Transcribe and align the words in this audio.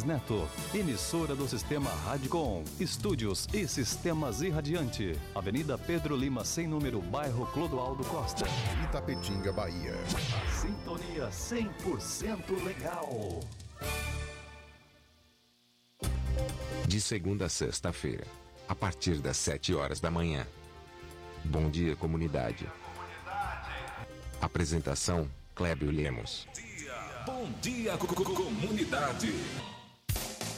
Felix 0.00 0.04
Neto. 0.04 0.48
Emissora 0.74 1.34
do 1.34 1.46
Sistema 1.48 1.90
Radicom. 1.90 2.64
Estúdios 2.78 3.46
e 3.52 3.66
Sistemas 3.66 4.40
Irradiante. 4.40 5.16
Avenida 5.34 5.76
Pedro 5.76 6.16
Lima, 6.16 6.44
sem 6.44 6.66
número, 6.66 7.00
bairro 7.00 7.46
Clodoaldo 7.52 8.04
Costa. 8.04 8.44
Itapetinga, 8.84 9.52
Bahia. 9.52 9.94
A 9.94 10.50
sintonia 10.60 11.28
100% 11.28 12.64
legal. 12.64 13.40
De 16.86 17.00
segunda 17.00 17.46
a 17.46 17.48
sexta-feira, 17.48 18.26
a 18.68 18.74
partir 18.74 19.18
das 19.18 19.36
7 19.36 19.74
horas 19.74 20.00
da 20.00 20.10
manhã. 20.10 20.46
Bom 21.44 21.70
dia, 21.70 21.94
comunidade. 21.96 22.66
Apresentação: 24.40 25.28
Clébio 25.54 25.90
Lemos. 25.90 26.46
Bom 27.26 27.48
dia, 27.60 27.96
co- 27.98 28.06
co- 28.06 28.24
comunidade. 28.34 29.32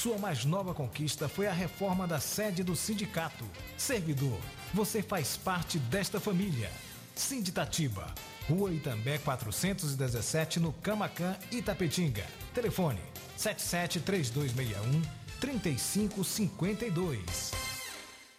Sua 0.00 0.16
mais 0.16 0.44
nova 0.44 0.72
conquista 0.72 1.28
foi 1.28 1.48
a 1.48 1.52
reforma 1.52 2.06
da 2.06 2.20
sede 2.20 2.62
do 2.62 2.76
sindicato. 2.76 3.44
Servidor, 3.76 4.38
você 4.72 5.02
faz 5.02 5.36
parte 5.36 5.76
desta 5.76 6.20
família. 6.20 6.70
Sinditatiba, 7.16 8.14
Rua 8.48 8.72
Itambé 8.72 9.18
417, 9.18 10.60
no 10.60 10.72
Camacan, 10.72 11.36
Itapetinga. 11.50 12.24
Telefone 12.54 13.00
773261 13.36 15.02
3552. 15.40 17.67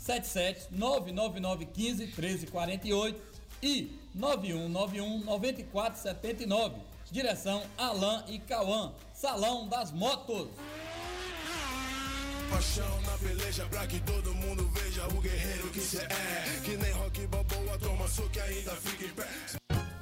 77 0.00 0.68
99915 0.72 2.06
1348 2.06 3.20
e 3.62 3.98
9191 4.14 5.24
9479. 5.24 6.76
Direção 7.10 7.62
Alain 7.76 8.24
e 8.28 8.38
Cauã. 8.38 8.92
Salão 9.12 9.68
das 9.68 9.92
Motos. 9.92 10.48
Paixão 12.50 13.00
na 13.02 13.18
peleja 13.18 13.66
pra 13.66 13.86
que 13.86 14.00
todo 14.00 14.34
mundo 14.34 14.68
veja 14.70 15.06
o 15.08 15.20
guerreiro 15.20 15.68
que 15.70 15.80
cê 15.80 15.98
é. 15.98 16.60
Que 16.64 16.76
nem 16.76 16.90
rock 16.92 17.26
balboa, 17.26 17.78
toma 17.78 18.08
soco 18.08 18.40
ainda 18.40 18.72
fica 18.76 19.04
em 19.04 19.10
pé. 19.10 19.59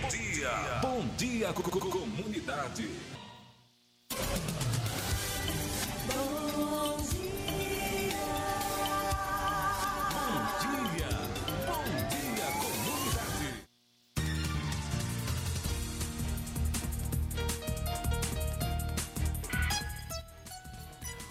Bom 0.00 0.08
dia, 0.08 0.50
bom 0.82 1.06
dia, 1.16 1.52
co- 1.52 1.62
co- 1.62 1.80
comunidade. 1.90 2.88
Bom 9.28 10.46
dia, 10.60 11.08
bom 11.66 11.84
dia, 12.08 12.46
comunidade. 12.60 13.64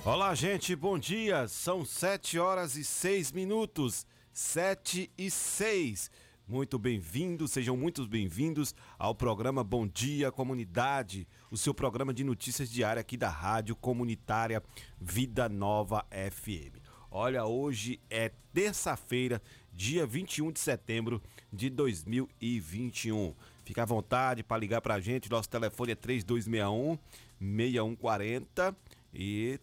Olá, 0.05 0.33
gente, 0.33 0.75
bom 0.75 0.97
dia. 0.97 1.47
São 1.47 1.83
7 1.85 2.39
horas 2.39 2.75
e 2.75 2.83
6 2.83 3.31
minutos. 3.31 4.05
7 4.33 5.11
e 5.17 5.29
6. 5.29 6.09
Muito 6.49 6.79
bem-vindos, 6.79 7.51
sejam 7.51 7.75
muito 7.75 8.07
bem-vindos 8.07 8.73
ao 8.97 9.13
programa 9.13 9.65
Bom 9.65 9.85
Dia 9.85 10.31
Comunidade, 10.31 11.27
o 11.51 11.57
seu 11.57 11.73
programa 11.73 12.13
de 12.13 12.23
notícias 12.23 12.71
diária 12.71 13.01
aqui 13.01 13.17
da 13.17 13.27
Rádio 13.27 13.75
Comunitária 13.75 14.63
Vida 14.97 15.49
Nova 15.49 16.05
FM. 16.09 16.79
Olha, 17.11 17.43
hoje 17.43 17.99
é 18.09 18.31
terça-feira, 18.53 19.41
dia 19.73 20.07
21 20.07 20.53
de 20.53 20.61
setembro 20.61 21.21
de 21.51 21.69
2021. 21.69 23.35
Fica 23.65 23.83
à 23.83 23.85
vontade 23.85 24.41
para 24.41 24.57
ligar 24.57 24.79
para 24.79 24.93
a 24.93 25.01
gente. 25.01 25.29
Nosso 25.29 25.49
telefone 25.49 25.91
é 25.91 25.95
3261 25.95 26.97
6140 27.41 28.73
e, 29.13 29.59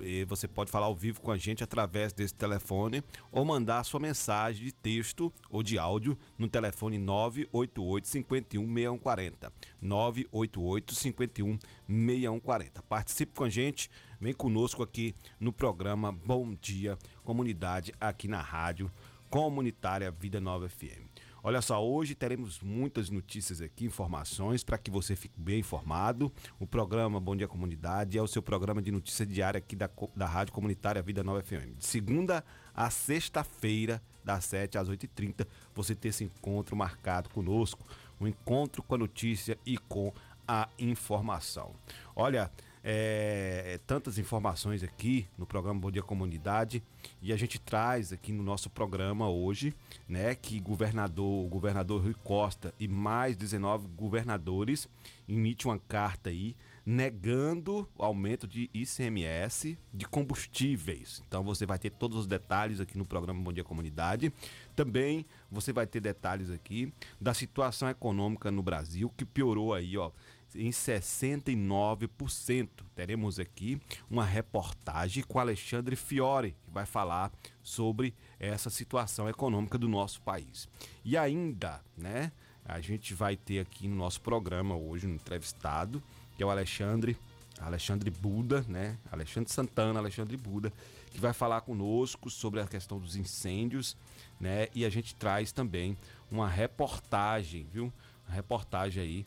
e 0.00 0.24
você 0.24 0.46
pode 0.46 0.70
falar 0.70 0.86
ao 0.86 0.94
vivo 0.94 1.20
com 1.20 1.30
a 1.30 1.36
gente 1.36 1.64
através 1.64 2.12
desse 2.12 2.34
telefone 2.34 3.02
ou 3.30 3.44
mandar 3.44 3.84
sua 3.84 4.00
mensagem 4.00 4.64
de 4.64 4.72
texto 4.72 5.32
ou 5.50 5.62
de 5.62 5.78
áudio 5.78 6.18
no 6.36 6.48
telefone 6.48 6.98
988 6.98 8.08
51 8.08 8.62
6140. 8.66 9.52
988 9.80 10.94
51 10.94 11.58
6140. 11.86 12.82
Participe 12.82 13.32
com 13.34 13.44
a 13.44 13.50
gente, 13.50 13.90
vem 14.20 14.32
conosco 14.32 14.82
aqui 14.82 15.14
no 15.38 15.52
programa 15.52 16.12
Bom 16.12 16.54
Dia 16.60 16.98
Comunidade 17.24 17.92
aqui 18.00 18.28
na 18.28 18.40
Rádio 18.40 18.90
Comunitária 19.30 20.10
Vida 20.10 20.40
Nova 20.40 20.68
FM. 20.68 21.17
Olha 21.42 21.62
só, 21.62 21.84
hoje 21.84 22.16
teremos 22.16 22.60
muitas 22.60 23.10
notícias 23.10 23.60
aqui, 23.60 23.84
informações 23.84 24.64
para 24.64 24.76
que 24.76 24.90
você 24.90 25.14
fique 25.14 25.38
bem 25.38 25.60
informado. 25.60 26.32
O 26.58 26.66
programa 26.66 27.20
Bom 27.20 27.36
Dia 27.36 27.46
Comunidade 27.46 28.18
é 28.18 28.22
o 28.22 28.26
seu 28.26 28.42
programa 28.42 28.82
de 28.82 28.90
notícia 28.90 29.24
diária 29.24 29.58
aqui 29.58 29.76
da, 29.76 29.88
da 30.16 30.26
Rádio 30.26 30.52
Comunitária 30.52 31.00
Vida 31.00 31.22
Nova 31.22 31.40
FM. 31.40 31.76
De 31.78 31.86
segunda 31.86 32.44
a 32.74 32.90
sexta-feira, 32.90 34.02
das 34.24 34.44
7 34.46 34.78
às 34.78 34.88
8h30, 34.88 35.46
você 35.74 35.94
ter 35.94 36.08
esse 36.08 36.24
encontro 36.24 36.76
marcado 36.76 37.30
conosco. 37.30 37.86
Um 38.20 38.26
encontro 38.26 38.82
com 38.82 38.96
a 38.96 38.98
notícia 38.98 39.56
e 39.64 39.78
com 39.78 40.12
a 40.46 40.68
informação. 40.78 41.72
Olha, 42.16 42.50
é, 42.90 43.78
tantas 43.86 44.16
informações 44.16 44.82
aqui 44.82 45.28
no 45.36 45.46
programa 45.46 45.78
Bom 45.78 45.90
Dia 45.90 46.02
Comunidade 46.02 46.82
e 47.20 47.34
a 47.34 47.36
gente 47.36 47.58
traz 47.58 48.14
aqui 48.14 48.32
no 48.32 48.42
nosso 48.42 48.70
programa 48.70 49.28
hoje, 49.28 49.74
né, 50.08 50.34
que 50.34 50.58
governador, 50.58 51.44
o 51.44 51.48
governador 51.50 52.02
Rui 52.02 52.14
Costa 52.24 52.72
e 52.80 52.88
mais 52.88 53.36
19 53.36 53.88
governadores 53.88 54.88
emitem 55.28 55.70
uma 55.70 55.78
carta 55.78 56.30
aí 56.30 56.56
negando 56.86 57.86
o 57.98 58.02
aumento 58.02 58.48
de 58.48 58.70
ICMS 58.72 59.76
de 59.92 60.06
combustíveis. 60.06 61.22
Então 61.28 61.44
você 61.44 61.66
vai 61.66 61.78
ter 61.78 61.90
todos 61.90 62.16
os 62.16 62.26
detalhes 62.26 62.80
aqui 62.80 62.96
no 62.96 63.04
programa 63.04 63.42
Bom 63.42 63.52
Dia 63.52 63.62
Comunidade. 63.62 64.32
Também 64.74 65.26
você 65.50 65.70
vai 65.74 65.86
ter 65.86 66.00
detalhes 66.00 66.50
aqui 66.50 66.90
da 67.20 67.34
situação 67.34 67.90
econômica 67.90 68.50
no 68.50 68.62
Brasil 68.62 69.12
que 69.14 69.26
piorou 69.26 69.74
aí, 69.74 69.98
ó 69.98 70.10
em 70.54 70.70
69%. 70.70 72.68
Teremos 72.94 73.38
aqui 73.38 73.80
uma 74.10 74.24
reportagem 74.24 75.22
com 75.22 75.38
Alexandre 75.38 75.96
Fiore, 75.96 76.56
que 76.64 76.70
vai 76.70 76.86
falar 76.86 77.30
sobre 77.62 78.14
essa 78.38 78.70
situação 78.70 79.28
econômica 79.28 79.76
do 79.78 79.88
nosso 79.88 80.20
país. 80.22 80.68
E 81.04 81.16
ainda, 81.16 81.80
né, 81.96 82.32
a 82.64 82.80
gente 82.80 83.14
vai 83.14 83.36
ter 83.36 83.60
aqui 83.60 83.88
no 83.88 83.96
nosso 83.96 84.20
programa 84.20 84.76
hoje 84.76 85.06
um 85.06 85.14
entrevistado, 85.14 86.02
que 86.36 86.42
é 86.42 86.46
o 86.46 86.50
Alexandre 86.50 87.16
Alexandre 87.60 88.10
Buda, 88.10 88.64
né? 88.68 88.96
Alexandre 89.10 89.52
Santana, 89.52 89.98
Alexandre 89.98 90.36
Buda, 90.36 90.72
que 91.10 91.20
vai 91.20 91.32
falar 91.32 91.60
conosco 91.62 92.30
sobre 92.30 92.60
a 92.60 92.66
questão 92.66 92.98
dos 92.98 93.16
incêndios, 93.16 93.96
né? 94.40 94.68
E 94.74 94.84
a 94.84 94.90
gente 94.90 95.14
traz 95.14 95.50
também 95.50 95.96
uma 96.30 96.48
reportagem, 96.48 97.66
viu? 97.72 97.92
Uma 98.26 98.34
reportagem 98.34 99.02
aí 99.02 99.26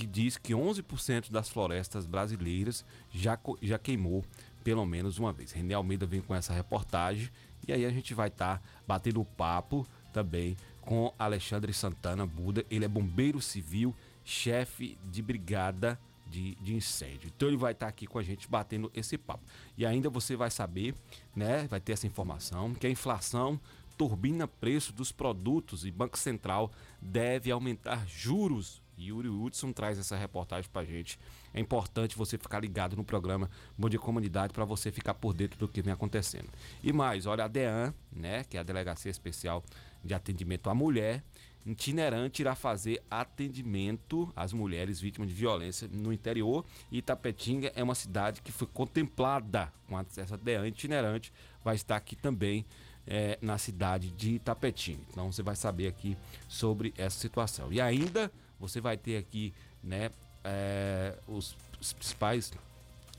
que 0.00 0.06
diz 0.06 0.38
que 0.38 0.54
11% 0.54 1.30
das 1.30 1.50
florestas 1.50 2.06
brasileiras 2.06 2.86
já, 3.12 3.38
já 3.60 3.78
queimou 3.78 4.24
pelo 4.64 4.86
menos 4.86 5.18
uma 5.18 5.30
vez. 5.30 5.52
René 5.52 5.74
Almeida 5.74 6.06
vem 6.06 6.22
com 6.22 6.34
essa 6.34 6.54
reportagem 6.54 7.28
e 7.68 7.72
aí 7.72 7.84
a 7.84 7.90
gente 7.90 8.14
vai 8.14 8.28
estar 8.28 8.58
tá 8.58 8.62
batendo 8.88 9.22
papo 9.22 9.86
também 10.10 10.56
com 10.80 11.12
Alexandre 11.18 11.74
Santana 11.74 12.24
Buda. 12.26 12.64
Ele 12.70 12.86
é 12.86 12.88
bombeiro 12.88 13.42
civil, 13.42 13.94
chefe 14.24 14.96
de 15.04 15.20
brigada 15.20 16.00
de, 16.26 16.54
de, 16.54 16.74
incêndio. 16.74 17.30
Então 17.36 17.48
ele 17.48 17.58
vai 17.58 17.72
estar 17.72 17.84
tá 17.84 17.90
aqui 17.90 18.06
com 18.06 18.18
a 18.18 18.22
gente 18.22 18.48
batendo 18.48 18.90
esse 18.94 19.18
papo. 19.18 19.44
E 19.76 19.84
ainda 19.84 20.08
você 20.08 20.34
vai 20.34 20.50
saber, 20.50 20.94
né? 21.36 21.66
Vai 21.68 21.78
ter 21.80 21.92
essa 21.92 22.06
informação 22.06 22.72
que 22.72 22.86
a 22.86 22.90
inflação 22.90 23.60
turbina 23.98 24.48
preço 24.48 24.94
dos 24.94 25.12
produtos 25.12 25.84
e 25.84 25.90
Banco 25.90 26.18
Central 26.18 26.72
deve 27.02 27.50
aumentar 27.50 28.06
juros 28.08 28.79
Yuri 29.00 29.28
Hudson 29.28 29.72
traz 29.72 29.98
essa 29.98 30.16
reportagem 30.16 30.70
pra 30.70 30.84
gente. 30.84 31.18
É 31.54 31.60
importante 31.60 32.16
você 32.16 32.36
ficar 32.36 32.60
ligado 32.60 32.96
no 32.96 33.04
programa 33.04 33.50
Bom 33.76 33.88
Dia 33.88 33.98
Comunidade 33.98 34.52
para 34.52 34.64
você 34.64 34.92
ficar 34.92 35.14
por 35.14 35.32
dentro 35.32 35.58
do 35.58 35.68
que 35.68 35.80
vem 35.80 35.92
acontecendo. 35.92 36.48
E 36.82 36.92
mais, 36.92 37.26
olha 37.26 37.44
a 37.44 37.48
DEAN, 37.48 37.94
né, 38.12 38.44
que 38.44 38.56
é 38.56 38.60
a 38.60 38.62
Delegacia 38.62 39.10
Especial 39.10 39.64
de 40.04 40.14
Atendimento 40.14 40.68
à 40.68 40.74
Mulher, 40.74 41.22
itinerante 41.64 42.42
irá 42.42 42.54
fazer 42.54 43.02
atendimento 43.10 44.32
às 44.34 44.52
mulheres 44.52 45.00
vítimas 45.00 45.28
de 45.28 45.34
violência 45.34 45.88
no 45.92 46.12
interior. 46.12 46.64
E 46.90 46.98
Itapetinga 46.98 47.72
é 47.74 47.82
uma 47.82 47.94
cidade 47.94 48.40
que 48.42 48.52
foi 48.52 48.66
contemplada 48.66 49.72
com 49.88 49.98
essa 49.98 50.36
DEAN 50.36 50.66
itinerante, 50.68 51.32
vai 51.64 51.74
estar 51.74 51.96
aqui 51.96 52.16
também 52.16 52.64
é, 53.06 53.38
na 53.40 53.58
cidade 53.58 54.10
de 54.10 54.34
Itapetinga. 54.34 55.02
Então 55.10 55.30
você 55.30 55.42
vai 55.42 55.56
saber 55.56 55.86
aqui 55.86 56.16
sobre 56.48 56.94
essa 56.96 57.18
situação. 57.18 57.72
E 57.72 57.80
ainda 57.80 58.30
você 58.60 58.80
vai 58.80 58.96
ter 58.96 59.16
aqui, 59.16 59.54
né, 59.82 60.10
é, 60.44 61.18
os, 61.26 61.56
principais 61.94 62.52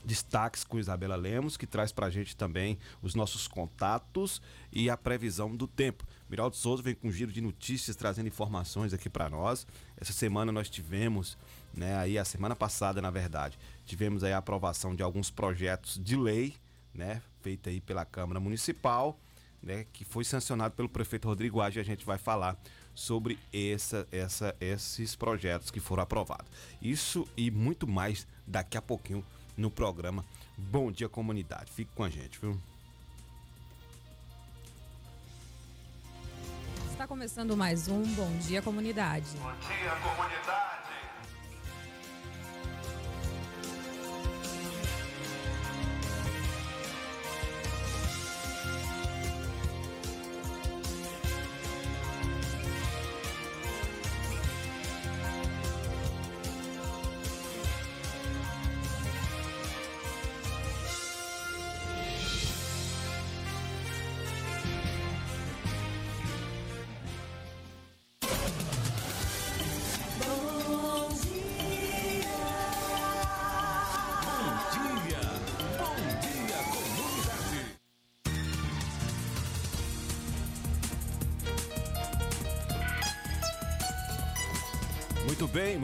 destaques 0.04 0.64
com 0.64 0.78
Isabela 0.78 1.16
Lemos, 1.16 1.56
que 1.56 1.66
traz 1.66 1.92
para 1.92 2.06
a 2.06 2.10
gente 2.10 2.36
também 2.36 2.78
os 3.00 3.14
nossos 3.14 3.46
contatos 3.46 4.40
e 4.72 4.88
a 4.88 4.96
previsão 4.96 5.54
do 5.54 5.66
tempo. 5.66 6.04
Miraldo 6.28 6.56
Souza 6.56 6.82
vem 6.82 6.94
com 6.94 7.08
um 7.08 7.12
giro 7.12 7.30
de 7.30 7.40
notícias, 7.40 7.94
trazendo 7.94 8.26
informações 8.26 8.92
aqui 8.92 9.08
para 9.08 9.28
nós. 9.28 9.66
Essa 9.96 10.12
semana 10.12 10.50
nós 10.50 10.68
tivemos, 10.68 11.36
né, 11.74 11.96
aí 11.96 12.18
a 12.18 12.24
semana 12.24 12.56
passada, 12.56 13.02
na 13.02 13.10
verdade, 13.10 13.58
tivemos 13.84 14.24
aí 14.24 14.32
a 14.32 14.38
aprovação 14.38 14.94
de 14.94 15.02
alguns 15.02 15.30
projetos 15.30 16.00
de 16.02 16.16
lei, 16.16 16.54
né, 16.94 17.22
feita 17.40 17.70
aí 17.70 17.80
pela 17.80 18.04
Câmara 18.04 18.40
Municipal, 18.40 19.18
né, 19.62 19.86
que 19.92 20.04
foi 20.04 20.24
sancionado 20.24 20.74
pelo 20.74 20.88
prefeito 20.88 21.28
Rodrigo 21.28 21.60
Age, 21.60 21.78
a 21.78 21.84
gente 21.84 22.04
vai 22.04 22.18
falar 22.18 22.60
sobre 22.94 23.38
essa, 23.52 24.06
essa, 24.12 24.54
esses 24.60 25.16
projetos 25.16 25.70
que 25.70 25.80
foram 25.80 26.02
aprovados. 26.02 26.46
Isso 26.80 27.26
e 27.36 27.50
muito 27.50 27.86
mais 27.86 28.26
daqui 28.46 28.76
a 28.76 28.82
pouquinho 28.82 29.24
no 29.56 29.70
programa 29.70 30.24
Bom 30.56 30.90
Dia 30.90 31.08
Comunidade. 31.08 31.70
Fique 31.72 31.90
com 31.94 32.04
a 32.04 32.10
gente, 32.10 32.38
viu? 32.38 32.58
Está 36.90 37.06
começando 37.06 37.56
mais 37.56 37.88
um 37.88 38.02
Bom 38.14 38.30
Dia 38.38 38.62
Comunidade. 38.62 39.26
Bom 39.38 39.52
dia, 39.52 39.90
comunidade. 39.96 40.71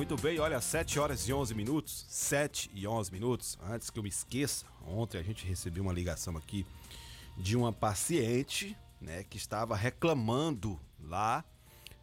Muito 0.09 0.23
bem. 0.23 0.39
Olha, 0.41 0.59
7 0.59 0.99
horas 0.99 1.29
e 1.29 1.35
11 1.35 1.55
minutos. 1.55 2.07
7 2.09 2.71
e 2.73 2.89
11 2.89 3.13
minutos. 3.13 3.59
Antes 3.63 3.91
que 3.91 3.99
eu 3.99 4.03
me 4.03 4.09
esqueça, 4.09 4.65
ontem 4.87 5.19
a 5.19 5.23
gente 5.23 5.45
recebeu 5.45 5.83
uma 5.83 5.93
ligação 5.93 6.35
aqui 6.35 6.65
de 7.37 7.55
uma 7.55 7.75
paciente, 7.75 8.75
né, 8.99 9.23
que 9.23 9.37
estava 9.37 9.77
reclamando 9.77 10.81
lá, 11.05 11.45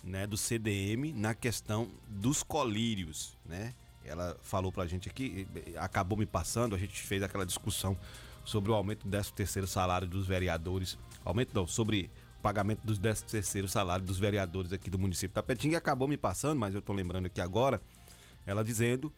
né, 0.04 0.28
do 0.28 0.38
CDM 0.38 1.14
na 1.16 1.34
questão 1.34 1.90
dos 2.08 2.44
colírios, 2.44 3.36
né? 3.44 3.74
Ela 4.04 4.38
falou 4.44 4.72
pra 4.72 4.86
gente 4.86 5.10
aqui, 5.10 5.48
acabou 5.76 6.16
me 6.16 6.28
passando, 6.28 6.76
a 6.76 6.78
gente 6.78 7.02
fez 7.02 7.24
aquela 7.24 7.44
discussão 7.44 7.98
sobre 8.44 8.70
o 8.70 8.76
aumento 8.76 9.04
do 9.04 9.10
13 9.10 9.34
terceiro 9.34 9.68
salário 9.68 10.08
dos 10.08 10.28
vereadores. 10.28 10.96
Aumento 11.26 11.56
não, 11.56 11.66
sobre 11.66 12.12
pagamento 12.44 12.82
dos 12.84 13.00
13 13.00 13.26
terceiro 13.26 13.68
salário 13.68 14.06
dos 14.06 14.20
vereadores 14.20 14.72
aqui 14.72 14.92
do 14.92 15.00
município 15.00 15.30
de 15.30 15.34
Tapetinga 15.34 15.80
acabou 15.80 16.08
me 16.08 16.16
passando, 16.16 16.60
mas 16.60 16.76
eu 16.76 16.80
estou 16.80 16.96
lembrando 16.96 17.26
aqui 17.26 17.42
agora, 17.42 17.82
ela 18.46 18.64
dizendo 18.64 19.12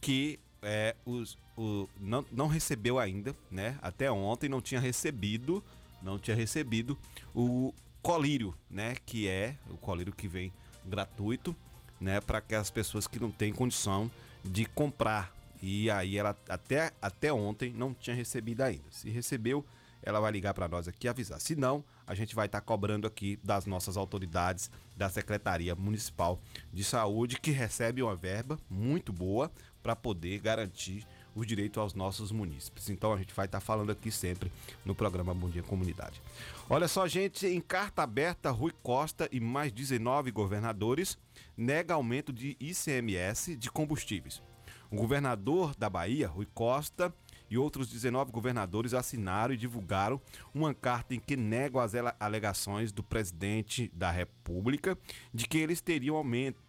que 0.00 0.38
é, 0.62 0.94
os, 1.04 1.38
o, 1.56 1.88
não, 2.00 2.24
não 2.30 2.46
recebeu 2.46 2.98
ainda, 2.98 3.34
né? 3.50 3.78
Até 3.82 4.10
ontem 4.10 4.48
não 4.48 4.60
tinha 4.60 4.80
recebido, 4.80 5.62
não 6.02 6.18
tinha 6.18 6.36
recebido 6.36 6.98
o 7.34 7.74
colírio, 8.00 8.54
né? 8.70 8.96
Que 9.04 9.28
é 9.28 9.56
o 9.68 9.76
colírio 9.76 10.12
que 10.12 10.28
vem 10.28 10.52
gratuito, 10.84 11.54
né, 12.00 12.20
para 12.20 12.38
aquelas 12.38 12.70
pessoas 12.70 13.06
que 13.06 13.20
não 13.20 13.30
têm 13.30 13.52
condição 13.52 14.10
de 14.44 14.64
comprar. 14.64 15.32
E 15.62 15.88
aí 15.90 16.18
ela 16.18 16.36
até, 16.48 16.92
até 17.00 17.32
ontem 17.32 17.72
não 17.72 17.94
tinha 17.94 18.16
recebido 18.16 18.62
ainda. 18.62 18.82
Se 18.90 19.08
recebeu, 19.08 19.64
ela 20.02 20.20
vai 20.20 20.32
ligar 20.32 20.54
para 20.54 20.68
nós 20.68 20.88
aqui 20.88 21.06
e 21.06 21.08
avisar. 21.08 21.40
Se 21.40 21.54
não, 21.54 21.84
a 22.06 22.14
gente 22.14 22.34
vai 22.34 22.46
estar 22.46 22.60
tá 22.60 22.66
cobrando 22.66 23.06
aqui 23.06 23.38
das 23.42 23.66
nossas 23.66 23.96
autoridades 23.96 24.70
da 24.96 25.08
Secretaria 25.08 25.74
Municipal 25.74 26.40
de 26.72 26.84
Saúde, 26.84 27.40
que 27.40 27.50
recebe 27.50 28.02
uma 28.02 28.16
verba 28.16 28.58
muito 28.68 29.12
boa 29.12 29.50
para 29.82 29.96
poder 29.96 30.38
garantir 30.38 31.06
o 31.34 31.44
direito 31.44 31.80
aos 31.80 31.94
nossos 31.94 32.30
munícipes. 32.30 32.90
Então 32.90 33.12
a 33.12 33.16
gente 33.16 33.34
vai 33.34 33.46
estar 33.46 33.58
tá 33.58 33.64
falando 33.64 33.90
aqui 33.90 34.10
sempre 34.10 34.52
no 34.84 34.94
programa 34.94 35.32
Bom 35.32 35.48
Dia 35.48 35.62
Comunidade. 35.62 36.20
Olha 36.68 36.88
só, 36.88 37.06
gente, 37.06 37.46
em 37.46 37.60
carta 37.60 38.02
aberta, 38.02 38.50
Rui 38.50 38.72
Costa 38.82 39.28
e 39.32 39.40
mais 39.40 39.72
19 39.72 40.30
governadores 40.30 41.18
nega 41.56 41.94
aumento 41.94 42.32
de 42.32 42.56
ICMS 42.60 43.56
de 43.56 43.70
combustíveis. 43.70 44.42
O 44.90 44.96
governador 44.96 45.74
da 45.74 45.88
Bahia, 45.88 46.28
Rui 46.28 46.46
Costa, 46.52 47.12
e 47.52 47.58
outros 47.58 47.90
19 47.90 48.32
governadores 48.32 48.94
assinaram 48.94 49.52
e 49.52 49.58
divulgaram 49.58 50.18
uma 50.54 50.72
carta 50.72 51.14
em 51.14 51.20
que 51.20 51.36
negam 51.36 51.82
as 51.82 51.92
alegações 52.18 52.92
do 52.92 53.02
presidente 53.02 53.92
da 53.94 54.10
República 54.10 54.96
de 55.34 55.46
que 55.46 55.58
eles 55.58 55.82
teriam 55.82 56.16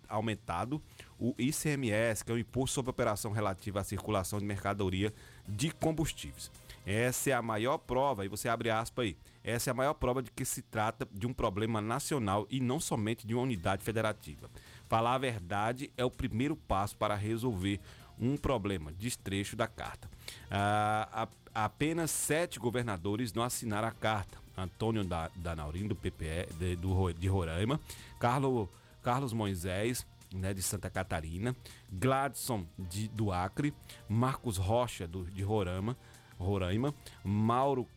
aumentado 0.10 0.82
o 1.18 1.34
ICMS, 1.38 2.26
que 2.26 2.34
é 2.34 2.36
o 2.36 2.38
Imposto 2.38 2.76
sobre 2.76 2.92
Operação 2.92 3.32
Relativa 3.32 3.80
à 3.80 3.84
Circulação 3.86 4.40
de 4.40 4.46
Mercadoria 4.46 5.14
de 5.48 5.72
Combustíveis. 5.72 6.52
Essa 6.86 7.30
é 7.30 7.34
a 7.34 7.42
maior 7.42 7.78
prova, 7.78 8.26
e 8.26 8.28
você 8.28 8.50
abre 8.50 8.70
aspas 8.70 9.06
aí, 9.06 9.18
essa 9.42 9.70
é 9.70 9.72
a 9.72 9.74
maior 9.74 9.94
prova 9.94 10.22
de 10.22 10.32
que 10.32 10.44
se 10.44 10.62
trata 10.62 11.08
de 11.14 11.26
um 11.26 11.34
problema 11.34 11.80
nacional 11.80 12.46
e 12.50 12.60
não 12.60 12.78
somente 12.78 13.26
de 13.26 13.34
uma 13.34 13.44
unidade 13.44 13.86
federativa. 13.86 14.50
Falar 14.90 15.14
a 15.14 15.18
verdade 15.18 15.90
é 15.96 16.04
o 16.04 16.12
primeiro 16.12 16.58
passo 16.58 16.98
para 16.98 17.16
resolver 17.16 17.80
um 18.20 18.36
problema, 18.36 18.92
destrecho 18.92 19.56
da 19.56 19.66
carta. 19.66 20.12
Ah, 20.50 21.28
apenas 21.54 22.12
sete 22.12 22.60
governadores 22.60 23.34
não 23.34 23.44
assinaram 23.44 23.88
a 23.88 23.92
carta. 23.92 24.38
Antônio 24.56 25.04
da, 25.04 25.30
Danaurim, 25.36 25.88
do 25.88 25.96
PPE, 25.96 26.54
de, 26.60 26.76
do, 26.76 27.12
de 27.14 27.28
Roraima, 27.28 27.80
Carlos, 28.20 28.70
Carlos 29.02 29.34
Moisés, 29.34 30.06
né, 30.34 30.54
de 30.54 30.62
Santa 30.62 30.90
Catarina, 30.90 31.56
Gladson 31.92 32.66
de, 32.78 33.08
do 33.08 33.32
Acre, 33.32 33.74
Marcos 34.08 34.58
Rocha 34.58 35.08
do, 35.08 35.26
de 35.26 35.42
Roraima, 35.42 35.98
Roraima, 36.38 36.94
Mauro 37.24 37.88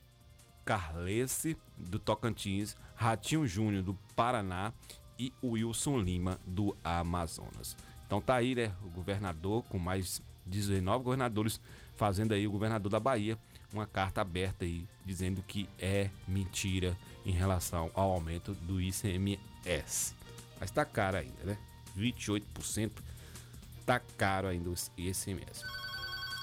Carlesse 0.65 1.57
do 1.77 1.99
Tocantins, 1.99 2.77
Ratinho 2.95 3.47
Júnior 3.47 3.83
do 3.83 3.95
Paraná 4.15 4.73
e 5.19 5.33
Wilson 5.43 5.99
Lima 5.99 6.39
do 6.47 6.77
Amazonas. 6.83 7.77
Então 8.07 8.21
tá 8.21 8.35
aí, 8.35 8.55
né, 8.55 8.73
o 8.83 8.89
governador 8.89 9.63
com 9.65 9.79
mais 9.79 10.23
19 10.45 11.05
governadores 11.05 11.61
fazendo 11.97 12.33
aí 12.33 12.47
o 12.47 12.51
governador 12.51 12.91
da 12.91 13.01
Bahia 13.01 13.39
uma 13.73 13.87
carta 13.87 14.21
aberta 14.21 14.65
aí 14.65 14.87
dizendo 15.05 15.43
que 15.43 15.69
é 15.79 16.11
mentira 16.27 16.97
em 17.25 17.33
relação 17.33 17.91
ao 17.95 18.13
aumento 18.13 18.55
do 18.55 18.81
ICMS. 18.81 20.15
Mas 20.61 20.71
tá 20.71 20.85
caro 20.85 21.19
ainda, 21.19 21.45
né? 21.45 21.59
28% 21.97 22.91
tá 23.85 24.01
caro 24.17 24.49
ainda 24.49 24.71
o 24.71 24.75
ICMS. 24.97 25.65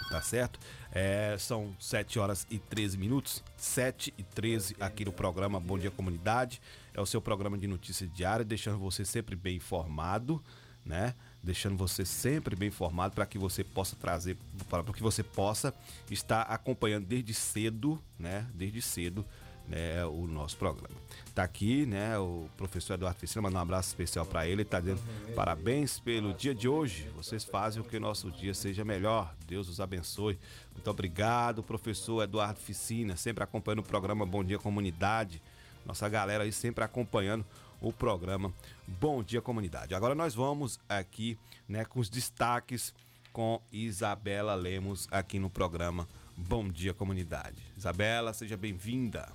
Tá 0.09 0.21
certo? 0.21 0.59
É, 0.91 1.35
são 1.39 1.75
7 1.79 2.19
horas 2.19 2.45
e 2.49 2.59
13 2.59 2.97
minutos, 2.97 3.43
7 3.57 4.13
e 4.17 4.23
13 4.23 4.75
aqui 4.79 5.05
no 5.05 5.11
programa 5.11 5.59
Bom 5.59 5.79
Dia 5.79 5.89
Comunidade. 5.89 6.61
É 6.93 7.01
o 7.01 7.05
seu 7.05 7.19
programa 7.19 7.57
de 7.57 7.65
notícias 7.65 8.11
diária, 8.13 8.45
deixando 8.45 8.77
você 8.77 9.03
sempre 9.03 9.35
bem 9.35 9.55
informado, 9.55 10.43
né? 10.85 11.15
Deixando 11.43 11.75
você 11.75 12.05
sempre 12.05 12.55
bem 12.55 12.69
informado 12.69 13.13
para 13.13 13.25
que 13.25 13.37
você 13.37 13.63
possa 13.63 13.95
trazer, 13.97 14.37
para 14.69 14.81
que 14.93 15.03
você 15.03 15.21
possa 15.21 15.73
estar 16.09 16.43
acompanhando 16.43 17.05
desde 17.05 17.33
cedo, 17.33 18.01
né? 18.17 18.47
Desde 18.53 18.81
cedo, 18.81 19.25
né, 19.67 20.05
o 20.05 20.25
nosso 20.25 20.57
programa. 20.57 20.95
Tá 21.35 21.43
aqui, 21.43 21.85
né, 21.85 22.17
o 22.17 22.47
professor 22.55 22.93
Eduardo 22.93 23.19
Ficina, 23.19 23.41
mandar 23.41 23.59
um 23.59 23.63
abraço 23.63 23.89
especial 23.89 24.25
para 24.25 24.47
ele, 24.47 24.63
tá 24.63 24.79
dizendo 24.79 25.01
parabéns 25.35 25.99
pelo 25.99 26.33
dia 26.33 26.53
de 26.53 26.67
hoje. 26.67 27.09
Vocês 27.15 27.43
fazem 27.43 27.81
o 27.81 27.85
que 27.85 27.97
o 27.97 27.99
nosso 27.99 28.31
dia 28.31 28.53
seja 28.53 28.85
melhor. 28.85 29.33
Deus 29.47 29.67
os 29.67 29.79
abençoe. 29.79 30.37
Muito 30.73 30.89
obrigado, 30.89 31.63
professor 31.63 32.23
Eduardo 32.23 32.59
Ficina, 32.59 33.15
sempre 33.15 33.43
acompanhando 33.43 33.79
o 33.79 33.83
programa 33.83 34.25
Bom 34.25 34.43
Dia 34.43 34.59
Comunidade. 34.59 35.41
Nossa 35.85 36.07
galera 36.07 36.43
aí 36.43 36.51
sempre 36.51 36.83
acompanhando 36.83 37.45
o 37.83 37.91
programa 37.91 38.51
Bom 38.87 39.21
Dia 39.21 39.41
Comunidade. 39.41 39.93
Agora 39.93 40.15
nós 40.15 40.33
vamos 40.33 40.79
aqui 40.87 41.37
né, 41.67 41.83
com 41.83 41.99
os 41.99 42.09
destaques 42.09 42.93
com 43.33 43.61
Isabela 43.71 44.55
Lemos 44.55 45.07
aqui 45.11 45.37
no 45.37 45.49
programa 45.49 46.07
Bom 46.35 46.69
Dia 46.69 46.93
Comunidade. 46.93 47.61
Isabela, 47.77 48.33
seja 48.33 48.55
bem-vinda. 48.55 49.29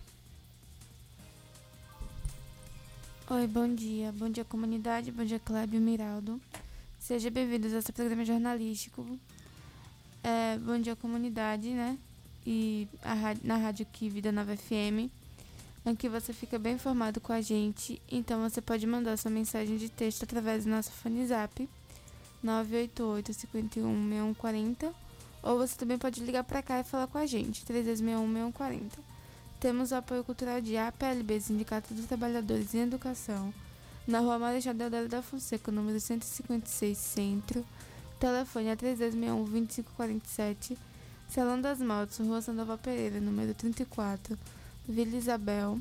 Oi, 3.28 3.46
bom 3.46 3.72
dia. 3.72 4.10
Bom 4.12 4.30
dia, 4.30 4.44
comunidade. 4.44 5.12
Bom 5.12 5.24
dia, 5.24 5.38
Clébio 5.38 5.80
Miraldo. 5.80 6.40
Seja 6.98 7.30
bem-vindos 7.30 7.74
a 7.74 7.78
esse 7.78 7.92
programa 7.92 8.24
jornalístico. 8.24 9.06
É, 10.24 10.56
bom 10.56 10.80
dia, 10.80 10.96
comunidade, 10.96 11.68
né? 11.68 11.98
E 12.46 12.88
a, 13.02 13.14
na 13.44 13.56
Rádio 13.58 13.86
Aqui, 13.86 14.08
Vida 14.08 14.32
Nova 14.32 14.56
FM 14.56 15.12
em 15.88 15.96
que 15.96 16.08
você 16.08 16.32
fica 16.32 16.58
bem 16.58 16.74
informado 16.74 17.20
com 17.20 17.32
a 17.32 17.40
gente. 17.40 18.00
Então 18.10 18.48
você 18.48 18.60
pode 18.60 18.86
mandar 18.86 19.16
sua 19.16 19.30
mensagem 19.30 19.76
de 19.76 19.88
texto 19.88 20.22
através 20.22 20.64
do 20.64 20.70
nosso 20.70 20.90
fone 20.90 21.26
zap 21.26 21.68
988 22.42 23.32
51 23.32 24.08
6140 24.08 24.94
ou 25.42 25.58
você 25.58 25.76
também 25.76 25.98
pode 25.98 26.22
ligar 26.24 26.44
para 26.44 26.62
cá 26.62 26.80
e 26.80 26.84
falar 26.84 27.06
com 27.06 27.18
a 27.18 27.26
gente 27.26 27.64
3261 27.64 28.26
6140. 28.26 28.98
Temos 29.60 29.90
o 29.90 29.96
apoio 29.96 30.22
cultural 30.22 30.60
de 30.60 30.76
APLB, 30.76 31.40
Sindicato 31.40 31.92
dos 31.92 32.06
Trabalhadores 32.06 32.74
em 32.74 32.82
Educação, 32.82 33.52
na 34.06 34.20
rua 34.20 34.38
Marechal 34.38 34.72
Deodoro 34.72 35.08
da 35.08 35.20
Fonseca, 35.20 35.72
número 35.72 35.98
156, 35.98 36.96
Centro. 36.96 37.64
Telefone 38.20 38.68
é 38.68 38.76
3261 38.76 39.44
2547. 39.44 40.78
Salão 41.28 41.60
das 41.60 41.80
Motos, 41.80 42.18
Rua 42.18 42.40
Sandoval 42.40 42.78
Pereira, 42.78 43.20
número 43.20 43.52
34. 43.52 44.38
Vila 44.88 45.18
Isabel. 45.18 45.78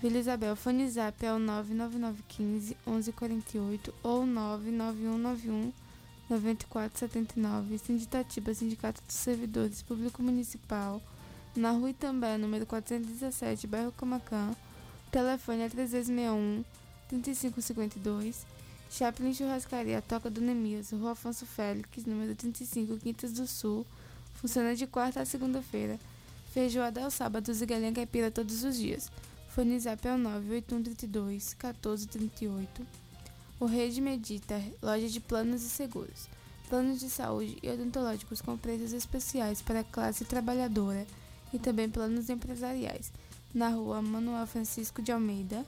Vila 0.00 0.18
Isabel, 0.18 0.54
fone 0.54 0.88
zap 0.88 1.26
é 1.26 1.32
o 1.32 1.40
99915 1.40 2.76
1148 2.86 3.92
ou 4.04 4.24
99191 4.24 5.72
9479. 6.30 7.78
Sinditatiba, 7.78 8.54
Sindicato 8.54 9.02
dos 9.04 9.16
Servidores 9.16 9.82
Público 9.82 10.22
Municipal. 10.22 11.02
Na 11.56 11.72
rua 11.72 11.90
Itambé, 11.90 12.38
número 12.38 12.64
417, 12.64 13.66
bairro 13.66 13.90
Camacã. 13.90 14.54
Telefone 15.10 15.62
é 15.62 15.68
3361 15.68 16.64
3552. 17.08 18.46
Chaplin 18.88 19.34
Churrascaria, 19.34 20.00
Toca 20.00 20.30
do 20.30 20.40
Nemias, 20.40 20.92
Rua 20.92 21.12
Afonso 21.12 21.44
Félix, 21.44 22.06
número 22.06 22.36
35, 22.36 22.98
Quintas 22.98 23.32
do 23.32 23.48
Sul. 23.48 23.84
Funciona 24.34 24.76
de 24.76 24.86
quarta 24.86 25.20
a 25.20 25.24
segunda-feira. 25.24 25.98
Feijoada 26.50 27.04
aos 27.04 27.14
sábados 27.14 27.62
e 27.62 27.66
galinha 27.66 27.92
caipira 27.92 28.28
todos 28.28 28.64
os 28.64 28.76
dias. 28.76 29.08
Fone 29.50 29.78
Zap 29.78 30.04
é 30.06 30.14
o 30.14 30.18
98132 30.18 31.54
1438. 31.54 32.86
O 33.60 33.66
Rede 33.66 34.00
Medita, 34.00 34.60
loja 34.82 35.08
de 35.08 35.20
planos 35.20 35.62
e 35.62 35.68
seguros. 35.68 36.28
Planos 36.68 36.98
de 36.98 37.08
saúde 37.08 37.56
e 37.62 37.70
odontológicos 37.70 38.40
com 38.40 38.56
preços 38.56 38.92
especiais 38.92 39.62
para 39.62 39.80
a 39.80 39.84
classe 39.84 40.24
trabalhadora 40.24 41.06
e 41.52 41.58
também 41.58 41.88
planos 41.88 42.28
empresariais. 42.28 43.12
Na 43.54 43.68
rua 43.68 44.02
Manuel 44.02 44.46
Francisco 44.46 45.00
de 45.00 45.12
Almeida, 45.12 45.64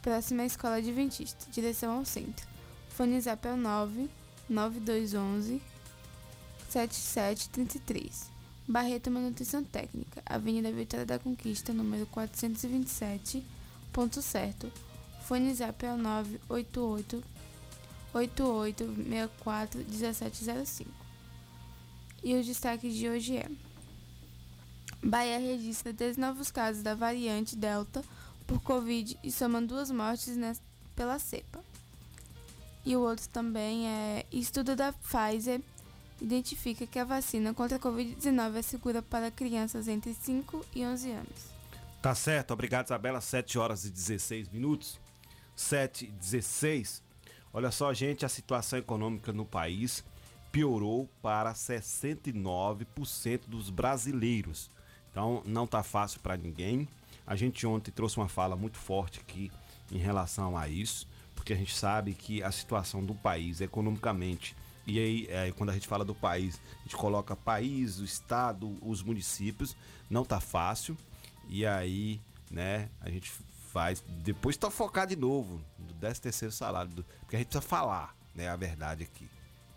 próxima 0.00 0.44
à 0.44 0.46
Escola 0.46 0.76
Adventista, 0.76 1.44
direção 1.50 1.98
ao 1.98 2.06
centro. 2.06 2.46
Fone 2.88 3.20
Zap 3.20 3.46
é 3.46 3.52
o 3.52 3.56
9 3.56 4.08
9211 4.48 5.60
7733. 6.70 8.35
Barreto 8.68 9.12
Manutenção 9.12 9.62
Técnica, 9.62 10.20
Avenida 10.26 10.72
Vitória 10.72 11.06
da 11.06 11.20
Conquista, 11.20 11.72
número 11.72 12.04
427, 12.06 13.44
ponto 13.92 14.20
certo. 14.20 14.72
Fone 15.22 15.54
Zap 15.54 15.84
é 15.84 15.92
o 15.92 15.96
988 15.96 17.22
8864 18.12 19.84
1705. 19.88 20.90
E 22.24 22.34
o 22.34 22.42
destaque 22.42 22.90
de 22.90 23.08
hoje 23.08 23.36
é: 23.36 23.48
Bahia 25.02 25.38
registra 25.38 25.92
10 25.92 26.16
novos 26.16 26.50
casos 26.50 26.82
da 26.82 26.94
variante 26.94 27.54
Delta 27.54 28.02
por 28.48 28.60
Covid 28.62 29.16
e 29.22 29.30
soma 29.30 29.62
duas 29.62 29.92
mortes 29.92 30.36
pela 30.96 31.20
cepa. 31.20 31.62
E 32.84 32.96
o 32.96 33.00
outro 33.00 33.28
também 33.28 33.86
é 33.86 34.26
estudo 34.32 34.74
da 34.74 34.92
Pfizer 34.92 35.60
identifica 36.20 36.86
que 36.86 36.98
a 36.98 37.04
vacina 37.04 37.52
contra 37.52 37.76
a 37.76 37.80
Covid-19 37.80 38.56
é 38.56 38.62
segura 38.62 39.02
para 39.02 39.30
crianças 39.30 39.88
entre 39.88 40.14
5 40.14 40.64
e 40.74 40.84
11 40.84 41.10
anos. 41.10 41.56
Tá 42.00 42.14
certo, 42.14 42.52
obrigado 42.52 42.86
Isabela, 42.86 43.20
7 43.20 43.58
horas 43.58 43.84
e 43.84 43.90
16 43.90 44.48
minutos. 44.48 45.00
7 45.56 46.04
e 46.04 46.10
16. 46.10 47.02
Olha 47.52 47.70
só, 47.70 47.92
gente, 47.94 48.24
a 48.26 48.28
situação 48.28 48.78
econômica 48.78 49.32
no 49.32 49.46
país 49.46 50.04
piorou 50.52 51.08
para 51.22 51.52
69% 51.54 53.40
dos 53.48 53.70
brasileiros. 53.70 54.70
Então, 55.10 55.42
não 55.46 55.66
tá 55.66 55.82
fácil 55.82 56.20
para 56.20 56.36
ninguém. 56.36 56.86
A 57.26 57.34
gente 57.34 57.66
ontem 57.66 57.90
trouxe 57.90 58.18
uma 58.18 58.28
fala 58.28 58.54
muito 58.54 58.76
forte 58.76 59.20
aqui 59.20 59.50
em 59.90 59.98
relação 59.98 60.56
a 60.56 60.68
isso, 60.68 61.08
porque 61.34 61.52
a 61.54 61.56
gente 61.56 61.74
sabe 61.74 62.12
que 62.12 62.42
a 62.42 62.52
situação 62.52 63.02
do 63.02 63.14
país 63.14 63.60
economicamente 63.60 64.54
e 64.86 64.98
aí, 64.98 65.26
é, 65.28 65.50
quando 65.52 65.70
a 65.70 65.72
gente 65.72 65.88
fala 65.88 66.04
do 66.04 66.14
país, 66.14 66.60
a 66.80 66.82
gente 66.84 66.96
coloca 66.96 67.34
país, 67.34 67.98
o 67.98 68.04
estado, 68.04 68.78
os 68.80 69.02
municípios, 69.02 69.76
não 70.08 70.24
tá 70.24 70.38
fácil. 70.38 70.96
E 71.48 71.66
aí, 71.66 72.20
né, 72.50 72.88
a 73.00 73.10
gente 73.10 73.32
faz. 73.72 74.02
Depois 74.22 74.56
focar 74.70 75.06
de 75.06 75.16
novo 75.16 75.60
no 75.78 75.92
13 76.00 76.20
terceiro 76.20 76.52
salário. 76.52 76.90
Do, 76.90 77.04
porque 77.20 77.36
a 77.36 77.38
gente 77.40 77.48
precisa 77.48 77.68
falar, 77.68 78.16
né, 78.34 78.48
a 78.48 78.56
verdade 78.56 79.02
aqui. 79.02 79.28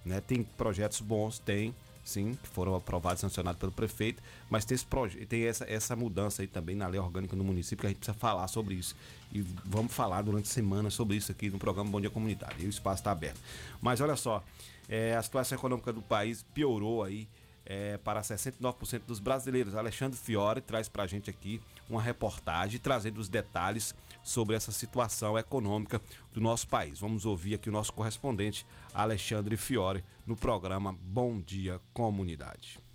Né? 0.05 0.21
Tem 0.21 0.43
projetos 0.43 1.01
bons, 1.01 1.39
tem, 1.39 1.75
sim, 2.03 2.37
que 2.41 2.47
foram 2.47 2.75
aprovados 2.75 3.19
sancionados 3.19 3.59
pelo 3.59 3.71
prefeito, 3.71 4.21
mas 4.49 4.63
tem, 4.63 4.75
esse 4.75 5.25
tem 5.25 5.43
essa, 5.45 5.65
essa 5.69 5.95
mudança 5.95 6.41
aí 6.41 6.47
também 6.47 6.75
na 6.75 6.87
lei 6.87 6.99
orgânica 6.99 7.35
do 7.35 7.43
município 7.43 7.81
que 7.81 7.87
a 7.87 7.89
gente 7.89 7.97
precisa 7.97 8.17
falar 8.17 8.47
sobre 8.47 8.75
isso. 8.75 8.95
E 9.31 9.41
vamos 9.65 9.91
falar 9.91 10.21
durante 10.21 10.45
a 10.45 10.53
semana 10.53 10.89
sobre 10.89 11.17
isso 11.17 11.31
aqui 11.31 11.49
no 11.49 11.59
programa 11.59 11.89
Bom 11.89 11.99
Dia 11.99 12.09
Comunidade. 12.09 12.63
E 12.63 12.65
o 12.65 12.69
espaço 12.69 13.01
está 13.01 13.11
aberto. 13.11 13.39
Mas 13.81 14.01
olha 14.01 14.15
só, 14.15 14.43
é, 14.89 15.15
a 15.15 15.21
situação 15.21 15.57
econômica 15.57 15.93
do 15.93 16.01
país 16.01 16.43
piorou 16.53 17.03
aí 17.03 17.29
é, 17.63 17.97
para 17.99 18.21
69% 18.21 19.03
dos 19.05 19.19
brasileiros. 19.19 19.75
Alexandre 19.75 20.17
Fiore 20.17 20.59
traz 20.59 20.89
para 20.89 21.03
a 21.03 21.07
gente 21.07 21.29
aqui 21.29 21.61
uma 21.87 22.01
reportagem 22.01 22.79
trazendo 22.79 23.19
os 23.19 23.29
detalhes 23.29 23.93
sobre 24.23 24.55
essa 24.55 24.71
situação 24.71 25.37
econômica 25.37 26.01
do 26.33 26.41
nosso 26.41 26.67
país. 26.67 26.99
Vamos 26.99 27.25
ouvir 27.25 27.53
aqui 27.53 27.69
o 27.69 27.71
nosso 27.71 27.93
correspondente 27.93 28.65
Alexandre 28.93 29.55
Fiore 29.55 30.03
no 30.25 30.35
programa 30.35 30.97
Bom 30.99 31.39
Dia 31.39 31.79
Comunidade. 31.93 32.88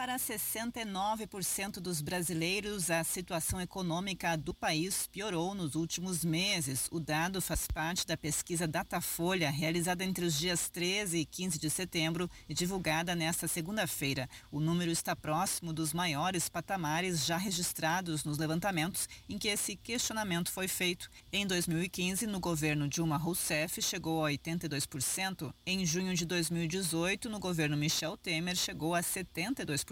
Para 0.00 0.16
69% 0.16 1.72
dos 1.72 2.00
brasileiros, 2.00 2.90
a 2.90 3.04
situação 3.04 3.60
econômica 3.60 4.34
do 4.34 4.54
país 4.54 5.06
piorou 5.06 5.54
nos 5.54 5.74
últimos 5.74 6.24
meses. 6.24 6.88
O 6.90 6.98
dado 6.98 7.38
faz 7.42 7.66
parte 7.66 8.06
da 8.06 8.16
pesquisa 8.16 8.66
Datafolha, 8.66 9.50
realizada 9.50 10.02
entre 10.02 10.24
os 10.24 10.38
dias 10.38 10.70
13 10.70 11.18
e 11.18 11.26
15 11.26 11.58
de 11.58 11.68
setembro 11.68 12.30
e 12.48 12.54
divulgada 12.54 13.14
nesta 13.14 13.46
segunda-feira. 13.46 14.26
O 14.50 14.58
número 14.58 14.90
está 14.90 15.14
próximo 15.14 15.70
dos 15.70 15.92
maiores 15.92 16.48
patamares 16.48 17.26
já 17.26 17.36
registrados 17.36 18.24
nos 18.24 18.38
levantamentos 18.38 19.06
em 19.28 19.36
que 19.36 19.48
esse 19.48 19.76
questionamento 19.76 20.50
foi 20.50 20.66
feito. 20.66 21.10
Em 21.30 21.46
2015, 21.46 22.26
no 22.26 22.40
governo 22.40 22.88
Dilma 22.88 23.18
Rousseff, 23.18 23.82
chegou 23.82 24.24
a 24.24 24.30
82%. 24.30 25.52
Em 25.66 25.84
junho 25.84 26.14
de 26.14 26.24
2018, 26.24 27.28
no 27.28 27.38
governo 27.38 27.76
Michel 27.76 28.16
Temer, 28.16 28.56
chegou 28.56 28.94
a 28.94 29.02
72%. 29.02 29.89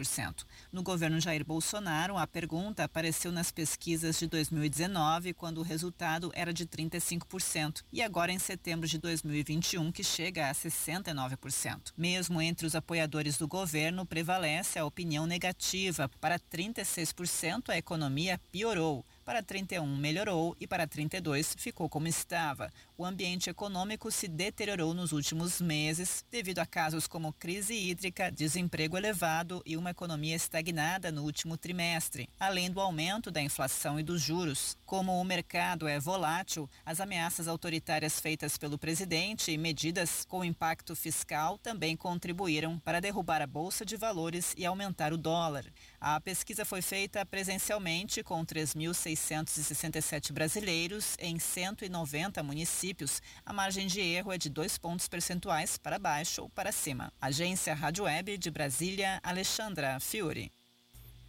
No 0.72 0.82
governo 0.82 1.20
Jair 1.20 1.44
Bolsonaro, 1.44 2.16
a 2.16 2.26
pergunta 2.26 2.84
apareceu 2.84 3.32
nas 3.32 3.50
pesquisas 3.50 4.18
de 4.18 4.26
2019, 4.26 5.34
quando 5.34 5.58
o 5.58 5.62
resultado 5.62 6.30
era 6.34 6.52
de 6.52 6.66
35%, 6.66 7.82
e 7.92 8.02
agora 8.02 8.30
em 8.30 8.38
setembro 8.38 8.86
de 8.86 8.98
2021, 8.98 9.90
que 9.90 10.04
chega 10.04 10.48
a 10.48 10.54
69%. 10.54 11.92
Mesmo 11.96 12.40
entre 12.40 12.66
os 12.66 12.74
apoiadores 12.74 13.36
do 13.36 13.48
governo, 13.48 14.06
prevalece 14.06 14.78
a 14.78 14.84
opinião 14.84 15.26
negativa. 15.26 16.08
Para 16.20 16.38
36%, 16.38 17.70
a 17.70 17.76
economia 17.78 18.40
piorou. 18.52 19.04
Para 19.28 19.42
31 19.42 19.94
melhorou 19.94 20.56
e 20.58 20.66
para 20.66 20.86
32 20.86 21.54
ficou 21.58 21.86
como 21.86 22.08
estava. 22.08 22.70
O 22.96 23.04
ambiente 23.04 23.50
econômico 23.50 24.10
se 24.10 24.26
deteriorou 24.26 24.94
nos 24.94 25.12
últimos 25.12 25.60
meses 25.60 26.24
devido 26.30 26.60
a 26.60 26.66
casos 26.66 27.06
como 27.06 27.34
crise 27.34 27.74
hídrica, 27.74 28.32
desemprego 28.32 28.96
elevado 28.96 29.62
e 29.66 29.76
uma 29.76 29.90
economia 29.90 30.34
estagnada 30.34 31.12
no 31.12 31.24
último 31.24 31.58
trimestre, 31.58 32.26
além 32.40 32.70
do 32.70 32.80
aumento 32.80 33.30
da 33.30 33.42
inflação 33.42 34.00
e 34.00 34.02
dos 34.02 34.22
juros. 34.22 34.78
Como 34.86 35.20
o 35.20 35.24
mercado 35.24 35.86
é 35.86 36.00
volátil, 36.00 36.66
as 36.82 36.98
ameaças 36.98 37.48
autoritárias 37.48 38.18
feitas 38.18 38.56
pelo 38.56 38.78
presidente 38.78 39.52
e 39.52 39.58
medidas 39.58 40.24
com 40.26 40.42
impacto 40.42 40.96
fiscal 40.96 41.58
também 41.58 41.98
contribuíram 41.98 42.78
para 42.78 42.98
derrubar 42.98 43.42
a 43.42 43.46
bolsa 43.46 43.84
de 43.84 43.94
valores 43.94 44.54
e 44.56 44.64
aumentar 44.64 45.12
o 45.12 45.18
dólar. 45.18 45.66
A 46.00 46.20
pesquisa 46.20 46.64
foi 46.64 46.80
feita 46.80 47.26
presencialmente 47.26 48.22
com 48.22 48.46
3.667 48.46 50.32
brasileiros 50.32 51.16
em 51.18 51.40
190 51.40 52.40
municípios. 52.44 53.20
A 53.44 53.52
margem 53.52 53.88
de 53.88 54.00
erro 54.00 54.32
é 54.32 54.38
de 54.38 54.48
dois 54.48 54.78
pontos 54.78 55.08
percentuais 55.08 55.76
para 55.76 55.98
baixo 55.98 56.42
ou 56.42 56.50
para 56.50 56.70
cima. 56.70 57.12
Agência 57.20 57.74
Rádio 57.74 58.04
Web 58.04 58.38
de 58.38 58.48
Brasília, 58.48 59.18
Alexandra 59.24 59.98
Fiore. 59.98 60.52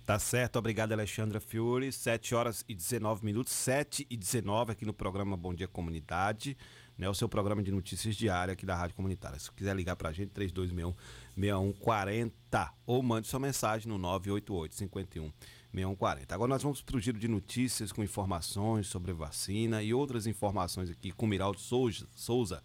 Tá 0.06 0.18
certo, 0.18 0.58
obrigado 0.58 0.92
Alexandra 0.92 1.40
Fiore. 1.40 1.92
7 1.92 2.34
horas 2.34 2.66
e 2.68 2.74
19 2.74 3.24
minutos, 3.24 3.54
7 3.54 4.08
e 4.10 4.18
19 4.18 4.72
aqui 4.72 4.84
no 4.84 4.94
programa 4.94 5.38
Bom 5.38 5.54
Dia 5.54 5.68
Comunidade, 5.68 6.58
né? 6.98 7.08
O 7.08 7.14
seu 7.14 7.30
programa 7.30 7.62
de 7.62 7.72
notícias 7.72 8.16
diária 8.16 8.54
aqui 8.54 8.66
da 8.66 8.76
Rádio 8.76 8.96
Comunitária. 8.96 9.38
Se 9.38 9.52
quiser 9.52 9.76
ligar 9.76 9.96
pra 9.96 10.12
gente, 10.12 10.32
3261 10.32 10.96
6140 11.40 12.74
ou 12.86 13.02
mande 13.02 13.28
sua 13.28 13.40
mensagem 13.40 13.88
no 13.88 13.98
988 13.98 14.76
51 14.76 15.32
6140. 15.72 16.36
Agora 16.36 16.50
nós 16.50 16.64
vamos 16.64 16.82
para 16.82 16.98
o 16.98 17.00
giro 17.00 17.18
de 17.18 17.28
notícias 17.28 17.92
com 17.92 18.04
informações 18.04 18.88
sobre 18.88 19.14
vacina 19.14 19.82
e 19.82 19.94
outras 19.94 20.28
informações 20.28 20.90
aqui 20.90 21.12
com 21.12 21.26
Miraldo 21.26 21.60
Souza. 21.60 22.64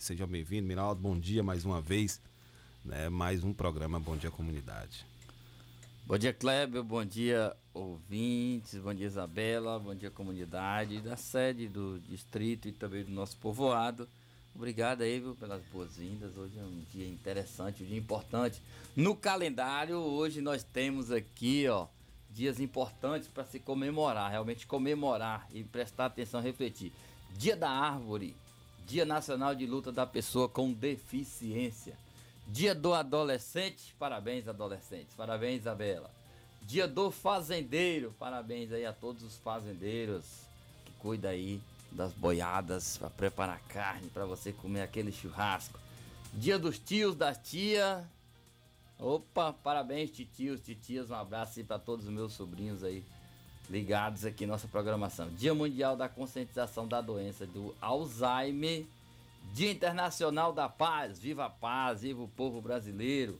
Seja 0.00 0.26
bem-vindo, 0.26 0.66
Miraldo. 0.66 1.00
Bom 1.00 1.18
dia 1.18 1.42
mais 1.42 1.64
uma 1.64 1.80
vez. 1.80 2.20
Né? 2.84 3.08
Mais 3.08 3.42
um 3.44 3.52
programa 3.52 3.98
Bom 3.98 4.16
Dia 4.16 4.30
Comunidade. 4.30 5.04
Bom 6.06 6.16
dia, 6.16 6.32
Kleber. 6.32 6.84
Bom 6.84 7.04
dia, 7.04 7.56
ouvintes. 7.74 8.78
Bom 8.78 8.94
dia, 8.94 9.08
Isabela. 9.08 9.76
Bom 9.80 9.92
dia, 9.92 10.08
comunidade 10.08 11.00
da 11.00 11.16
sede 11.16 11.68
do 11.68 11.98
distrito 11.98 12.68
e 12.68 12.72
também 12.72 13.02
do 13.02 13.10
nosso 13.10 13.36
povoado. 13.38 14.08
Obrigado 14.56 15.02
aí, 15.02 15.20
viu, 15.20 15.34
pelas 15.34 15.62
boas-vindas. 15.66 16.34
Hoje 16.34 16.58
é 16.58 16.62
um 16.62 16.82
dia 16.90 17.06
interessante, 17.06 17.82
um 17.82 17.86
dia 17.86 17.98
importante. 17.98 18.62
No 18.96 19.14
calendário, 19.14 19.98
hoje 19.98 20.40
nós 20.40 20.62
temos 20.62 21.10
aqui, 21.12 21.68
ó, 21.68 21.86
dias 22.30 22.58
importantes 22.58 23.28
para 23.28 23.44
se 23.44 23.60
comemorar, 23.60 24.30
realmente 24.30 24.66
comemorar 24.66 25.46
e 25.52 25.62
prestar 25.62 26.06
atenção, 26.06 26.40
refletir. 26.40 26.90
Dia 27.36 27.54
da 27.54 27.68
Árvore, 27.68 28.34
Dia 28.86 29.04
Nacional 29.04 29.54
de 29.54 29.66
Luta 29.66 29.92
da 29.92 30.06
Pessoa 30.06 30.48
com 30.48 30.72
Deficiência. 30.72 31.94
Dia 32.46 32.74
do 32.74 32.94
Adolescente, 32.94 33.94
parabéns 33.98 34.48
adolescentes, 34.48 35.12
parabéns 35.14 35.60
Isabela. 35.60 36.10
Dia 36.62 36.88
do 36.88 37.10
Fazendeiro, 37.10 38.14
parabéns 38.18 38.72
aí 38.72 38.86
a 38.86 38.92
todos 38.94 39.22
os 39.22 39.36
fazendeiros 39.36 40.24
que 40.86 40.92
cuidam 40.92 41.30
aí 41.30 41.60
das 41.90 42.12
boiadas 42.12 42.98
para 42.98 43.10
preparar 43.10 43.60
carne 43.68 44.08
para 44.08 44.26
você 44.26 44.52
comer 44.52 44.82
aquele 44.82 45.12
churrasco. 45.12 45.78
Dia 46.32 46.58
dos 46.58 46.78
tios, 46.78 47.14
da 47.14 47.34
tia. 47.34 48.04
Opa, 48.98 49.52
parabéns 49.52 50.10
titios, 50.10 50.60
titias, 50.60 51.10
um 51.10 51.14
abraço 51.14 51.58
aí 51.58 51.64
para 51.64 51.78
todos 51.78 52.06
os 52.06 52.12
meus 52.12 52.32
sobrinhos 52.32 52.82
aí 52.82 53.04
ligados 53.68 54.24
aqui 54.24 54.44
em 54.44 54.46
nossa 54.46 54.68
programação. 54.68 55.28
Dia 55.30 55.54
Mundial 55.54 55.96
da 55.96 56.08
Conscientização 56.08 56.86
da 56.86 57.00
Doença 57.00 57.46
do 57.46 57.74
Alzheimer. 57.80 58.86
Dia 59.52 59.70
Internacional 59.70 60.52
da 60.52 60.68
Paz, 60.68 61.18
viva 61.18 61.46
a 61.46 61.50
paz, 61.50 62.02
viva 62.02 62.22
o 62.22 62.28
povo 62.28 62.60
brasileiro. 62.60 63.38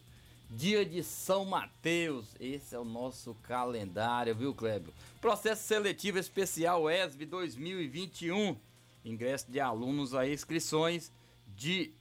Dia 0.49 0.87
de 0.87 1.03
São 1.03 1.45
Mateus, 1.45 2.37
esse 2.39 2.75
é 2.75 2.79
o 2.79 2.85
nosso 2.85 3.35
calendário, 3.43 4.35
viu, 4.35 4.55
Clébio? 4.55 4.95
Processo 5.21 5.65
seletivo 5.65 6.19
especial 6.19 6.89
ESB 6.89 7.27
2021. 7.27 8.57
Ingresso 9.05 9.51
de 9.51 9.59
alunos 9.59 10.15
a 10.15 10.27
inscrições 10.27 11.13
de 11.57 11.93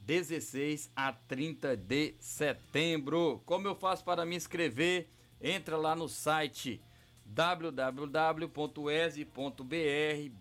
16 0.00 0.90
a 0.96 1.12
30 1.12 1.76
de 1.76 2.14
setembro. 2.18 3.42
Como 3.44 3.68
eu 3.68 3.74
faço 3.74 4.02
para 4.02 4.24
me 4.24 4.34
inscrever? 4.34 5.06
Entra 5.38 5.76
lá 5.76 5.94
no 5.94 6.08
site 6.08 6.80
www.es.br 7.26 8.44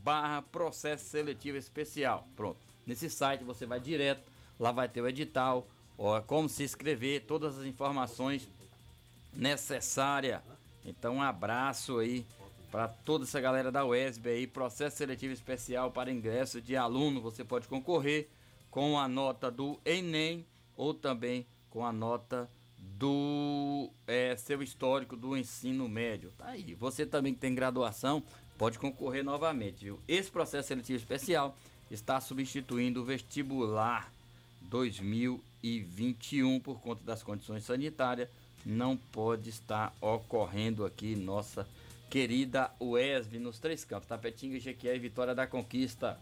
barra 0.01 0.41
processo 0.41 1.05
seletivo 1.09 1.57
especial. 1.57 2.25
Pronto. 2.37 2.59
Nesse 2.85 3.09
site 3.09 3.43
você 3.43 3.65
vai 3.65 3.81
direto, 3.81 4.31
lá 4.57 4.71
vai 4.71 4.87
ter 4.87 5.01
o 5.01 5.07
edital, 5.09 5.67
ó, 5.97 6.21
como 6.21 6.49
se 6.49 6.63
inscrever, 6.63 7.23
todas 7.25 7.57
as 7.57 7.65
informações 7.65 8.47
necessárias. 9.33 10.41
Então 10.85 11.15
um 11.15 11.21
abraço 11.21 11.97
aí 11.99 12.25
para 12.71 12.87
toda 12.87 13.23
essa 13.23 13.39
galera 13.39 13.71
da 13.71 13.85
UESB 13.85 14.29
aí, 14.29 14.47
processo 14.47 14.97
seletivo 14.97 15.31
especial 15.31 15.91
para 15.91 16.11
ingresso 16.11 16.59
de 16.59 16.75
aluno, 16.75 17.21
você 17.21 17.43
pode 17.43 17.67
concorrer 17.67 18.27
com 18.71 18.97
a 18.97 19.07
nota 19.07 19.51
do 19.51 19.79
Enem 19.85 20.43
ou 20.75 20.91
também 20.91 21.45
com 21.69 21.85
a 21.85 21.93
nota 21.93 22.49
do 22.97 23.91
é, 24.07 24.35
seu 24.35 24.63
histórico 24.63 25.15
do 25.15 25.37
ensino 25.37 25.87
médio. 25.87 26.31
Tá 26.37 26.47
aí. 26.47 26.73
Você 26.73 27.05
também 27.05 27.35
que 27.35 27.39
tem 27.39 27.53
graduação 27.53 28.23
pode 28.57 28.79
concorrer 28.79 29.23
novamente, 29.23 29.85
viu? 29.85 29.99
Esse 30.07 30.31
processo 30.31 30.69
seletivo 30.69 30.97
especial 30.97 31.55
está 31.91 32.19
substituindo 32.19 33.01
o 33.01 33.05
vestibular 33.05 34.11
2021 35.63 36.59
por 36.59 36.79
conta 36.81 37.03
das 37.05 37.23
condições 37.23 37.63
sanitárias. 37.63 38.27
Não 38.65 38.97
pode 38.97 39.49
estar 39.49 39.95
ocorrendo 40.01 40.85
aqui 40.85 41.15
nossa 41.15 41.67
querida 42.09 42.69
UESV 42.79 43.39
nos 43.39 43.59
três 43.59 43.83
campos, 43.83 44.07
Tapetinga, 44.07 44.59
Jequié 44.59 44.95
e 44.95 44.99
Vitória 44.99 45.33
da 45.33 45.47
Conquista. 45.47 46.19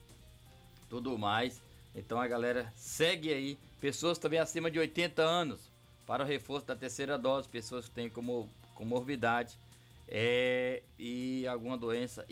tudo 0.90 1.18
mais. 1.18 1.62
Então 1.96 2.20
a 2.20 2.28
galera 2.28 2.72
segue 2.76 3.34
aí. 3.34 3.58
Pessoas 3.82 4.18
também 4.18 4.40
acima 4.40 4.70
de 4.70 4.78
80 4.78 5.22
anos 5.24 5.72
para 6.06 6.24
o 6.24 6.28
reforço 6.28 6.68
da 6.68 6.76
terceira 6.76 7.18
dose, 7.18 7.48
pessoas 7.48 7.86
que 7.86 7.96
têm 7.96 8.10
como 8.10 8.50
comorbidade 8.76 9.58
é, 10.08 10.84
e 11.00 11.48
alguma 11.48 11.78
doença 11.78 12.26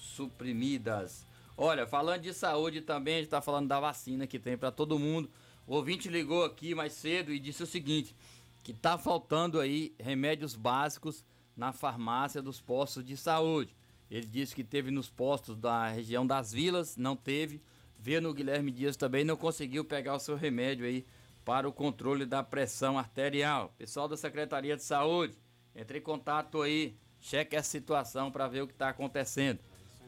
imunossuprimidas. 0.00 1.26
Olha, 1.56 1.86
falando 1.86 2.22
de 2.22 2.32
saúde 2.32 2.80
também, 2.80 3.14
a 3.14 3.16
gente 3.18 3.26
está 3.26 3.42
falando 3.42 3.68
da 3.68 3.78
vacina 3.78 4.26
que 4.26 4.38
tem 4.38 4.56
para 4.56 4.70
todo 4.70 4.98
mundo. 4.98 5.30
O 5.66 5.74
ouvinte 5.74 6.08
ligou 6.08 6.44
aqui 6.44 6.74
mais 6.74 6.92
cedo 6.94 7.32
e 7.32 7.38
disse 7.38 7.62
o 7.62 7.66
seguinte: 7.66 8.14
que 8.62 8.72
está 8.72 8.96
faltando 8.96 9.60
aí 9.60 9.94
remédios 9.98 10.54
básicos 10.54 11.24
na 11.56 11.72
farmácia 11.72 12.40
dos 12.40 12.60
postos 12.60 13.04
de 13.04 13.16
saúde. 13.16 13.76
Ele 14.10 14.26
disse 14.26 14.54
que 14.54 14.64
teve 14.64 14.90
nos 14.90 15.08
postos 15.08 15.56
da 15.56 15.88
região 15.88 16.26
das 16.26 16.52
vilas, 16.52 16.96
não 16.96 17.14
teve. 17.14 17.60
Veio 17.98 18.22
no 18.22 18.32
Guilherme 18.32 18.70
Dias 18.72 18.96
também, 18.96 19.24
não 19.24 19.36
conseguiu 19.36 19.84
pegar 19.84 20.14
o 20.14 20.18
seu 20.18 20.34
remédio 20.34 20.86
aí 20.86 21.06
para 21.44 21.68
o 21.68 21.72
controle 21.72 22.24
da 22.24 22.42
pressão 22.42 22.98
arterial. 22.98 23.74
Pessoal 23.76 24.08
da 24.08 24.16
Secretaria 24.16 24.76
de 24.76 24.82
Saúde, 24.82 25.34
entre 25.76 25.98
em 25.98 26.02
contato 26.02 26.62
aí, 26.62 26.96
cheque 27.20 27.54
essa 27.54 27.68
situação 27.68 28.32
para 28.32 28.48
ver 28.48 28.62
o 28.62 28.66
que 28.66 28.72
está 28.72 28.88
acontecendo. 28.88 29.60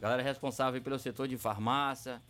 Galera 0.03 0.21
responsável 0.21 0.83
pelo 0.83 0.99
setor 0.99 1.29
de 1.29 1.39
farmácia, 1.39 2.21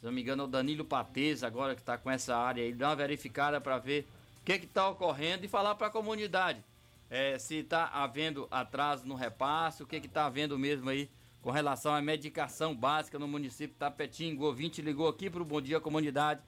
se 0.00 0.04
não 0.04 0.10
me 0.10 0.20
engano, 0.20 0.42
é 0.42 0.46
o 0.46 0.48
Danilo 0.48 0.84
Patês, 0.84 1.44
agora 1.44 1.76
que 1.76 1.80
está 1.80 1.96
com 1.96 2.10
essa 2.10 2.36
área 2.36 2.64
aí, 2.64 2.72
dá 2.72 2.88
uma 2.88 2.96
verificada 2.96 3.60
para 3.60 3.78
ver 3.78 4.04
o 4.40 4.44
que 4.44 4.54
está 4.54 4.88
ocorrendo 4.88 5.44
e 5.44 5.48
falar 5.48 5.76
para 5.76 5.86
a 5.86 5.90
comunidade 5.90 6.60
é, 7.08 7.38
se 7.38 7.58
está 7.58 7.86
havendo 7.86 8.48
atraso 8.50 9.06
no 9.06 9.14
repasse, 9.14 9.80
o 9.80 9.86
que 9.86 9.94
está 9.94 10.26
havendo 10.26 10.58
mesmo 10.58 10.90
aí 10.90 11.08
com 11.40 11.52
relação 11.52 11.94
à 11.94 12.02
medicação 12.02 12.74
básica 12.74 13.16
no 13.16 13.28
município 13.28 13.74
de 13.74 13.78
Tapetinga. 13.78 14.42
O 14.42 14.46
ouvinte 14.46 14.82
ligou 14.82 15.06
aqui 15.06 15.30
para 15.30 15.40
o 15.40 15.44
Bom 15.44 15.60
Dia 15.60 15.78
Comunidade 15.78 16.40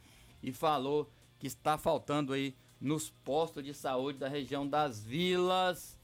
e 0.42 0.50
falou 0.52 1.08
que 1.38 1.46
está 1.46 1.78
faltando 1.78 2.32
aí 2.32 2.56
nos 2.80 3.08
postos 3.08 3.62
de 3.62 3.72
saúde 3.72 4.18
da 4.18 4.26
região 4.26 4.66
das 4.66 5.00
vilas. 5.00 5.96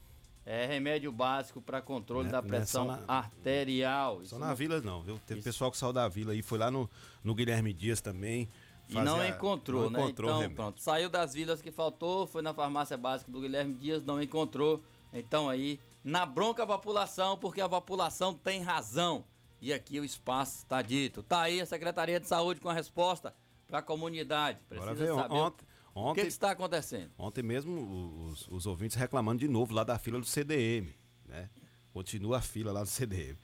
É 0.51 0.65
remédio 0.65 1.11
básico 1.11 1.61
para 1.61 1.79
controle 1.79 2.25
Né- 2.25 2.31
da 2.31 2.39
é 2.39 2.41
pressão 2.41 2.85
na- 2.85 2.99
arterial. 3.07 4.15
Só 4.15 4.21
Isso 4.23 4.39
na 4.39 4.47
não- 4.47 4.55
vila 4.55 4.81
não, 4.81 5.03
viu? 5.03 5.19
Teve 5.27 5.43
pessoal 5.43 5.69
que 5.69 5.77
saiu 5.77 5.93
da 5.93 6.07
vila 6.07 6.31
aí, 6.33 6.41
foi 6.41 6.57
lá 6.57 6.71
no, 6.71 6.89
no 7.23 7.35
Guilherme 7.35 7.71
Dias 7.71 8.01
também. 8.01 8.49
E 8.89 8.95
não 8.95 9.23
encontrou, 9.23 9.83
não 9.83 9.89
né? 9.91 9.99
encontrou 9.99 10.43
então, 10.43 10.55
pronto. 10.55 10.81
Saiu 10.81 11.07
das 11.07 11.35
vilas 11.35 11.61
que 11.61 11.71
faltou, 11.71 12.25
foi 12.25 12.41
na 12.41 12.51
farmácia 12.51 12.97
básica 12.97 13.31
do 13.31 13.39
Guilherme 13.39 13.75
Dias, 13.75 14.03
não 14.03 14.19
encontrou. 14.19 14.81
Então 15.13 15.47
aí, 15.47 15.79
na 16.03 16.25
bronca 16.25 16.63
a 16.63 16.65
população, 16.67 17.37
porque 17.37 17.61
a 17.61 17.69
população 17.69 18.33
tem 18.33 18.63
razão. 18.63 19.23
E 19.61 19.71
aqui 19.71 19.99
o 19.99 20.03
espaço 20.03 20.57
está 20.63 20.81
dito. 20.81 21.21
Tá 21.21 21.41
aí 21.41 21.61
a 21.61 21.65
Secretaria 21.67 22.19
de 22.19 22.27
Saúde 22.27 22.59
com 22.59 22.69
a 22.69 22.73
resposta 22.73 23.35
para 23.67 23.77
a 23.77 23.81
comunidade. 23.83 24.57
Precisa 24.67 24.95
veio 24.95 25.13
saber 25.15 25.35
ontem, 25.35 25.63
o 25.93 25.99
ontem, 26.01 26.21
que, 26.21 26.27
que 26.27 26.27
está 26.27 26.51
acontecendo. 26.51 27.11
Ontem 27.17 27.43
mesmo 27.43 28.27
os, 28.29 28.47
os 28.47 28.65
ouvintes 28.65 28.95
reclamando 28.95 29.39
de 29.39 29.47
novo 29.47 29.73
lá 29.73 29.83
da 29.83 29.97
fila 29.97 30.19
do 30.19 30.25
CDM, 30.25 30.93
né? 31.25 31.49
Continua 31.91 32.37
a 32.37 32.41
fila 32.41 32.71
lá 32.71 32.83
do 32.83 32.89
CDM. 32.89 33.37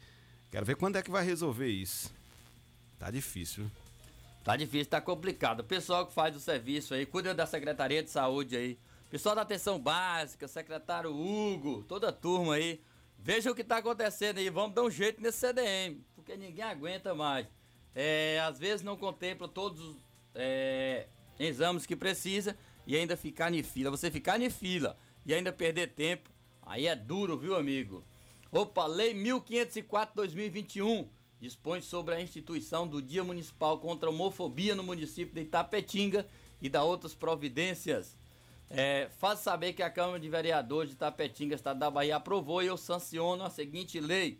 Quero 0.51 0.65
ver 0.65 0.75
quando 0.75 0.97
é 0.97 1.01
que 1.01 1.11
vai 1.11 1.25
resolver 1.25 1.67
isso. 1.67 2.13
Tá 2.97 3.11
difícil. 3.11 3.69
Tá 4.43 4.55
difícil, 4.55 4.85
tá 4.85 5.01
complicado. 5.01 5.61
O 5.61 5.63
pessoal 5.63 6.05
que 6.05 6.13
faz 6.13 6.35
o 6.35 6.39
serviço 6.39 6.93
aí, 6.93 7.05
cuida 7.05 7.33
da 7.33 7.45
Secretaria 7.47 8.03
de 8.03 8.09
Saúde 8.09 8.55
aí. 8.55 8.79
Pessoal 9.09 9.35
da 9.35 9.41
atenção 9.41 9.79
básica, 9.79 10.47
secretário 10.47 11.11
Hugo, 11.11 11.83
toda 11.83 12.09
a 12.09 12.13
turma 12.13 12.55
aí. 12.55 12.81
Veja 13.17 13.49
o 13.51 13.55
que 13.55 13.63
tá 13.63 13.77
acontecendo 13.77 14.37
aí. 14.37 14.49
Vamos 14.49 14.75
dar 14.75 14.83
um 14.83 14.91
jeito 14.91 15.21
nesse 15.21 15.39
CDM, 15.39 15.99
porque 16.15 16.37
ninguém 16.37 16.63
aguenta 16.63 17.15
mais. 17.15 17.47
É, 17.95 18.39
às 18.45 18.59
vezes 18.59 18.83
não 18.83 18.95
contempla 18.95 19.47
todos 19.47 19.81
os 19.81 19.95
é, 20.35 21.07
exames 21.39 21.85
que 21.85 21.95
precisa 21.95 22.57
e 22.85 22.95
ainda 22.95 23.17
ficar 23.17 23.53
em 23.53 23.63
fila. 23.63 23.91
Você 23.91 24.09
ficar 24.11 24.41
em 24.41 24.49
fila 24.49 24.97
e 25.25 25.33
ainda 25.33 25.51
perder 25.51 25.93
tempo, 25.93 26.29
aí 26.61 26.87
é 26.87 26.95
duro, 26.95 27.37
viu, 27.37 27.55
amigo? 27.55 28.03
Opa, 28.51 28.85
Lei 28.85 29.13
1504-2021 29.13 31.07
dispõe 31.39 31.81
sobre 31.81 32.15
a 32.15 32.21
instituição 32.21 32.87
do 32.87 33.01
Dia 33.01 33.23
Municipal 33.23 33.77
contra 33.79 34.09
a 34.09 34.11
Homofobia 34.11 34.73
no 34.75 34.83
município 34.83 35.33
de 35.35 35.41
Itapetinga 35.41 36.25
e 36.61 36.69
da 36.69 36.83
outras 36.83 37.13
providências. 37.13 38.17
É, 38.69 39.09
faz 39.19 39.39
saber 39.39 39.73
que 39.73 39.83
a 39.83 39.89
Câmara 39.89 40.19
de 40.19 40.29
Vereadores 40.29 40.89
de 40.89 40.95
Itapetinga, 40.95 41.55
Estado 41.55 41.79
da 41.79 41.91
Bahia, 41.91 42.15
aprovou 42.15 42.63
e 42.63 42.67
eu 42.67 42.77
sanciono 42.77 43.43
a 43.43 43.49
seguinte 43.49 43.99
lei. 43.99 44.39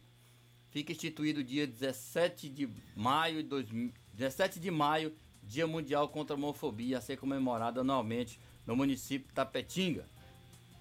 Fica 0.70 0.92
instituído 0.92 1.44
dia 1.44 1.68
17 1.68 2.50
de 2.50 2.70
maio 2.96 3.44
de 3.44 3.50
2000 3.50 3.94
17 4.16 4.60
de 4.60 4.72
maio, 4.72 5.14
Dia 5.48 5.68
Mundial 5.68 6.08
contra 6.10 6.36
a 6.36 6.38
Homofobia, 6.38 6.98
a 6.98 7.02
ser 7.02 7.18
comemorado 7.18 7.80
anualmente 7.80 8.40
no 8.66 8.76
município 8.76 9.28
de 9.28 9.32
Itapetinga. 9.32 10.06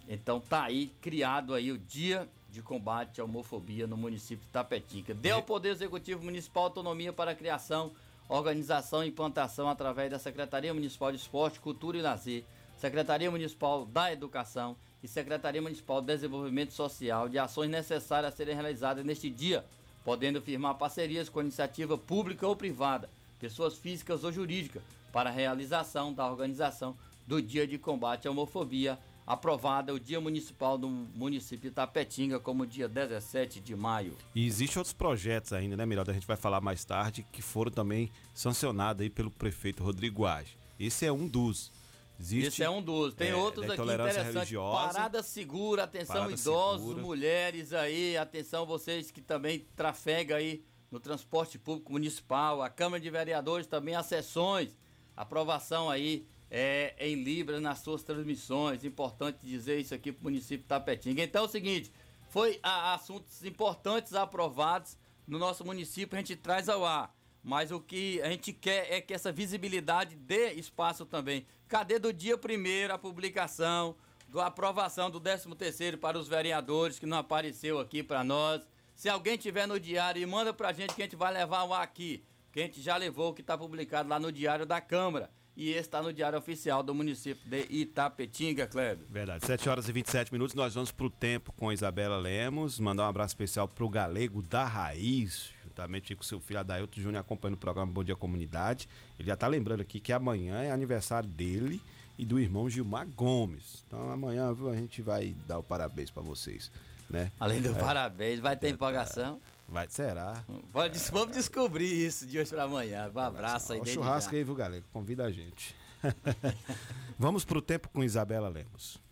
Então 0.09 0.41
tá 0.41 0.65
aí 0.65 0.93
criado 1.01 1.55
aí 1.55 1.73
o 1.73 1.79
Dia 1.79 2.29
de 2.51 2.63
Combate 2.63 3.21
à 3.21 3.25
Homofobia 3.25 3.87
no 3.87 3.97
município 3.97 4.45
de 4.45 4.53
Tapetinga. 4.53 5.13
Dê 5.15 5.31
ao 5.31 5.43
Poder 5.43 5.71
Executivo 5.71 6.23
Municipal 6.23 6.65
autonomia 6.65 7.13
para 7.13 7.33
a 7.33 7.35
criação, 7.35 7.93
organização 8.29 9.03
e 9.03 9.09
implantação 9.09 9.69
através 9.69 10.11
da 10.11 10.19
Secretaria 10.19 10.73
Municipal 10.73 11.11
de 11.11 11.19
Esporte, 11.19 11.59
Cultura 11.59 11.99
e 11.99 12.03
Lazer, 12.03 12.45
Secretaria 12.77 13.31
Municipal 13.31 13.85
da 13.87 14.13
Educação 14.13 14.77
e 15.03 15.09
Secretaria 15.09 15.61
Municipal 15.61 16.01
de 16.01 16.07
Desenvolvimento 16.07 16.73
Social 16.73 17.29
de 17.29 17.39
ações 17.39 17.71
necessárias 17.71 18.33
a 18.33 18.37
serem 18.37 18.55
realizadas 18.55 19.05
neste 19.05 19.29
dia, 19.29 19.65
podendo 20.05 20.41
firmar 20.41 20.77
parcerias 20.77 21.29
com 21.29 21.41
iniciativa 21.41 21.99
pública 21.99 22.47
ou 22.47 22.55
privada, 22.55 23.11
pessoas 23.45 23.77
físicas 23.77 24.25
ou 24.25 24.33
jurídicas, 24.33 24.83
para 25.13 25.29
a 25.29 25.33
realização 25.33 26.15
da 26.15 26.27
organização 26.27 26.97
do 27.27 27.43
Dia 27.43 27.67
de 27.67 27.77
Combate 27.77 28.27
à 28.27 28.31
Homofobia, 28.31 28.99
aprovada 29.27 29.93
o 29.93 30.01
Dia 30.01 30.19
Municipal 30.19 30.79
do 30.79 30.89
município 30.89 31.69
de 31.69 31.75
Tapetinga 31.75 32.41
como 32.41 32.67
dia 32.67 32.89
17 32.89 33.61
de 33.61 33.77
maio. 33.77 34.17
E 34.35 34.47
existem 34.47 34.79
outros 34.81 34.95
projetos 34.95 35.53
ainda, 35.53 35.77
né, 35.77 35.85
Melhor? 35.85 36.09
A 36.09 36.13
gente 36.15 36.27
vai 36.27 36.39
falar 36.39 36.63
mais 36.63 36.87
tarde, 36.87 37.27
que 37.31 37.43
foram 37.43 37.71
também 37.71 38.11
sancionados 38.33 39.03
aí 39.03 39.11
pelo 39.11 39.31
prefeito 39.31 39.85
Rodrigo 39.85 40.25
Age. 40.25 40.57
Esse 40.81 41.05
é 41.05 41.13
um 41.13 41.29
dos. 41.29 41.71
Existe, 42.19 42.49
Esse 42.49 42.63
é 42.63 42.71
um 42.71 42.81
dos. 42.81 43.13
Tem 43.13 43.31
é, 43.31 43.37
outros 43.37 43.67
da 43.67 43.75
aqui 43.75 43.83
interessantes. 43.83 44.33
religiosa. 44.33 44.95
Parada 44.95 45.23
segura, 45.23 45.85
atenção 45.85 46.17
Parada 46.17 46.33
idosos, 46.33 46.87
segura. 46.87 47.03
mulheres 47.03 47.75
aí, 47.75 48.17
atenção 48.17 48.65
vocês 48.65 49.11
que 49.11 49.21
também 49.21 49.67
trafegam 49.77 50.39
aí 50.39 50.65
no 50.95 51.01
transporte 51.01 51.59
público 51.59 51.91
municipal, 51.91 52.63
a 52.63 52.71
Câmara 52.71 53.03
de 53.03 53.11
Vereadores 53.11 53.67
também 53.67 53.97
as 53.97 54.07
sessões, 54.07 54.77
aprovação 55.17 55.91
aí 55.91 56.25
é, 56.49 56.95
em 57.01 57.17
Libras 57.17 57.61
nas 57.61 57.81
suas 57.81 58.05
transmissões. 58.05 58.85
Importante 58.85 59.45
dizer 59.45 59.81
isso 59.81 59.93
aqui 59.93 60.13
para 60.13 60.21
o 60.21 60.23
município 60.23 60.59
de 60.59 60.69
Tapetinga. 60.69 61.21
Então 61.21 61.43
é 61.43 61.47
o 61.47 61.51
seguinte, 61.51 61.91
foi 62.29 62.61
a- 62.63 62.95
assuntos 62.95 63.45
importantes 63.45 64.15
aprovados 64.15 64.97
no 65.27 65.37
nosso 65.37 65.65
município, 65.65 66.17
a 66.17 66.21
gente 66.21 66.37
traz 66.37 66.69
ao 66.69 66.85
ar. 66.85 67.13
Mas 67.43 67.73
o 67.73 67.81
que 67.81 68.23
a 68.23 68.31
gente 68.31 68.53
quer 68.53 68.87
é 68.93 69.01
que 69.01 69.13
essa 69.13 69.33
visibilidade 69.33 70.15
dê 70.15 70.53
espaço 70.53 71.05
também. 71.05 71.45
Cadê 71.67 71.99
do 71.99 72.13
dia 72.13 72.39
primeiro 72.39 72.95
a 72.95 72.99
publicação, 72.99 73.97
da 74.29 74.47
aprovação 74.47 75.11
do 75.11 75.19
13 75.19 75.53
terceiro 75.57 75.99
para 75.99 76.17
os 76.17 76.29
vereadores, 76.29 77.01
que 77.01 77.05
não 77.07 77.19
apareceu 77.19 77.81
aqui 77.81 78.01
para 78.01 78.23
nós. 78.23 78.65
Se 78.95 79.09
alguém 79.09 79.37
tiver 79.37 79.67
no 79.67 79.79
diário, 79.79 80.27
manda 80.29 80.53
para 80.53 80.69
a 80.69 80.73
gente 80.73 80.95
que 80.95 81.03
a 81.03 81.05
gente 81.05 81.17
vai 81.17 81.33
levar 81.33 81.65
o 81.65 81.75
aqui. 81.75 82.25
Que 82.53 82.61
a 82.61 82.63
gente 82.63 82.81
já 82.81 82.97
levou 82.97 83.31
o 83.31 83.35
que 83.35 83.41
está 83.41 83.59
publicado 83.59 84.09
lá 84.09 84.19
no 84.19 84.31
Diário 84.31 84.65
da 84.65 84.81
Câmara. 84.81 85.29
E 85.57 85.71
esse 85.71 85.81
está 85.81 86.03
no 86.03 86.13
Diário 86.13 86.39
Oficial 86.39 86.83
do 86.83 86.95
município 86.95 87.49
de 87.49 87.67
Itapetinga, 87.71 88.67
Kleber. 88.67 89.07
Verdade. 89.09 89.47
7 89.47 89.69
horas 89.69 89.89
e 89.89 89.93
27 89.93 90.33
minutos, 90.33 90.55
nós 90.55 90.75
vamos 90.75 90.91
para 90.91 91.07
o 91.07 91.11
tempo 91.11 91.53
com 91.53 91.73
Isabela 91.73 92.17
Lemos. 92.17 92.81
Mandar 92.81 93.05
um 93.05 93.09
abraço 93.09 93.33
especial 93.33 93.69
para 93.69 93.85
o 93.85 93.89
Galego 93.89 94.43
da 94.43 94.65
Raiz, 94.65 95.51
juntamente 95.63 96.15
com 96.17 96.25
seu 96.25 96.41
filho 96.41 96.59
Adailton 96.59 97.01
Júnior 97.01 97.21
acompanhando 97.21 97.55
o 97.55 97.59
programa 97.61 97.91
Bom 97.91 98.03
Dia 98.03 98.17
Comunidade. 98.17 98.89
Ele 99.17 99.29
já 99.29 99.35
está 99.35 99.47
lembrando 99.47 99.81
aqui 99.81 100.01
que 100.01 100.13
amanhã 100.13 100.61
é 100.61 100.73
aniversário 100.73 101.29
dele 101.29 101.81
e 102.19 102.25
do 102.25 102.41
irmão 102.41 102.69
Gilmar 102.69 103.07
Gomes. 103.07 103.85
Então 103.87 104.11
amanhã 104.11 104.53
viu, 104.53 104.71
a 104.71 104.77
gente 104.77 105.03
vai 105.03 105.37
dar 105.47 105.59
o 105.59 105.63
parabéns 105.63 106.11
para 106.11 106.23
vocês. 106.23 106.71
Né? 107.09 107.31
Além 107.39 107.61
do 107.61 107.71
é, 107.71 107.75
parabéns, 107.75 108.41
vai 108.41 108.57
ter 108.57 108.71
empolgação. 108.71 109.41
Vai, 109.69 109.87
será? 109.89 110.45
Pode, 110.73 110.99
vamos 111.11 111.35
descobrir 111.35 111.87
isso 111.87 112.27
de 112.27 112.39
hoje 112.39 112.51
para 112.51 112.65
amanhã. 112.65 113.11
Um 113.15 113.19
abraço 113.19 113.73
aí. 113.73 113.81
O 113.81 113.87
churrasco 113.87 114.35
aí, 114.35 114.45
viu, 114.45 114.55
galera? 114.55 114.85
Convida 114.93 115.25
a 115.25 115.31
gente. 115.31 115.75
vamos 117.19 117.45
pro 117.45 117.63
tempo 117.63 117.89
com 117.89 118.05
Isabela 118.05 118.49
Lemos. 118.49 119.03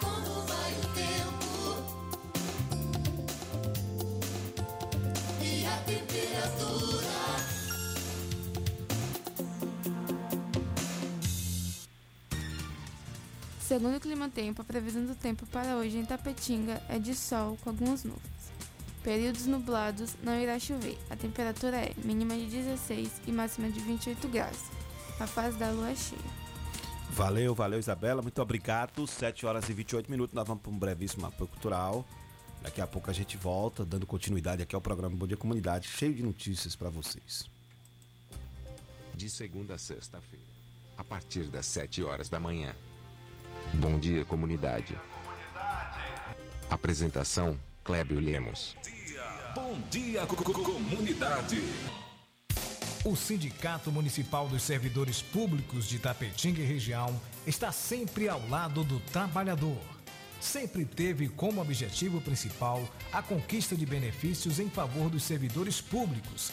Como 0.00 0.42
vai 0.46 0.72
o 0.72 0.86
tempo 0.94 1.84
e 5.40 5.66
a 5.66 5.76
temperatura? 5.78 6.91
Segundo 13.72 13.96
o 13.96 14.00
Clima 14.00 14.28
Tempo, 14.28 14.60
a 14.60 14.64
previsão 14.66 15.06
do 15.06 15.14
tempo 15.14 15.46
para 15.46 15.78
hoje 15.78 15.96
em 15.96 16.04
Tapetinga 16.04 16.82
é 16.90 16.98
de 16.98 17.14
sol 17.14 17.56
com 17.64 17.70
algumas 17.70 18.04
nuvens. 18.04 18.52
Períodos 19.02 19.46
nublados, 19.46 20.14
não 20.22 20.38
irá 20.38 20.58
chover. 20.58 20.98
A 21.08 21.16
temperatura 21.16 21.78
é 21.78 21.94
mínima 22.04 22.36
de 22.36 22.48
16 22.48 23.22
e 23.26 23.32
máxima 23.32 23.70
de 23.70 23.80
28 23.80 24.28
graus. 24.28 24.58
A 25.18 25.26
fase 25.26 25.56
da 25.56 25.70
lua 25.70 25.88
é 25.88 25.94
cheia. 25.94 26.20
Valeu, 27.12 27.54
valeu 27.54 27.78
Isabela, 27.78 28.20
muito 28.20 28.42
obrigado. 28.42 29.06
7 29.06 29.46
horas 29.46 29.66
e 29.70 29.72
28 29.72 30.10
minutos, 30.10 30.34
nós 30.34 30.46
vamos 30.46 30.62
para 30.62 30.70
um 30.70 30.78
brevíssimo 30.78 31.24
apoio 31.24 31.48
cultural. 31.48 32.06
Daqui 32.60 32.82
a 32.82 32.86
pouco 32.86 33.08
a 33.08 33.14
gente 33.14 33.38
volta, 33.38 33.86
dando 33.86 34.06
continuidade 34.06 34.60
aqui 34.60 34.74
ao 34.74 34.82
programa 34.82 35.16
Bom 35.16 35.26
Dia 35.26 35.38
Comunidade, 35.38 35.88
cheio 35.88 36.12
de 36.12 36.22
notícias 36.22 36.76
para 36.76 36.90
vocês. 36.90 37.48
De 39.14 39.30
segunda 39.30 39.76
a 39.76 39.78
sexta-feira, 39.78 40.44
a 40.98 41.02
partir 41.02 41.44
das 41.44 41.64
7 41.64 42.02
horas 42.02 42.28
da 42.28 42.38
manhã. 42.38 42.74
Bom 43.74 43.98
dia, 43.98 44.24
comunidade. 44.24 44.96
Apresentação: 46.70 47.58
Clébio 47.84 48.20
Lemos. 48.20 48.76
Bom 49.54 49.78
dia, 49.90 50.26
co- 50.26 50.36
co- 50.36 50.52
comunidade. 50.62 51.62
O 53.04 53.16
Sindicato 53.16 53.90
Municipal 53.90 54.48
dos 54.48 54.62
Servidores 54.62 55.20
Públicos 55.20 55.86
de 55.88 55.98
Tapetinga 55.98 56.60
e 56.60 56.64
região 56.64 57.20
está 57.46 57.72
sempre 57.72 58.28
ao 58.28 58.46
lado 58.48 58.84
do 58.84 59.00
trabalhador. 59.00 59.78
Sempre 60.40 60.84
teve 60.84 61.28
como 61.28 61.60
objetivo 61.60 62.20
principal 62.20 62.82
a 63.12 63.20
conquista 63.22 63.76
de 63.76 63.84
benefícios 63.86 64.58
em 64.60 64.68
favor 64.68 65.08
dos 65.10 65.22
servidores 65.24 65.80
públicos. 65.80 66.52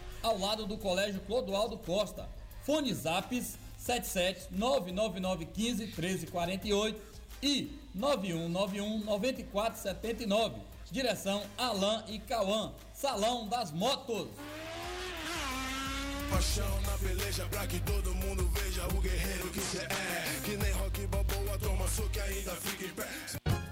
ao 0.21 0.37
lado 0.37 0.65
do 0.65 0.77
Colégio 0.77 1.21
Clodoaldo 1.21 1.77
Costa. 1.77 2.27
Fone 2.63 2.93
Zaps 2.93 3.57
77 3.77 4.47
99915 4.51 5.85
1348 5.85 7.01
e 7.41 7.79
9191 7.95 9.03
9479. 9.03 10.55
Direção 10.91 11.41
Alain 11.57 12.03
e 12.07 12.19
Cauã. 12.19 12.73
Salão 12.93 13.47
das 13.47 13.71
Motos. 13.71 14.27
Paixão 16.29 16.81
na 16.81 16.97
peleja 16.97 17.45
pra 17.47 17.67
que 17.67 17.79
todo 17.81 18.13
mundo 18.15 18.47
veja 18.49 18.87
o 18.87 19.01
guerreiro 19.01 19.49
que 19.49 19.59
cê 19.59 19.79
é. 19.79 20.41
Que 20.45 20.55
nem 20.55 20.71
rock 20.73 21.05
balboa, 21.07 21.57
toma 21.59 21.87
soco 21.87 22.09
e 22.15 22.19
ainda 22.21 22.51
fica 22.55 22.85
em 22.85 22.89
pé. 22.89 23.40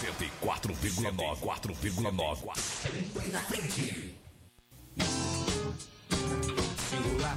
104,9, 0.00 1.40
4,9. 1.40 3.32
Na 3.32 3.40
frente. 3.40 4.14
Singular 6.90 7.36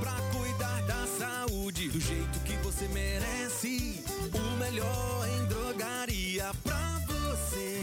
Pra 0.00 0.16
cuidar 0.32 0.80
da 0.86 1.06
saúde 1.06 1.90
do 1.90 2.00
jeito 2.00 2.40
que 2.40 2.54
você 2.64 2.88
merece. 2.88 4.02
O 4.32 4.56
melhor 4.58 5.28
em 5.28 5.44
drogaria 5.46 6.50
pra 6.64 6.98
você. 7.06 7.82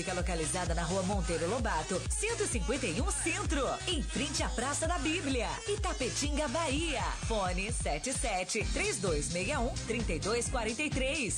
fica 0.00 0.14
localizada 0.14 0.74
na 0.74 0.82
rua 0.82 1.02
Monteiro 1.02 1.46
Lobato, 1.46 2.00
151 2.08 3.10
Centro, 3.10 3.68
em 3.86 4.02
frente 4.02 4.42
à 4.42 4.48
Praça 4.48 4.88
da 4.88 4.96
Bíblia, 4.98 5.46
Itapetinga, 5.68 6.48
Bahia. 6.48 7.02
Fone 7.28 7.70
77 7.70 8.64
3261 8.72 9.74
3243. 9.86 11.36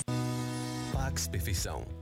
Pax 0.92 1.27
Perfeição. 1.27 2.01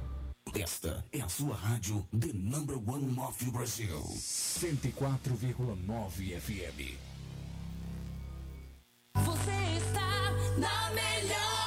Esta 0.49 1.05
é 1.13 1.21
a 1.21 1.29
sua 1.29 1.55
rádio 1.55 2.05
The 2.11 2.33
Number 2.33 2.75
One 2.77 3.17
of 3.21 3.45
Brasil. 3.51 4.01
104,9 4.01 6.41
FM. 6.41 6.97
Você 9.15 9.77
está 9.77 10.31
na 10.57 10.91
melhor 10.91 11.60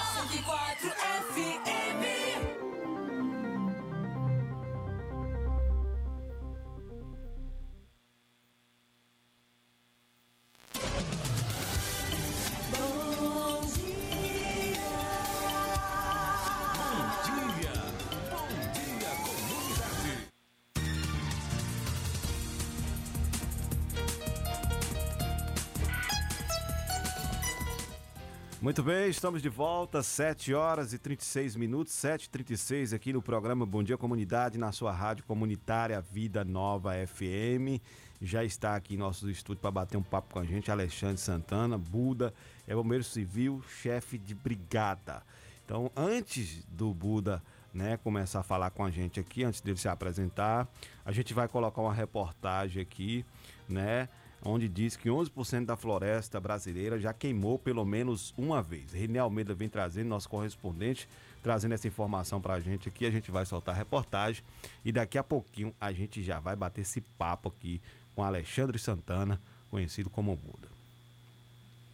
Muito 28.75 28.91
bem, 28.91 29.09
estamos 29.09 29.41
de 29.41 29.49
volta, 29.49 30.03
7 30.03 30.53
horas 30.53 30.93
e 30.93 30.99
36 30.99 31.55
minutos, 31.55 31.93
7h36 31.93 32.93
aqui 32.93 33.13
no 33.13 33.23
programa 33.23 33.65
Bom 33.65 33.85
Dia 33.85 33.97
Comunidade, 33.97 34.59
na 34.59 34.73
sua 34.73 34.91
rádio 34.91 35.23
comunitária 35.27 36.01
Vida 36.01 36.45
Nova 36.45 36.93
FM. 37.07 37.81
Já 38.21 38.43
está 38.43 38.75
aqui 38.75 38.95
em 38.95 38.99
nosso 38.99 39.31
estúdio 39.31 39.61
para 39.61 39.71
bater 39.71 39.97
um 39.97 40.03
papo 40.03 40.35
com 40.35 40.41
a 40.41 40.45
gente, 40.45 40.73
Alexandre 40.73 41.19
Santana, 41.19 41.79
Buda, 41.79 42.35
é 42.67 42.75
bombeiro 42.75 43.05
civil, 43.05 43.63
chefe 43.81 44.19
de 44.19 44.35
brigada. 44.35 45.23
Então, 45.65 45.89
antes 45.95 46.65
do 46.65 46.93
Buda 46.93 47.41
né, 47.73 47.97
começar 47.99 48.41
a 48.41 48.43
falar 48.43 48.71
com 48.71 48.85
a 48.85 48.91
gente 48.91 49.21
aqui, 49.21 49.45
antes 49.45 49.61
dele 49.61 49.79
se 49.79 49.87
apresentar, 49.87 50.67
a 51.05 51.13
gente 51.13 51.33
vai 51.33 51.47
colocar 51.47 51.81
uma 51.81 51.95
reportagem 51.95 52.83
aqui, 52.83 53.25
né? 53.69 54.09
Onde 54.45 54.69
diz 54.69 54.97
que 54.97 55.09
11% 55.09 55.65
da 55.65 55.77
floresta 55.77 56.39
brasileira 56.39 56.99
já 56.99 57.13
queimou 57.13 57.59
pelo 57.59 57.85
menos 57.85 58.35
uma 58.37 58.63
vez. 58.63 58.93
René 58.93 59.19
Almeida 59.19 59.55
vem 59.55 59.69
trazendo, 59.69 60.09
nosso 60.09 60.29
correspondente, 60.29 61.09
trazendo 61.43 61.73
essa 61.73 61.89
informação 61.89 62.41
para 62.41 62.55
a 62.55 62.61
gente 62.61 62.89
aqui. 62.89 63.07
A 63.07 63.11
gente 63.11 63.31
vai 63.31 63.47
soltar 63.47 63.75
a 63.75 63.79
reportagem 63.79 64.45
e 64.85 64.93
daqui 64.93 65.17
a 65.17 65.25
pouquinho 65.25 65.75
a 65.81 65.93
gente 65.93 66.23
já 66.23 66.39
vai 66.39 66.55
bater 66.55 66.83
esse 66.83 67.01
papo 67.01 67.49
aqui 67.49 67.81
com 68.15 68.23
Alexandre 68.23 68.79
Santana, 68.79 69.41
conhecido 69.71 70.11
como 70.11 70.37
Buda. 70.37 70.69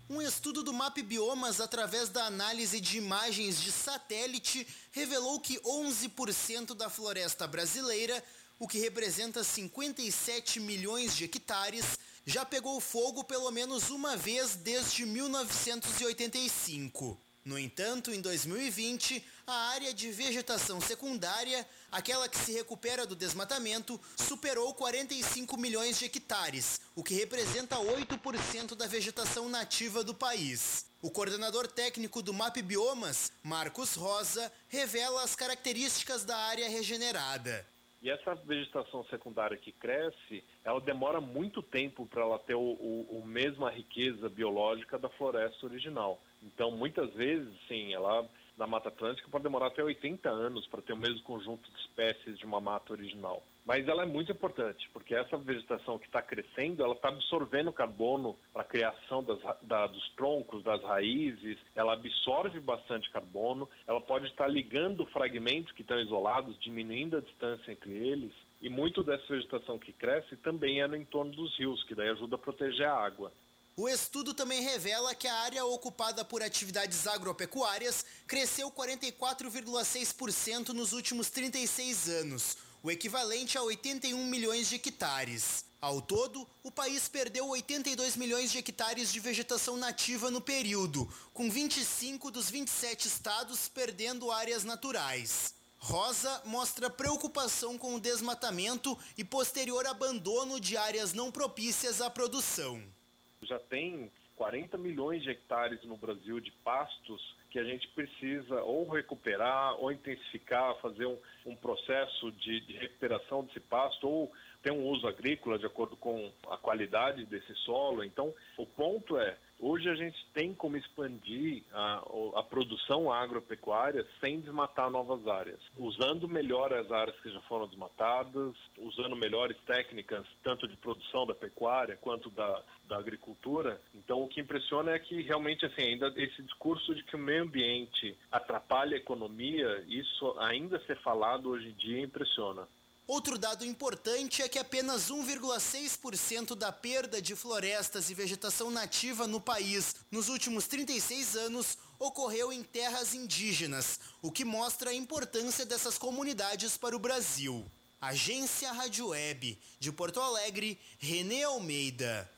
Um 0.09 0.21
estudo 0.21 0.65
do 0.65 0.73
MAP 0.73 1.03
Biomas, 1.03 1.61
através 1.61 2.09
da 2.09 2.25
análise 2.25 2.81
de 2.81 2.99
imagens 2.99 3.61
de 3.61 3.71
satélite, 3.71 4.67
revelou 4.91 5.39
que 5.39 5.61
11% 5.61 6.75
da 6.75 6.91
floresta 6.91 7.47
brasileira, 7.47 8.21
o 8.59 8.67
que 8.67 8.81
representa 8.81 9.45
57 9.45 10.59
milhões 10.59 11.17
de 11.17 11.27
hectares, 11.27 11.97
já 12.27 12.45
pegou 12.45 12.81
fogo 12.81 13.25
pelo 13.25 13.51
menos 13.51 13.89
uma 13.91 14.17
vez 14.17 14.55
desde 14.57 15.07
1985. 15.07 17.19
No 17.43 17.59
entanto, 17.59 18.13
em 18.13 18.21
2020, 18.21 19.25
a 19.47 19.71
área 19.71 19.95
de 19.95 20.13
vegetação 20.13 20.79
secundária, 20.79 21.67
aquela 21.91 22.29
que 22.29 22.39
se 22.39 22.53
recupera 22.53 23.07
do 23.07 23.17
desmatamento, 23.17 23.99
superou 24.15 24.75
45 24.75 25.57
milhões 25.57 25.99
de 25.99 26.05
hectares, 26.05 26.83
o 26.95 27.03
que 27.03 27.15
representa 27.15 27.77
8% 27.77 28.75
da 28.75 28.87
vegetação 28.87 29.49
nativa 29.49 30.05
do 30.05 30.15
país. 30.15 30.85
O 31.01 31.11
coordenador 31.11 31.67
técnico 31.67 32.21
do 32.21 32.35
MAP 32.35 32.59
Biomas, 32.59 33.33
Marcos 33.43 33.95
Rosa, 33.95 34.53
revela 34.69 35.23
as 35.23 35.35
características 35.35 36.25
da 36.25 36.37
área 36.37 36.69
regenerada. 36.69 37.67
E 38.03 38.09
essa 38.09 38.35
vegetação 38.35 39.05
secundária 39.05 39.59
que 39.59 39.73
cresce, 39.73 40.43
ela 40.65 40.81
demora 40.81 41.21
muito 41.21 41.63
tempo 41.63 42.07
para 42.07 42.23
ela 42.23 42.39
ter 42.39 42.55
o, 42.55 42.61
o, 42.61 43.19
o 43.19 43.27
mesma 43.27 43.71
riqueza 43.71 44.29
biológica 44.29 44.99
da 44.99 45.11
floresta 45.11 45.67
original. 45.67 46.19
Então, 46.43 46.71
muitas 46.71 47.13
vezes, 47.13 47.53
sim, 47.69 47.93
ela 47.93 48.27
na 48.61 48.67
Mata 48.67 48.91
Atlântica 48.91 49.27
pode 49.31 49.43
demorar 49.43 49.69
até 49.69 49.83
80 49.83 50.29
anos 50.29 50.67
para 50.67 50.83
ter 50.83 50.93
o 50.93 50.97
mesmo 50.97 51.23
conjunto 51.23 51.69
de 51.71 51.81
espécies 51.81 52.39
de 52.39 52.45
uma 52.45 52.61
mata 52.61 52.93
original. 52.93 53.43
Mas 53.65 53.89
ela 53.89 54.03
é 54.03 54.07
muito 54.07 54.31
importante, 54.31 54.87
porque 54.93 55.15
essa 55.15 55.39
vegetação 55.39 55.99
que 55.99 56.05
está 56.05 56.21
crescendo, 56.21 56.85
ela 56.85 56.93
está 56.93 57.09
absorvendo 57.09 57.73
carbono 57.73 58.37
para 58.53 58.61
a 58.61 58.67
criação 58.67 59.25
das, 59.25 59.39
da, 59.63 59.87
dos 59.87 60.07
troncos, 60.11 60.63
das 60.63 60.83
raízes, 60.83 61.57
ela 61.75 61.95
absorve 61.95 62.61
bastante 62.61 63.11
carbono, 63.11 63.67
ela 63.87 64.01
pode 64.01 64.27
estar 64.27 64.45
tá 64.45 64.51
ligando 64.51 65.07
fragmentos 65.07 65.73
que 65.73 65.81
estão 65.81 65.99
isolados, 65.99 66.59
diminuindo 66.61 67.17
a 67.17 67.21
distância 67.23 67.73
entre 67.73 67.91
eles, 67.91 68.33
e 68.61 68.69
muito 68.69 69.03
dessa 69.03 69.25
vegetação 69.27 69.79
que 69.79 69.93
cresce 69.93 70.37
também 70.37 70.83
é 70.83 70.87
no 70.87 70.97
entorno 70.97 71.33
dos 71.33 71.59
rios, 71.59 71.83
que 71.85 71.95
daí 71.95 72.11
ajuda 72.11 72.37
a 72.37 72.39
proteger 72.39 72.87
a 72.87 72.95
água. 72.95 73.33
O 73.81 73.89
estudo 73.89 74.35
também 74.35 74.61
revela 74.61 75.15
que 75.15 75.27
a 75.27 75.35
área 75.37 75.65
ocupada 75.65 76.23
por 76.23 76.43
atividades 76.43 77.07
agropecuárias 77.07 78.05
cresceu 78.27 78.71
44,6% 78.71 80.69
nos 80.75 80.93
últimos 80.93 81.31
36 81.31 82.07
anos, 82.11 82.59
o 82.83 82.91
equivalente 82.91 83.57
a 83.57 83.63
81 83.63 84.23
milhões 84.27 84.69
de 84.69 84.75
hectares. 84.75 85.65
Ao 85.81 86.03
todo, 86.03 86.47
o 86.63 86.71
país 86.71 87.09
perdeu 87.09 87.49
82 87.49 88.17
milhões 88.17 88.53
de 88.53 88.59
hectares 88.59 89.11
de 89.11 89.19
vegetação 89.19 89.79
nativa 89.79 90.31
no 90.31 90.43
período, 90.43 91.11
com 91.33 91.51
25 91.51 92.31
dos 92.31 92.51
27 92.51 93.09
estados 93.09 93.67
perdendo 93.67 94.31
áreas 94.31 94.63
naturais. 94.63 95.55
Rosa 95.79 96.43
mostra 96.45 96.91
preocupação 96.91 97.79
com 97.79 97.95
o 97.95 98.01
desmatamento 98.01 98.99
e 99.17 99.25
posterior 99.25 99.87
abandono 99.87 100.61
de 100.61 100.77
áreas 100.77 101.15
não 101.15 101.33
propícias 101.33 102.03
à 102.03 102.11
produção 102.11 103.00
já 103.43 103.59
tem 103.59 104.11
40 104.37 104.79
milhões 104.79 105.23
de 105.23 105.31
hectares 105.31 105.83
no 105.85 105.97
Brasil 105.97 106.41
de 106.41 106.51
pastos 106.65 107.37
que 107.51 107.59
a 107.59 107.65
gente 107.65 107.87
precisa 107.89 108.63
ou 108.63 108.89
recuperar 108.89 109.75
ou 109.79 109.93
intensificar, 109.93 110.77
fazer 110.81 111.05
um, 111.07 111.19
um 111.45 111.57
processo 111.57 112.33
de, 112.33 112.61
de, 112.61 112.73
recuperação 112.75 113.45
desse 113.45 113.61
pasto 113.61 114.09
ou 114.09 114.33
ter 114.63 114.73
um 114.73 114.87
uso 114.87 115.07
agrícola 115.07 115.59
de 115.59 115.67
acordo 115.67 115.97
com 115.97 116.33
a 116.49 116.57
qualidade 116.57 117.27
desse 117.27 117.55
solo. 117.57 118.05
Então, 118.05 118.33
o 118.57 118.65
ponto 118.65 119.19
é 119.19 119.37
Hoje 119.63 119.91
a 119.91 119.95
gente 119.95 120.17
tem 120.33 120.55
como 120.55 120.79
expandir 120.79 121.63
a, 121.75 122.03
a, 122.37 122.43
produção 122.43 123.13
agropecuária 123.13 124.07
sem 124.19 124.41
desmatar 124.41 124.89
novas 124.89 125.27
áreas, 125.29 125.61
usando 125.77 126.27
melhor 126.27 126.73
as 126.73 126.91
áreas 126.91 127.19
que 127.21 127.31
já 127.31 127.41
foram 127.43 127.67
desmatadas, 127.67 128.57
usando 128.79 129.15
melhores 129.15 129.59
técnicas, 129.67 130.27
tanto 130.43 130.67
de 130.67 130.77
produção 130.79 131.27
da 131.27 131.35
pecuária 131.35 131.99
quanto 132.01 132.31
da, 132.31 132.63
da 132.89 132.97
agricultura. 132.97 133.79
Então, 133.95 134.23
o 134.23 134.29
que 134.29 134.41
impressiona 134.41 134.93
é 134.93 134.99
que 134.99 135.21
realmente, 135.21 135.67
assim, 135.67 135.83
ainda 135.83 136.11
esse 136.17 136.43
discurso 136.43 136.95
de 136.95 137.05
que 137.05 137.17
o 137.17 137.19
meio 137.19 137.43
ambiente 137.43 138.17
atrapalha 138.33 138.97
a 138.97 139.01
economia, 139.01 139.85
isso 139.87 140.35
ainda 140.39 140.81
ser 140.87 140.97
falado 141.03 141.51
hoje 141.51 141.69
em 141.69 141.75
dia 141.75 142.01
impressiona. 142.01 142.67
Outro 143.11 143.37
dado 143.37 143.65
importante 143.65 144.41
é 144.41 144.49
que 144.49 144.57
apenas 144.57 145.11
1,6% 145.11 146.55
da 146.55 146.71
perda 146.71 147.21
de 147.21 147.35
florestas 147.35 148.09
e 148.09 148.15
vegetação 148.15 148.71
nativa 148.71 149.27
no 149.27 149.41
país 149.41 149.97
nos 150.13 150.29
últimos 150.29 150.69
36 150.69 151.35
anos 151.35 151.77
ocorreu 151.99 152.53
em 152.53 152.63
terras 152.63 153.13
indígenas, 153.13 153.99
o 154.23 154.31
que 154.31 154.45
mostra 154.45 154.91
a 154.91 154.95
importância 154.95 155.67
dessas 155.67 155.99
comunidades 155.99 156.77
para 156.77 156.95
o 156.95 157.01
Brasil. 157.01 157.69
Agência 158.01 158.71
Rádio 158.71 159.09
Web, 159.09 159.59
de 159.81 159.91
Porto 159.91 160.21
Alegre, 160.21 160.79
Renê 160.97 161.43
Almeida. 161.43 162.31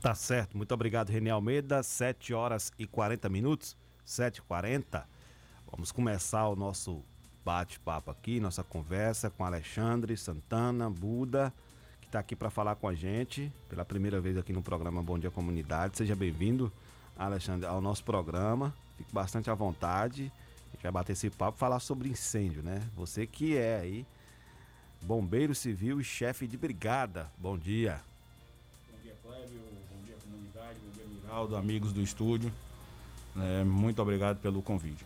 Tá 0.00 0.14
certo, 0.14 0.56
muito 0.56 0.72
obrigado, 0.72 1.10
Renê 1.10 1.30
Almeida. 1.30 1.82
7 1.82 2.32
horas 2.32 2.70
e 2.78 2.86
40 2.86 3.28
minutos, 3.28 3.76
7h40. 4.06 5.04
Vamos 5.68 5.90
começar 5.90 6.46
o 6.46 6.54
nosso 6.54 7.04
bate-papo 7.48 8.10
aqui, 8.10 8.38
nossa 8.40 8.62
conversa 8.62 9.30
com 9.30 9.42
Alexandre 9.42 10.14
Santana 10.18 10.90
Buda, 10.90 11.50
que 11.98 12.06
está 12.06 12.18
aqui 12.18 12.36
para 12.36 12.50
falar 12.50 12.74
com 12.74 12.86
a 12.86 12.94
gente 12.94 13.50
pela 13.70 13.86
primeira 13.86 14.20
vez 14.20 14.36
aqui 14.36 14.52
no 14.52 14.62
programa 14.62 15.02
Bom 15.02 15.18
Dia 15.18 15.30
Comunidade. 15.30 15.96
Seja 15.96 16.14
bem-vindo, 16.14 16.70
Alexandre, 17.16 17.66
ao 17.66 17.80
nosso 17.80 18.04
programa. 18.04 18.74
Fique 18.98 19.10
bastante 19.14 19.48
à 19.48 19.54
vontade. 19.54 20.30
A 20.66 20.70
gente 20.72 20.82
vai 20.82 20.92
bater 20.92 21.12
esse 21.14 21.30
papo 21.30 21.56
falar 21.56 21.80
sobre 21.80 22.10
incêndio, 22.10 22.62
né? 22.62 22.86
Você 22.94 23.26
que 23.26 23.56
é 23.56 23.80
aí 23.80 24.06
bombeiro 25.00 25.54
civil 25.54 26.02
e 26.02 26.04
chefe 26.04 26.46
de 26.46 26.58
brigada. 26.58 27.32
Bom 27.38 27.56
dia. 27.56 27.98
Bom 28.92 28.98
dia, 29.02 29.14
Clébio. 29.22 29.60
Bom 29.90 30.04
dia, 30.04 30.16
comunidade. 30.22 30.78
Bom 30.84 30.92
dia, 30.92 31.06
Miraldo, 31.06 31.56
amigos 31.56 31.94
do 31.94 32.02
estúdio. 32.02 32.52
É, 33.34 33.64
muito 33.64 34.02
obrigado 34.02 34.38
pelo 34.38 34.60
convite. 34.60 35.02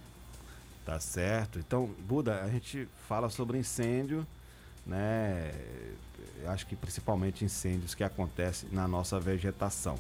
Tá 0.85 0.99
certo. 0.99 1.59
Então, 1.59 1.87
Buda, 2.01 2.43
a 2.43 2.49
gente 2.49 2.89
fala 3.09 3.29
sobre 3.29 3.59
incêndio, 3.59 4.27
né? 4.85 5.53
Acho 6.47 6.67
que 6.67 6.75
principalmente 6.75 7.45
incêndios 7.45 7.95
que 7.95 8.03
acontecem 8.03 8.69
na 8.73 8.89
nossa 8.89 9.21
vegetação. 9.21 9.97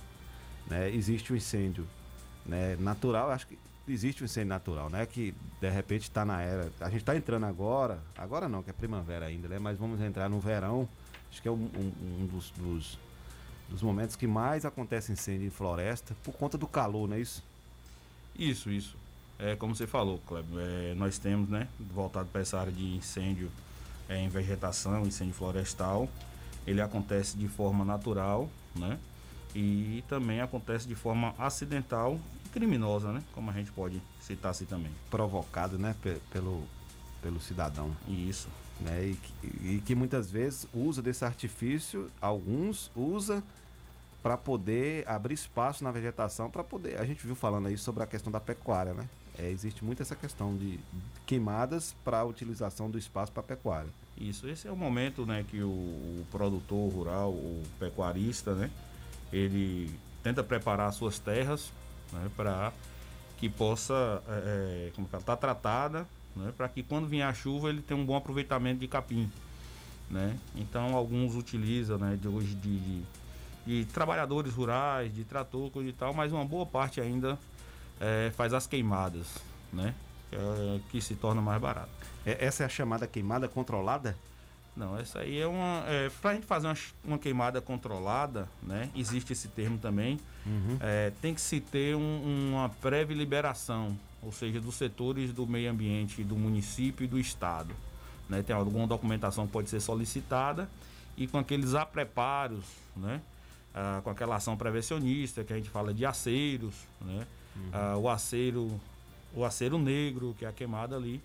Né? 0.68 0.91
Existe 0.91 1.30
o 1.30 1.35
um 1.35 1.37
incêndio 1.37 1.87
né, 2.45 2.76
natural, 2.80 3.30
acho 3.30 3.47
que 3.47 3.59
existe 3.87 4.22
um 4.22 4.24
incêndio 4.24 4.49
natural, 4.49 4.91
né? 4.91 5.07
Que 5.07 5.35
de 5.61 5.70
repente 5.70 6.03
está 6.03 6.24
na 6.24 6.41
era. 6.41 6.72
A 6.80 6.91
gente 6.91 7.03
está 7.03 7.16
entrando 7.16 7.47
agora, 7.47 8.01
agora 8.16 8.49
não, 8.49 8.62
que 8.62 8.70
é 8.70 8.72
primavera 8.72 9.26
ainda, 9.26 9.49
né? 9.49 9.59
Mas 9.59 9.78
vamos 9.78 10.01
entrar 10.01 10.28
no 10.28 10.41
verão. 10.41 10.89
Acho 11.30 11.41
que 11.41 11.49
é 11.49 11.51
um, 11.51 11.70
um, 11.76 12.22
um 12.22 12.26
dos, 12.26 12.51
dos, 12.51 12.99
dos, 13.68 13.83
momentos 13.83 14.16
que 14.16 14.26
mais 14.26 14.64
acontece 14.64 15.12
incêndio 15.12 15.47
em 15.47 15.51
floresta 15.51 16.14
por 16.22 16.35
conta 16.35 16.59
do 16.59 16.66
calor, 16.66 17.09
não 17.09 17.16
é 17.16 17.20
isso? 17.20 17.43
Isso, 18.37 18.70
isso. 18.70 18.97
É, 19.43 19.57
como 19.57 19.74
você 19.74 19.88
falou, 19.88 20.20
Kleber, 20.24 20.47
é, 20.57 20.95
nós 20.95 21.18
temos, 21.18 21.49
né, 21.49 21.66
voltado 21.93 22.28
para 22.28 22.43
essa 22.43 22.61
área 22.61 22.70
de 22.70 22.95
incêndio 22.95 23.51
é, 24.09 24.16
em 24.16 24.28
vegetação, 24.28 25.03
incêndio 25.05 25.34
florestal, 25.34 26.09
ele 26.64 26.80
acontece 26.80 27.36
de 27.36 27.49
forma 27.49 27.84
natural, 27.84 28.49
né, 28.76 29.01
e 29.53 30.05
também 30.09 30.40
acontece 30.40 30.86
de 30.86 30.95
forma 30.95 31.34
acidental 31.36 32.20
e 32.47 32.49
criminosa, 32.51 33.11
né, 33.11 33.20
como 33.34 33.51
a 33.51 33.53
gente 33.53 33.72
pode 33.72 34.01
citar 34.20 34.53
assim 34.53 34.64
também. 34.64 34.93
Provocado, 35.11 35.76
né, 35.76 35.97
pelo, 36.32 36.62
pelo 37.20 37.40
cidadão. 37.40 37.90
Isso. 38.07 38.47
Né, 38.80 39.07
e, 39.07 39.14
que, 39.16 39.66
e 39.66 39.82
que 39.84 39.95
muitas 39.97 40.30
vezes 40.30 40.68
usa 40.72 41.03
desse 41.03 41.24
artifício, 41.24 42.09
alguns 42.20 42.93
usa 42.95 43.43
para 44.22 44.36
poder 44.36 45.07
abrir 45.09 45.34
espaço 45.34 45.82
na 45.82 45.90
vegetação 45.90 46.49
para 46.49 46.62
poder. 46.62 47.01
A 47.01 47.05
gente 47.05 47.26
viu 47.26 47.34
falando 47.34 47.66
aí 47.66 47.76
sobre 47.76 48.05
a 48.05 48.07
questão 48.07 48.30
da 48.30 48.38
pecuária, 48.38 48.95
né? 48.95 49.09
É, 49.39 49.49
existe 49.51 49.85
muito 49.85 50.03
essa 50.03 50.14
questão 50.14 50.57
de 50.57 50.78
queimadas 51.24 51.95
para 52.05 52.18
a 52.18 52.24
utilização 52.24 52.91
do 52.91 52.99
espaço 52.99 53.33
para 53.33 53.43
pecuária. 53.43 53.89
Isso, 54.16 54.47
esse 54.49 54.68
é 54.68 54.70
o 54.70 54.76
momento 54.76 55.24
né, 55.24 55.45
que 55.49 55.62
o, 55.62 55.68
o 55.68 56.26
produtor 56.30 56.93
rural, 56.93 57.30
o 57.30 57.62
pecuarista, 57.78 58.55
né, 58.55 58.70
ele 59.33 59.91
tenta 60.22 60.45
preparar 60.45 60.93
suas 60.93 61.18
terras 61.18 61.72
né, 62.12 62.30
para 62.37 62.72
que 63.39 63.49
possa 63.49 64.22
é, 64.28 64.91
é 64.97 65.03
estar 65.03 65.20
tá 65.20 65.37
tratada, 65.37 66.07
né, 66.37 66.53
para 66.57 66.68
que 66.68 66.83
quando 66.83 67.09
vier 67.09 67.26
a 67.26 67.33
chuva 67.33 67.70
ele 67.70 67.80
tenha 67.80 67.99
um 67.99 68.05
bom 68.05 68.16
aproveitamento 68.16 68.80
de 68.80 68.87
capim. 68.87 69.30
Né? 70.11 70.39
Então 70.55 70.95
alguns 70.95 71.35
utilizam 71.35 71.97
né, 71.97 72.18
de 72.20 72.28
hoje 72.28 72.55
de, 72.55 72.78
de, 72.78 73.05
de 73.66 73.85
trabalhadores 73.87 74.53
rurais, 74.53 75.12
de 75.12 75.24
trator, 75.24 75.70
coisa 75.70 75.89
e 75.89 75.93
tal, 75.93 76.12
mas 76.12 76.33
uma 76.33 76.45
boa 76.45 76.66
parte 76.66 77.01
ainda 77.01 77.39
é, 78.03 78.32
faz 78.32 78.53
as 78.53 78.66
queimadas, 78.66 79.28
né? 79.72 79.94
É, 80.32 80.80
que 80.90 81.00
se 81.00 81.14
torna 81.14 81.40
mais 81.40 81.61
barato. 81.61 81.90
É, 82.26 82.44
essa 82.44 82.64
é 82.64 82.66
a 82.66 82.68
chamada 82.68 83.07
queimada 83.07 83.48
controlada? 83.48 84.16
Não, 84.76 84.98
essa 84.98 85.20
aí 85.20 85.38
é 85.38 85.46
uma. 85.46 85.84
É, 85.86 86.11
Para 86.20 86.32
a 86.32 86.34
gente 86.34 86.46
fazer 86.46 86.66
uma, 86.66 86.76
uma, 87.05 87.18
queimada 87.18 87.61
controlada, 87.61 88.48
né? 88.62 88.90
Existe 88.96 89.32
esse 89.32 89.48
termo 89.48 89.78
também. 89.78 90.18
Uhum. 90.44 90.78
É, 90.80 91.12
tem 91.20 91.34
que 91.34 91.40
se 91.40 91.61
ter 91.61 91.94
um, 91.94 92.50
uma 92.50 92.68
prévia 92.68 93.14
liberação, 93.14 93.96
ou 94.20 94.32
seja, 94.32 94.61
dos 94.61 94.74
setores 94.74 95.32
do 95.32 95.46
meio 95.46 95.70
ambiente, 95.70 96.24
do 96.24 96.34
município 96.34 97.05
e 97.05 97.07
do 97.07 97.18
estado. 97.18 97.74
Né? 98.28 98.42
Tem 98.42 98.57
alguma 98.57 98.86
documentação 98.86 99.46
que 99.46 99.53
pode 99.53 99.68
ser 99.68 99.80
solicitada 99.80 100.68
e 101.16 101.26
com 101.26 101.38
aqueles 101.38 101.74
apreparos, 101.74 102.64
né? 102.96 103.20
Ah, 103.74 104.00
com 104.03 104.11
aquela 104.11 104.36
ação 104.36 104.57
prevencionista 104.57 105.44
que 105.44 105.53
a 105.53 105.57
gente 105.57 105.68
fala 105.70 105.92
de 105.92 106.05
aceiros, 106.05 106.74
né? 107.00 107.26
Uhum. 107.57 107.70
Ah, 107.72 107.96
o 107.96 108.09
aceiro, 108.09 108.80
o 109.34 109.44
aceiro 109.44 109.78
negro, 109.78 110.34
que 110.38 110.44
é 110.44 110.48
a 110.48 110.53
queimada 110.53 110.96
ali, 110.96 111.22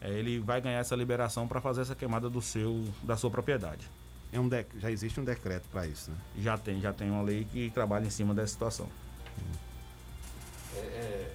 é, 0.00 0.10
ele 0.10 0.38
vai 0.38 0.60
ganhar 0.60 0.78
essa 0.78 0.94
liberação 0.94 1.46
para 1.48 1.60
fazer 1.60 1.82
essa 1.82 1.94
queimada 1.94 2.28
do 2.28 2.42
seu, 2.42 2.84
da 3.02 3.16
sua 3.16 3.30
propriedade. 3.30 3.88
É 4.32 4.40
um 4.40 4.48
de, 4.48 4.66
já 4.78 4.90
existe 4.90 5.20
um 5.20 5.24
decreto 5.24 5.66
para 5.70 5.86
isso, 5.86 6.10
né? 6.10 6.16
Já 6.38 6.58
tem, 6.58 6.80
já 6.80 6.92
tem 6.92 7.10
uma 7.10 7.22
lei 7.22 7.46
que 7.50 7.70
trabalha 7.70 8.06
em 8.06 8.10
cima 8.10 8.34
dessa 8.34 8.52
situação. 8.52 8.88
É, 10.74 10.78
é, 10.78 11.32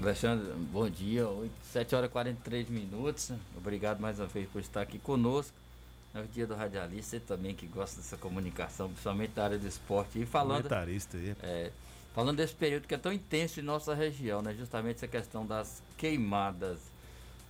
Alexandre, 0.00 0.52
bom 0.72 0.88
dia. 0.88 1.28
8, 1.28 1.52
7 1.72 1.94
horas 1.94 2.08
e 2.08 2.12
43 2.12 2.68
minutos. 2.68 3.32
Obrigado 3.56 4.00
mais 4.00 4.18
uma 4.18 4.26
vez 4.26 4.48
por 4.48 4.60
estar 4.60 4.80
aqui 4.82 4.98
conosco. 4.98 5.54
É 6.14 6.20
o 6.20 6.26
dia 6.26 6.46
do 6.46 6.54
radialista, 6.54 7.16
você 7.16 7.20
também 7.20 7.54
que 7.54 7.66
gosta 7.66 7.96
dessa 7.96 8.18
comunicação, 8.18 8.88
principalmente 8.88 9.30
da 9.30 9.44
área 9.44 9.58
do 9.58 9.66
esporte. 9.66 10.20
E 10.20 10.26
falando. 10.26 10.64
Comentarista 10.64 11.16
aí. 11.16 11.34
É, 11.42 11.70
falando 12.14 12.36
desse 12.36 12.54
período 12.54 12.86
que 12.86 12.94
é 12.94 12.98
tão 12.98 13.12
intenso 13.12 13.60
em 13.60 13.62
nossa 13.62 13.94
região, 13.94 14.42
né? 14.42 14.54
Justamente 14.54 14.96
essa 14.96 15.08
questão 15.08 15.46
das 15.46 15.82
queimadas. 15.96 16.80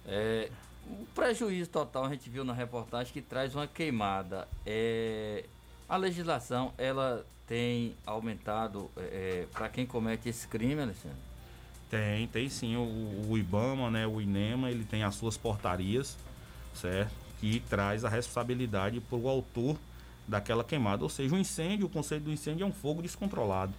É, 0.07 0.51
o 0.87 1.07
prejuízo 1.15 1.71
total 1.71 2.05
a 2.07 2.09
gente 2.11 2.29
viu 2.29 2.45
na 2.45 2.53
reportagem 2.53 3.13
que 3.13 3.23
traz 3.23 3.55
uma 3.55 3.67
queimada. 3.67 4.49
É, 4.67 5.45
a 5.89 5.97
legislação 5.97 6.73
ela 6.79 7.25
tem 7.47 7.95
aumentado 8.07 8.91
é, 8.97 9.03
é 9.43 9.47
para 9.53 9.69
quem 9.69 9.85
comete 9.85 10.29
esse 10.29 10.47
crime, 10.47 10.81
Alexandre? 10.81 11.19
Tem, 11.91 12.27
tem 12.29 12.49
sim. 12.49 12.77
O, 12.77 13.31
o 13.31 13.39
IBAMA, 13.39 13.91
né, 13.91 14.07
o 14.07 14.21
INEMA, 14.21 14.71
ele 14.71 14.85
tem 14.85 15.03
as 15.03 15.15
suas 15.15 15.37
portarias, 15.37 16.17
certo? 16.75 17.13
Que 17.41 17.61
traz 17.69 18.05
a 18.05 18.09
responsabilidade 18.09 19.01
para 19.01 19.19
o 19.19 19.29
autor 19.29 19.77
daquela 20.27 20.65
queimada. 20.65 21.03
Ou 21.03 21.11
seja, 21.11 21.35
o 21.35 21.39
incêndio, 21.39 21.87
o 21.87 21.91
conceito 21.91 22.23
do 22.23 22.33
incêndio 22.33 22.65
é 22.65 22.67
um 22.67 22.73
fogo 22.73 23.03
descontrolado. 23.03 23.75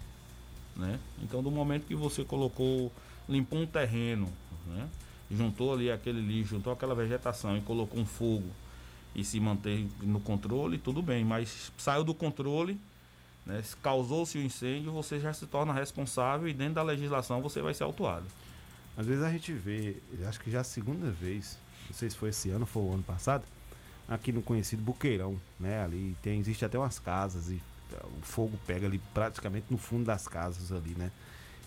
Né? 0.75 0.99
Então, 1.21 1.43
do 1.43 1.51
momento 1.51 1.85
que 1.85 1.95
você 1.95 2.23
colocou, 2.23 2.91
limpou 3.27 3.59
um 3.59 3.65
terreno, 3.65 4.27
né? 4.67 4.89
juntou 5.29 5.73
ali 5.73 5.91
aquele 5.91 6.21
lixo, 6.21 6.51
juntou 6.51 6.73
aquela 6.73 6.95
vegetação 6.95 7.57
e 7.57 7.61
colocou 7.61 7.99
um 7.99 8.05
fogo 8.05 8.49
e 9.15 9.23
se 9.23 9.39
manteve 9.39 9.87
no 10.01 10.19
controle, 10.19 10.77
tudo 10.77 11.01
bem, 11.01 11.23
mas 11.23 11.71
saiu 11.77 12.03
do 12.03 12.13
controle, 12.13 12.79
né? 13.45 13.61
causou-se 13.81 14.37
o 14.37 14.41
um 14.41 14.43
incêndio, 14.43 14.91
você 14.91 15.19
já 15.19 15.31
se 15.31 15.45
torna 15.45 15.73
responsável 15.73 16.47
e 16.47 16.53
dentro 16.53 16.75
da 16.75 16.83
legislação 16.83 17.41
você 17.41 17.61
vai 17.61 17.73
ser 17.73 17.83
autuado. 17.83 18.25
Às 18.97 19.05
vezes 19.05 19.23
a 19.23 19.31
gente 19.31 19.51
vê, 19.53 19.97
acho 20.27 20.39
que 20.39 20.51
já 20.51 20.61
a 20.61 20.63
segunda 20.63 21.09
vez, 21.09 21.57
não 21.87 21.95
sei 21.95 22.09
se 22.09 22.15
foi 22.15 22.29
esse 22.29 22.49
ano 22.49 22.61
ou 22.61 22.67
foi 22.67 22.83
o 22.83 22.93
ano 22.93 23.03
passado, 23.03 23.43
aqui 24.07 24.31
no 24.31 24.41
conhecido 24.41 24.81
Buqueirão, 24.83 25.39
né? 25.59 25.83
Ali 25.83 26.15
tem, 26.21 26.39
existe 26.39 26.63
até 26.63 26.77
umas 26.77 26.99
casas 26.99 27.49
e 27.49 27.61
o 28.03 28.25
fogo 28.25 28.57
pega 28.65 28.87
ali 28.87 28.99
praticamente 29.13 29.67
no 29.69 29.77
fundo 29.77 30.05
das 30.05 30.27
casas 30.27 30.71
ali, 30.71 30.95
né? 30.97 31.11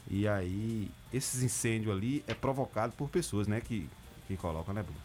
E 0.09 0.29
aí, 0.29 0.91
esses 1.13 1.43
incêndios 1.43 1.95
ali 1.95 2.25
é 2.27 2.35
provocado 2.35 2.93
por 2.93 3.09
pessoas, 3.09 3.47
né? 3.49 3.61
Que, 3.61 3.89
que 4.27 4.37
colocam, 4.37 4.73
né, 4.73 4.83
Bruno? 4.83 5.01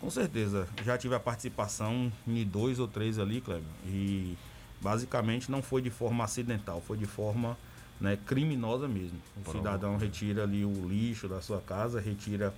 Com 0.00 0.10
certeza. 0.10 0.68
Já 0.84 0.96
tive 0.96 1.14
a 1.14 1.20
participação 1.20 2.12
em 2.26 2.44
dois 2.44 2.78
ou 2.78 2.88
três 2.88 3.18
ali, 3.18 3.40
Kleber. 3.40 3.64
E 3.84 4.36
basicamente 4.80 5.50
não 5.50 5.62
foi 5.62 5.82
de 5.82 5.90
forma 5.90 6.24
acidental, 6.24 6.80
foi 6.80 6.96
de 6.96 7.06
forma 7.06 7.56
né, 8.00 8.18
criminosa 8.26 8.86
mesmo. 8.88 9.18
O 9.36 9.40
Provoca. 9.40 9.58
cidadão 9.58 9.96
retira 9.96 10.42
ali 10.42 10.64
o 10.64 10.88
lixo 10.88 11.28
da 11.28 11.40
sua 11.40 11.60
casa, 11.60 12.00
retira 12.00 12.54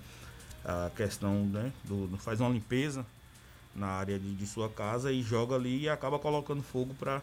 a 0.63 0.91
questão, 0.95 1.45
né? 1.45 1.71
Do, 1.85 2.17
faz 2.17 2.39
uma 2.39 2.49
limpeza 2.49 3.05
na 3.75 3.87
área 3.87 4.19
de, 4.19 4.35
de 4.35 4.45
sua 4.45 4.69
casa 4.69 5.11
e 5.11 5.21
joga 5.21 5.55
ali 5.55 5.81
e 5.83 5.89
acaba 5.89 6.19
colocando 6.19 6.61
fogo 6.61 6.93
para 6.93 7.21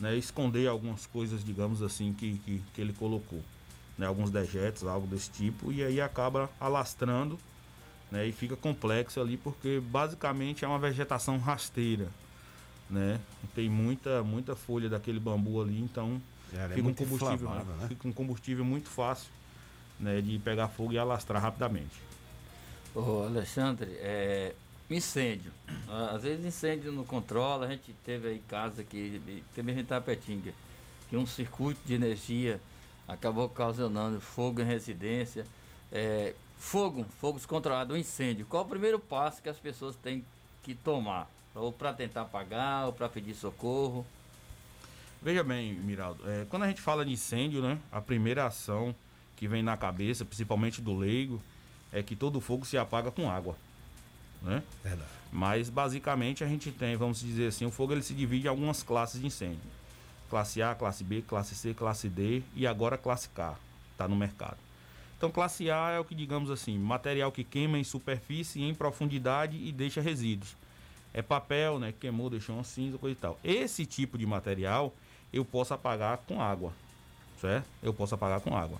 né, 0.00 0.16
esconder 0.16 0.68
algumas 0.68 1.06
coisas, 1.06 1.44
digamos 1.44 1.82
assim, 1.82 2.12
que, 2.12 2.38
que, 2.38 2.62
que 2.74 2.80
ele 2.80 2.92
colocou. 2.92 3.42
Né, 3.96 4.06
alguns 4.06 4.30
dejetos, 4.30 4.84
algo 4.84 5.06
desse 5.08 5.28
tipo, 5.30 5.72
e 5.72 5.82
aí 5.82 6.00
acaba 6.00 6.48
alastrando 6.60 7.36
né, 8.10 8.26
e 8.26 8.32
fica 8.32 8.56
complexo 8.56 9.20
ali, 9.20 9.36
porque 9.36 9.80
basicamente 9.80 10.64
é 10.64 10.68
uma 10.68 10.78
vegetação 10.78 11.38
rasteira. 11.38 12.08
Né? 12.88 13.20
Tem 13.54 13.68
muita, 13.68 14.22
muita 14.22 14.54
folha 14.54 14.88
daquele 14.88 15.18
bambu 15.18 15.60
ali, 15.60 15.80
então 15.80 16.22
é, 16.54 16.68
fica, 16.68 16.80
é 16.80 16.90
um 16.90 16.94
combustível, 16.94 17.50
né? 17.50 17.88
fica 17.88 18.08
um 18.08 18.12
combustível 18.12 18.64
muito 18.64 18.88
fácil 18.88 19.30
né, 19.98 20.20
de 20.20 20.38
pegar 20.38 20.68
fogo 20.68 20.92
e 20.92 20.98
alastrar 20.98 21.42
rapidamente. 21.42 22.00
Ô 22.94 23.24
Alexandre, 23.24 23.90
é, 23.98 24.54
Incêndio. 24.90 25.52
Às 25.86 26.22
vezes 26.22 26.44
incêndio 26.46 26.90
não 26.90 27.04
controla, 27.04 27.66
a 27.66 27.70
gente 27.70 27.92
teve 28.04 28.28
aí 28.28 28.42
casa 28.48 28.82
que 28.82 29.42
teve 29.54 29.72
em 29.72 29.84
Tapetinga, 29.84 30.52
que 31.10 31.16
um 31.16 31.26
circuito 31.26 31.80
de 31.84 31.92
energia 31.92 32.58
acabou 33.06 33.44
ocasionando 33.44 34.18
fogo 34.18 34.62
em 34.62 34.64
residência. 34.64 35.46
É, 35.92 36.34
fogo, 36.58 37.04
fogo 37.20 37.36
descontrolado, 37.36 37.92
um 37.92 37.96
incêndio. 37.98 38.46
Qual 38.46 38.64
o 38.64 38.68
primeiro 38.68 38.98
passo 38.98 39.42
que 39.42 39.48
as 39.48 39.58
pessoas 39.58 39.94
têm 39.96 40.24
que 40.62 40.74
tomar? 40.74 41.28
Ou 41.54 41.70
para 41.70 41.92
tentar 41.92 42.22
apagar, 42.22 42.86
ou 42.86 42.92
para 42.92 43.08
pedir 43.10 43.34
socorro? 43.34 44.06
Veja 45.20 45.44
bem, 45.44 45.74
Miraldo, 45.74 46.22
é, 46.30 46.46
quando 46.48 46.62
a 46.62 46.68
gente 46.68 46.80
fala 46.80 47.04
de 47.04 47.12
incêndio, 47.12 47.60
né, 47.60 47.78
a 47.92 48.00
primeira 48.00 48.46
ação 48.46 48.94
que 49.36 49.48
vem 49.48 49.62
na 49.62 49.76
cabeça, 49.76 50.24
principalmente 50.24 50.80
do 50.80 50.96
leigo, 50.96 51.42
é 51.92 52.02
que 52.02 52.16
todo 52.16 52.40
fogo 52.40 52.64
se 52.64 52.78
apaga 52.78 53.10
com 53.10 53.30
água 53.30 53.56
né? 54.42 54.62
Verdade. 54.82 55.10
Mas 55.32 55.68
basicamente 55.68 56.42
a 56.42 56.46
gente 56.46 56.70
tem, 56.70 56.96
vamos 56.96 57.20
dizer 57.20 57.48
assim, 57.48 57.66
o 57.66 57.70
fogo 57.70 57.92
ele 57.92 58.02
se 58.02 58.14
divide 58.14 58.46
em 58.46 58.50
algumas 58.50 58.82
classes 58.82 59.20
de 59.20 59.26
incêndio. 59.26 59.60
Classe 60.30 60.62
A, 60.62 60.74
classe 60.74 61.04
B, 61.04 61.22
classe 61.22 61.54
C, 61.54 61.74
classe 61.74 62.08
D 62.08 62.42
e 62.54 62.66
agora 62.66 62.98
classe 62.98 63.28
K, 63.30 63.56
está 63.92 64.06
no 64.06 64.16
mercado. 64.16 64.56
Então 65.16 65.30
classe 65.30 65.70
A 65.70 65.90
é 65.90 65.98
o 65.98 66.04
que 66.04 66.14
digamos 66.14 66.50
assim, 66.50 66.78
material 66.78 67.32
que 67.32 67.44
queima 67.44 67.78
em 67.78 67.84
superfície, 67.84 68.62
em 68.62 68.74
profundidade 68.74 69.56
e 69.56 69.72
deixa 69.72 70.00
resíduos. 70.00 70.56
É 71.12 71.22
papel, 71.22 71.78
né? 71.78 71.92
Queimou, 71.98 72.30
deixou 72.30 72.54
uma 72.54 72.64
cinza, 72.64 72.98
coisa 72.98 73.16
e 73.16 73.20
tal. 73.20 73.38
Esse 73.42 73.86
tipo 73.86 74.18
de 74.18 74.26
material 74.26 74.94
eu 75.32 75.44
posso 75.44 75.74
apagar 75.74 76.18
com 76.18 76.40
água, 76.40 76.72
certo? 77.40 77.66
Eu 77.82 77.92
posso 77.92 78.14
apagar 78.14 78.40
com 78.40 78.56
água. 78.56 78.78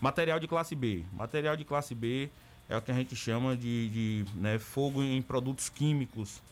Material 0.00 0.38
de 0.38 0.46
classe 0.46 0.74
B. 0.74 1.04
Material 1.12 1.56
de 1.56 1.64
classe 1.64 1.94
B 1.94 2.28
é 2.68 2.76
o 2.76 2.82
que 2.82 2.90
a 2.90 2.94
gente 2.94 3.16
chama 3.16 3.56
de, 3.56 3.88
de 3.88 4.24
né, 4.34 4.58
fogo 4.58 5.02
em 5.02 5.22
produtos 5.22 5.68
químicos, 5.68 6.42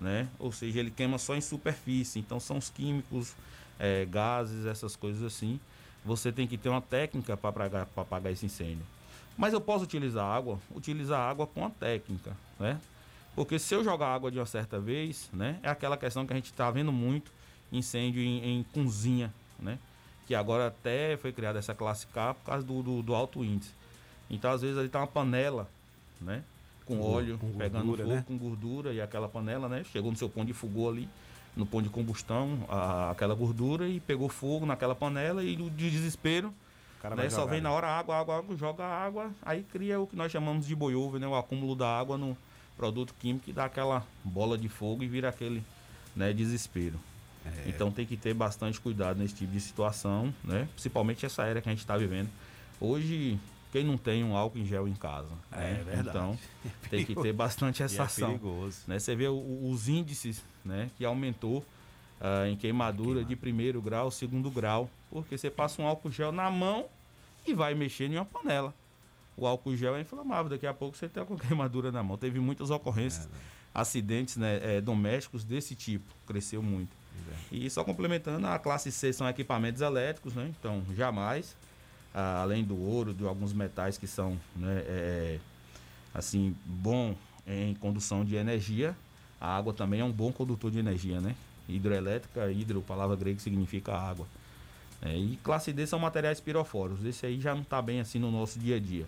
né? 0.00 0.28
Ou 0.38 0.50
seja, 0.50 0.80
ele 0.80 0.90
queima 0.90 1.18
só 1.18 1.36
em 1.36 1.40
superfície. 1.40 2.18
Então 2.18 2.40
são 2.40 2.58
os 2.58 2.70
químicos, 2.70 3.34
é, 3.78 4.04
gases, 4.04 4.66
essas 4.66 4.96
coisas 4.96 5.22
assim. 5.22 5.60
Você 6.04 6.32
tem 6.32 6.46
que 6.46 6.58
ter 6.58 6.68
uma 6.68 6.80
técnica 6.80 7.36
para 7.36 7.86
apagar, 7.96 8.32
esse 8.32 8.46
incêndio. 8.46 8.84
Mas 9.36 9.52
eu 9.52 9.60
posso 9.60 9.84
utilizar 9.84 10.24
água? 10.24 10.58
Utilizar 10.74 11.20
água 11.20 11.46
com 11.46 11.64
a 11.64 11.70
técnica, 11.70 12.36
né? 12.58 12.80
Porque 13.34 13.58
se 13.58 13.74
eu 13.74 13.84
jogar 13.84 14.08
água 14.08 14.30
de 14.30 14.38
uma 14.38 14.46
certa 14.46 14.80
vez, 14.80 15.30
né? 15.32 15.58
É 15.62 15.68
aquela 15.68 15.96
questão 15.96 16.26
que 16.26 16.32
a 16.32 16.36
gente 16.36 16.46
está 16.46 16.70
vendo 16.70 16.90
muito, 16.90 17.30
incêndio 17.70 18.20
em, 18.20 18.58
em, 18.58 18.62
cozinha, 18.64 19.32
né? 19.58 19.78
Que 20.26 20.34
agora 20.34 20.66
até 20.66 21.16
foi 21.16 21.32
criada 21.32 21.58
essa 21.58 21.74
classe 21.74 22.06
K 22.08 22.34
por 22.34 22.44
causa 22.44 22.66
do, 22.66 22.82
do, 22.82 23.02
do 23.02 23.14
alto 23.14 23.44
índice. 23.44 23.72
Então, 24.30 24.50
às 24.50 24.62
vezes, 24.62 24.78
ali 24.78 24.88
tá 24.88 25.00
uma 25.00 25.06
panela, 25.06 25.68
né? 26.20 26.42
Com 26.86 27.00
óleo, 27.00 27.38
com 27.38 27.50
pegando 27.52 27.84
gordura, 27.86 28.02
fogo, 28.04 28.14
né? 28.16 28.24
com 28.26 28.38
gordura, 28.38 28.92
e 28.92 29.00
aquela 29.00 29.28
panela, 29.28 29.68
né? 29.68 29.84
Chegou 29.92 30.10
no 30.10 30.16
seu 30.16 30.28
ponto 30.28 30.46
de 30.46 30.52
fogo 30.52 30.88
ali, 30.88 31.08
no 31.56 31.66
ponto 31.66 31.84
de 31.84 31.90
combustão 31.90 32.64
a- 32.68 33.10
aquela 33.10 33.34
gordura 33.34 33.88
e 33.88 34.00
pegou 34.00 34.28
fogo 34.28 34.64
naquela 34.66 34.94
panela 34.94 35.42
e 35.42 35.56
de 35.56 35.90
desespero 35.90 36.54
cara 37.02 37.16
né, 37.16 37.28
só 37.30 37.40
jogar 37.40 37.50
vem 37.52 37.60
na 37.60 37.68
ali. 37.70 37.76
hora 37.76 37.86
água, 37.88 38.16
água, 38.18 38.38
água, 38.38 38.56
joga 38.56 38.84
água, 38.84 39.30
aí 39.42 39.62
cria 39.64 39.98
o 39.98 40.06
que 40.06 40.14
nós 40.14 40.30
chamamos 40.30 40.66
de 40.66 40.74
boiova, 40.76 41.18
né, 41.18 41.26
o 41.26 41.34
acúmulo 41.34 41.74
da 41.74 41.88
água 41.88 42.16
no 42.18 42.36
produto 42.76 43.14
químico 43.18 43.46
que 43.46 43.52
dá 43.52 43.64
aquela 43.64 44.04
bola 44.24 44.56
de 44.58 44.68
fogo 44.68 45.02
e 45.02 45.08
vira 45.08 45.28
aquele 45.28 45.62
né, 46.14 46.32
desespero. 46.32 46.98
É. 47.44 47.68
Então 47.68 47.90
tem 47.90 48.04
que 48.06 48.16
ter 48.16 48.34
bastante 48.34 48.80
cuidado 48.80 49.18
nesse 49.18 49.34
tipo 49.34 49.52
de 49.52 49.60
situação, 49.60 50.32
né? 50.44 50.68
Principalmente 50.72 51.24
essa 51.26 51.42
era 51.44 51.60
que 51.60 51.68
a 51.68 51.72
gente 51.72 51.80
está 51.80 51.96
vivendo. 51.96 52.28
Hoje, 52.80 53.38
quem 53.72 53.84
não 53.84 53.96
tem 53.96 54.24
um 54.24 54.36
álcool 54.36 54.58
em 54.58 54.64
gel 54.66 54.86
em 54.88 54.94
casa? 54.94 55.28
né? 55.50 55.80
É 55.80 55.84
verdade. 55.84 56.08
Então, 56.08 56.38
É 56.64 56.68
tem 56.90 57.04
que 57.06 57.14
ter 57.14 57.32
bastante 57.32 57.80
E 57.80 57.82
é 57.82 57.86
essa 57.86 58.04
ação. 58.04 58.30
perigoso. 58.38 58.78
né? 58.86 58.98
Você 58.98 59.14
vê 59.14 59.28
o- 59.28 59.68
os 59.70 59.88
índices 59.88 60.42
né, 60.64 60.90
que 60.96 61.04
aumentou 61.04 61.64
ah, 62.20 62.46
em 62.48 62.56
queimadura 62.56 63.24
de 63.24 63.34
primeiro 63.36 63.80
grau, 63.80 64.10
segundo 64.10 64.50
grau, 64.50 64.90
porque 65.10 65.38
você 65.38 65.48
passa 65.50 65.80
um 65.80 65.86
álcool 65.86 66.10
gel 66.10 66.30
na 66.32 66.50
mão 66.50 66.86
e 67.46 67.54
vai 67.54 67.74
mexer 67.74 68.10
em 68.10 68.16
uma 68.16 68.24
panela. 68.26 68.74
O 69.36 69.46
álcool 69.46 69.74
gel 69.74 69.96
é 69.96 70.02
inflamável, 70.02 70.50
daqui 70.50 70.66
a 70.66 70.74
pouco 70.74 70.96
você 70.96 71.08
tem 71.08 71.24
com 71.24 71.36
queimadura 71.38 71.90
na 71.90 72.02
mão. 72.02 72.18
Teve 72.18 72.38
muitas 72.38 72.68
ocorrências, 72.70 73.26
acidentes 73.72 74.36
né, 74.36 74.58
eh, 74.62 74.80
domésticos 74.80 75.44
desse 75.44 75.74
tipo, 75.74 76.12
cresceu 76.26 76.62
muito. 76.62 76.90
E 77.50 77.68
só 77.70 77.82
complementando, 77.84 78.46
a 78.46 78.58
classe 78.58 78.90
C 78.92 79.12
são 79.12 79.28
equipamentos 79.28 79.80
elétricos, 79.80 80.34
né? 80.34 80.52
Então, 80.58 80.82
jamais, 80.96 81.56
ah, 82.14 82.42
além 82.42 82.64
do 82.64 82.78
ouro, 82.78 83.14
de 83.14 83.24
alguns 83.26 83.52
metais 83.52 83.96
que 83.96 84.06
são, 84.06 84.38
né, 84.56 84.82
eh, 84.86 85.38
assim, 86.12 86.54
bom 86.64 87.14
em 87.46 87.74
condução 87.74 88.24
de 88.24 88.36
energia, 88.36 88.96
a 89.40 89.56
água 89.56 89.72
também 89.72 90.00
é 90.00 90.04
um 90.04 90.12
bom 90.12 90.30
condutor 90.32 90.70
de 90.70 90.78
energia, 90.78 91.20
né? 91.20 91.34
Hidroelétrica, 91.68 92.50
hidro, 92.50 92.82
palavra 92.82 93.16
grega 93.16 93.36
que 93.36 93.42
significa 93.42 93.94
água. 93.94 94.26
É, 95.02 95.16
e 95.16 95.38
classe 95.42 95.72
D 95.72 95.86
são 95.86 95.98
materiais 95.98 96.40
pirofóros. 96.40 97.04
Esse 97.04 97.24
aí 97.24 97.40
já 97.40 97.54
não 97.54 97.62
está 97.62 97.80
bem 97.80 98.00
assim 98.00 98.18
no 98.18 98.30
nosso 98.30 98.58
dia 98.58 98.76
a 98.76 98.80
dia. 98.80 99.06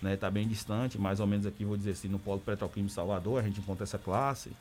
Né? 0.00 0.14
Está 0.14 0.30
bem 0.30 0.46
distante, 0.46 0.98
mais 0.98 1.18
ou 1.18 1.26
menos 1.26 1.46
aqui, 1.46 1.64
vou 1.64 1.76
dizer 1.76 1.92
assim, 1.92 2.08
no 2.08 2.18
Polo 2.18 2.40
Petroquímico 2.40 2.92
Salvador, 2.92 3.40
a 3.40 3.42
gente 3.42 3.58
encontra 3.58 3.84
essa 3.84 3.98
classe. 3.98 4.52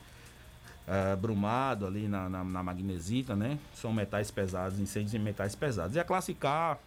Ah, 0.87 1.15
brumado 1.15 1.85
ali 1.85 2.07
na, 2.07 2.27
na, 2.27 2.43
na 2.43 2.63
magnesita, 2.63 3.35
né? 3.35 3.57
São 3.73 3.93
metais 3.93 4.29
pesados, 4.31 4.79
incêndios 4.79 5.13
em 5.13 5.19
metais 5.19 5.55
pesados. 5.55 5.95
E 5.95 5.99
a 5.99 6.03
classe 6.03 6.33
K, 6.33 6.77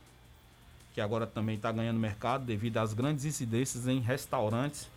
que 0.97 1.01
agora 1.03 1.27
também 1.27 1.57
está 1.57 1.71
ganhando 1.71 2.01
mercado 2.01 2.47
devido 2.47 2.79
às 2.79 2.95
grandes 2.95 3.27
incidências 3.27 3.87
em 3.87 4.01
restaurantes 4.01 4.89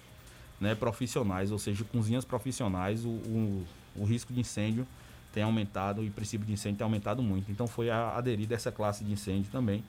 né, 0.57 0.73
profissionais, 0.73 1.51
ou 1.51 1.59
seja, 1.59 1.83
cozinhas 1.83 2.23
profissionais, 2.23 3.03
o, 3.03 3.09
o, 3.09 3.67
o 3.97 4.05
risco 4.05 4.31
de 4.31 4.39
incêndio 4.39 4.87
tem 5.33 5.43
aumentado 5.43 6.01
e 6.01 6.07
o 6.07 6.11
princípio 6.11 6.47
de 6.47 6.53
incêndio 6.53 6.77
tem 6.77 6.85
aumentado 6.85 7.21
muito. 7.21 7.51
Então 7.51 7.67
foi 7.67 7.89
a, 7.89 8.15
aderida 8.15 8.55
essa 8.55 8.71
classe 8.71 9.03
de 9.03 9.11
incêndio 9.11 9.51
também. 9.51 9.83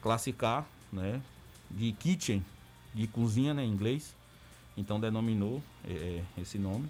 Classe 0.00 0.32
K, 0.32 0.64
né, 0.92 1.20
de 1.68 1.90
kitchen, 1.90 2.44
de 2.94 3.08
cozinha 3.08 3.52
né, 3.52 3.64
em 3.64 3.68
inglês. 3.68 4.14
Então 4.76 5.00
denominou 5.00 5.60
é, 5.84 6.22
esse 6.38 6.56
nome. 6.56 6.88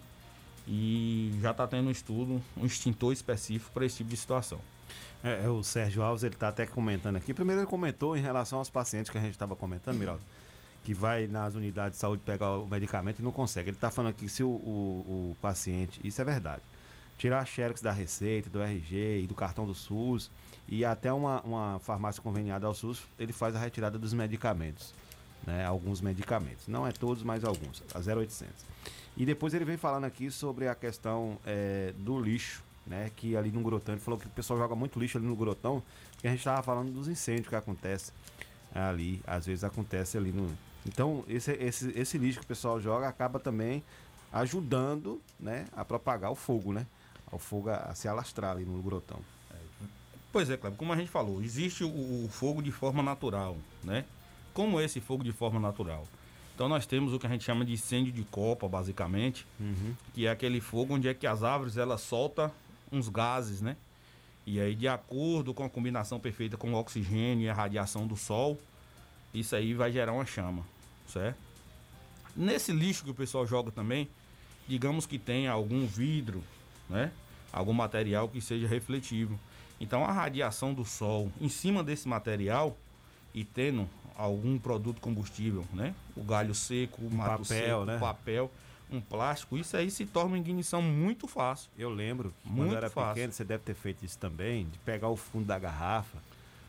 E 0.68 1.32
já 1.40 1.52
está 1.52 1.66
tendo 1.66 1.88
um 1.88 1.90
estudo, 1.90 2.42
um 2.54 2.66
extintor 2.66 3.14
específico 3.14 3.72
para 3.72 3.86
esse 3.86 3.96
tipo 3.96 4.10
de 4.10 4.16
situação. 4.18 4.60
É, 5.24 5.44
é, 5.44 5.48
o 5.48 5.62
Sérgio 5.62 6.02
Alves, 6.02 6.24
ele 6.24 6.34
tá 6.34 6.48
até 6.48 6.66
comentando 6.66 7.16
aqui. 7.16 7.32
Primeiro 7.32 7.60
ele 7.60 7.68
comentou 7.68 8.16
em 8.16 8.20
relação 8.20 8.58
aos 8.58 8.68
pacientes 8.70 9.10
que 9.10 9.16
a 9.18 9.20
gente 9.20 9.32
estava 9.32 9.54
comentando, 9.54 9.96
Miraldo, 9.96 10.22
que 10.84 10.92
vai 10.92 11.26
nas 11.28 11.54
unidades 11.54 11.96
de 11.96 12.00
saúde 12.00 12.22
pegar 12.26 12.56
o 12.58 12.66
medicamento 12.66 13.20
e 13.20 13.22
não 13.22 13.30
consegue. 13.30 13.70
Ele 13.70 13.76
está 13.76 13.90
falando 13.90 14.10
aqui 14.10 14.24
que 14.26 14.28
se 14.32 14.42
o, 14.42 14.48
o- 14.48 15.30
o 15.32 15.36
paciente, 15.40 16.00
isso 16.02 16.20
é 16.20 16.24
verdade, 16.24 16.62
tirar 17.16 17.38
a 17.40 17.44
xerox 17.44 17.80
da 17.80 17.92
receita, 17.92 18.50
do 18.50 18.60
RG 18.60 19.20
e 19.22 19.26
do 19.28 19.34
cartão 19.34 19.64
do 19.64 19.74
SUS 19.74 20.28
e 20.68 20.84
até 20.84 21.12
uma, 21.12 21.40
uma 21.42 21.78
farmácia 21.78 22.20
conveniada 22.20 22.66
ao 22.66 22.74
SUS, 22.74 23.02
ele 23.16 23.32
faz 23.32 23.54
a 23.54 23.60
retirada 23.60 23.96
dos 23.98 24.12
medicamentos, 24.12 24.92
né? 25.46 25.64
Alguns 25.64 26.00
medicamentos, 26.00 26.66
não 26.66 26.84
é 26.84 26.90
todos, 26.90 27.22
mas 27.22 27.44
alguns, 27.44 27.80
a 27.94 27.98
0800. 28.00 28.52
E 29.16 29.24
depois 29.24 29.54
ele 29.54 29.64
vem 29.64 29.76
falando 29.76 30.04
aqui 30.04 30.32
sobre 30.32 30.66
a 30.66 30.74
questão 30.74 31.38
eh, 31.46 31.92
do 31.98 32.18
lixo, 32.20 32.64
né? 32.86 33.10
Que 33.16 33.36
ali 33.36 33.50
no 33.50 33.60
Grotão, 33.60 33.94
ele 33.94 34.02
falou 34.02 34.18
que 34.18 34.26
o 34.26 34.30
pessoal 34.30 34.58
joga 34.58 34.74
muito 34.74 34.98
lixo 34.98 35.18
ali 35.18 35.26
no 35.26 35.36
Grotão, 35.36 35.82
porque 36.12 36.26
a 36.26 36.30
gente 36.30 36.40
estava 36.40 36.62
falando 36.62 36.92
dos 36.92 37.08
incêndios 37.08 37.48
que 37.48 37.56
acontecem 37.56 38.14
ali, 38.74 39.20
às 39.26 39.46
vezes 39.46 39.64
acontece 39.64 40.16
ali 40.16 40.32
no. 40.32 40.50
Então, 40.86 41.24
esse, 41.28 41.52
esse, 41.52 41.90
esse 41.98 42.18
lixo 42.18 42.40
que 42.40 42.44
o 42.44 42.48
pessoal 42.48 42.80
joga 42.80 43.08
acaba 43.08 43.38
também 43.38 43.82
ajudando, 44.32 45.20
né, 45.38 45.66
a 45.76 45.84
propagar 45.84 46.30
o 46.30 46.34
fogo, 46.34 46.72
né? 46.72 46.86
O 47.30 47.38
fogo 47.38 47.70
a, 47.70 47.76
a 47.76 47.94
se 47.94 48.08
alastrar 48.08 48.52
ali 48.52 48.64
no 48.64 48.82
Grotão. 48.82 49.20
Pois 50.32 50.48
é, 50.48 50.56
Cleber, 50.56 50.78
como 50.78 50.92
a 50.92 50.96
gente 50.96 51.10
falou, 51.10 51.42
existe 51.42 51.84
o, 51.84 51.88
o 51.88 52.28
fogo 52.30 52.62
de 52.62 52.72
forma 52.72 53.02
natural, 53.02 53.56
né? 53.84 54.06
Como 54.54 54.80
esse 54.80 54.98
fogo 54.98 55.22
de 55.22 55.32
forma 55.32 55.60
natural? 55.60 56.06
Então 56.54 56.68
nós 56.68 56.86
temos 56.86 57.12
o 57.12 57.18
que 57.18 57.26
a 57.26 57.30
gente 57.30 57.44
chama 57.44 57.64
de 57.64 57.72
incêndio 57.72 58.12
de 58.12 58.24
copa, 58.24 58.66
basicamente, 58.68 59.46
que 60.14 60.26
é 60.26 60.30
aquele 60.30 60.60
fogo 60.60 60.94
onde 60.94 61.08
é 61.08 61.14
que 61.14 61.26
as 61.26 61.42
árvores 61.42 61.76
elas 61.76 62.00
soltam 62.00 62.50
uns 62.92 63.08
gases, 63.08 63.60
né? 63.60 63.76
E 64.46 64.60
aí, 64.60 64.74
de 64.74 64.86
acordo 64.86 65.54
com 65.54 65.64
a 65.64 65.70
combinação 65.70 66.20
perfeita 66.20 66.56
com 66.56 66.72
o 66.72 66.76
oxigênio 66.76 67.44
e 67.44 67.48
a 67.48 67.54
radiação 67.54 68.06
do 68.06 68.16
sol, 68.16 68.60
isso 69.32 69.56
aí 69.56 69.72
vai 69.72 69.90
gerar 69.90 70.12
uma 70.12 70.26
chama, 70.26 70.64
certo? 71.06 71.38
Nesse 72.36 72.72
lixo 72.72 73.04
que 73.04 73.10
o 73.10 73.14
pessoal 73.14 73.46
joga 73.46 73.70
também, 73.70 74.08
digamos 74.66 75.06
que 75.06 75.18
tenha 75.18 75.52
algum 75.52 75.86
vidro, 75.86 76.42
né? 76.88 77.12
Algum 77.52 77.72
material 77.72 78.28
que 78.28 78.40
seja 78.40 78.66
refletivo. 78.66 79.38
Então 79.80 80.04
a 80.04 80.12
radiação 80.12 80.72
do 80.72 80.84
sol 80.84 81.30
em 81.40 81.48
cima 81.48 81.82
desse 81.82 82.08
material 82.08 82.76
e 83.34 83.44
tendo 83.44 83.88
algum 84.16 84.58
produto 84.58 85.00
combustível, 85.00 85.64
né? 85.72 85.94
O 86.16 86.22
galho 86.22 86.54
seco, 86.54 87.02
o 87.02 87.14
mato 87.14 87.42
papel, 87.42 87.46
seco, 87.46 87.84
né? 87.84 87.98
papel, 87.98 88.50
um 88.92 89.00
plástico, 89.00 89.56
isso 89.56 89.76
aí 89.76 89.90
se 89.90 90.04
torna 90.06 90.28
uma 90.30 90.38
ignição 90.38 90.80
muito 90.82 91.26
fácil. 91.26 91.70
Eu 91.78 91.90
lembro, 91.90 92.32
muito 92.44 92.66
quando 92.66 92.72
eu 92.72 92.76
era 92.78 92.90
fácil. 92.90 93.14
pequeno, 93.14 93.32
você 93.32 93.44
deve 93.44 93.62
ter 93.64 93.74
feito 93.74 94.04
isso 94.04 94.18
também, 94.18 94.66
de 94.66 94.78
pegar 94.80 95.08
o 95.08 95.16
fundo 95.16 95.46
da 95.46 95.58
garrafa, 95.58 96.18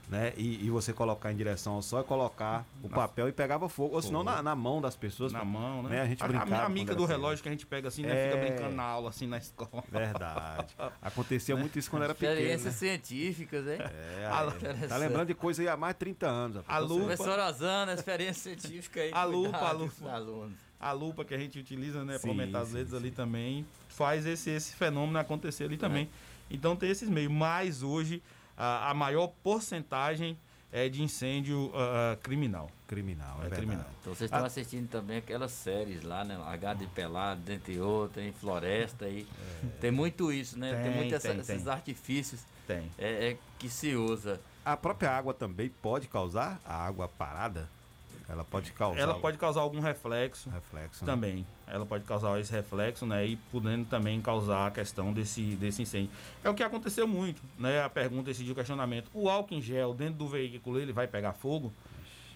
né? 0.10 0.34
E, 0.36 0.66
e 0.66 0.70
você 0.70 0.92
colocar 0.92 1.32
em 1.32 1.36
direção 1.36 1.74
ao 1.76 1.82
sol 1.82 2.02
e 2.02 2.04
colocar 2.04 2.66
o 2.84 2.90
Na- 2.90 2.96
papel 2.96 3.30
e 3.30 3.32
pegava 3.32 3.70
fogo. 3.70 3.96
Ou 3.96 4.02
senão 4.02 4.22
na, 4.22 4.44
na 4.44 4.54
mão 4.54 4.82
das 4.82 4.96
pessoas. 4.98 5.32
Na 5.32 5.46
mão, 5.46 5.82
né? 5.84 6.02
A 6.02 6.06
gente 6.06 6.22
a, 6.22 6.28
brincava. 6.28 6.46
a 6.46 6.56
minha 6.56 6.66
amiga 6.66 6.94
do 6.94 7.06
relógio 7.06 7.42
que 7.42 7.48
a 7.48 7.52
gente 7.52 7.66
pega 7.66 7.88
assim, 7.88 8.02
né? 8.04 8.12
É. 8.28 8.30
Fica 8.32 8.42
brincando 8.46 8.76
na 8.76 8.84
aula, 8.84 9.10
assim, 9.10 9.28
na 9.28 9.38
escola. 9.38 9.82
Verdade. 9.90 10.76
Acontecia 11.02 11.56
muito 11.56 11.80
isso 11.80 11.90
quando 11.90 12.04
era 12.04 12.14
pequeno. 12.14 12.34
Experiências 12.34 12.74
Né? 12.74 12.80
científicas, 12.80 13.66
hein? 13.66 13.78
É, 13.80 14.84
é. 14.84 14.88
tá 14.88 14.98
lembrando 14.98 15.28
de 15.28 15.34
coisa 15.36 15.62
aí 15.62 15.68
há 15.70 15.78
mais 15.78 15.96
de 15.96 16.00
30 16.00 16.28
anos. 16.28 16.58
A 16.68 16.76
Então, 16.82 16.88
lupa. 16.88 17.06
Professor 17.16 17.40
Osana, 17.40 17.94
experiência 17.94 18.44
científica 18.56 19.00
aí. 19.02 19.12
A 19.14 19.24
lupa, 19.24 19.58
a 19.58 19.70
com 19.72 19.78
lupa. 19.84 20.12
alunos. 20.12 20.58
A 20.84 20.92
lupa 20.92 21.24
que 21.24 21.34
a 21.34 21.38
gente 21.38 21.58
utiliza, 21.60 22.04
né, 22.04 22.20
para 22.20 22.30
aumentar 22.30 22.60
as 22.60 22.72
letras 22.72 22.94
ali 22.94 23.12
também, 23.12 23.66
faz 23.88 24.26
esse, 24.26 24.50
esse 24.50 24.74
fenômeno 24.76 25.18
acontecer 25.18 25.64
ali 25.66 25.78
também. 25.78 26.10
Então 26.52 26.76
tem 26.76 26.90
esses 26.90 27.10
meios. 27.10 27.32
Mas 27.32 27.82
hoje 27.84 28.22
a, 28.58 28.90
a 28.90 28.94
maior 28.94 29.28
porcentagem 29.44 30.38
é 30.72 30.90
de 30.90 31.04
incêndio 31.04 31.72
ah, 31.76 32.18
criminal. 32.22 32.70
Criminal, 32.88 33.40
é, 33.46 33.50
criminal. 33.50 33.86
Então 34.02 34.14
vocês 34.14 34.30
estão 34.30 34.44
assistindo 34.44 34.90
também 34.90 35.18
aquelas 35.18 35.52
séries 35.52 36.04
lá, 36.04 36.24
né? 36.24 36.36
H 36.46 36.74
de 36.74 36.88
Pelado, 36.88 37.42
dentre 37.42 37.80
outras, 37.80 38.26
em 38.26 38.32
Floresta 38.32 39.06
aí. 39.06 39.28
Tem 39.80 39.92
muito 39.92 40.32
isso, 40.32 40.58
né? 40.58 40.74
Tem, 40.74 40.84
Tem, 40.84 40.96
muito 40.96 41.16
essa- 41.16 41.30
tem, 41.30 41.40
esses 41.40 41.64
tem. 41.64 41.72
artifícios 41.72 42.42
Tem. 42.68 42.92
é, 42.98 43.30
é 43.30 43.38
que 43.60 43.70
se 43.70 43.96
usa. 43.96 44.42
A 44.66 44.76
própria 44.76 45.12
água 45.12 45.34
também 45.34 45.70
pode 45.82 46.08
causar 46.08 46.60
a 46.66 46.86
água 46.86 47.08
parada? 47.08 47.70
Ela 48.34 48.44
pode 48.44 48.72
causar. 48.72 49.00
Ela 49.00 49.14
pode 49.14 49.38
causar 49.38 49.62
algum 49.62 49.80
reflexo, 49.80 50.50
reflexo 50.50 51.06
né? 51.06 51.12
também. 51.12 51.46
Ela 51.68 51.86
pode 51.86 52.04
causar 52.04 52.40
esse 52.40 52.52
reflexo, 52.52 53.06
né? 53.06 53.26
E 53.28 53.36
podendo 53.36 53.86
também 53.86 54.20
causar 54.20 54.68
a 54.68 54.72
questão 54.72 55.14
desse, 55.14 55.56
desse 55.56 55.84
incêndio. 55.84 56.10
É 56.44 56.50
o 56.50 56.54
que 56.54 56.64
aconteceu 56.64 57.08
muito, 57.08 57.42
né? 57.58 57.84
A 57.84 57.90
pergunta, 57.90 58.32
esse 58.32 58.44
dia, 58.44 58.52
o 58.52 58.56
questionamento. 58.56 59.10
O 59.14 59.30
álcool 59.30 59.54
em 59.54 59.62
gel 59.62 59.94
dentro 59.94 60.16
do 60.16 60.28
veículo, 60.28 60.80
ele 60.80 60.92
vai 60.92 61.08
pegar 61.08 61.34
fogo? 61.34 61.72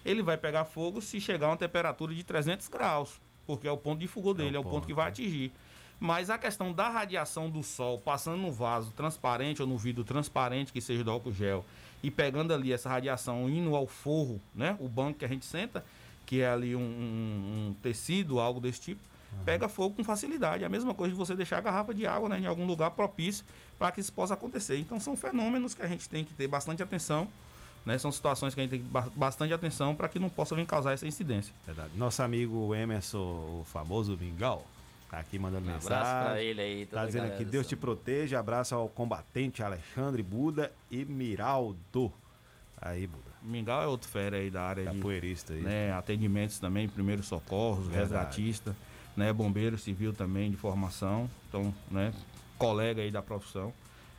Ele 0.04 0.22
vai 0.22 0.36
pegar 0.36 0.64
fogo 0.64 1.02
se 1.02 1.20
chegar 1.20 1.48
a 1.48 1.50
uma 1.50 1.56
temperatura 1.56 2.14
de 2.14 2.22
300 2.22 2.68
graus, 2.68 3.20
porque 3.44 3.66
é 3.66 3.72
o 3.72 3.76
ponto 3.76 3.98
de 3.98 4.06
fogo 4.06 4.32
dele, 4.32 4.56
é 4.56 4.60
o, 4.60 4.64
ponto, 4.64 4.86
que 4.86 4.94
vai 4.94 5.08
atingir. 5.08 5.52
Mas 5.98 6.30
a 6.30 6.38
questão 6.38 6.72
da 6.72 6.88
radiação 6.88 7.50
do 7.50 7.62
sol 7.64 7.98
passando 7.98 8.40
no 8.40 8.52
vaso 8.52 8.92
transparente 8.92 9.60
ou 9.60 9.66
no 9.66 9.76
vidro 9.76 10.04
transparente 10.04 10.72
que 10.72 10.80
seja 10.80 11.02
do 11.02 11.10
álcool 11.10 11.32
gel 11.32 11.64
e 12.02 12.10
pegando 12.10 12.52
ali 12.54 12.72
essa 12.72 12.88
radiação 12.88 13.48
indo 13.48 13.74
ao 13.74 13.86
forro, 13.86 14.40
né? 14.54 14.76
O 14.80 14.88
banco 14.88 15.18
que 15.18 15.24
a 15.24 15.28
gente 15.28 15.44
senta, 15.44 15.84
que 16.26 16.40
é 16.40 16.48
ali 16.48 16.76
um, 16.76 16.80
um- 16.80 17.68
um 17.70 17.74
tecido, 17.82 18.38
algo 18.38 18.60
desse 18.60 18.80
tipo, 18.80 19.00
pega 19.44 19.68
fogo 19.68 19.94
com 19.96 20.04
facilidade. 20.04 20.62
É 20.62 20.66
a 20.66 20.70
mesma 20.70 20.94
coisa 20.94 21.12
de 21.12 21.18
você 21.18 21.34
deixar 21.34 21.58
a 21.58 21.60
garrafa 21.60 21.92
de 21.94 22.06
água 22.06 22.28
né, 22.28 22.40
em 22.40 22.46
algum 22.46 22.66
lugar 22.66 22.90
propício 22.92 23.44
para 23.78 23.90
que 23.92 24.00
isso 24.00 24.12
possa 24.12 24.34
acontecer. 24.34 24.78
Então 24.78 24.98
são 25.00 25.16
fenômenos 25.16 25.74
que 25.74 25.82
a 25.82 25.86
gente 25.86 26.08
tem 26.08 26.24
que 26.24 26.32
ter 26.34 26.46
bastante 26.48 26.82
atenção. 26.82 27.28
Né? 27.86 27.96
São 27.98 28.12
situações 28.12 28.54
que 28.54 28.60
a 28.60 28.62
gente 28.64 28.70
tem 28.70 28.78
que 28.80 28.84
ter 28.86 28.90
ba- 28.92 29.08
bastante 29.14 29.52
atenção 29.52 29.94
para 29.94 30.08
que 30.08 30.18
não 30.18 30.28
possa 30.28 30.54
vir 30.54 30.66
causar 30.66 30.92
essa 30.92 31.06
incidência. 31.06 31.54
Verdade. 31.64 31.90
Nosso 31.96 32.22
amigo 32.22 32.74
Emerson, 32.74 33.18
o 33.18 33.64
famoso 33.66 34.16
Mingau, 34.20 34.66
Tá 35.10 35.18
aqui 35.18 35.38
mandando 35.38 35.66
Um 35.68 35.72
mensagem. 35.72 35.96
abraço 35.96 36.30
pra 36.30 36.42
ele 36.42 36.60
aí, 36.60 36.86
Tá 36.86 37.06
dizendo 37.06 37.26
aqui, 37.26 37.44
Deus 37.44 37.66
te 37.66 37.74
proteja. 37.76 38.38
Abraço 38.38 38.74
ao 38.74 38.88
combatente 38.88 39.62
Alexandre 39.62 40.22
Buda 40.22 40.70
e 40.90 41.04
Miraldo. 41.04 42.12
Aí, 42.80 43.06
Buda. 43.06 43.28
Mingau 43.42 43.82
é 43.82 43.86
outro 43.86 44.08
fera 44.08 44.36
aí 44.36 44.50
da 44.50 44.62
área 44.62 44.84
Capoeirista 44.84 45.52
aí. 45.54 45.60
de 45.60 45.64
né, 45.64 45.92
atendimentos 45.92 46.58
também, 46.58 46.88
primeiros 46.88 47.26
socorros, 47.26 47.86
Verdade. 47.86 48.02
resgatista, 48.02 48.76
né, 49.16 49.32
bombeiro 49.32 49.78
civil 49.78 50.12
também 50.12 50.50
de 50.50 50.56
formação, 50.56 51.30
então, 51.48 51.72
né, 51.90 52.12
colega 52.58 53.00
aí 53.00 53.10
da 53.10 53.22
profissão. 53.22 53.72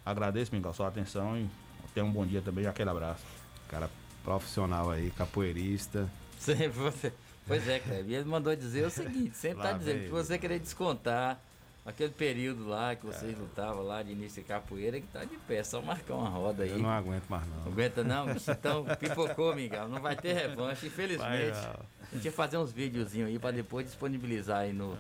Agradeço, 0.06 0.56
Mingau, 0.56 0.74
sua 0.74 0.88
atenção 0.88 1.38
e 1.38 1.48
tenha 1.94 2.06
um 2.06 2.12
bom 2.12 2.26
dia 2.26 2.42
também, 2.42 2.66
aquele 2.66 2.90
abraço. 2.90 3.24
Cara 3.68 3.90
profissional 4.24 4.90
aí, 4.90 5.12
capoeirista. 5.12 6.10
Sempre 6.40 6.80
você. 6.80 7.14
Pois 7.50 7.68
é, 7.68 7.80
Kleber. 7.80 8.06
E 8.10 8.16
ele 8.16 8.26
mandou 8.30 8.56
dizer 8.56 8.86
o 8.86 8.89
seguinte: 8.89 9.36
sempre 9.36 9.58
Lá 9.58 9.72
tá 9.72 9.78
dizendo 9.78 10.04
que 10.04 10.10
você 10.10 10.38
querer 10.38 10.60
descontar 10.60 11.38
aquele 11.86 12.12
período 12.12 12.68
lá 12.68 12.95
que 12.95 13.04
vocês 13.06 13.36
lutavam 13.38 13.82
lá 13.84 14.04
de 14.04 14.12
início 14.12 14.41
de 14.43 14.47
capoeira, 14.47 15.00
que 15.02 15.08
tá 15.08 15.26
de 15.26 15.36
pé, 15.47 15.64
só 15.64 15.82
marcar 15.82 16.14
uma 16.16 16.30
roda 16.30 16.62
aí. 16.64 16.70
Eu 16.70 16.78
não 16.80 16.89
aguento 16.89 17.28
mais 17.28 17.47
não. 17.47 17.58
Não 17.66 17.72
aguenta 17.72 18.04
não, 18.04 18.28
então 18.30 18.86
pipocou, 19.00 19.56
Miguel. 19.56 19.88
Não 19.89 20.00
vai 20.00 20.16
ter 20.16 20.34
revanche, 20.34 20.86
infelizmente. 20.88 21.52
Vai. 21.52 21.76
A 22.12 22.16
gente 22.16 22.26
ia 22.26 22.32
fazer 22.32 22.58
uns 22.58 22.72
videozinhos 22.72 23.30
aí 23.30 23.38
pra 23.38 23.52
depois 23.52 23.86
disponibilizar 23.86 24.62
aí 24.62 24.74
no, 24.74 24.97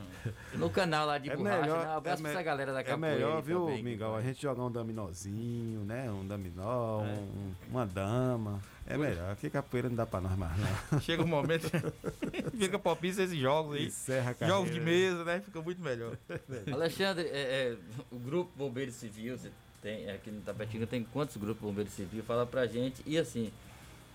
no 0.53 0.69
canal 0.69 1.07
lá 1.07 1.17
de 1.17 1.29
É 1.31 1.35
borracha. 1.35 1.61
melhor, 1.61 1.79
né? 1.85 1.87
Um 1.93 1.97
abraço 1.97 2.19
é 2.19 2.21
pra 2.23 2.31
essa 2.31 2.41
galera 2.43 2.71
da 2.73 2.79
É 2.81 2.83
capoeira. 2.83 3.15
melhor, 3.15 3.35
aí 3.37 3.41
viu, 3.43 3.65
também, 3.65 3.83
Mingau, 3.83 4.15
a 4.15 4.21
gente 4.21 4.39
jogar 4.41 4.63
um 4.63 4.71
dominozinho, 4.71 5.81
né? 5.85 6.09
Um 6.11 6.25
dominó, 6.27 7.03
É. 7.03 7.07
um- 7.07 7.53
uma 7.71 7.85
dama. 7.85 8.59
É 8.89 8.97
melhor. 8.97 9.31
Aqui 9.31 9.51
capoeira 9.51 9.87
não 9.87 9.95
dá 9.95 10.05
pra 10.05 10.19
nós 10.19 10.35
mais, 10.35 10.51
não. 10.57 10.99
Chega 10.99 11.21
um 11.21 11.27
momento, 11.27 11.69
fica 12.57 12.79
propício 12.79 13.21
a 13.21 13.25
esses 13.25 13.37
jogos 13.37 13.75
aí. 13.75 13.85
Encerra 13.85 14.35
a 14.41 14.47
Jogos 14.47 14.71
de 14.71 14.81
mesa, 14.81 15.23
né? 15.23 15.39
Fica 15.45 15.61
muito 15.61 15.79
melhor. 15.79 16.17
Alexandre, 16.73 17.27
é, 17.27 17.37
é, 17.39 17.77
o 18.09 18.17
grupo 18.17 18.51
Bombeiro 18.57 18.91
Civil, 18.91 19.37
você 19.37 19.51
tem, 19.79 20.09
aqui 20.09 20.31
no 20.31 20.41
Tapetinga 20.41 20.87
tem 20.87 21.03
quantos 21.03 21.37
grupos 21.37 21.61
Bombeiro 21.61 21.89
Civil? 21.91 22.23
Fala 22.23 22.47
pra 22.47 22.65
gente. 22.65 23.03
E 23.05 23.15
assim, 23.15 23.51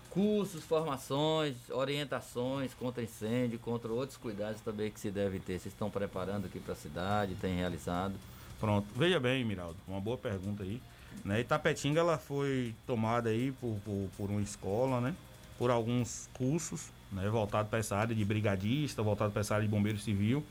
cursos, 0.09 0.61
formações, 0.65 1.55
orientações 1.69 2.73
contra 2.73 3.01
incêndio, 3.01 3.57
contra 3.59 3.89
outros 3.91 4.17
cuidados 4.17 4.59
também 4.59 4.91
que 4.91 4.99
se 4.99 5.09
deve 5.09 5.39
ter. 5.39 5.57
Vocês 5.57 5.73
estão 5.73 5.89
preparando 5.89 6.47
aqui 6.47 6.59
pra 6.59 6.75
cidade, 6.75 7.33
tem 7.35 7.55
realizado? 7.55 8.15
Pronto. 8.59 8.87
Veja 8.93 9.21
bem, 9.21 9.45
Miraldo, 9.45 9.77
uma 9.87 10.01
boa 10.01 10.17
pergunta 10.17 10.63
aí. 10.63 10.81
Né? 11.23 11.41
Itapetinga 11.41 11.99
ela 11.99 12.17
foi 12.17 12.75
tomada 12.85 13.29
aí 13.29 13.51
por, 13.53 13.77
por, 13.83 14.09
por 14.17 14.29
uma 14.29 14.41
escola, 14.41 15.01
né? 15.01 15.15
Por 15.57 15.71
alguns 15.71 16.29
cursos, 16.33 16.89
né? 17.11 17.27
Voltado 17.29 17.69
para 17.69 17.79
essa 17.79 17.95
área 17.95 18.15
de 18.15 18.25
brigadista, 18.25 19.01
voltado 19.01 19.31
para 19.31 19.41
essa 19.41 19.55
área 19.55 19.65
de 19.65 19.71
bombeiro 19.71 19.99
civil. 19.99 20.43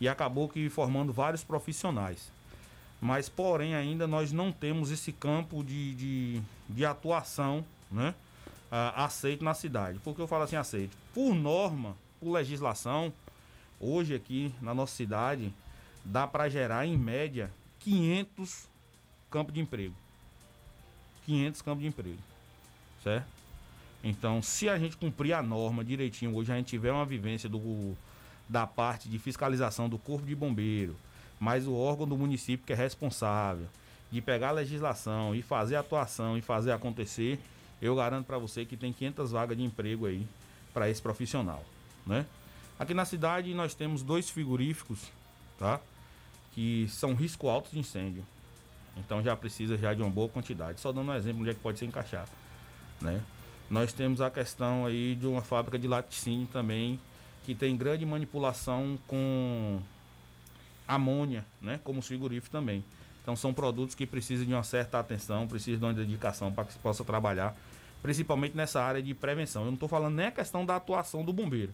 E 0.00 0.08
acabou 0.08 0.48
que 0.48 0.68
formando 0.68 1.12
vários 1.12 1.44
profissionais. 1.44 2.30
Mas, 3.00 3.28
porém, 3.28 3.74
ainda 3.74 4.06
nós 4.06 4.32
não 4.32 4.50
temos 4.50 4.90
esse 4.90 5.12
campo 5.12 5.62
de, 5.62 5.94
de, 5.94 6.42
de 6.68 6.84
atuação, 6.84 7.64
né? 7.90 8.14
ah, 8.70 9.04
aceito 9.04 9.44
na 9.44 9.54
cidade. 9.54 9.98
Por 9.98 10.14
que 10.14 10.22
eu 10.22 10.26
falo 10.26 10.44
assim 10.44 10.56
aceito? 10.56 10.96
Por 11.14 11.34
norma, 11.34 11.96
por 12.20 12.32
legislação, 12.32 13.12
hoje 13.80 14.14
aqui 14.14 14.54
na 14.60 14.74
nossa 14.74 14.94
cidade, 14.94 15.52
dá 16.04 16.26
para 16.26 16.48
gerar 16.48 16.86
em 16.86 16.96
média 16.96 17.50
500 17.80 18.68
campos 19.30 19.54
de 19.54 19.60
emprego. 19.60 19.94
500 21.26 21.62
campos 21.62 21.82
de 21.82 21.88
emprego. 21.88 22.18
Certo? 23.02 23.26
Então, 24.02 24.40
se 24.40 24.68
a 24.68 24.78
gente 24.78 24.96
cumprir 24.96 25.32
a 25.32 25.42
norma 25.42 25.84
direitinho, 25.84 26.34
hoje 26.34 26.52
a 26.52 26.56
gente 26.56 26.68
tiver 26.68 26.92
uma 26.92 27.04
vivência 27.04 27.48
do, 27.48 27.96
da 28.48 28.66
parte 28.66 29.08
de 29.08 29.18
fiscalização 29.18 29.88
do 29.88 29.98
Corpo 29.98 30.26
de 30.26 30.34
Bombeiro, 30.34 30.96
mas 31.38 31.66
o 31.66 31.74
órgão 31.74 32.06
do 32.06 32.16
município 32.16 32.66
que 32.66 32.72
é 32.72 32.76
responsável 32.76 33.66
de 34.10 34.20
pegar 34.20 34.48
a 34.48 34.52
legislação 34.52 35.34
e 35.34 35.42
fazer 35.42 35.76
a 35.76 35.80
atuação 35.80 36.38
e 36.38 36.40
fazer 36.40 36.72
acontecer, 36.72 37.38
eu 37.82 37.94
garanto 37.94 38.26
para 38.26 38.38
você 38.38 38.64
que 38.64 38.76
tem 38.76 38.92
500 38.92 39.32
vagas 39.32 39.56
de 39.56 39.64
emprego 39.64 40.06
aí 40.06 40.26
para 40.72 40.88
esse 40.88 41.02
profissional, 41.02 41.64
né? 42.06 42.24
Aqui 42.78 42.94
na 42.94 43.04
cidade 43.04 43.52
nós 43.54 43.74
temos 43.74 44.02
dois 44.02 44.30
frigoríficos, 44.30 45.00
tá? 45.58 45.80
Que 46.54 46.86
são 46.88 47.14
risco 47.14 47.48
alto 47.48 47.70
de 47.70 47.78
incêndio. 47.78 48.24
Então 48.98 49.22
já 49.22 49.36
precisa 49.36 49.76
já 49.76 49.94
de 49.94 50.02
uma 50.02 50.10
boa 50.10 50.28
quantidade. 50.28 50.80
Só 50.80 50.92
dando 50.92 51.10
um 51.10 51.14
exemplo 51.14 51.40
onde 51.40 51.50
é 51.50 51.54
que 51.54 51.60
pode 51.60 51.78
ser 51.78 51.86
encaixado, 51.86 52.30
né? 53.00 53.22
Nós 53.70 53.92
temos 53.92 54.20
a 54.20 54.30
questão 54.30 54.86
aí 54.86 55.14
de 55.14 55.26
uma 55.26 55.42
fábrica 55.42 55.78
de 55.78 55.86
laticínio 55.86 56.46
também 56.46 56.98
que 57.44 57.54
tem 57.54 57.76
grande 57.76 58.04
manipulação 58.04 58.98
com 59.06 59.80
amônia, 60.86 61.44
né? 61.60 61.78
Como 61.84 62.00
os 62.00 62.06
frigoríficos 62.06 62.50
também. 62.50 62.84
Então 63.22 63.36
são 63.36 63.52
produtos 63.52 63.94
que 63.94 64.06
precisam 64.06 64.46
de 64.46 64.54
uma 64.54 64.62
certa 64.62 64.98
atenção, 64.98 65.46
precisam 65.46 65.78
de 65.78 65.84
uma 65.84 65.92
dedicação 65.92 66.50
para 66.50 66.64
que 66.64 66.72
se 66.72 66.78
possa 66.78 67.04
trabalhar, 67.04 67.54
principalmente 68.02 68.56
nessa 68.56 68.82
área 68.82 69.02
de 69.02 69.12
prevenção. 69.12 69.62
Eu 69.62 69.66
não 69.66 69.74
estou 69.74 69.88
falando 69.88 70.14
nem 70.14 70.26
a 70.26 70.32
questão 70.32 70.64
da 70.64 70.76
atuação 70.76 71.24
do 71.24 71.32
bombeiro. 71.32 71.72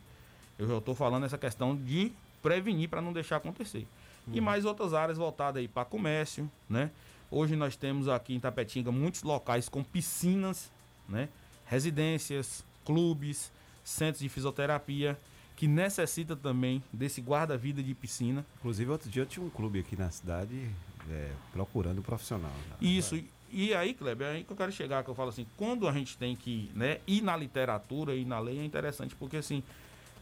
Eu 0.59 0.66
já 0.66 0.79
estou 0.79 0.95
falando 0.95 1.27
essa 1.27 1.39
questão 1.39 1.77
de 1.77 2.12
prevenir 2.43 2.89
para 2.89 3.01
não 3.01 3.12
deixar 3.12 3.37
acontecer. 3.37 3.87
E 4.33 4.41
mais 4.41 4.64
outras 4.64 4.95
áreas 4.95 5.18
voltadas 5.18 5.61
aí 5.61 5.68
para 5.68 5.85
comércio, 5.85 6.51
né? 6.68 6.91
Hoje 7.37 7.57
nós 7.57 7.74
temos 7.74 8.07
aqui 8.07 8.32
em 8.32 8.39
Tapetinga 8.39 8.93
muitos 8.93 9.24
locais 9.24 9.68
com 9.68 9.82
piscinas, 9.82 10.70
né? 11.09 11.28
Residências, 11.66 12.64
clubes, 12.85 13.51
centros 13.82 14.20
de 14.20 14.28
fisioterapia 14.28 15.18
que 15.57 15.66
necessita 15.66 16.37
também 16.37 16.80
desse 16.93 17.20
guarda-vida 17.20 17.82
de 17.82 17.93
piscina. 17.93 18.47
Inclusive, 18.59 18.89
outro 18.89 19.11
dia 19.11 19.22
eu 19.22 19.26
tinha 19.26 19.45
um 19.45 19.51
clube 19.51 19.80
aqui 19.80 19.97
na 19.97 20.12
cidade 20.12 20.70
é, 21.11 21.32
procurando 21.53 21.99
um 21.99 22.03
profissional. 22.03 22.53
né? 22.70 22.76
Isso. 22.80 23.20
E, 23.51 23.74
aí, 23.74 23.95
Kleber, 23.95 24.28
é 24.28 24.30
aí 24.32 24.45
que 24.45 24.53
eu 24.53 24.57
quero 24.57 24.70
chegar, 24.70 25.03
que 25.03 25.11
eu 25.11 25.14
falo 25.16 25.30
assim, 25.30 25.45
quando 25.57 25.89
a 25.89 25.93
gente 25.93 26.16
tem 26.16 26.37
que 26.37 26.70
né, 26.72 26.99
ir 27.05 27.20
na 27.20 27.37
literatura 27.37 28.14
e 28.14 28.24
na 28.24 28.39
lei 28.39 28.61
é 28.61 28.64
interessante, 28.64 29.12
porque 29.16 29.39
assim, 29.39 29.61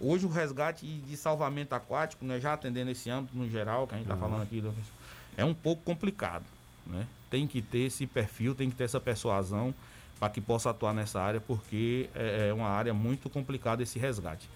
hoje 0.00 0.24
o 0.24 0.30
resgate 0.30 0.86
de 0.86 1.16
salvamento 1.18 1.74
aquático, 1.74 2.24
né, 2.24 2.40
já 2.40 2.54
atendendo 2.54 2.90
esse 2.90 3.10
âmbito 3.10 3.36
no 3.36 3.48
geral, 3.50 3.86
que 3.86 3.94
a 3.94 3.98
gente 3.98 4.06
está 4.06 4.14
Uhum. 4.14 4.20
falando 4.20 4.42
aqui, 4.42 4.62
é 5.36 5.44
um 5.44 5.54
pouco 5.54 5.82
complicado. 5.82 6.44
Né? 6.86 7.06
Tem 7.30 7.46
que 7.46 7.62
ter 7.62 7.86
esse 7.86 8.06
perfil, 8.06 8.54
tem 8.54 8.70
que 8.70 8.76
ter 8.76 8.84
essa 8.84 9.00
persuasão 9.00 9.74
para 10.18 10.30
que 10.30 10.40
possa 10.40 10.70
atuar 10.70 10.94
nessa 10.94 11.20
área, 11.20 11.40
porque 11.40 12.08
é 12.14 12.48
é 12.48 12.54
uma 12.54 12.68
área 12.68 12.94
muito 12.94 13.28
complicada 13.28 13.82
esse 13.82 13.98
resgate. 13.98 14.48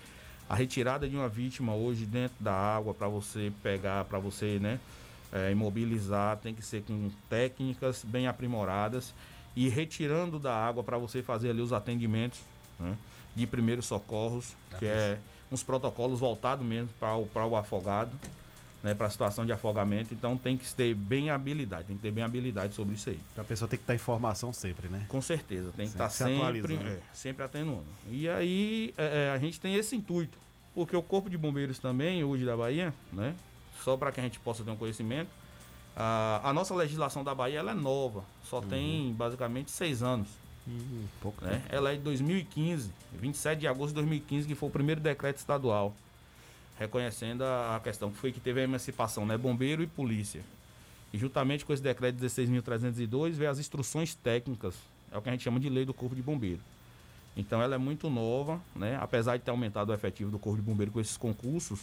A 0.49 0.55
retirada 0.55 1.09
de 1.09 1.17
uma 1.17 1.29
vítima 1.29 1.75
hoje 1.75 2.07
dentro 2.07 2.37
da 2.39 2.55
água 2.55 2.95
para 2.95 3.09
você 3.09 3.53
pegar, 3.63 4.05
para 4.05 4.19
você, 4.19 4.61
né, 4.61 4.79
é, 5.33 5.51
imobilizar, 5.51 6.37
tem 6.37 6.55
que 6.55 6.63
ser 6.63 6.83
com 6.83 7.11
técnicas 7.29 8.05
bem 8.05 8.29
aprimoradas 8.29 9.13
e 9.57 9.69
retirando 9.69 10.39
da 10.39 10.55
água 10.55 10.85
para 10.85 10.99
você 10.99 11.23
fazer 11.23 11.51
ali 11.51 11.61
os 11.61 11.73
atendimentos 11.73 12.39
né, 12.79 12.97
de 13.35 13.47
primeiros 13.47 13.87
socorros, 13.87 14.55
que 14.79 14.87
é 14.87 15.19
uns 15.51 15.63
protocolos 15.63 16.21
voltados 16.21 16.65
mesmo 16.65 16.91
para 17.01 17.17
o, 17.17 17.27
para 17.27 17.45
o 17.45 17.57
afogado, 17.57 18.13
né, 18.83 18.95
para 18.95 19.07
a 19.07 19.11
situação 19.11 19.45
de 19.45 19.53
afogamento. 19.53 20.15
Então 20.15 20.37
tem 20.37 20.57
que 20.57 20.73
ter 20.75 20.95
bem 20.95 21.31
habilidade, 21.31 21.85
tem 21.85 21.97
que 21.97 22.03
ter 22.03 22.11
bem 22.11 22.23
habilidade 22.25 22.75
sobre 22.75 22.95
isso 22.95 23.11
aí. 23.11 23.19
A 23.37 23.45
pessoa 23.45 23.69
tem 23.69 23.79
que 23.79 23.83
estar 23.83 23.95
em 23.95 23.99
formação 23.99 24.53
sempre, 24.53 24.89
né? 24.89 25.07
Com 25.09 25.21
certeza, 25.21 25.73
tem 25.77 25.87
que 25.87 25.93
Sempre 25.93 26.07
estar 26.07 26.09
se 26.11 26.19
sempre, 26.19 26.61
atualizando. 26.61 26.89
é, 26.89 26.99
sempre 27.13 27.45
atenuando. 27.45 27.87
E 28.11 28.29
aí 28.29 28.95
é, 28.97 29.27
é, 29.27 29.31
a 29.31 29.39
gente 29.39 29.61
tem 29.61 29.75
esse 29.75 29.97
intuito, 29.97 30.39
porque 30.75 30.97
o 30.97 31.03
Corpo 31.03 31.29
de 31.29 31.37
Bombeiros 31.37 31.79
também, 31.79 32.23
hoje 32.23 32.45
da 32.45 32.57
Bahia, 32.57 32.93
né? 33.13 33.35
Só 33.83 33.97
para 33.97 34.11
que 34.13 34.21
a 34.21 34.23
gente 34.23 34.39
possa 34.41 34.65
ter 34.65 34.71
um 34.71 34.77
conhecimento, 34.77 35.31
a, 35.97 36.41
a 36.45 36.53
nossa 36.53 36.75
legislação 36.75 37.25
da 37.25 37.35
Bahia 37.35 37.61
ela 37.61 37.71
é 37.71 37.75
nova, 37.75 38.25
só 38.45 38.61
tem 38.61 39.13
basicamente 39.15 39.71
seis 39.71 40.03
anos. 40.03 40.29
Hum, 40.69 41.05
pouco 41.23 41.45
né? 41.45 41.53
tempo. 41.53 41.67
Ela 41.69 41.93
é 41.93 41.95
de 41.97 42.03
2015, 42.03 42.91
27 43.15 43.61
de 43.61 43.69
agosto 43.69 43.89
de 43.91 43.95
2015, 43.95 44.49
que 44.49 44.55
foi 44.55 44.69
o 44.69 44.73
primeiro 44.73 45.01
decreto 45.01 45.37
estadual, 45.39 45.95
reconhecendo 46.79 47.43
a, 47.43 47.81
questão 47.83 48.11
que 48.11 48.19
foi 48.19 48.33
que 48.33 48.41
teve 48.41 48.61
a 48.61 48.65
emancipação, 48.65 49.25
né? 49.25 49.37
Bombeiro 49.37 49.83
e 49.83 49.87
polícia. 49.87 50.43
E 51.13 51.19
juntamente 51.19 51.65
com 51.65 51.73
esse 51.73 51.83
decreto 51.83 52.17
16.302 52.17 53.33
veio 53.33 53.51
as 53.51 53.59
instruções 53.59 54.15
técnicas, 54.15 54.75
é 55.11 55.17
o 55.17 55.23
que 55.23 55.29
a 55.29 55.33
gente 55.33 55.45
chama 55.45 55.59
de 55.59 55.69
lei 55.69 55.85
do 55.85 55.95
Corpo 55.95 56.15
de 56.15 56.23
Bombeiro. 56.23 56.61
Então 57.37 57.63
ela 57.63 57.75
é 57.75 57.79
muito 57.79 58.09
nova, 58.11 58.61
né? 58.75 58.99
apesar 59.01 59.37
de 59.37 59.43
ter 59.45 59.51
aumentado 59.51 59.91
o 59.91 59.95
efetivo 59.95 60.31
do 60.31 60.39
Corpo 60.39 60.59
de 60.61 60.65
Bombeiro 60.67 60.91
com 60.91 61.01
esses 61.01 61.17
concursos, 61.17 61.81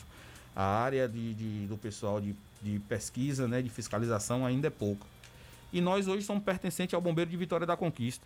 a 0.56 0.64
área 0.64 1.08
de, 1.08 1.34
de- 1.34 1.68
do 1.68 1.78
pessoal 1.78 2.20
de, 2.20 2.36
de 2.62 2.80
pesquisa, 2.88 3.48
né? 3.48 3.62
de 3.62 3.70
fiscalização 3.70 4.46
ainda 4.46 4.68
é 4.68 4.72
pouca. 4.72 5.06
E 5.72 5.82
nós 5.82 6.08
hoje 6.08 6.24
somos 6.26 6.44
pertencentes 6.44 6.94
ao 6.94 7.02
Bombeiro 7.02 7.30
de 7.32 7.38
Vitória 7.38 7.66
da 7.66 7.76
Conquista. 7.76 8.26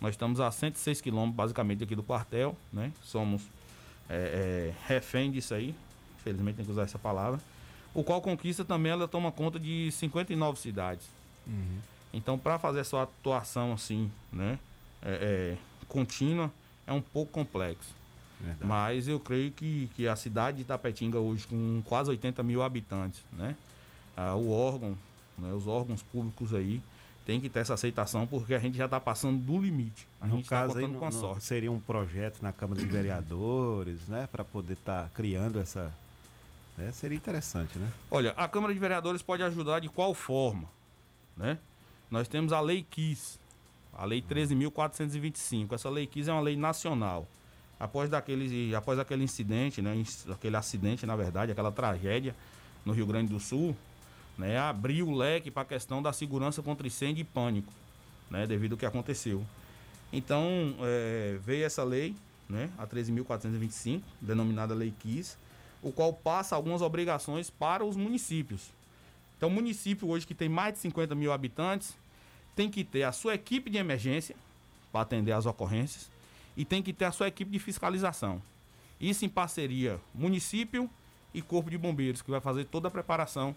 Nós 0.00 0.10
estamos 0.14 0.40
a 0.40 0.50
106 0.50 1.00
quilômetros, 1.00 1.34
basicamente, 1.36 1.82
aqui 1.82 1.96
do 1.96 2.02
quartel, 2.02 2.56
né? 2.72 2.92
Somos 3.02 3.42
é, 4.08 4.72
é, 4.72 4.74
refém 4.86 5.30
disso 5.30 5.54
aí, 5.54 5.74
infelizmente 6.18 6.56
tem 6.56 6.64
que 6.64 6.70
usar 6.70 6.82
essa 6.82 6.98
palavra. 6.98 7.40
O 7.94 8.04
qual 8.04 8.20
Conquista 8.20 8.64
também 8.64 8.92
ela 8.92 9.08
toma 9.08 9.32
conta 9.32 9.58
de 9.58 9.90
59 9.92 10.58
cidades. 10.58 11.06
Então, 12.12 12.38
para 12.38 12.58
fazer 12.58 12.80
essa 12.80 13.02
atuação 13.02 13.72
assim, 13.72 14.10
né, 14.32 14.58
é, 15.02 15.56
é, 15.56 15.56
contínua, 15.88 16.52
é 16.86 16.92
um 16.92 17.00
pouco 17.00 17.32
complexo. 17.32 17.94
Mas 18.60 19.08
eu 19.08 19.18
creio 19.18 19.50
que, 19.50 19.90
que 19.96 20.06
a 20.06 20.14
cidade 20.14 20.58
de 20.58 20.64
Tapetinga 20.64 21.18
hoje, 21.18 21.46
com 21.46 21.82
quase 21.84 22.10
80 22.10 22.42
mil 22.42 22.62
habitantes, 22.62 23.20
né? 23.32 23.56
Ah, 24.16 24.34
o 24.34 24.50
órgão, 24.50 24.96
né, 25.36 25.52
os 25.52 25.66
órgãos 25.66 26.02
públicos 26.02 26.54
aí, 26.54 26.80
tem 27.28 27.38
que 27.38 27.50
ter 27.50 27.58
essa 27.58 27.74
aceitação 27.74 28.26
porque 28.26 28.54
a 28.54 28.58
gente 28.58 28.78
já 28.78 28.86
está 28.86 28.98
passando 28.98 29.36
do 29.38 29.60
limite. 29.60 30.08
A 30.18 30.26
no 30.26 30.36
gente 30.36 30.48
tá 30.48 30.62
caso 30.62 30.78
aí, 30.78 30.86
não- 30.88 30.98
com 30.98 31.04
a 31.04 31.10
sorte. 31.10 31.44
seria 31.44 31.70
um 31.70 31.78
projeto 31.78 32.40
na 32.40 32.54
Câmara 32.54 32.80
de 32.80 32.86
Vereadores, 32.86 34.08
né? 34.08 34.26
Para 34.32 34.42
poder 34.42 34.72
estar 34.72 35.10
criando 35.10 35.60
essa. 35.60 35.92
né, 36.78 36.90
seria 36.90 37.16
interessante, 37.18 37.78
né? 37.78 37.86
Olha, 38.10 38.30
a 38.34 38.48
Câmara 38.48 38.72
de 38.72 38.80
Vereadores 38.80 39.20
pode 39.20 39.42
ajudar 39.42 39.80
de 39.80 39.90
qual 39.90 40.14
forma? 40.14 40.64
Né? 41.36 41.58
Nós 42.10 42.28
temos 42.28 42.50
a 42.50 42.62
Lei 42.62 42.82
KIS, 42.88 43.38
a 43.92 44.06
Lei 44.06 44.22
13.425. 44.22 45.74
Essa 45.74 45.90
Lei 45.90 46.06
KIS 46.06 46.28
é 46.28 46.32
uma 46.32 46.40
lei 46.40 46.56
nacional. 46.56 47.28
Após, 47.78 48.08
daquele, 48.08 48.74
após 48.74 48.98
aquele 48.98 49.22
incidente, 49.22 49.82
né, 49.82 50.02
aquele 50.32 50.56
acidente, 50.56 51.04
na 51.04 51.14
verdade, 51.14 51.52
aquela 51.52 51.70
tragédia 51.70 52.34
no 52.86 52.94
Rio 52.94 53.04
Grande 53.06 53.30
do 53.30 53.38
Sul, 53.38 53.76
né, 54.38 54.56
abriu 54.56 55.08
o 55.08 55.14
leque 55.14 55.50
para 55.50 55.62
a 55.62 55.66
questão 55.66 56.00
da 56.00 56.12
segurança 56.12 56.62
contra 56.62 56.86
incêndio 56.86 57.22
e 57.22 57.24
pânico, 57.24 57.72
né, 58.30 58.46
devido 58.46 58.72
ao 58.72 58.78
que 58.78 58.86
aconteceu. 58.86 59.44
Então, 60.12 60.76
eh, 60.80 61.38
veio 61.44 61.66
essa 61.66 61.82
lei, 61.82 62.14
né, 62.48 62.70
a 62.78 62.86
13.425, 62.86 64.02
denominada 64.20 64.74
Lei 64.74 64.94
KIS, 64.96 65.36
o 65.82 65.92
qual 65.92 66.12
passa 66.12 66.54
algumas 66.54 66.80
obrigações 66.80 67.50
para 67.50 67.84
os 67.84 67.96
municípios. 67.96 68.70
Então, 69.36 69.48
o 69.48 69.52
município 69.52 70.08
hoje 70.08 70.26
que 70.26 70.34
tem 70.34 70.48
mais 70.48 70.74
de 70.74 70.80
50 70.80 71.14
mil 71.14 71.32
habitantes 71.32 71.96
tem 72.56 72.70
que 72.70 72.82
ter 72.84 73.02
a 73.02 73.12
sua 73.12 73.34
equipe 73.34 73.68
de 73.68 73.76
emergência 73.76 74.34
para 74.90 75.02
atender 75.02 75.32
às 75.32 75.46
ocorrências 75.46 76.10
e 76.56 76.64
tem 76.64 76.82
que 76.82 76.92
ter 76.92 77.04
a 77.04 77.12
sua 77.12 77.28
equipe 77.28 77.50
de 77.50 77.58
fiscalização. 77.58 78.42
Isso 79.00 79.24
em 79.24 79.28
parceria 79.28 80.00
município 80.12 80.90
e 81.32 81.40
corpo 81.40 81.70
de 81.70 81.78
bombeiros, 81.78 82.22
que 82.22 82.30
vai 82.30 82.40
fazer 82.40 82.64
toda 82.64 82.88
a 82.88 82.90
preparação 82.90 83.54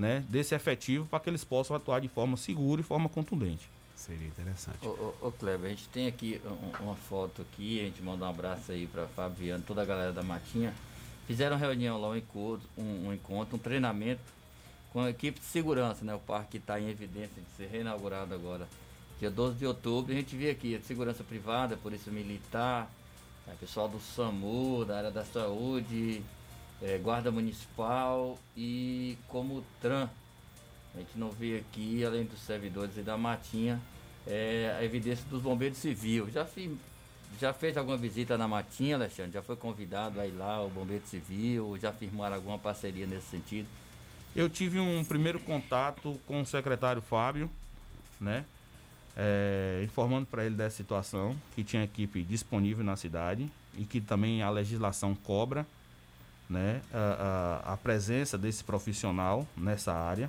né, 0.00 0.24
desse 0.28 0.54
efetivo 0.54 1.04
para 1.06 1.20
que 1.20 1.28
eles 1.28 1.44
possam 1.44 1.76
atuar 1.76 2.00
de 2.00 2.08
forma 2.08 2.36
segura 2.36 2.80
e 2.80 2.84
forma 2.84 3.08
contundente. 3.08 3.68
Seria 3.94 4.26
interessante. 4.26 4.78
Ô, 4.82 4.88
ô, 5.20 5.28
ô 5.28 5.32
Kleber, 5.32 5.66
a 5.66 5.68
gente 5.68 5.86
tem 5.90 6.06
aqui 6.06 6.40
um- 6.46 6.84
uma 6.84 6.94
foto 6.96 7.42
aqui, 7.42 7.80
a 7.80 7.84
gente 7.84 8.00
manda 8.02 8.24
um 8.24 8.28
abraço 8.28 8.72
aí 8.72 8.86
pra 8.86 9.06
Fabiano, 9.06 9.62
toda 9.66 9.82
a 9.82 9.84
galera 9.84 10.10
da 10.12 10.22
Matinha. 10.22 10.74
Fizeram 11.26 11.58
reunião 11.58 12.00
lá, 12.00 12.08
um 12.08 12.16
encontro, 12.16 12.66
um, 12.78 13.08
um 13.08 13.12
encontro, 13.12 13.56
um 13.56 13.58
treinamento 13.58 14.22
com 14.90 15.00
a 15.02 15.10
equipe 15.10 15.38
de 15.38 15.44
segurança, 15.44 16.02
né? 16.02 16.14
O 16.14 16.18
parque 16.18 16.56
está 16.56 16.80
em 16.80 16.88
evidência 16.88 17.40
de 17.42 17.56
ser 17.56 17.68
reinaugurado 17.70 18.34
agora. 18.34 18.66
Dia 19.20 19.30
12 19.30 19.58
de 19.58 19.66
outubro, 19.66 20.12
a 20.12 20.16
gente 20.16 20.34
vê 20.34 20.50
aqui 20.50 20.74
a 20.74 20.80
segurança 20.80 21.22
privada, 21.22 21.76
polícia 21.76 22.10
militar, 22.10 22.90
eh, 23.46 23.52
pessoal 23.60 23.86
do 23.86 24.00
SAMU, 24.00 24.84
da 24.86 24.96
área 24.96 25.10
da 25.10 25.24
saúde, 25.26 26.22
eh, 26.82 26.98
guarda 26.98 27.30
municipal 27.30 28.38
e 28.56 29.16
como 29.28 29.64
TRAN. 29.80 30.08
A 30.94 30.98
gente 30.98 31.16
não 31.16 31.30
vê 31.30 31.58
aqui, 31.58 32.04
além 32.04 32.24
dos 32.24 32.40
servidores 32.40 32.96
e 32.96 33.02
da 33.02 33.16
Matinha, 33.16 33.80
é, 34.26 34.76
a 34.78 34.84
evidência 34.84 35.24
dos 35.30 35.40
bombeiros 35.40 35.78
civil. 35.78 36.28
Já, 36.30 36.46
já 37.40 37.52
fez 37.52 37.76
alguma 37.76 37.96
visita 37.96 38.36
na 38.36 38.48
Matinha, 38.48 38.96
Alexandre? 38.96 39.32
Já 39.32 39.42
foi 39.42 39.56
convidado 39.56 40.20
a 40.20 40.26
ir 40.26 40.32
lá, 40.32 40.62
o 40.64 40.68
bombeiro 40.68 41.06
civil? 41.06 41.78
Já 41.80 41.92
firmaram 41.92 42.36
alguma 42.36 42.58
parceria 42.58 43.06
nesse 43.06 43.28
sentido? 43.28 43.68
Eu 44.34 44.48
tive 44.48 44.80
um 44.80 45.04
primeiro 45.04 45.38
contato 45.38 46.20
com 46.26 46.40
o 46.40 46.46
secretário 46.46 47.00
Fábio, 47.00 47.48
né? 48.20 48.44
é, 49.16 49.82
informando 49.84 50.26
para 50.26 50.44
ele 50.44 50.54
dessa 50.54 50.76
situação, 50.76 51.36
que 51.54 51.64
tinha 51.64 51.84
equipe 51.84 52.22
disponível 52.22 52.84
na 52.84 52.96
cidade 52.96 53.50
e 53.76 53.84
que 53.84 54.00
também 54.00 54.42
a 54.42 54.50
legislação 54.50 55.14
cobra 55.14 55.66
né, 56.50 56.82
a, 56.92 57.62
a- 57.68 57.72
a 57.72 57.76
presença 57.78 58.36
desse 58.36 58.62
profissional 58.64 59.46
nessa 59.56 59.94
área. 59.94 60.28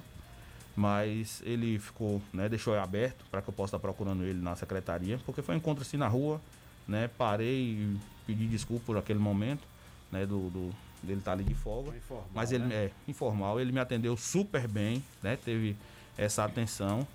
Mas 0.76 1.42
ele 1.46 1.78
ficou, 1.80 2.22
né, 2.32 2.48
deixou 2.48 2.78
aberto 2.80 3.26
para 3.30 3.42
que 3.42 3.50
eu 3.50 3.54
possa 3.54 3.76
estar 3.76 3.80
procurando 3.80 4.24
ele 4.24 4.40
na 4.42 4.56
secretaria, 4.56 5.20
porque 5.26 5.42
foi 5.42 5.56
um 5.56 5.58
encontro 5.58 5.82
assim 5.82 5.98
na 5.98 6.08
rua, 6.08 6.40
né? 6.88 7.10
Parei 7.18 7.72
e 7.74 7.98
pedi 8.26 8.48
desculpa 8.48 8.86
por 8.86 8.98
aquele 8.98 9.20
momento, 9.20 9.64
né? 10.12 10.26
Do, 10.26 10.50
do- 10.50 10.76
dele 11.04 11.20
estar 11.20 11.32
ali 11.34 11.44
de 11.44 11.56
folga. 11.56 11.92
mas 12.34 12.52
ele 12.52 12.64
né? 12.66 12.76
é 12.86 12.92
informal, 13.08 13.60
ele 13.60 13.72
me 13.72 13.80
atendeu 13.80 14.16
super 14.16 14.68
bem, 14.68 15.04
né? 15.22 15.36
Teve 15.36 15.76
essa 16.18 16.46
atenção 16.46 17.06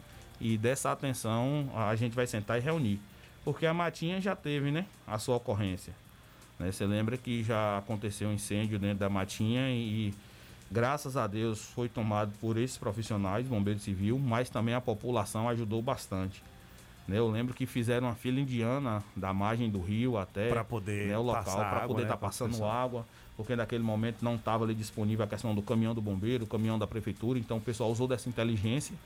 e 0.41 0.59
dessa 0.59 0.91
atenção 0.93 1.71
a 1.75 1.95
gente 1.97 2.13
vai 2.15 2.27
sentar 2.27 2.59
e 2.59 2.61
reunir, 2.61 3.01
porque 3.45 3.65
a 3.65 3.73
Matinha 3.73 4.21
já 4.21 4.35
teve, 4.37 4.71
né? 4.73 4.85
A 5.07 5.19
sua 5.19 5.37
ocorrência. 5.37 5.95
Né? 6.59 6.71
Você 6.73 6.87
lembra 6.87 7.17
que 7.17 7.43
já 7.43 7.79
aconteceu 7.79 8.29
um 8.29 8.33
incêndio 8.33 8.79
dentro 8.79 8.99
da 8.99 9.09
Matinha 9.09 9.71
e 9.71 10.15
graças 10.71 11.17
a 11.17 11.27
Deus 11.27 11.63
foi 11.75 11.89
tomado 11.89 12.33
por 12.41 12.57
esses 12.57 12.77
profissionais, 12.77 13.47
bombeiro 13.47 13.79
civil, 13.79 14.19
mas 14.19 14.51
também 14.51 14.75
a 14.75 14.81
população 14.81 15.49
ajudou 15.49 15.81
bastante. 15.83 16.43
né? 17.07 17.19
Eu 17.19 17.29
lembro 17.31 17.55
que 17.55 17.67
fizeram 17.67 18.09
uma 18.09 18.15
fila 18.15 18.41
indiana 18.41 19.03
da 19.15 19.33
margem 19.33 19.71
do 19.71 19.81
rio 19.81 20.17
até 20.19 20.49
poder 20.65 21.09
né, 21.09 21.19
o 21.19 21.23
local 21.23 21.45
para 21.45 21.81
poder 21.87 22.03
né, 22.03 22.03
estar 22.09 22.17
pra 22.17 22.29
passando 22.29 22.51
pessoa. 22.51 22.73
água, 22.73 23.07
porque 23.37 23.55
naquele 23.55 23.85
momento 23.85 24.23
não 24.23 24.35
estava 24.37 24.65
ali 24.65 24.75
disponível 24.75 25.25
a 25.25 25.29
questão 25.29 25.55
do 25.55 25.63
caminhão 25.63 25.95
do 25.95 26.01
bombeiro, 26.01 26.45
o 26.45 26.47
caminhão 26.49 26.79
da 26.79 26.87
prefeitura, 26.87 27.39
então 27.39 27.59
o 27.59 27.61
pessoal 27.61 27.91
usou 27.93 28.09
dessa 28.09 28.29
inteligência, 28.29 28.97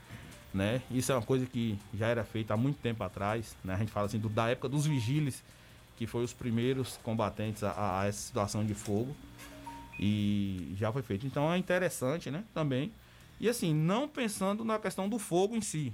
né? 0.53 0.81
Isso 0.89 1.11
é 1.11 1.15
uma 1.15 1.21
coisa 1.21 1.45
que 1.45 1.77
já 1.93 2.07
era 2.07 2.23
feita 2.23 2.53
há 2.53 2.57
muito 2.57 2.77
tempo 2.77 3.03
atrás, 3.03 3.55
né? 3.63 3.75
A 3.75 3.77
gente 3.77 3.91
fala 3.91 4.07
assim 4.07 4.17
do, 4.19 4.29
da 4.29 4.49
época 4.49 4.67
dos 4.67 4.85
vigiles, 4.87 5.43
que 5.97 6.07
foi 6.07 6.23
os 6.23 6.33
primeiros 6.33 6.97
combatentes 7.03 7.63
a, 7.63 8.01
a 8.01 8.05
essa 8.07 8.19
situação 8.19 8.65
de 8.65 8.73
fogo 8.73 9.15
e 9.99 10.73
já 10.77 10.91
foi 10.91 11.01
feito. 11.01 11.25
Então 11.27 11.51
é 11.51 11.57
interessante, 11.57 12.31
né? 12.31 12.43
Também 12.53 12.91
e 13.39 13.49
assim 13.49 13.73
não 13.73 14.07
pensando 14.07 14.63
na 14.63 14.77
questão 14.79 15.09
do 15.09 15.17
fogo 15.19 15.55
em 15.55 15.61
si, 15.61 15.93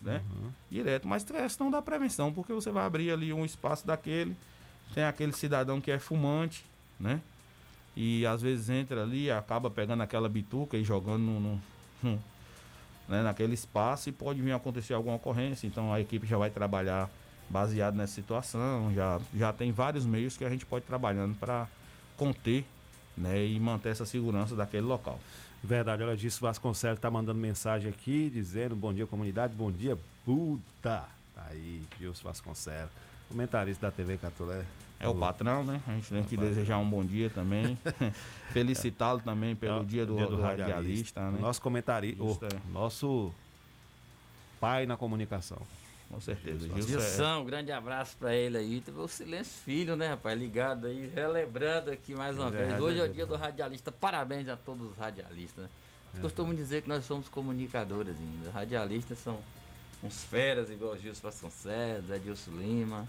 né? 0.00 0.22
Direto, 0.70 1.06
mas 1.08 1.24
questão 1.24 1.70
da 1.70 1.80
prevenção, 1.82 2.32
porque 2.32 2.52
você 2.52 2.70
vai 2.70 2.84
abrir 2.84 3.10
ali 3.10 3.32
um 3.32 3.44
espaço 3.44 3.86
daquele, 3.86 4.36
tem 4.94 5.04
aquele 5.04 5.32
cidadão 5.32 5.80
que 5.80 5.90
é 5.90 5.98
fumante, 5.98 6.64
né? 6.98 7.20
E 7.96 8.26
às 8.26 8.42
vezes 8.42 8.68
entra 8.68 9.02
ali, 9.02 9.30
acaba 9.30 9.70
pegando 9.70 10.02
aquela 10.02 10.28
bituca 10.28 10.76
e 10.76 10.84
jogando 10.84 11.20
no, 11.22 11.40
no- 11.40 11.62
no- 12.02 12.22
né, 13.08 13.22
naquele 13.22 13.54
espaço 13.54 14.08
e 14.08 14.12
pode 14.12 14.42
vir 14.42 14.52
a 14.52 14.56
acontecer 14.56 14.92
alguma 14.92 15.16
ocorrência. 15.16 15.66
Então 15.66 15.92
a 15.92 16.00
equipe 16.00 16.26
já 16.26 16.36
vai 16.36 16.50
trabalhar 16.50 17.08
baseado 17.48 17.94
nessa 17.94 18.14
situação, 18.14 18.92
já, 18.94 19.20
já 19.34 19.52
tem 19.52 19.72
vários 19.72 20.04
meios 20.04 20.36
que 20.36 20.44
a 20.44 20.50
gente 20.50 20.66
pode 20.66 20.84
ir 20.84 20.88
trabalhando 20.88 21.34
para 21.38 21.68
conter 22.16 22.64
né, 23.16 23.44
e 23.44 23.58
manter 23.58 23.90
essa 23.90 24.04
segurança 24.04 24.54
daquele 24.54 24.86
local. 24.86 25.18
Verdade, 25.62 26.02
olha, 26.02 26.16
Disso 26.16 26.40
Vasconcelos 26.42 27.00
tá 27.00 27.10
mandando 27.10 27.38
mensagem 27.38 27.88
aqui, 27.88 28.30
dizendo 28.30 28.76
bom 28.76 28.92
dia, 28.92 29.06
comunidade, 29.06 29.54
bom 29.54 29.70
dia, 29.70 29.98
puta. 30.24 31.04
Tá 31.34 31.46
aí, 31.50 31.82
Gilson 31.98 32.24
Vasconcelos, 32.24 32.90
comentarista 33.28 33.86
da 33.86 33.92
TV 33.92 34.16
Catolé. 34.16 34.64
É 34.98 35.06
o 35.06 35.14
patrão, 35.14 35.62
né? 35.62 35.80
A 35.86 35.92
gente 35.92 36.08
tem 36.08 36.24
que 36.24 36.36
desejar 36.38 36.78
um 36.78 36.88
bom 36.88 37.04
dia 37.04 37.28
também. 37.28 37.76
Felicitá-lo 38.52 39.20
também 39.20 39.54
pelo 39.54 39.82
É 39.82 39.84
dia 39.84 40.06
do, 40.06 40.16
do 40.16 40.40
radialista. 40.40 41.30
né? 41.30 41.38
Nosso 41.38 41.60
comentarista, 41.60 42.46
é. 42.46 42.72
nosso 42.72 43.30
pai 44.58 44.86
na 44.86 44.96
comunicação. 44.96 45.58
Com 46.08 46.20
certeza. 46.20 46.68
Gilson, 46.82 47.40
um 47.40 47.44
grande 47.44 47.72
abraço 47.72 48.16
pra 48.16 48.34
ele 48.34 48.56
aí. 48.58 48.80
Teve 48.80 48.98
o 48.98 49.08
Silêncio 49.08 49.52
Filho, 49.64 49.96
né, 49.96 50.08
rapaz? 50.10 50.38
Ligado 50.38 50.86
aí, 50.86 51.10
relembrando 51.14 51.90
aqui 51.90 52.14
mais 52.14 52.38
uma 52.38 52.48
É, 52.48 52.50
vez. 52.50 52.80
Hoje 52.80 53.00
é 53.00 53.04
o 53.04 53.08
dia 53.08 53.26
do 53.26 53.34
radialista. 53.34 53.90
Parabéns 53.90 54.48
a 54.48 54.56
todos 54.56 54.90
os 54.92 54.96
radialistas, 54.96 55.64
né? 55.64 55.70
Eu 56.14 56.20
costumo 56.22 56.54
dizer 56.54 56.82
que 56.82 56.88
nós 56.88 57.04
somos 57.04 57.28
comunicadores 57.28 58.16
ainda. 58.18 58.50
Radialistas 58.50 59.18
são 59.18 59.38
uns 60.02 60.22
feras 60.24 60.70
igual 60.70 60.92
o 60.92 60.98
Gilson 60.98 61.20
Vasconcelos, 61.22 62.10
Edilson 62.10 62.52
Lima, 62.52 63.06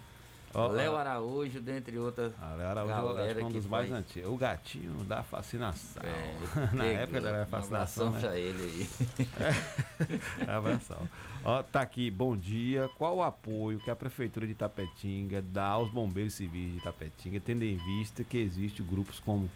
Léo. 0.66 0.96
Araújo, 0.96 1.62
dentre 1.62 1.98
outras 2.00 2.34
Era 2.60 2.84
o 2.84 2.88
galera 2.88 3.46
um 3.46 3.48
que 3.48 3.54
dos 3.54 3.66
mais 3.68 3.90
faz- 3.90 4.00
antigos. 4.00 4.32
O 4.32 4.36
gatinho 4.38 4.94
da 5.04 5.22
fascinação. 5.24 6.02
É, 6.04 6.70
Na 6.76 6.86
época 6.86 7.22
da 7.22 7.44
Um 7.44 7.46
fascinação. 7.46 8.08
abração 8.08 8.12
né? 8.12 8.20
pra 8.20 8.38
ele 8.40 8.64
aí. 8.64 10.48
Abração. 10.48 11.08
Ó, 11.44 11.62
tá 11.64 11.82
aqui, 11.82 12.10
bom 12.10 12.36
dia. 12.36 12.90
Qual 12.98 13.18
o 13.18 13.24
apoio 13.24 13.80
que 13.80 13.90
a 13.92 13.96
Prefeitura 13.96 14.48
de 14.48 14.56
Tapetinga 14.56 15.42
dá 15.42 15.66
aos 15.68 15.90
bombeiros 15.92 16.34
civis 16.34 16.74
de 16.74 16.80
Tapetinga, 16.82 17.40
tendo 17.40 17.64
em 17.64 17.78
vista 17.78 18.24
que 18.24 18.38
existem 18.38 18.86
grupos 18.86 19.20
como 19.20 19.50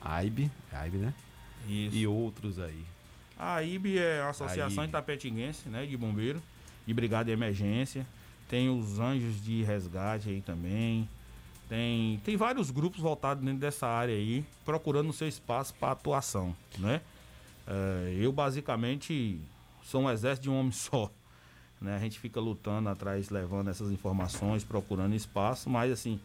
AIB, 0.00 0.50
AIB, 0.72 0.96
né? 0.98 1.14
E 1.66 2.06
outros 2.06 2.58
aí. 2.58 2.84
A 3.38 3.62
IB 3.62 3.98
é 3.98 4.20
a 4.22 4.30
Associação 4.30 4.82
AIB. 4.82 4.90
Itapetinguense 4.90 5.68
né, 5.68 5.84
de 5.86 5.96
Bombeiro, 5.96 6.42
de 6.86 6.94
Brigada 6.94 7.24
de 7.26 7.32
Emergência. 7.32 8.06
Tem 8.48 8.70
os 8.70 8.98
Anjos 8.98 9.42
de 9.42 9.62
Resgate 9.62 10.30
aí 10.30 10.40
também. 10.40 11.08
Tem, 11.68 12.18
tem 12.24 12.36
vários 12.36 12.70
grupos 12.70 13.00
voltados 13.00 13.44
dentro 13.44 13.60
dessa 13.60 13.86
área 13.86 14.14
aí, 14.14 14.44
procurando 14.64 15.10
o 15.10 15.12
seu 15.12 15.28
espaço 15.28 15.74
para 15.74 15.92
atuação, 15.92 16.56
né? 16.78 17.02
Eh, 17.66 18.16
eu 18.20 18.32
basicamente 18.32 19.38
sou 19.84 20.02
um 20.02 20.10
exército 20.10 20.44
de 20.44 20.50
um 20.50 20.58
homem 20.58 20.72
só. 20.72 21.10
Né? 21.80 21.94
A 21.94 21.98
gente 21.98 22.18
fica 22.18 22.40
lutando 22.40 22.88
atrás, 22.88 23.28
levando 23.28 23.68
essas 23.68 23.90
informações, 23.90 24.64
procurando 24.64 25.14
espaço, 25.14 25.68
mas 25.68 25.92
assim, 25.92 26.18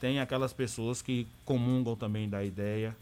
tem 0.00 0.18
aquelas 0.20 0.52
pessoas 0.52 1.02
que 1.02 1.26
comungam 1.44 1.94
também 1.94 2.28
da 2.28 2.42
ideia, 2.42 2.96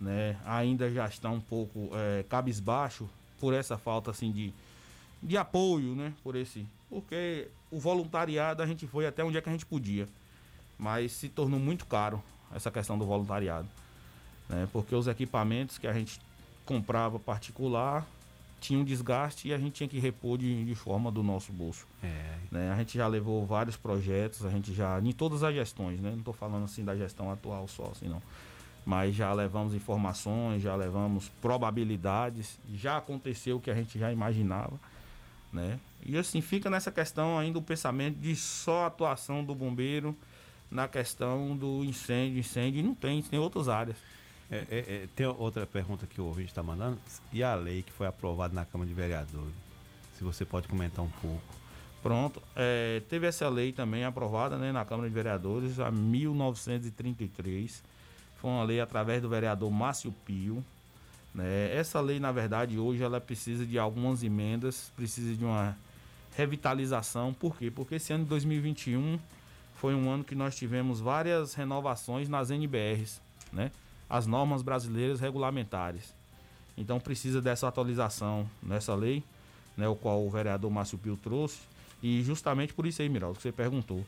né? 0.00 0.38
Ainda 0.44 0.90
já 0.90 1.06
estão 1.06 1.34
um 1.36 1.40
pouco 1.40 1.90
é, 1.92 2.22
cabisbaixo 2.28 3.08
por 3.40 3.54
essa 3.54 3.78
falta 3.78 4.10
assim 4.10 4.30
de, 4.30 4.52
de 5.22 5.36
apoio, 5.36 5.94
né? 5.94 6.12
Por 6.22 6.36
esse, 6.36 6.66
porque 6.90 7.48
o 7.70 7.78
voluntariado 7.78 8.62
a 8.62 8.66
gente 8.66 8.86
foi 8.86 9.06
até 9.06 9.24
onde 9.24 9.38
é 9.38 9.40
que 9.40 9.48
a 9.48 9.52
gente 9.52 9.64
podia, 9.64 10.08
mas 10.76 11.12
se 11.12 11.28
tornou 11.28 11.60
muito 11.60 11.86
caro 11.86 12.22
essa 12.54 12.70
questão 12.70 12.98
do 12.98 13.06
voluntariado, 13.06 13.68
né? 14.48 14.68
Porque 14.72 14.94
os 14.94 15.06
equipamentos 15.06 15.78
que 15.78 15.86
a 15.86 15.92
gente 15.92 16.20
comprava 16.66 17.18
particular 17.18 18.06
tinha 18.60 18.78
um 18.78 18.84
desgaste 18.84 19.48
e 19.48 19.54
a 19.54 19.58
gente 19.58 19.72
tinha 19.72 19.88
que 19.88 19.98
repor 19.98 20.36
de, 20.36 20.64
de 20.64 20.74
forma 20.74 21.10
do 21.10 21.22
nosso 21.22 21.52
bolso. 21.52 21.86
É. 22.02 22.36
Né? 22.50 22.70
A 22.70 22.76
gente 22.76 22.96
já 22.96 23.06
levou 23.06 23.46
vários 23.46 23.76
projetos, 23.76 24.44
a 24.44 24.50
gente 24.50 24.74
já, 24.74 25.00
em 25.00 25.12
todas 25.12 25.42
as 25.42 25.54
gestões, 25.54 25.98
né? 26.00 26.10
Não 26.10 26.18
estou 26.18 26.34
falando 26.34 26.64
assim 26.64 26.84
da 26.84 26.94
gestão 26.94 27.30
atual 27.30 27.66
só, 27.66 27.90
assim 27.92 28.08
não. 28.08 28.22
Mas 28.84 29.14
já 29.14 29.32
levamos 29.32 29.74
informações, 29.74 30.62
já 30.62 30.74
levamos 30.76 31.28
probabilidades, 31.40 32.58
já 32.74 32.98
aconteceu 32.98 33.56
o 33.56 33.60
que 33.60 33.70
a 33.70 33.74
gente 33.74 33.98
já 33.98 34.12
imaginava, 34.12 34.78
né? 35.52 35.78
E 36.04 36.16
assim, 36.16 36.40
fica 36.40 36.70
nessa 36.70 36.90
questão 36.90 37.38
ainda 37.38 37.58
o 37.58 37.62
pensamento 37.62 38.18
de 38.18 38.34
só 38.36 38.86
atuação 38.86 39.44
do 39.44 39.54
bombeiro 39.54 40.16
na 40.70 40.86
questão 40.86 41.56
do 41.56 41.84
incêndio, 41.84 42.38
incêndio, 42.38 42.82
não 42.82 42.94
tem, 42.94 43.20
tem 43.22 43.38
outras 43.38 43.68
áreas. 43.68 43.96
É, 44.50 44.66
é, 44.70 44.78
é, 44.78 45.08
tem 45.14 45.26
outra 45.26 45.66
pergunta 45.66 46.06
que 46.06 46.20
o 46.20 46.24
ouvinte 46.24 46.48
está 46.48 46.62
mandando. 46.62 46.98
E 47.32 47.42
a 47.42 47.54
lei 47.54 47.82
que 47.82 47.92
foi 47.92 48.06
aprovada 48.06 48.54
na 48.54 48.64
Câmara 48.64 48.88
de 48.88 48.94
Vereadores? 48.94 49.54
Se 50.16 50.24
você 50.24 50.44
pode 50.44 50.68
comentar 50.68 51.04
um 51.04 51.10
pouco. 51.22 51.60
Pronto. 52.02 52.42
É, 52.56 53.02
teve 53.08 53.26
essa 53.26 53.48
lei 53.48 53.72
também 53.72 54.04
aprovada 54.04 54.56
né, 54.56 54.72
na 54.72 54.84
Câmara 54.84 55.08
de 55.08 55.14
Vereadores, 55.14 55.78
a 55.78 55.90
1933. 55.90 57.82
Foi 58.36 58.50
uma 58.50 58.64
lei 58.64 58.80
através 58.80 59.22
do 59.22 59.28
vereador 59.28 59.70
Márcio 59.70 60.12
Pio. 60.24 60.64
Né? 61.34 61.74
Essa 61.74 62.00
lei, 62.00 62.18
na 62.18 62.32
verdade, 62.32 62.78
hoje 62.78 63.02
ela 63.02 63.20
precisa 63.20 63.64
de 63.64 63.78
algumas 63.78 64.22
emendas, 64.22 64.92
precisa 64.96 65.34
de 65.34 65.44
uma 65.44 65.76
revitalização. 66.36 67.32
Por 67.32 67.56
quê? 67.56 67.70
Porque 67.70 67.96
esse 67.96 68.12
ano 68.12 68.24
de 68.24 68.30
2021 68.30 69.18
foi 69.74 69.94
um 69.94 70.10
ano 70.10 70.24
que 70.24 70.34
nós 70.34 70.56
tivemos 70.56 71.00
várias 71.00 71.54
renovações 71.54 72.28
nas 72.28 72.50
NBRs, 72.50 73.20
né? 73.52 73.70
As 74.08 74.26
normas 74.26 74.62
brasileiras 74.62 75.20
regulamentares. 75.20 76.14
Então 76.76 76.98
precisa 76.98 77.40
dessa 77.40 77.68
atualização 77.68 78.48
nessa 78.62 78.94
lei, 78.94 79.22
né, 79.76 79.86
o 79.86 79.94
qual 79.94 80.26
o 80.26 80.30
vereador 80.30 80.70
Márcio 80.70 80.98
Pio 80.98 81.16
trouxe, 81.16 81.60
e 82.02 82.22
justamente 82.22 82.74
por 82.74 82.86
isso 82.86 83.02
aí, 83.02 83.08
Miraldo, 83.08 83.36
que 83.36 83.42
você 83.42 83.52
perguntou. 83.52 84.04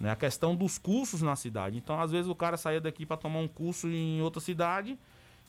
Né, 0.00 0.10
a 0.10 0.16
questão 0.16 0.56
dos 0.56 0.76
cursos 0.76 1.22
na 1.22 1.36
cidade. 1.36 1.76
Então, 1.76 2.00
às 2.00 2.10
vezes, 2.10 2.28
o 2.28 2.34
cara 2.34 2.56
saía 2.56 2.80
daqui 2.80 3.06
para 3.06 3.16
tomar 3.16 3.38
um 3.38 3.46
curso 3.46 3.86
em 3.88 4.20
outra 4.20 4.40
cidade 4.40 4.98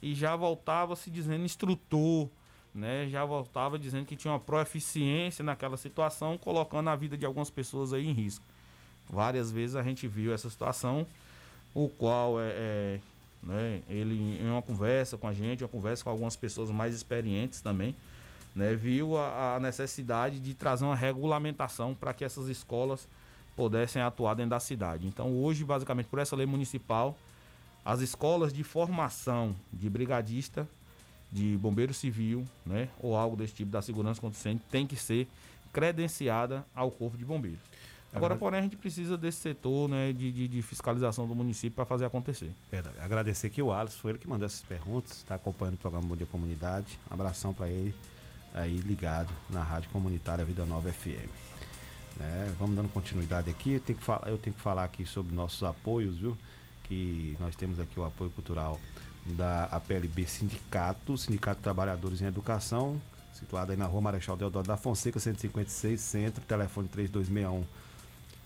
e 0.02 0.14
já 0.14 0.36
voltava 0.36 0.96
se 0.96 1.10
dizendo 1.10 1.44
instrutor, 1.44 2.30
né? 2.74 3.08
Já 3.10 3.24
voltava 3.26 3.80
dizendo 3.80 4.06
que 4.06 4.16
tinha 4.16 4.34
uma 4.34 4.40
proeficiência 4.40 5.44
naquela 5.44 5.78
situação, 5.78 6.38
colocando 6.38 6.90
a 6.90 6.96
vida 6.96 7.18
de 7.18 7.26
algumas 7.26 7.50
pessoas 7.50 7.94
aí 7.94 8.06
em 8.06 8.12
risco. 8.12 8.44
Várias 9.10 9.52
vezes 9.52 9.76
a 9.76 9.84
gente 9.84 10.08
viu 10.08 10.34
essa 10.34 10.50
situação, 10.50 11.06
o 11.74 11.88
qual 11.88 12.40
é, 12.40 12.50
é 12.50 13.00
né? 13.46 13.82
Ele 13.88 14.40
em 14.42 14.50
uma 14.50 14.62
conversa 14.62 15.18
com 15.18 15.28
a 15.28 15.34
gente, 15.34 15.64
uma 15.64 15.70
conversa 15.70 16.04
com 16.04 16.10
algumas 16.10 16.36
pessoas 16.36 16.72
mais 16.72 16.96
experientes 16.96 17.62
também, 17.62 17.96
né? 18.56 18.74
Viu 18.74 19.18
a, 19.18 19.56
a 19.56 19.60
necessidade 19.60 20.40
de 20.40 20.54
trazer 20.54 20.84
uma 20.84 20.96
regulamentação 20.96 21.94
para 21.94 22.14
que 22.14 22.26
essas 22.26 22.48
escolas 22.48 23.08
pudessem 23.56 24.02
atuar 24.02 24.34
dentro 24.34 24.50
da 24.50 24.60
cidade. 24.60 25.08
Então 25.08 25.32
hoje, 25.38 25.64
basicamente, 25.64 26.08
por 26.08 26.20
essa 26.20 26.36
lei 26.36 26.46
municipal, 26.46 27.16
as 27.86 28.02
escolas 28.02 28.52
de 28.52 28.64
formação 28.64 29.56
de 29.72 29.88
brigadista, 29.90 30.68
de 31.32 31.56
bombeiro 31.58 31.94
civil, 31.94 32.44
né, 32.66 32.90
ou 33.00 33.16
algo 33.16 33.36
desse 33.36 33.54
tipo 33.54 33.72
da 33.72 33.82
segurança 33.82 34.20
contra 34.20 34.38
incêndio, 34.38 34.64
tem 34.72 34.88
que 34.88 34.96
ser 34.96 35.28
credenciada 35.72 36.66
ao 36.74 36.90
corpo 36.90 37.18
de 37.18 37.24
bombeiros. 37.24 37.60
Agora, 38.16 38.36
porém, 38.36 38.62
a 38.62 38.64
gente 38.64 38.78
precisa 38.78 39.18
desse 39.18 39.40
setor 39.40 39.90
né, 39.90 40.14
de, 40.14 40.32
de, 40.32 40.48
de 40.48 40.62
fiscalização 40.62 41.28
do 41.28 41.36
município 41.36 41.76
para 41.76 41.84
fazer 41.86 42.06
acontecer. 42.06 42.50
Verdade. 42.72 42.96
Agradecer 43.02 43.48
aqui 43.48 43.62
o 43.62 43.74
Alisson, 43.74 43.98
foi 44.00 44.12
ele 44.12 44.20
que 44.20 44.28
mandou 44.28 44.46
essas 44.46 44.62
perguntas, 44.62 45.18
está 45.18 45.36
acompanhando 45.36 45.76
o 45.76 45.78
programa 45.78 46.08
Bom 46.08 46.16
Dia 46.16 46.26
Comunidade. 46.26 46.98
Um 47.12 47.14
abração 47.14 47.54
para 47.54 47.68
ele 47.68 47.94
aí 48.54 48.78
ligado 48.78 49.34
na 49.50 49.62
Rádio 49.62 49.90
Comunitária 49.90 50.46
Vida 50.46 50.66
Nova 50.66 50.90
FM. 50.90 51.30
Né, 52.18 52.56
vamos 52.58 52.78
dando 52.78 52.88
continuidade 52.88 53.50
aqui. 53.50 53.74
Eu 53.74 53.80
tenho, 53.82 54.00
que 54.00 54.06
falar, 54.06 54.30
eu 54.30 54.38
tenho 54.38 54.56
que 54.56 54.62
falar 54.62 54.86
aqui 54.86 55.06
sobre 55.06 55.36
nossos 55.36 55.62
apoios, 55.64 56.18
viu? 56.18 56.38
Que 56.88 57.36
nós 57.40 57.56
temos 57.56 57.80
aqui 57.80 58.00
o 58.00 58.06
apoio 58.06 58.30
cultural 58.32 58.80
da 59.26 59.66
APLB 59.66 60.26
Sindicato, 60.28 61.18
Sindicato 61.18 61.58
de 61.58 61.64
Trabalhadores 61.64 62.22
em 62.22 62.26
Educação, 62.26 63.02
situado 63.34 63.72
aí 63.72 63.78
na 63.78 63.86
rua 63.86 64.02
Marechal 64.02 64.38
Deodoro 64.38 64.68
da 64.68 64.78
Fonseca, 64.78 65.20
156, 65.20 66.00
Centro, 66.00 66.44
telefone 66.46 66.88
3261 66.88 67.66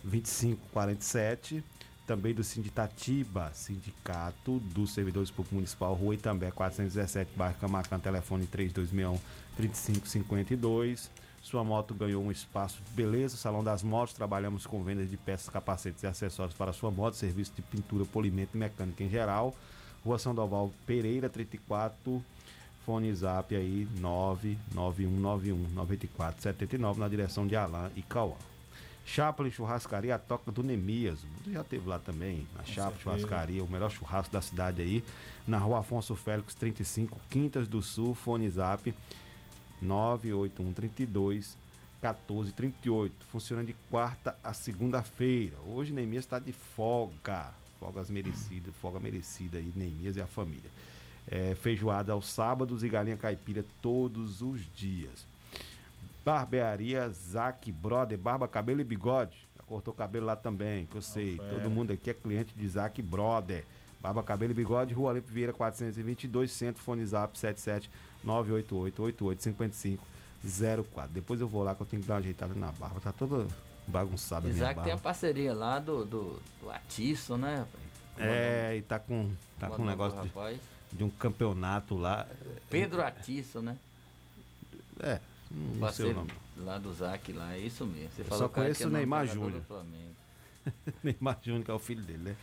2547, 0.03 1.63
também 2.07 2.33
do 2.33 2.43
Sinditatiba, 2.43 3.51
Sindicato 3.53 4.59
dos 4.59 4.93
Servidores 4.93 5.29
Públicos 5.29 5.53
Municipal, 5.53 5.93
Rua 5.93 6.15
Itambé 6.15 6.49
417, 6.49 7.31
bairro 7.35 7.55
Camacan, 7.59 7.99
telefone 7.99 8.47
3261 8.47 9.19
3552. 9.57 11.11
Sua 11.41 11.63
moto 11.63 11.93
ganhou 11.93 12.23
um 12.23 12.31
espaço 12.31 12.81
de 12.83 12.91
beleza, 12.91 13.37
Salão 13.37 13.63
das 13.63 13.81
Motos, 13.81 14.13
trabalhamos 14.13 14.65
com 14.65 14.83
vendas 14.83 15.09
de 15.09 15.17
peças, 15.17 15.49
capacetes 15.49 16.03
e 16.03 16.07
acessórios 16.07 16.55
para 16.55 16.73
sua 16.73 16.91
moto, 16.91 17.15
serviço 17.15 17.53
de 17.55 17.61
pintura, 17.61 18.05
polimento 18.05 18.55
e 18.55 18.57
mecânica 18.57 19.03
em 19.03 19.09
geral. 19.09 19.55
Rua 20.03 20.19
Sandoval 20.19 20.71
Pereira, 20.85 21.29
34, 21.29 22.23
fone 22.85 23.13
zap 23.13 23.55
aí 23.55 23.87
99191 23.99 25.55
9479 25.73 26.99
na 26.99 27.07
direção 27.07 27.47
de 27.47 27.55
Alain 27.55 27.91
e 27.95 28.01
Cauã. 28.01 28.35
Chaplin 29.05 29.49
Churrascaria, 29.49 30.13
a 30.13 30.19
toca 30.19 30.51
do 30.51 30.61
Nemias. 30.61 31.19
Você 31.43 31.53
já 31.53 31.63
teve 31.63 31.89
lá 31.89 31.97
também, 31.97 32.47
na 32.55 32.63
Chaplin 32.63 32.99
Churrascaria, 32.99 33.63
o 33.63 33.67
melhor 33.67 33.89
churrasco 33.89 34.31
da 34.31 34.41
cidade 34.41 34.83
aí. 34.83 35.03
Na 35.47 35.57
rua 35.57 35.79
Afonso 35.79 36.15
Félix, 36.15 36.53
35, 36.53 37.19
Quintas 37.27 37.67
do 37.67 37.81
Sul, 37.81 38.13
fone 38.13 38.47
zap 38.49 38.93
98132 39.81 41.57
1438. 42.01 43.13
Funciona 43.25 43.63
de 43.63 43.73
quarta 43.89 44.37
a 44.43 44.53
segunda-feira. 44.53 45.57
Hoje 45.67 45.93
Neemias 45.93 46.25
está 46.25 46.39
de 46.39 46.51
folga. 46.51 47.53
Folgas 47.79 48.09
merecidas, 48.09 48.73
folga 48.81 48.99
merecida 48.99 49.57
aí, 49.57 49.71
Neemias 49.75 50.15
e 50.15 50.21
a 50.21 50.27
família. 50.27 50.69
É, 51.27 51.55
feijoada 51.55 52.13
aos 52.13 52.27
sábados 52.27 52.83
e 52.83 52.89
galinha 52.89 53.15
caipira 53.15 53.63
todos 53.81 54.41
os 54.41 54.61
dias. 54.75 55.25
Barbearia 56.25 57.09
Zac 57.09 57.71
Brother, 57.71 58.17
barba, 58.17 58.47
cabelo 58.47 58.81
e 58.81 58.83
bigode. 58.83 59.47
Já 59.57 59.63
cortou 59.63 59.93
cabelo 59.93 60.25
lá 60.25 60.35
também, 60.35 60.85
que 60.85 60.95
eu 60.95 61.01
sei. 61.01 61.37
Todo 61.37 61.69
mundo 61.69 61.93
aqui 61.93 62.09
é 62.09 62.13
cliente 62.13 62.53
de 62.55 62.67
Zac 62.67 63.01
Brother. 63.01 63.63
Barba, 64.01 64.23
cabelo 64.23 64.51
e 64.51 64.55
bigode, 64.55 64.93
Rua 64.93 65.13
Limpo 65.13 65.29
Vieira 65.31 65.51
422, 65.51 66.51
Centro 66.51 66.81
Fone 66.81 67.05
Zap 67.05 67.37
77 67.37 67.89
988 68.23 69.03
8855 69.03 70.03
04. 70.93 71.13
Depois 71.13 71.41
eu 71.41 71.47
vou 71.47 71.63
lá 71.63 71.75
que 71.75 71.81
eu 71.81 71.85
tenho 71.85 72.01
que 72.01 72.07
dar 72.07 72.15
uma 72.15 72.19
ajeitada 72.21 72.53
na 72.53 72.71
barba. 72.71 72.99
Tá 73.01 73.11
toda 73.11 73.45
bagunçada 73.85 74.47
a 74.47 74.49
minha 74.49 74.55
Isaac 74.55 74.75
tem 74.75 74.83
a 74.83 74.95
barba. 74.95 75.01
parceria 75.01 75.53
lá 75.53 75.79
do, 75.79 76.05
do, 76.05 76.39
do 76.61 76.69
Atiço, 76.69 77.37
né? 77.37 77.65
É, 78.17 78.75
e 78.77 78.81
tá 78.81 78.99
com, 78.99 79.31
tá 79.57 79.69
com 79.69 79.81
um 79.81 79.85
negócio 79.85 80.21
de, 80.21 80.97
de 80.97 81.03
um 81.03 81.09
campeonato 81.09 81.95
lá. 81.95 82.27
Pedro 82.69 83.01
Atiço, 83.01 83.61
né? 83.61 83.77
É, 85.01 85.19
não 85.51 85.91
sei 85.91 86.11
o 86.11 86.13
nome. 86.13 86.31
Lá 86.57 86.77
do 86.77 86.93
Zac, 86.93 87.31
lá, 87.31 87.53
é 87.53 87.59
isso 87.59 87.85
mesmo. 87.85 88.11
Você 88.11 88.21
Eu 88.21 88.37
só 88.37 88.49
conheço 88.49 88.83
é 88.83 88.87
o 88.87 88.89
Neymar 88.89 89.25
Júnior. 89.25 89.63
Neymar 91.01 91.37
Júnior, 91.41 91.63
que 91.63 91.71
é 91.71 91.73
o 91.73 91.79
filho 91.79 92.03
dele, 92.03 92.19
né? 92.19 92.35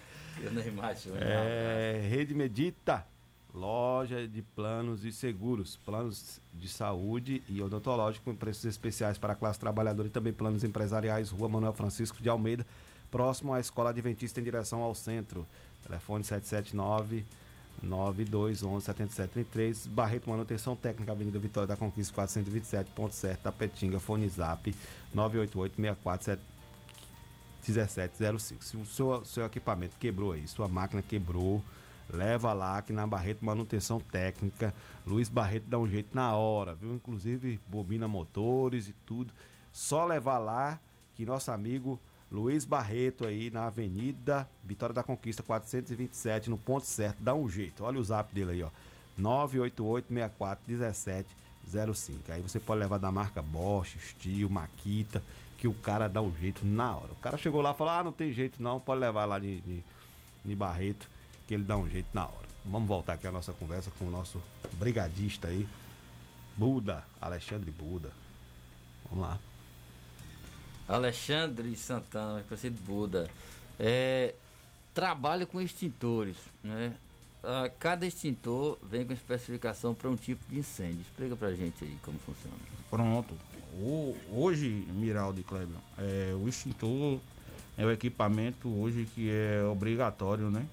E 0.42 0.46
o 0.46 0.52
Neymar 0.52 0.96
Júnior. 0.96 1.22
É, 1.22 2.06
Rede 2.08 2.34
Medita, 2.34 3.06
loja 3.54 4.28
de 4.28 4.42
planos 4.42 5.04
e 5.04 5.12
seguros, 5.12 5.76
planos 5.84 6.40
de 6.52 6.68
saúde 6.68 7.42
e 7.48 7.62
odontológico 7.62 8.26
com 8.26 8.36
preços 8.36 8.64
especiais 8.66 9.16
para 9.16 9.32
a 9.32 9.36
classe 9.36 9.58
trabalhadora 9.58 10.08
e 10.08 10.10
também 10.10 10.32
planos 10.32 10.62
empresariais, 10.62 11.30
Rua 11.30 11.48
Manuel 11.48 11.72
Francisco 11.72 12.22
de 12.22 12.28
Almeida, 12.28 12.66
próximo 13.10 13.54
à 13.54 13.60
Escola 13.60 13.90
Adventista 13.90 14.40
em 14.40 14.44
direção 14.44 14.82
ao 14.82 14.94
centro. 14.94 15.46
Telefone 15.82 16.24
779 16.24 17.24
9211 17.82 18.84
7733, 18.84 19.86
Barreto 19.86 20.28
Manutenção 20.28 20.74
Técnica, 20.74 21.12
Avenida 21.12 21.38
Vitória 21.38 21.66
da 21.66 21.76
Conquista 21.76 22.22
427.7, 22.22 23.36
Tapetinga, 23.36 24.00
Fone 24.00 24.28
Zap 24.28 24.74
988 25.14 25.76
64 25.76 26.55
1705. 27.66 28.64
Se 28.64 28.76
o 28.76 28.84
seu, 28.84 29.24
seu 29.24 29.46
equipamento 29.46 29.96
quebrou 29.98 30.32
aí, 30.32 30.46
sua 30.46 30.68
máquina 30.68 31.02
quebrou, 31.02 31.62
leva 32.08 32.52
lá 32.52 32.80
que 32.82 32.92
na 32.92 33.06
Barreto 33.06 33.44
Manutenção 33.44 34.00
Técnica, 34.00 34.72
Luiz 35.06 35.28
Barreto 35.28 35.64
dá 35.68 35.78
um 35.78 35.88
jeito 35.88 36.14
na 36.14 36.34
hora, 36.34 36.74
viu? 36.74 36.94
Inclusive 36.94 37.60
bobina 37.68 38.06
motores 38.06 38.88
e 38.88 38.94
tudo. 39.04 39.32
Só 39.72 40.06
levar 40.06 40.38
lá 40.38 40.78
que 41.14 41.26
nosso 41.26 41.50
amigo 41.50 41.98
Luiz 42.30 42.64
Barreto 42.64 43.26
aí 43.26 43.50
na 43.50 43.66
Avenida 43.66 44.48
Vitória 44.64 44.94
da 44.94 45.02
Conquista 45.02 45.42
427, 45.42 46.48
no 46.50 46.58
ponto 46.58 46.86
certo. 46.86 47.18
Dá 47.20 47.34
um 47.34 47.48
jeito. 47.48 47.82
Olha 47.84 47.98
o 47.98 48.04
zap 48.04 48.32
dele 48.34 48.52
aí, 48.52 48.62
ó. 48.62 48.70
988-64-1705. 49.18 51.24
Aí 52.28 52.42
você 52.42 52.60
pode 52.60 52.80
levar 52.80 52.98
da 52.98 53.12
marca 53.12 53.40
Bosch, 53.40 53.96
Steel, 53.98 54.50
Makita, 54.50 55.22
que 55.58 55.66
o 55.66 55.74
cara 55.74 56.08
dá 56.08 56.20
um 56.20 56.34
jeito 56.36 56.64
na 56.64 56.96
hora. 56.96 57.12
O 57.12 57.16
cara 57.16 57.36
chegou 57.36 57.60
lá 57.60 57.72
e 57.72 57.74
falou: 57.74 57.92
ah, 57.92 58.04
não 58.04 58.12
tem 58.12 58.32
jeito 58.32 58.62
não, 58.62 58.80
pode 58.80 59.00
levar 59.00 59.24
lá 59.24 59.38
de, 59.38 59.60
de, 59.60 59.82
de 60.44 60.54
Barreto, 60.54 61.08
que 61.46 61.54
ele 61.54 61.64
dá 61.64 61.76
um 61.76 61.88
jeito 61.88 62.08
na 62.12 62.24
hora. 62.24 62.46
Vamos 62.64 62.88
voltar 62.88 63.14
aqui 63.14 63.26
a 63.26 63.32
nossa 63.32 63.52
conversa 63.52 63.90
com 63.98 64.06
o 64.06 64.10
nosso 64.10 64.42
brigadista 64.72 65.48
aí, 65.48 65.66
Buda, 66.56 67.04
Alexandre 67.20 67.70
Buda. 67.70 68.10
Vamos 69.08 69.26
lá. 69.26 69.38
Alexandre 70.88 71.74
Santana, 71.76 72.44
conhecido 72.48 72.80
Buda. 72.82 73.30
É, 73.78 74.34
trabalho 74.94 75.46
com 75.46 75.60
extintores, 75.60 76.36
né? 76.62 76.96
Ah, 77.42 77.70
cada 77.78 78.04
extintor 78.04 78.76
vem 78.82 79.06
com 79.06 79.12
especificação 79.12 79.94
para 79.94 80.10
um 80.10 80.16
tipo 80.16 80.44
de 80.48 80.58
incêndio. 80.58 81.00
Explica 81.02 81.36
pra 81.36 81.52
gente 81.54 81.84
aí 81.84 81.96
como 82.02 82.18
funciona. 82.18 82.56
Pronto. 82.90 83.34
O- 83.78 84.16
hoje, 84.32 84.68
Miraldo 84.94 85.40
e 85.40 85.44
Kleber, 85.44 85.76
é, 85.98 86.34
o 86.34 86.48
extintor 86.48 87.18
é 87.76 87.84
o 87.84 87.90
equipamento 87.90 88.68
hoje 88.68 89.06
que 89.14 89.30
é 89.30 89.62
obrigatório, 89.64 90.50
né? 90.50 90.64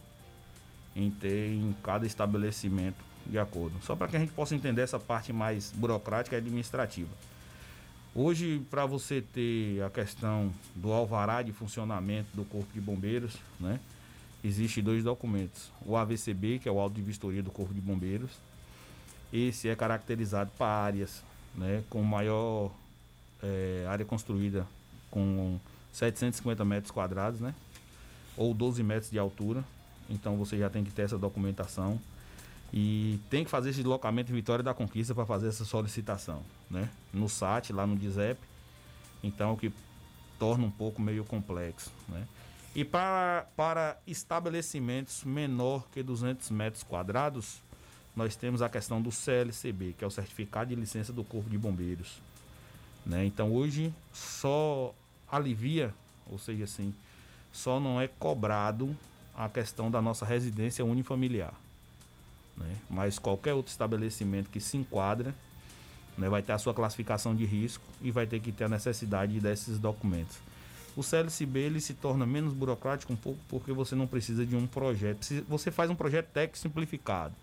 Em 0.95 1.09
ter 1.11 1.49
em 1.53 1.75
cada 1.83 2.05
estabelecimento 2.05 2.95
de 3.25 3.37
acordo. 3.37 3.73
Só 3.83 3.95
para 3.95 4.07
que 4.07 4.15
a 4.15 4.19
gente 4.19 4.31
possa 4.31 4.55
entender 4.55 4.81
essa 4.81 4.99
parte 4.99 5.33
mais 5.33 5.71
burocrática 5.75 6.35
e 6.35 6.39
administrativa. 6.39 7.09
Hoje, 8.15 8.61
para 8.69 8.85
você 8.85 9.21
ter 9.21 9.81
a 9.81 9.89
questão 9.89 10.53
do 10.75 10.91
alvará 10.93 11.41
de 11.41 11.51
funcionamento 11.51 12.29
do 12.33 12.45
Corpo 12.45 12.71
de 12.73 12.79
Bombeiros, 12.79 13.35
né? 13.59 13.79
Existem 14.43 14.83
dois 14.83 15.03
documentos. 15.03 15.71
O 15.85 15.97
AVCB, 15.97 16.59
que 16.59 16.69
é 16.69 16.71
o 16.71 16.79
auto 16.79 16.93
de 16.95 17.01
vistoria 17.01 17.41
do 17.41 17.49
Corpo 17.49 17.73
de 17.73 17.81
Bombeiros. 17.81 18.29
Esse 19.31 19.67
é 19.67 19.75
caracterizado 19.75 20.51
para 20.57 20.67
áreas, 20.67 21.23
né? 21.55 21.83
Com 21.89 22.03
maior 22.03 22.71
eh, 23.43 23.85
área 23.87 24.05
construída 24.05 24.65
com 25.11 25.59
750 25.91 26.65
metros 26.65 26.91
quadrados, 26.91 27.39
né? 27.39 27.53
Ou 28.35 28.53
12 28.53 28.81
metros 28.81 29.11
de 29.11 29.19
altura. 29.19 29.63
Então 30.09 30.37
você 30.37 30.57
já 30.57 30.69
tem 30.69 30.83
que 30.83 30.91
ter 30.91 31.03
essa 31.03 31.17
documentação. 31.17 31.99
E 32.73 33.19
tem 33.29 33.43
que 33.43 33.51
fazer 33.51 33.69
esse 33.69 33.79
deslocamento 33.79 34.31
em 34.31 34.35
Vitória 34.35 34.63
da 34.63 34.73
Conquista 34.73 35.13
para 35.13 35.27
fazer 35.27 35.47
essa 35.47 35.63
solicitação, 35.63 36.41
né? 36.71 36.89
No 37.13 37.29
SAT, 37.29 37.69
lá 37.69 37.85
no 37.85 37.95
DISEP. 37.95 38.39
Então, 39.23 39.53
o 39.53 39.57
que 39.57 39.71
torna 40.39 40.65
um 40.65 40.71
pouco 40.71 40.99
meio 40.99 41.23
complexo, 41.23 41.91
né? 42.09 42.27
E 42.75 42.83
para, 42.83 43.45
para 43.55 43.97
estabelecimentos 44.07 45.23
menor 45.23 45.87
que 45.91 46.01
200 46.01 46.49
metros 46.49 46.81
quadrados, 46.81 47.61
nós 48.15 48.35
temos 48.35 48.63
a 48.63 48.69
questão 48.69 48.99
do 48.99 49.11
CLCB, 49.11 49.93
que 49.93 50.03
é 50.03 50.07
o 50.07 50.11
Certificado 50.11 50.69
de 50.69 50.75
Licença 50.75 51.13
do 51.13 51.23
Corpo 51.23 51.51
de 51.51 51.57
Bombeiros. 51.57 52.19
Né? 53.05 53.25
Então 53.25 53.51
hoje 53.51 53.93
só 54.11 54.93
alivia, 55.29 55.93
ou 56.29 56.37
seja 56.37 56.63
assim, 56.63 56.93
só 57.51 57.79
não 57.79 57.99
é 57.99 58.07
cobrado 58.07 58.95
a 59.35 59.49
questão 59.49 59.89
da 59.89 60.01
nossa 60.01 60.25
residência 60.25 60.85
unifamiliar. 60.85 61.53
Né? 62.55 62.77
Mas 62.89 63.19
qualquer 63.19 63.53
outro 63.53 63.71
estabelecimento 63.71 64.49
que 64.49 64.59
se 64.59 64.77
enquadra 64.77 65.33
né, 66.17 66.29
vai 66.29 66.41
ter 66.41 66.53
a 66.53 66.57
sua 66.57 66.73
classificação 66.73 67.35
de 67.35 67.45
risco 67.45 67.83
e 68.01 68.11
vai 68.11 68.27
ter 68.27 68.39
que 68.39 68.51
ter 68.51 68.65
a 68.65 68.69
necessidade 68.69 69.39
desses 69.39 69.79
documentos. 69.79 70.37
O 70.95 71.01
CLCB 71.01 71.59
ele 71.59 71.81
se 71.81 71.95
torna 71.95 72.25
menos 72.25 72.53
burocrático 72.53 73.11
um 73.11 73.15
pouco 73.15 73.39
porque 73.49 73.73
você 73.73 73.95
não 73.95 74.05
precisa 74.05 74.45
de 74.45 74.55
um 74.55 74.67
projeto. 74.67 75.25
Você 75.49 75.71
faz 75.71 75.89
um 75.89 75.95
projeto 75.95 76.27
técnico 76.27 76.59
simplificado, 76.59 77.33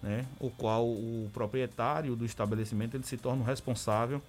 né? 0.00 0.24
o 0.38 0.50
qual 0.50 0.86
o 0.86 1.28
proprietário 1.34 2.14
do 2.14 2.24
estabelecimento 2.24 2.96
ele 2.96 3.04
se 3.04 3.16
torna 3.16 3.42
o 3.42 3.44
responsável 3.44 4.22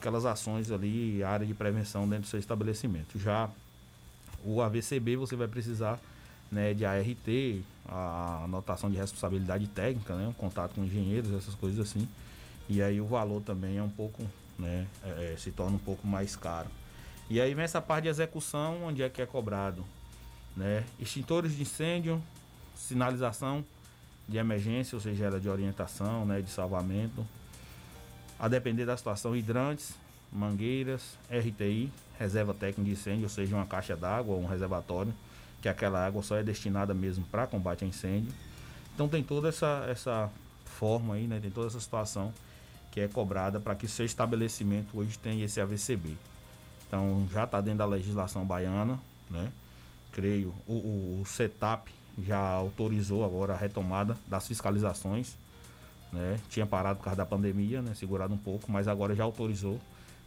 pelas 0.00 0.24
ações 0.24 0.70
ali, 0.70 1.22
área 1.22 1.46
de 1.46 1.54
prevenção 1.54 2.08
dentro 2.08 2.24
do 2.24 2.28
seu 2.28 2.38
estabelecimento. 2.38 3.18
Já 3.18 3.48
o 4.44 4.60
AVCB 4.60 5.16
você 5.16 5.36
vai 5.36 5.48
precisar 5.48 5.98
né, 6.50 6.74
de 6.74 6.84
ART, 6.84 7.62
a 7.86 8.44
anotação 8.44 8.90
de 8.90 8.96
responsabilidade 8.96 9.66
técnica, 9.68 10.14
né, 10.14 10.26
um 10.26 10.32
contato 10.32 10.74
com 10.74 10.84
engenheiros, 10.84 11.32
essas 11.32 11.54
coisas 11.54 11.78
assim. 11.78 12.08
E 12.68 12.82
aí 12.82 13.00
o 13.00 13.06
valor 13.06 13.40
também 13.42 13.78
é 13.78 13.82
um 13.82 13.88
pouco, 13.88 14.22
né, 14.58 14.86
é, 15.04 15.34
se 15.38 15.50
torna 15.52 15.76
um 15.76 15.80
pouco 15.80 16.06
mais 16.06 16.36
caro. 16.36 16.68
E 17.30 17.40
aí 17.40 17.54
vem 17.54 17.64
essa 17.64 17.80
parte 17.80 18.04
de 18.04 18.08
execução, 18.08 18.84
onde 18.84 19.02
é 19.02 19.08
que 19.08 19.20
é 19.20 19.26
cobrado, 19.26 19.84
né? 20.56 20.82
Extintores 20.98 21.54
de 21.54 21.60
incêndio, 21.60 22.22
sinalização 22.74 23.62
de 24.26 24.38
emergência, 24.38 24.96
ou 24.96 25.00
seja, 25.00 25.26
ela 25.26 25.38
de 25.38 25.48
orientação, 25.48 26.24
né, 26.24 26.40
de 26.40 26.50
salvamento. 26.50 27.26
A 28.38 28.48
depender 28.48 28.84
da 28.84 28.96
situação, 28.96 29.34
hidrantes, 29.34 29.94
mangueiras, 30.32 31.18
RTI, 31.30 31.90
reserva 32.18 32.54
técnica 32.54 32.84
de 32.84 32.90
incêndio, 32.92 33.24
ou 33.24 33.28
seja, 33.28 33.54
uma 33.56 33.66
caixa 33.66 33.96
d'água 33.96 34.34
ou 34.34 34.42
um 34.42 34.46
reservatório, 34.46 35.12
que 35.60 35.68
aquela 35.68 36.04
água 36.04 36.22
só 36.22 36.36
é 36.36 36.42
destinada 36.42 36.94
mesmo 36.94 37.24
para 37.30 37.46
combate 37.46 37.84
a 37.84 37.88
incêndio. 37.88 38.32
Então 38.94 39.08
tem 39.08 39.22
toda 39.22 39.48
essa, 39.48 39.84
essa 39.88 40.30
forma 40.64 41.14
aí, 41.14 41.26
né? 41.26 41.40
Tem 41.40 41.50
toda 41.50 41.66
essa 41.66 41.80
situação 41.80 42.32
que 42.90 43.00
é 43.00 43.08
cobrada 43.08 43.60
para 43.60 43.74
que 43.74 43.88
seu 43.88 44.04
estabelecimento 44.04 44.96
hoje 44.98 45.18
tenha 45.18 45.44
esse 45.44 45.60
AVCB. 45.60 46.16
Então 46.86 47.28
já 47.32 47.44
está 47.44 47.60
dentro 47.60 47.78
da 47.78 47.86
legislação 47.86 48.44
baiana, 48.44 48.98
né? 49.30 49.50
Creio, 50.12 50.54
o, 50.66 50.72
o, 50.72 51.20
o 51.22 51.26
CETAP 51.26 51.88
já 52.26 52.38
autorizou 52.38 53.24
agora 53.24 53.54
a 53.54 53.56
retomada 53.56 54.16
das 54.26 54.48
fiscalizações, 54.48 55.36
né? 56.12 56.38
Tinha 56.48 56.66
parado 56.66 56.98
por 56.98 57.04
causa 57.04 57.16
da 57.18 57.26
pandemia, 57.26 57.82
né? 57.82 57.94
Segurado 57.94 58.32
um 58.34 58.38
pouco, 58.38 58.70
mas 58.70 58.88
agora 58.88 59.14
já 59.14 59.24
autorizou. 59.24 59.78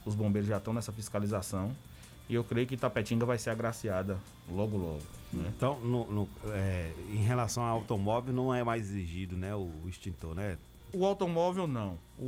Os 0.05 0.15
bombeiros 0.15 0.49
já 0.49 0.57
estão 0.57 0.73
nessa 0.73 0.91
fiscalização. 0.91 1.71
E 2.29 2.33
eu 2.35 2.43
creio 2.43 2.65
que 2.65 2.75
Itapetinga 2.75 3.25
vai 3.25 3.37
ser 3.37 3.49
agraciada 3.49 4.17
logo 4.49 4.77
logo. 4.77 5.01
Né? 5.33 5.51
Então, 5.55 5.79
no- 5.81 6.09
no- 6.11 6.29
é, 6.53 6.91
em 7.09 7.23
relação 7.23 7.61
ao 7.63 7.77
automóvel, 7.77 8.33
não 8.33 8.53
é 8.53 8.63
mais 8.63 8.89
exigido, 8.89 9.35
né, 9.35 9.53
o 9.55 9.69
extintor, 9.87 10.33
né? 10.35 10.57
O 10.93 11.05
automóvel 11.05 11.67
não. 11.67 11.97
O, 12.17 12.23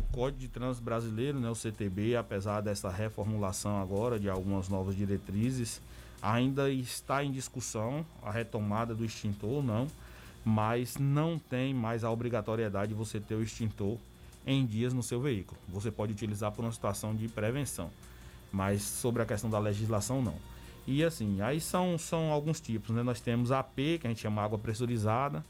o 0.00 0.04
Código 0.12 0.40
de 0.40 0.48
Trânsito 0.48 0.84
Brasileiro, 0.84 1.38
né, 1.40 1.48
o 1.50 1.54
CTB, 1.54 2.16
apesar 2.16 2.60
dessa 2.60 2.88
reformulação 2.90 3.80
agora 3.80 4.18
de 4.18 4.28
algumas 4.28 4.68
novas 4.68 4.94
diretrizes, 4.96 5.80
ainda 6.20 6.70
está 6.70 7.24
em 7.24 7.30
discussão 7.32 8.04
a 8.22 8.30
retomada 8.30 8.94
do 8.94 9.04
extintor, 9.04 9.62
não, 9.62 9.86
mas 10.44 10.96
não 10.96 11.38
tem 11.38 11.72
mais 11.72 12.04
a 12.04 12.10
obrigatoriedade 12.10 12.88
de 12.88 12.94
você 12.94 13.20
ter 13.20 13.34
o 13.34 13.42
extintor 13.42 13.98
em 14.46 14.66
dias 14.66 14.92
no 14.92 15.02
seu 15.02 15.20
veículo. 15.20 15.60
Você 15.68 15.90
pode 15.90 16.12
utilizar 16.12 16.50
por 16.52 16.64
uma 16.64 16.72
situação 16.72 17.14
de 17.14 17.28
prevenção, 17.28 17.90
mas 18.50 18.82
sobre 18.82 19.22
a 19.22 19.26
questão 19.26 19.48
da 19.48 19.58
legislação, 19.58 20.20
não. 20.20 20.34
E 20.86 21.04
assim, 21.04 21.40
aí 21.40 21.60
são, 21.60 21.96
são 21.96 22.32
alguns 22.32 22.60
tipos, 22.60 22.94
né? 22.94 23.02
Nós 23.02 23.20
temos 23.20 23.52
a 23.52 23.60
AP, 23.60 23.76
que 23.76 24.00
a 24.04 24.08
gente 24.08 24.20
chama 24.20 24.42
água 24.42 24.58
pressurizada, 24.58 25.44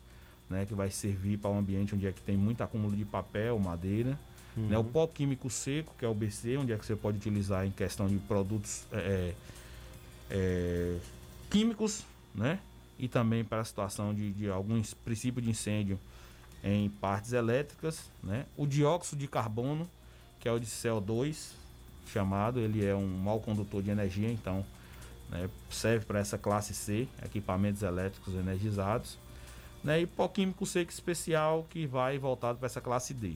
né, 0.52 0.66
que 0.66 0.74
vai 0.74 0.90
servir 0.90 1.38
para 1.38 1.50
um 1.50 1.58
ambiente 1.58 1.94
onde 1.94 2.06
é 2.06 2.12
que 2.12 2.20
tem 2.20 2.36
muito 2.36 2.62
acúmulo 2.62 2.94
de 2.94 3.04
papel, 3.04 3.58
madeira. 3.58 4.18
Uhum. 4.54 4.66
Né, 4.66 4.76
o 4.76 4.84
pó 4.84 5.06
químico 5.06 5.48
seco, 5.48 5.94
que 5.98 6.04
é 6.04 6.08
o 6.08 6.14
BC, 6.14 6.58
onde 6.58 6.72
é 6.72 6.76
que 6.76 6.84
você 6.84 6.94
pode 6.94 7.16
utilizar 7.16 7.66
em 7.66 7.70
questão 7.70 8.06
de 8.06 8.16
produtos 8.16 8.84
é, 8.92 9.34
é, 10.30 10.98
químicos, 11.48 12.04
né? 12.34 12.58
E 13.02 13.08
também 13.08 13.44
para 13.44 13.60
a 13.60 13.64
situação 13.64 14.14
de, 14.14 14.32
de 14.32 14.48
alguns 14.48 14.94
princípios 14.94 15.44
de 15.44 15.50
incêndio 15.50 16.00
em 16.64 16.88
partes 16.88 17.34
elétricas, 17.34 18.10
né? 18.22 18.46
O 18.56 18.66
dióxido 18.66 19.18
de 19.18 19.28
carbono, 19.28 19.86
que 20.40 20.48
é 20.48 20.52
o 20.52 20.58
de 20.58 20.66
CO2, 20.66 21.50
chamado, 22.06 22.60
ele 22.60 22.82
é 22.82 22.94
um 22.94 23.06
mau 23.06 23.40
condutor 23.40 23.82
de 23.82 23.90
energia, 23.90 24.30
então 24.30 24.64
né, 25.28 25.50
serve 25.70 26.06
para 26.06 26.18
essa 26.18 26.38
classe 26.38 26.72
C, 26.72 27.08
equipamentos 27.24 27.82
elétricos 27.82 28.34
energizados 28.34 29.18
né, 29.82 30.00
e 30.00 30.06
pó 30.06 30.28
químico 30.28 30.64
seco 30.64 30.90
especial 30.90 31.66
que 31.68 31.86
vai 31.86 32.18
voltado 32.18 32.58
para 32.58 32.66
essa 32.66 32.80
classe 32.80 33.12
D. 33.12 33.34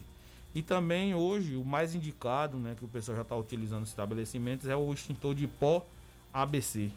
E 0.54 0.62
também 0.62 1.14
hoje 1.14 1.56
o 1.56 1.64
mais 1.64 1.94
indicado, 1.94 2.56
né, 2.56 2.74
que 2.78 2.84
o 2.84 2.88
pessoal 2.88 3.16
já 3.16 3.22
está 3.22 3.36
utilizando 3.36 3.80
nos 3.80 3.90
estabelecimentos 3.90 4.68
é 4.68 4.76
o 4.76 4.92
extintor 4.92 5.34
de 5.34 5.46
pó 5.46 5.84
ABC. 6.32 6.90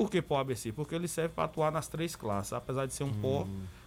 Por 0.00 0.10
que 0.10 0.22
pó 0.22 0.38
ABC? 0.38 0.72
Porque 0.72 0.94
ele 0.94 1.08
serve 1.08 1.34
para 1.34 1.44
atuar 1.44 1.70
nas 1.70 1.88
três 1.88 2.16
classes, 2.16 2.52
apesar 2.52 2.86
de 2.86 2.94
ser 2.94 3.04
um 3.04 3.12
pó, 3.12 3.46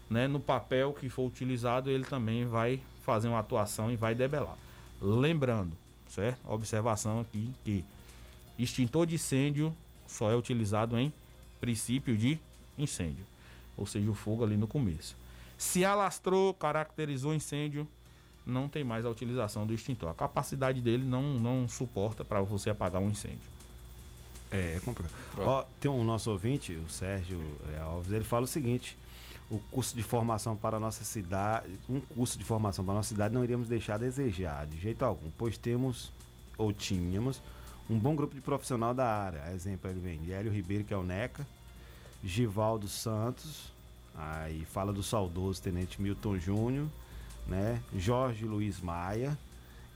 né, 0.09 0.27
no 0.27 0.39
papel 0.39 0.93
que 0.93 1.09
for 1.09 1.25
utilizado, 1.25 1.89
ele 1.89 2.03
também 2.03 2.45
vai 2.45 2.81
fazer 3.03 3.27
uma 3.27 3.39
atuação 3.39 3.91
e 3.91 3.95
vai 3.95 4.13
debelar. 4.13 4.57
Lembrando, 5.01 5.75
certo? 6.07 6.39
Observação 6.47 7.19
aqui 7.21 7.51
que 7.63 7.83
extintor 8.57 9.05
de 9.05 9.15
incêndio 9.15 9.75
só 10.07 10.29
é 10.29 10.35
utilizado 10.35 10.97
em 10.97 11.11
princípio 11.59 12.15
de 12.15 12.39
incêndio 12.77 13.25
ou 13.77 13.85
seja, 13.85 14.09
o 14.09 14.13
fogo 14.13 14.43
ali 14.43 14.57
no 14.57 14.67
começo. 14.67 15.15
Se 15.57 15.83
alastrou, 15.83 16.53
caracterizou 16.53 17.33
incêndio, 17.33 17.87
não 18.45 18.67
tem 18.67 18.83
mais 18.83 19.05
a 19.05 19.09
utilização 19.09 19.65
do 19.65 19.73
extintor. 19.73 20.09
A 20.09 20.13
capacidade 20.13 20.81
dele 20.81 21.03
não, 21.03 21.39
não 21.39 21.67
suporta 21.67 22.23
para 22.23 22.41
você 22.41 22.69
apagar 22.69 23.01
um 23.01 23.09
incêndio. 23.09 23.52
É, 24.53 24.75
é 24.77 24.79
complicado. 24.79 25.11
Ó, 25.39 25.65
tem 25.79 25.89
um 25.89 26.03
nosso 26.03 26.29
ouvinte, 26.29 26.73
o 26.73 26.87
Sérgio 26.87 27.41
é, 27.75 27.79
Alves, 27.79 28.11
ele 28.11 28.23
fala 28.23 28.43
o 28.43 28.47
seguinte: 28.47 28.95
o 29.49 29.57
curso 29.71 29.95
de 29.95 30.03
formação 30.03 30.55
para 30.55 30.77
a 30.77 30.79
nossa 30.79 31.03
cidade, 31.03 31.67
um 31.89 31.99
curso 31.99 32.37
de 32.37 32.43
formação 32.43 32.85
para 32.85 32.93
a 32.93 32.97
nossa 32.97 33.09
cidade 33.09 33.33
não 33.33 33.43
iríamos 33.43 33.67
deixar 33.67 33.95
a 33.95 33.97
desejar 33.97 34.67
de 34.67 34.79
jeito 34.79 35.03
algum, 35.03 35.31
pois 35.37 35.57
temos 35.57 36.11
ou 36.55 36.71
tínhamos 36.71 37.41
um 37.89 37.97
bom 37.97 38.15
grupo 38.15 38.35
de 38.35 38.41
profissional 38.41 38.93
da 38.93 39.07
área. 39.07 39.51
Exemplo, 39.53 39.89
ele 39.89 39.99
vem 39.99 40.19
de 40.21 40.31
Hélio 40.31 40.51
Ribeiro, 40.51 40.83
que 40.83 40.93
é 40.93 40.97
o 40.97 41.03
NECA, 41.03 41.45
Givaldo 42.23 42.87
Santos, 42.87 43.73
aí 44.15 44.65
fala 44.65 44.93
do 44.93 45.01
saudoso 45.01 45.61
Tenente 45.61 45.99
Milton 45.99 46.37
Júnior, 46.37 46.87
né? 47.47 47.81
Jorge 47.97 48.45
Luiz 48.45 48.79
Maia 48.79 49.35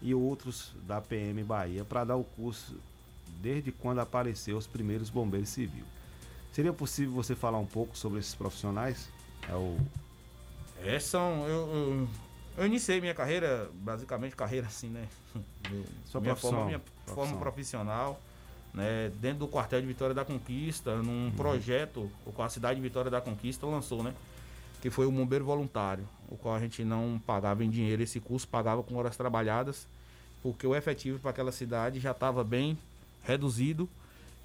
e 0.01 0.15
outros 0.15 0.73
da 0.87 0.99
PM 0.99 1.43
Bahia 1.43 1.85
para 1.85 2.03
dar 2.03 2.15
o 2.15 2.23
curso 2.23 2.75
desde 3.41 3.71
quando 3.71 3.99
apareceu 3.99 4.57
os 4.57 4.67
primeiros 4.67 5.09
bombeiros 5.09 5.49
civis. 5.49 5.83
Seria 6.51 6.73
possível 6.73 7.13
você 7.13 7.35
falar 7.35 7.59
um 7.59 7.65
pouco 7.65 7.95
sobre 7.97 8.19
esses 8.19 8.33
profissionais? 8.33 9.09
É 9.47 9.53
o 9.53 9.77
É, 10.83 10.99
são. 10.99 11.45
Eu, 11.47 11.67
eu, 11.67 12.07
eu 12.57 12.65
iniciei 12.65 12.99
minha 12.99 13.13
carreira, 13.13 13.69
basicamente 13.75 14.35
carreira 14.35 14.67
assim, 14.67 14.89
né? 14.89 15.07
Sua 16.05 16.19
minha 16.21 16.35
forma, 16.35 16.65
minha 16.65 16.79
profissão. 16.79 17.15
forma 17.15 17.37
profissional, 17.39 18.19
né? 18.73 19.11
Dentro 19.19 19.39
do 19.39 19.47
quartel 19.47 19.81
de 19.81 19.87
Vitória 19.87 20.15
da 20.15 20.25
Conquista, 20.25 20.91
Uhum. 20.95 21.03
num 21.03 21.31
projeto 21.35 22.09
o 22.25 22.31
qual 22.31 22.45
a 22.45 22.49
cidade 22.49 22.75
de 22.77 22.81
Vitória 22.81 23.11
da 23.11 23.21
Conquista 23.21 23.65
lançou, 23.65 24.01
né? 24.03 24.13
Que 24.81 24.89
foi 24.89 25.05
o 25.05 25.11
bombeiro 25.11 25.43
voluntário, 25.45 26.07
o 26.29 26.37
qual 26.37 26.55
a 26.55 26.59
gente 26.59 26.83
não 26.83 27.21
pagava 27.25 27.63
em 27.63 27.69
dinheiro 27.69 28.01
esse 28.01 28.19
curso, 28.19 28.47
pagava 28.47 28.81
com 28.83 28.95
horas 28.95 29.17
trabalhadas, 29.17 29.87
porque 30.41 30.65
o 30.65 30.75
efetivo 30.75 31.19
para 31.19 31.31
aquela 31.31 31.51
cidade 31.51 31.99
já 31.99 32.11
estava 32.11 32.43
bem 32.43 32.77
reduzido 33.27 33.89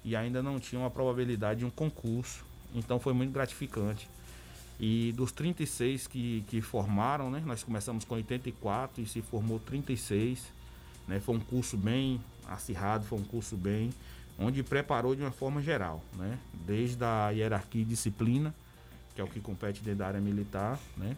e 0.03 0.15
ainda 0.15 0.43
não 0.43 0.59
tinha 0.59 0.79
uma 0.79 0.91
probabilidade 0.91 1.61
de 1.61 1.65
um 1.65 1.69
concurso. 1.69 2.45
Então 2.75 2.99
foi 2.99 3.13
muito 3.13 3.31
gratificante. 3.31 4.09
E 4.79 5.13
dos 5.13 5.31
36 5.31 6.07
que, 6.07 6.43
que 6.47 6.61
formaram, 6.61 7.31
né? 7.31 7.41
Nós 7.45 7.63
começamos 7.63 8.03
com 8.03 8.15
84 8.15 9.01
e 9.01 9.05
se 9.05 9.21
formou 9.21 9.59
36. 9.59 10.43
Né? 11.07 11.19
Foi 11.19 11.35
um 11.35 11.39
curso 11.39 11.77
bem 11.77 12.19
acirrado, 12.45 13.05
foi 13.05 13.17
um 13.19 13.23
curso 13.23 13.55
bem 13.55 13.91
onde 14.37 14.61
preparou 14.63 15.15
de 15.15 15.21
uma 15.21 15.31
forma 15.31 15.61
geral, 15.61 16.03
né? 16.17 16.39
Desde 16.65 17.03
a 17.03 17.29
hierarquia 17.29 17.83
e 17.83 17.85
disciplina, 17.85 18.53
que 19.13 19.21
é 19.21 19.23
o 19.23 19.27
que 19.27 19.39
compete 19.39 19.81
dentro 19.81 19.99
da 19.99 20.07
área 20.07 20.19
militar, 20.19 20.79
né? 20.97 21.15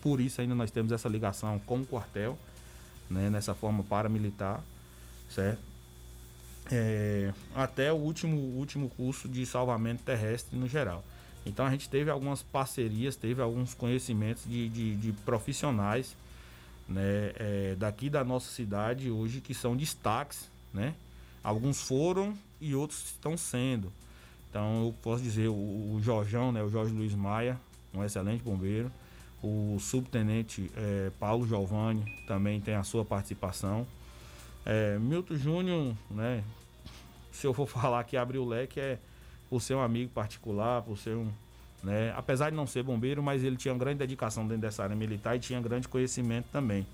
Por 0.00 0.20
isso 0.20 0.40
ainda 0.40 0.54
nós 0.54 0.70
temos 0.70 0.92
essa 0.92 1.08
ligação 1.08 1.58
com 1.58 1.80
o 1.80 1.86
quartel, 1.86 2.38
né? 3.10 3.28
Nessa 3.28 3.52
forma 3.52 3.82
paramilitar, 3.82 4.62
certo? 5.28 5.71
É, 6.74 7.34
até 7.54 7.92
o 7.92 7.96
último, 7.96 8.34
último 8.34 8.88
curso 8.88 9.28
de 9.28 9.44
salvamento 9.44 10.02
terrestre 10.02 10.58
no 10.58 10.66
geral. 10.66 11.04
Então 11.44 11.66
a 11.66 11.70
gente 11.70 11.86
teve 11.86 12.10
algumas 12.10 12.42
parcerias, 12.42 13.14
teve 13.14 13.42
alguns 13.42 13.74
conhecimentos 13.74 14.44
de, 14.46 14.70
de, 14.70 14.96
de 14.96 15.12
profissionais 15.12 16.16
né, 16.88 17.32
é, 17.36 17.74
daqui 17.78 18.08
da 18.08 18.24
nossa 18.24 18.50
cidade 18.50 19.10
hoje 19.10 19.42
que 19.42 19.52
são 19.52 19.76
destaques, 19.76 20.48
né? 20.72 20.94
Alguns 21.44 21.82
foram 21.82 22.34
e 22.58 22.74
outros 22.74 23.04
estão 23.04 23.36
sendo. 23.36 23.92
Então 24.48 24.86
eu 24.86 24.94
posso 25.02 25.22
dizer 25.22 25.48
o, 25.48 25.52
o 25.52 26.00
Jorjão, 26.02 26.52
né, 26.52 26.62
o 26.62 26.70
Jorge 26.70 26.94
Luiz 26.94 27.14
Maia, 27.14 27.60
um 27.92 28.02
excelente 28.02 28.42
bombeiro. 28.42 28.90
O 29.42 29.76
subtenente 29.78 30.70
é, 30.74 31.10
Paulo 31.18 31.46
Giovanni 31.46 32.04
também 32.26 32.60
tem 32.60 32.74
a 32.74 32.82
sua 32.82 33.04
participação. 33.04 33.86
É, 34.64 34.96
Milton 34.98 35.34
Júnior, 35.34 35.94
né? 36.10 36.44
Se 37.32 37.46
eu 37.46 37.52
for 37.54 37.66
falar 37.68 38.04
que 38.04 38.16
abriu 38.16 38.42
o 38.42 38.48
leque 38.48 38.78
é 38.78 38.98
por 39.50 39.60
ser 39.60 39.74
um 39.74 39.82
amigo 39.82 40.10
particular, 40.10 40.82
por 40.82 40.96
ser 40.96 41.16
um. 41.16 41.30
Né, 41.82 42.14
apesar 42.16 42.48
de 42.50 42.54
não 42.56 42.64
ser 42.66 42.84
bombeiro, 42.84 43.20
mas 43.24 43.42
ele 43.42 43.56
tinha 43.56 43.74
uma 43.74 43.80
grande 43.80 43.98
dedicação 43.98 44.46
dentro 44.46 44.60
dessa 44.62 44.84
área 44.84 44.94
militar 44.94 45.34
e 45.34 45.40
tinha 45.40 45.60
grande 45.60 45.88
conhecimento 45.88 46.46
também. 46.52 46.86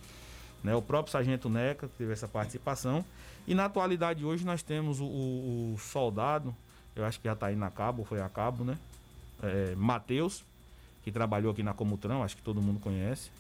Né, 0.65 0.75
o 0.75 0.81
próprio 0.81 1.13
Sargento 1.13 1.51
Neca 1.51 1.91
teve 1.99 2.11
essa 2.11 2.27
participação. 2.27 3.05
E 3.47 3.55
na 3.55 3.67
atualidade 3.67 4.25
hoje 4.25 4.47
nós 4.47 4.63
temos 4.63 4.99
o, 4.99 5.05
o- 5.05 5.77
soldado, 5.79 6.55
eu 6.97 7.05
acho 7.05 7.21
que 7.21 7.29
já 7.29 7.35
está 7.35 7.49
aí 7.49 7.55
na 7.57 7.71
cabo, 7.71 8.03
foi 8.05 8.21
a 8.23 8.29
cabo, 8.31 8.65
né? 8.65 8.79
É, 9.43 9.75
Matheus, 9.77 10.43
que 11.05 11.13
trabalhou 11.13 11.53
aqui 11.53 11.63
na 11.63 11.75
Comutrão, 11.75 12.23
acho 12.23 12.37
que 12.37 12.43
todo 12.43 12.61
mundo 12.63 12.81
conhece, 12.81 13.31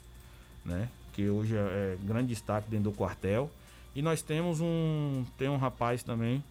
né? 0.64 0.88
Que 1.14 1.28
hoje 1.30 1.56
é, 1.56 1.58
é 1.58 1.98
grande 2.02 2.28
destaque 2.28 2.68
dentro 2.70 2.90
do 2.90 2.96
quartel. 2.96 3.50
E 3.94 4.02
nós 4.02 4.20
temos 4.22 4.60
um. 4.60 5.24
Tem 5.38 5.48
um 5.48 5.56
rapaz 5.56 6.02
também, 6.02 6.44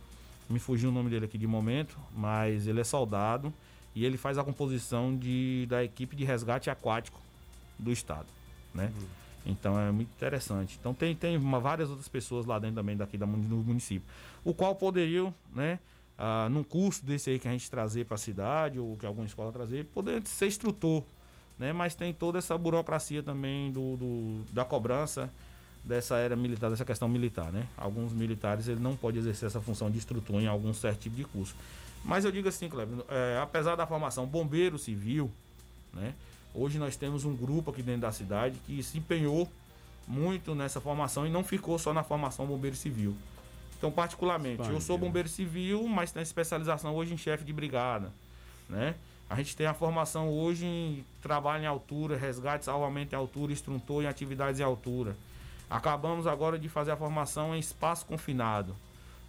me 0.50 0.60
fugiu 0.60 0.90
o 0.90 0.92
nome 0.92 1.10
dele 1.10 1.26
aqui 1.26 1.38
de 1.38 1.48
momento, 1.48 1.98
mas 2.16 2.68
ele 2.68 2.80
é 2.80 2.84
soldado 2.84 3.54
e 3.96 4.06
ele 4.06 4.18
faz 4.18 4.38
a 4.38 4.44
composição 4.44 5.16
de, 5.18 5.66
da 5.70 5.84
equipe 5.84 6.16
de 6.16 6.24
resgate 6.24 6.70
aquático 6.70 7.20
do 7.78 7.92
estado, 7.92 8.28
né? 8.74 8.92
Então 9.46 9.80
é 9.80 9.92
muito 9.92 10.10
interessante. 10.10 10.78
Então 10.80 10.94
tem, 10.94 11.16
tem 11.16 11.38
uma- 11.38 11.60
várias 11.60 11.90
outras 11.90 12.08
pessoas 12.08 12.46
lá 12.46 12.60
dentro 12.60 12.76
também 12.78 12.98
daqui 12.98 13.18
da, 13.18 13.26
do 13.26 13.32
município, 13.58 14.08
o 14.44 14.54
qual 14.54 14.76
poderiam, 14.76 15.34
né? 15.56 15.80
ah, 16.18 16.48
num 16.50 16.64
curso 16.64 17.06
desse 17.06 17.30
aí 17.30 17.40
que 17.40 17.48
a 17.48 17.52
gente 17.52 17.70
trazer 17.70 18.06
para 18.06 18.16
a 18.16 18.18
cidade 18.18 18.80
ou 18.80 18.98
que 18.98 19.06
alguma 19.06 19.26
escola 19.26 19.52
trazer, 19.52 19.86
poder 19.86 20.22
ser 20.26 20.48
instrutor, 20.48 21.04
né? 21.60 21.72
Mas 21.72 21.94
tem 21.96 22.14
toda 22.14 22.40
essa 22.40 22.58
burocracia 22.58 23.22
também 23.24 23.72
do, 23.72 23.96
do- 23.98 24.44
da 24.52 24.66
cobrança 24.66 25.30
dessa 25.88 26.18
era 26.18 26.36
militar, 26.36 26.70
dessa 26.70 26.84
questão 26.84 27.08
militar, 27.08 27.52
né? 27.52 27.66
Alguns 27.78 28.12
militares 28.12 28.68
ele 28.68 28.80
não 28.80 28.96
pode 28.96 29.18
exercer 29.18 29.48
essa 29.48 29.62
função 29.62 29.90
de 29.90 29.98
instrutor 29.98 30.42
em 30.42 30.48
algum 30.48 30.74
certo 30.74 31.00
tipo 31.00 31.16
de 31.16 31.24
curso. 31.24 31.56
Mas 32.04 32.26
eu 32.26 32.32
digo 32.32 32.48
assim, 32.48 32.70
Kleber, 32.70 33.06
é, 33.10 33.40
apesar 33.42 33.76
da 33.76 33.88
formação 33.88 34.26
bombeiro 34.26 34.78
civil, 34.78 35.32
né? 35.94 36.14
Hoje 36.54 36.78
nós 36.78 36.96
temos 36.96 37.24
um 37.24 37.36
grupo 37.36 37.72
aqui 37.72 37.82
dentro 37.82 38.02
da 38.02 38.12
cidade 38.12 38.60
que 38.66 38.82
se 38.84 38.98
empenhou 38.98 39.50
muito 40.08 40.56
nessa 40.56 40.82
formação 40.82 41.26
e 41.26 41.30
não 41.30 41.44
ficou 41.44 41.78
só 41.78 41.94
na 41.94 42.04
formação 42.04 42.46
bombeiro 42.46 42.76
civil. 42.76 43.16
Então, 43.78 43.92
particularmente, 43.92 44.68
eu 44.70 44.82
sou 44.82 44.98
bombeiro 44.98 45.30
civil, 45.30 45.88
mas 45.88 46.12
tenho 46.12 46.24
especialização 46.24 46.96
hoje 46.96 47.14
em 47.14 47.18
chefe 47.18 47.44
de 47.44 47.54
brigada, 47.54 48.12
né? 48.68 48.96
A 49.30 49.36
gente 49.36 49.56
tem 49.56 49.68
a 49.68 49.74
formação 49.74 50.30
hoje 50.30 50.66
em 50.66 51.06
trabalho 51.22 51.64
em 51.64 51.68
altura, 51.68 52.18
resgate, 52.18 52.66
salvamento 52.66 53.14
em 53.14 53.18
altura, 53.18 53.52
instrutor 53.52 54.04
em 54.04 54.08
atividades 54.08 54.60
em 54.60 54.64
altura. 54.64 55.16
Acabamos 55.70 56.28
agora 56.28 56.58
de 56.58 56.70
fazer 56.70 56.92
a 56.92 56.98
formação 56.98 57.56
em 57.56 57.60
espaço 57.60 58.06
confinado, 58.06 58.76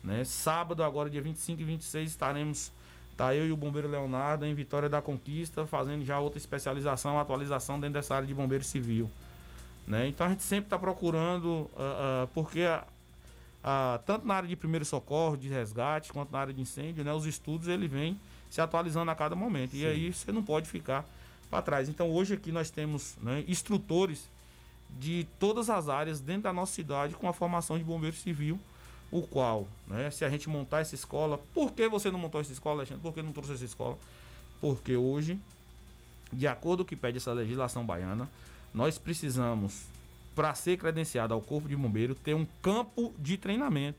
né? 0.02 0.24
Sábado, 0.24 0.82
agora 0.84 1.10
dia 1.10 1.20
25 1.20 1.60
e 1.60 1.64
26, 1.64 2.10
estaremos 2.10 2.72
Tá 3.18 3.34
eu 3.34 3.48
e 3.48 3.50
o 3.50 3.56
bombeiro 3.56 3.88
Leonardo 3.88 4.46
em 4.46 4.54
Vitória 4.54 4.88
da 4.88 5.02
Conquista, 5.02 5.66
fazendo 5.66 6.04
já 6.04 6.20
outra 6.20 6.38
especialização, 6.38 7.18
atualização 7.18 7.80
dentro 7.80 7.94
dessa 7.94 8.14
área 8.14 8.28
de 8.28 8.32
bombeiro 8.32 8.62
civil. 8.62 9.10
Né? 9.88 10.06
Então 10.06 10.28
a 10.28 10.30
gente 10.30 10.44
sempre 10.44 10.66
está 10.66 10.78
procurando, 10.78 11.68
ah, 11.76 12.22
ah, 12.22 12.28
porque 12.32 12.64
tanto 14.06 14.24
na 14.24 14.34
área 14.34 14.48
de 14.48 14.54
primeiro 14.54 14.84
socorro, 14.84 15.36
de 15.36 15.48
resgate, 15.48 16.12
quanto 16.12 16.30
na 16.30 16.38
área 16.38 16.54
de 16.54 16.60
incêndio, 16.60 17.02
né, 17.02 17.12
os 17.12 17.26
estudos 17.26 17.66
ele 17.66 17.88
vem 17.88 18.20
se 18.48 18.60
atualizando 18.60 19.10
a 19.10 19.16
cada 19.16 19.34
momento. 19.34 19.74
E 19.74 19.80
Sim. 19.80 19.86
aí 19.86 20.12
você 20.12 20.30
não 20.30 20.44
pode 20.44 20.68
ficar 20.68 21.04
para 21.50 21.60
trás. 21.60 21.88
Então 21.88 22.08
hoje 22.08 22.34
aqui 22.34 22.52
nós 22.52 22.70
temos 22.70 23.16
né, 23.20 23.42
instrutores 23.48 24.30
de 24.98 25.26
todas 25.38 25.68
as 25.70 25.88
áreas 25.88 26.20
dentro 26.20 26.42
da 26.42 26.52
nossa 26.52 26.72
cidade 26.72 27.14
com 27.14 27.28
a 27.28 27.32
formação 27.32 27.78
de 27.78 27.84
bombeiro 27.84 28.16
civil, 28.16 28.58
o 29.10 29.22
qual, 29.22 29.66
né, 29.86 30.10
se 30.10 30.24
a 30.24 30.28
gente 30.30 30.48
montar 30.48 30.80
essa 30.80 30.94
escola, 30.94 31.38
por 31.54 31.72
que 31.72 31.88
você 31.88 32.10
não 32.10 32.18
montou 32.18 32.40
essa 32.40 32.52
escola, 32.52 32.80
Alexandre? 32.80 33.02
Por 33.02 33.12
que 33.14 33.22
não 33.22 33.32
trouxe 33.32 33.52
essa 33.54 33.64
escola? 33.64 33.98
Porque 34.60 34.96
hoje, 34.96 35.38
de 36.32 36.46
acordo 36.46 36.78
com 36.78 36.86
o 36.86 36.88
que 36.88 36.96
pede 36.96 37.18
essa 37.18 37.32
legislação 37.32 37.86
baiana, 37.86 38.28
nós 38.74 38.98
precisamos, 38.98 39.84
para 40.34 40.54
ser 40.54 40.76
credenciado 40.76 41.32
ao 41.32 41.40
Corpo 41.40 41.68
de 41.68 41.76
Bombeiro, 41.76 42.14
ter 42.14 42.34
um 42.34 42.46
campo 42.60 43.14
de 43.18 43.36
treinamento. 43.38 43.98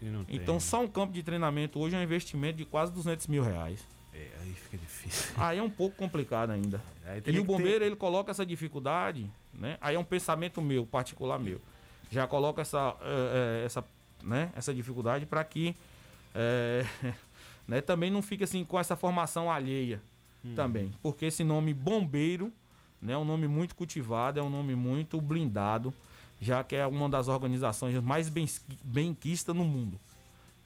E 0.00 0.06
não 0.06 0.24
tem. 0.24 0.36
Então, 0.36 0.58
só 0.60 0.82
um 0.82 0.88
campo 0.88 1.12
de 1.12 1.22
treinamento 1.22 1.78
hoje 1.78 1.94
é 1.94 1.98
um 1.98 2.02
investimento 2.02 2.58
de 2.58 2.64
quase 2.64 2.92
200 2.92 3.26
mil 3.26 3.42
reais. 3.42 3.80
É, 4.14 4.28
aí 4.40 4.52
fica 4.54 4.78
difícil. 4.78 5.34
Aí 5.36 5.58
é 5.58 5.62
um 5.62 5.70
pouco 5.70 5.96
complicado 5.96 6.50
ainda. 6.50 6.80
E 7.06 7.18
o 7.18 7.22
que 7.22 7.32
ter- 7.32 7.42
bombeiro, 7.44 7.84
ele 7.84 7.94
coloca 7.96 8.30
essa 8.32 8.44
dificuldade, 8.44 9.30
né? 9.58 9.78
Aí 9.80 9.96
é 9.96 9.98
um 9.98 10.04
pensamento 10.04 10.60
meu, 10.60 10.86
particular 10.86 11.38
meu. 11.38 11.60
Já 12.10 12.26
coloca 12.26 12.62
essa, 12.62 12.96
eh, 13.02 13.62
essa, 13.64 13.84
né? 14.22 14.50
essa 14.54 14.72
dificuldade 14.72 15.26
para 15.26 15.42
que 15.44 15.74
eh, 16.34 16.84
né? 17.66 17.80
também 17.80 18.10
não 18.10 18.22
fique 18.22 18.44
assim 18.44 18.64
com 18.64 18.78
essa 18.78 18.96
formação 18.96 19.50
alheia 19.50 20.00
também. 20.54 20.92
Porque 21.02 21.26
esse 21.26 21.42
nome 21.42 21.74
bombeiro 21.74 22.52
né? 23.02 23.14
é 23.14 23.18
um 23.18 23.24
nome 23.24 23.48
muito 23.48 23.74
cultivado, 23.74 24.38
é 24.38 24.42
um 24.42 24.50
nome 24.50 24.74
muito 24.74 25.20
blindado, 25.20 25.92
já 26.40 26.62
que 26.62 26.76
é 26.76 26.86
uma 26.86 27.08
das 27.08 27.28
organizações 27.28 28.00
mais 28.00 28.28
bem, 28.28 28.46
benquistas 28.84 29.54
no 29.54 29.64
mundo. 29.64 29.98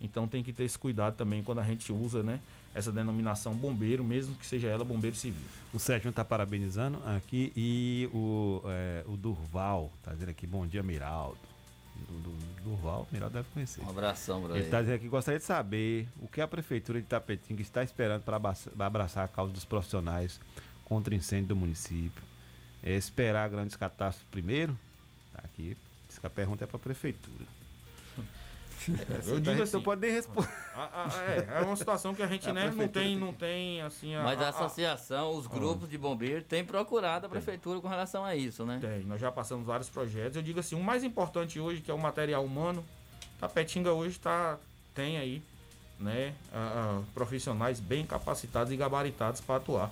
Então 0.00 0.26
tem 0.26 0.42
que 0.42 0.52
ter 0.52 0.64
esse 0.64 0.78
cuidado 0.78 1.16
também 1.16 1.42
quando 1.42 1.60
a 1.60 1.64
gente 1.64 1.92
usa 1.92 2.22
né, 2.22 2.40
essa 2.74 2.92
denominação 2.92 3.54
bombeiro, 3.54 4.04
mesmo 4.04 4.34
que 4.36 4.46
seja 4.46 4.68
ela 4.68 4.84
bombeiro 4.84 5.16
civil. 5.16 5.46
O 5.74 5.78
Sérgio 5.78 6.10
está 6.10 6.24
parabenizando 6.24 7.02
aqui 7.06 7.52
e 7.56 8.08
o, 8.12 8.62
é, 8.66 9.04
o 9.06 9.16
Durval 9.16 9.90
está 9.98 10.12
dizendo 10.12 10.30
aqui, 10.30 10.46
bom 10.46 10.66
dia, 10.66 10.82
Miraldo. 10.82 11.38
do, 11.96 12.18
do, 12.18 12.62
Durval, 12.62 13.08
melhor 13.10 13.30
deve 13.30 13.48
conhecer. 13.52 13.82
Um 13.82 13.90
abração 13.90 14.42
pra 14.42 14.54
Ele 14.54 14.64
está 14.64 14.80
dizendo 14.80 14.96
aqui, 14.96 15.08
gostaria 15.08 15.38
de 15.38 15.44
saber 15.44 16.08
o 16.20 16.28
que 16.28 16.40
a 16.40 16.46
Prefeitura 16.46 17.00
de 17.00 17.06
Tapetinga 17.06 17.62
está 17.62 17.82
esperando 17.82 18.22
para 18.22 18.40
abraçar 18.86 19.24
a 19.24 19.28
causa 19.28 19.52
dos 19.52 19.64
profissionais 19.64 20.40
contra 20.84 21.14
incêndio 21.14 21.48
do 21.48 21.56
município. 21.56 22.22
É 22.82 22.92
esperar 22.94 23.48
grandes 23.48 23.76
catástrofes 23.76 24.28
primeiro? 24.30 24.78
Tá 25.32 25.42
aqui, 25.44 25.76
diz 26.08 26.18
que 26.18 26.26
a 26.26 26.30
pergunta 26.30 26.64
é 26.64 26.66
para 26.66 26.76
a 26.76 26.80
Prefeitura. 26.80 27.59
Eu 29.26 29.40
digo 29.40 29.62
assim, 29.62 29.76
não 29.76 29.82
pode 29.82 30.00
nem 30.00 30.10
responder. 30.10 30.48
a- 30.74 31.04
a- 31.14 31.22
é, 31.22 31.58
é 31.58 31.60
uma 31.64 31.76
situação 31.76 32.14
que 32.14 32.22
a 32.22 32.26
gente 32.26 32.48
A 32.50 32.52
né, 32.52 32.66
não 32.70 32.76
tem, 32.78 32.88
tem 32.88 33.16
não 33.18 33.32
tem 33.32 33.82
assim. 33.82 34.14
A, 34.14 34.22
Mas 34.22 34.40
a 34.40 34.46
a- 34.46 34.48
associação, 34.48 35.32
os 35.34 35.46
grupos 35.46 35.88
de 35.88 35.98
bombeiros, 35.98 36.44
têm 36.46 36.64
procurado 36.64 37.26
a 37.26 37.28
prefeitura 37.28 37.80
com 37.80 37.88
relação 37.88 38.24
a 38.24 38.34
isso, 38.34 38.64
né? 38.64 38.78
Tem, 38.80 39.00
nós 39.04 39.20
já 39.20 39.30
passamos 39.30 39.66
vários 39.66 39.88
projetos. 39.88 40.36
Eu 40.36 40.42
digo 40.42 40.60
assim, 40.60 40.74
o 40.74 40.82
mais 40.82 41.04
importante 41.04 41.58
hoje, 41.60 41.80
que 41.80 41.90
é 41.90 41.94
o 41.94 41.98
material 41.98 42.44
humano, 42.44 42.84
Tapetinga 43.38 43.92
hoje 43.92 44.18
tá, 44.18 44.58
tem 44.94 45.16
aí, 45.18 45.42
né, 45.98 46.34
a- 46.52 46.98
a 46.98 47.12
profissionais 47.14 47.80
bem 47.80 48.04
capacitados 48.06 48.72
e 48.72 48.76
gabaritados 48.76 49.40
para 49.40 49.56
atuar. 49.56 49.90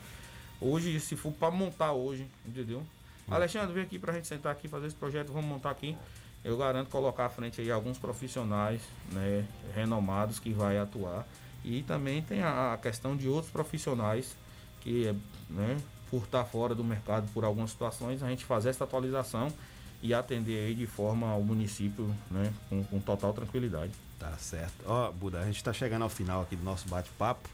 Hoje, 0.60 0.98
se 1.00 1.14
for 1.16 1.32
para 1.32 1.50
montar 1.50 1.92
hoje, 1.92 2.26
entendeu? 2.46 2.82
Alexandre, 3.30 3.72
vem 3.74 3.82
aqui 3.82 3.98
pra 3.98 4.12
gente 4.14 4.26
sentar 4.26 4.50
aqui, 4.52 4.66
fazer 4.68 4.86
esse 4.86 4.96
projeto, 4.96 5.32
vamos 5.32 5.48
montar 5.48 5.70
aqui. 5.70 5.96
Eu 6.44 6.56
garanto 6.56 6.88
colocar 6.88 7.26
à 7.26 7.28
frente 7.28 7.60
aí 7.60 7.70
alguns 7.70 7.98
profissionais, 7.98 8.80
né, 9.12 9.44
renomados 9.74 10.38
que 10.38 10.52
vai 10.52 10.78
atuar. 10.78 11.26
E 11.64 11.82
também 11.82 12.22
tem 12.22 12.42
a, 12.42 12.78
questão 12.80 13.16
de 13.16 13.28
outros 13.28 13.50
profissionais 13.50 14.36
que, 14.80 15.14
né, 15.50 15.76
por 16.10 16.22
estar 16.22 16.44
fora 16.44 16.74
do 16.74 16.84
mercado 16.84 17.28
por 17.34 17.44
algumas 17.44 17.70
situações, 17.70 18.22
a 18.22 18.28
gente 18.28 18.44
fazer 18.44 18.70
essa 18.70 18.84
atualização 18.84 19.52
e 20.00 20.14
atender 20.14 20.66
aí 20.66 20.74
de 20.74 20.86
forma 20.86 21.28
ao 21.28 21.42
município, 21.42 22.14
né, 22.30 22.52
com, 22.68 22.84
com 22.84 23.00
total 23.00 23.32
tranquilidade. 23.32 23.92
Tá 24.18 24.32
certo. 24.38 24.84
Ó, 24.86 25.10
Buda, 25.12 25.40
a 25.40 25.44
gente 25.44 25.56
está 25.56 25.72
chegando 25.72 26.02
ao 26.02 26.08
final 26.08 26.42
aqui 26.42 26.56
do 26.56 26.64
nosso 26.64 26.88
bate-papo. 26.88 27.48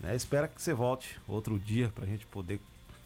Né? 0.00 0.14
Espero 0.14 0.48
que 0.48 0.60
você 0.60 0.74
volte 0.74 1.18
outro 1.26 1.58
dia 1.58 1.88
para 1.94 2.04
a 2.04 2.06
gente 2.06 2.26
poder 2.26 2.60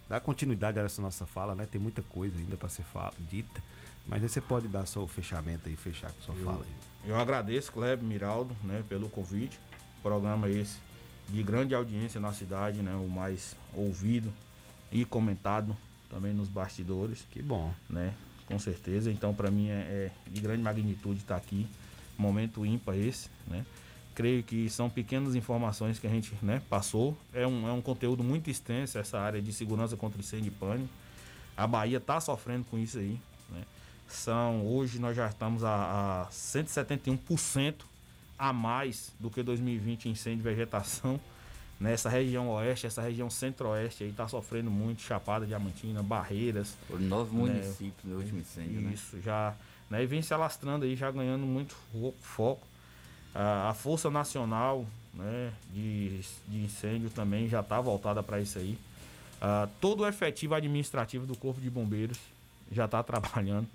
dar 0.09 0.21
continuidade 0.21 0.79
a 0.79 0.83
essa 0.83 1.01
nossa 1.01 1.25
fala, 1.25 1.55
né? 1.55 1.67
Tem 1.71 1.81
muita 1.81 2.03
coisa 2.03 2.37
ainda 2.37 2.57
para 2.57 2.69
ser 2.69 2.83
fala, 2.83 3.13
dita. 3.21 3.63
Mas 4.07 4.23
aí 4.23 4.29
você 4.29 4.41
pode 4.41 4.67
dar 4.69 4.87
seu 4.87 5.07
fechamento 5.07 5.69
aí, 5.69 5.77
fechar 5.77 6.11
com 6.13 6.21
sua 6.23 6.35
Eu- 6.35 6.45
fala 6.45 6.65
aí. 6.65 7.09
Eu 7.11 7.17
agradeço, 7.19 7.73
Kleber 7.73 8.05
Miraldo, 8.05 8.55
né, 8.65 8.83
pelo 8.89 9.09
convite. 9.09 9.59
Programa 10.03 10.49
esse 10.49 10.79
de 11.29 11.43
grande 11.43 11.75
audiência 11.75 12.21
na 12.21 12.33
cidade, 12.33 12.83
né, 12.83 12.95
o 12.95 13.09
mais 13.09 13.55
ouvido 13.75 14.33
e 14.91 15.05
comentado 15.05 15.77
também 16.09 16.33
nos 16.35 16.49
bastidores. 16.49 17.25
Que 17.31 17.41
bom. 17.41 17.73
Né, 17.89 18.13
com 18.47 18.59
certeza. 18.59 19.11
Então, 19.13 19.33
para 19.33 19.51
mim 19.51 19.69
é, 19.69 19.73
é 19.75 20.11
de 20.31 20.41
grande 20.41 20.63
magnitude 20.63 21.21
estar 21.21 21.37
aqui. 21.37 21.67
Momento 22.19 22.67
ímpar 22.67 22.97
esse, 22.97 23.29
né. 23.47 23.65
Creio 24.15 24.43
que 24.43 24.69
são 24.69 24.91
pequenas 24.91 25.35
informações 25.37 25.99
que 25.99 26.07
a 26.07 26.11
gente 26.11 26.35
né, 26.43 26.61
passou. 26.69 27.17
É 27.33 27.47
um, 27.47 27.67
é 27.69 27.73
um 27.73 27.81
conteúdo 27.81 28.23
muito 28.25 28.51
extenso 28.51 28.99
essa 28.99 29.19
área 29.19 29.41
de 29.41 29.53
segurança 29.53 29.97
contra 29.97 30.19
incêndio 30.21 30.49
e 30.49 30.51
pânico. 30.51 30.89
A 31.57 31.67
Bahia 31.67 31.97
está 31.99 32.21
sofrendo 32.21 32.65
com 32.65 32.77
isso 32.77 32.99
aí. 32.99 33.19
Né? 34.11 34.17
São, 34.17 34.67
hoje 34.67 34.99
nós 34.99 35.17
já 35.17 35.29
estamos 35.29 35.63
a, 35.65 36.23
a 36.23 36.27
171% 36.31 37.75
a 38.39 38.53
mais 38.53 39.13
do 39.21 39.31
que 39.31 39.43
2020 39.43 40.07
em 40.09 40.13
incêndio 40.13 40.41
e 40.41 40.55
vegetação. 40.55 41.21
Nessa 41.79 42.11
região 42.11 42.49
oeste, 42.51 42.87
essa 42.87 43.01
região 43.01 43.31
centro-oeste 43.31 44.05
aí 44.05 44.11
está 44.11 44.29
sofrendo 44.29 44.71
muito, 44.71 45.01
Chapada 45.01 45.47
Diamantina, 45.47 46.03
Barreiras. 46.03 46.77
Por 46.87 47.01
nove 47.01 47.35
né? 47.35 47.39
municípios 47.39 48.05
no 48.05 48.19
último 48.19 48.41
incêndio, 48.41 48.81
né? 48.83 48.93
Isso, 48.93 49.21
já. 49.23 49.55
Né, 49.89 50.03
e 50.03 50.07
vem 50.07 50.21
se 50.21 50.33
alastrando 50.35 50.85
aí, 50.85 50.95
já 50.95 51.11
ganhando 51.11 51.47
muito 51.47 51.75
fo- 51.91 52.15
foco. 52.21 52.67
A, 53.35 53.71
a 53.71 53.75
Força 53.75 54.11
Nacional 54.11 54.85
né, 55.15 55.53
de, 55.73 56.21
de 56.49 56.59
Incêndio 56.65 57.09
também 57.11 57.49
já 57.49 57.61
está 57.61 57.81
voltada 57.81 58.23
para 58.23 58.41
isso 58.41 58.59
aí. 58.59 58.79
Ah, 59.41 59.67
todo 59.81 60.01
o 60.01 60.07
efetivo 60.07 60.55
administrativo 60.55 61.27
do 61.27 61.37
Corpo 61.37 61.61
de 61.61 61.71
Bombeiros 61.71 62.19
já 62.71 62.85
está 62.85 63.03
trabalhando 63.03 63.67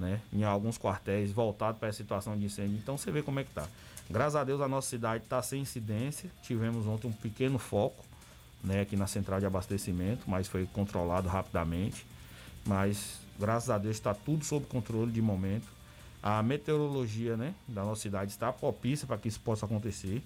né, 0.00 0.20
em 0.32 0.42
alguns 0.42 0.78
quartéis 0.78 1.30
voltado 1.30 1.78
para 1.78 1.88
essa 1.88 1.98
situação 1.98 2.36
de 2.36 2.46
incêndio. 2.46 2.76
Então 2.76 2.96
você 2.96 3.10
vê 3.10 3.22
como 3.22 3.38
é 3.38 3.44
que 3.44 3.50
tá. 3.50 3.66
Graças 4.08 4.34
a 4.34 4.42
Deus 4.42 4.60
a 4.60 4.66
nossa 4.66 4.88
cidade 4.88 5.22
está 5.22 5.40
sem 5.40 5.62
incidência. 5.62 6.30
Tivemos 6.42 6.86
ontem 6.86 7.06
um 7.06 7.12
pequeno 7.12 7.58
foco 7.58 8.04
né, 8.64 8.80
aqui 8.80 8.96
na 8.96 9.06
central 9.06 9.38
de 9.38 9.46
abastecimento, 9.46 10.28
mas 10.28 10.48
foi 10.48 10.66
controlado 10.66 11.28
rapidamente. 11.28 12.04
Mas 12.66 13.20
graças 13.38 13.70
a 13.70 13.78
Deus 13.78 13.96
está 13.96 14.12
tudo 14.12 14.44
sob 14.44 14.66
controle 14.66 15.12
de 15.12 15.22
momento. 15.22 15.66
A 16.22 16.42
meteorologia 16.42 17.36
né, 17.36 17.54
da 17.68 17.84
nossa 17.84 18.02
cidade 18.02 18.30
está 18.30 18.52
propícia 18.52 19.06
para 19.06 19.16
que 19.16 19.28
isso 19.28 19.40
possa 19.40 19.64
acontecer, 19.64 20.22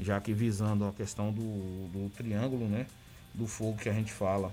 já 0.00 0.20
que 0.20 0.32
visando 0.32 0.84
a 0.86 0.92
questão 0.92 1.32
do, 1.32 1.88
do 1.88 2.10
triângulo 2.16 2.66
né, 2.66 2.86
do 3.32 3.46
fogo 3.46 3.78
que 3.78 3.88
a 3.88 3.92
gente 3.92 4.12
fala, 4.12 4.52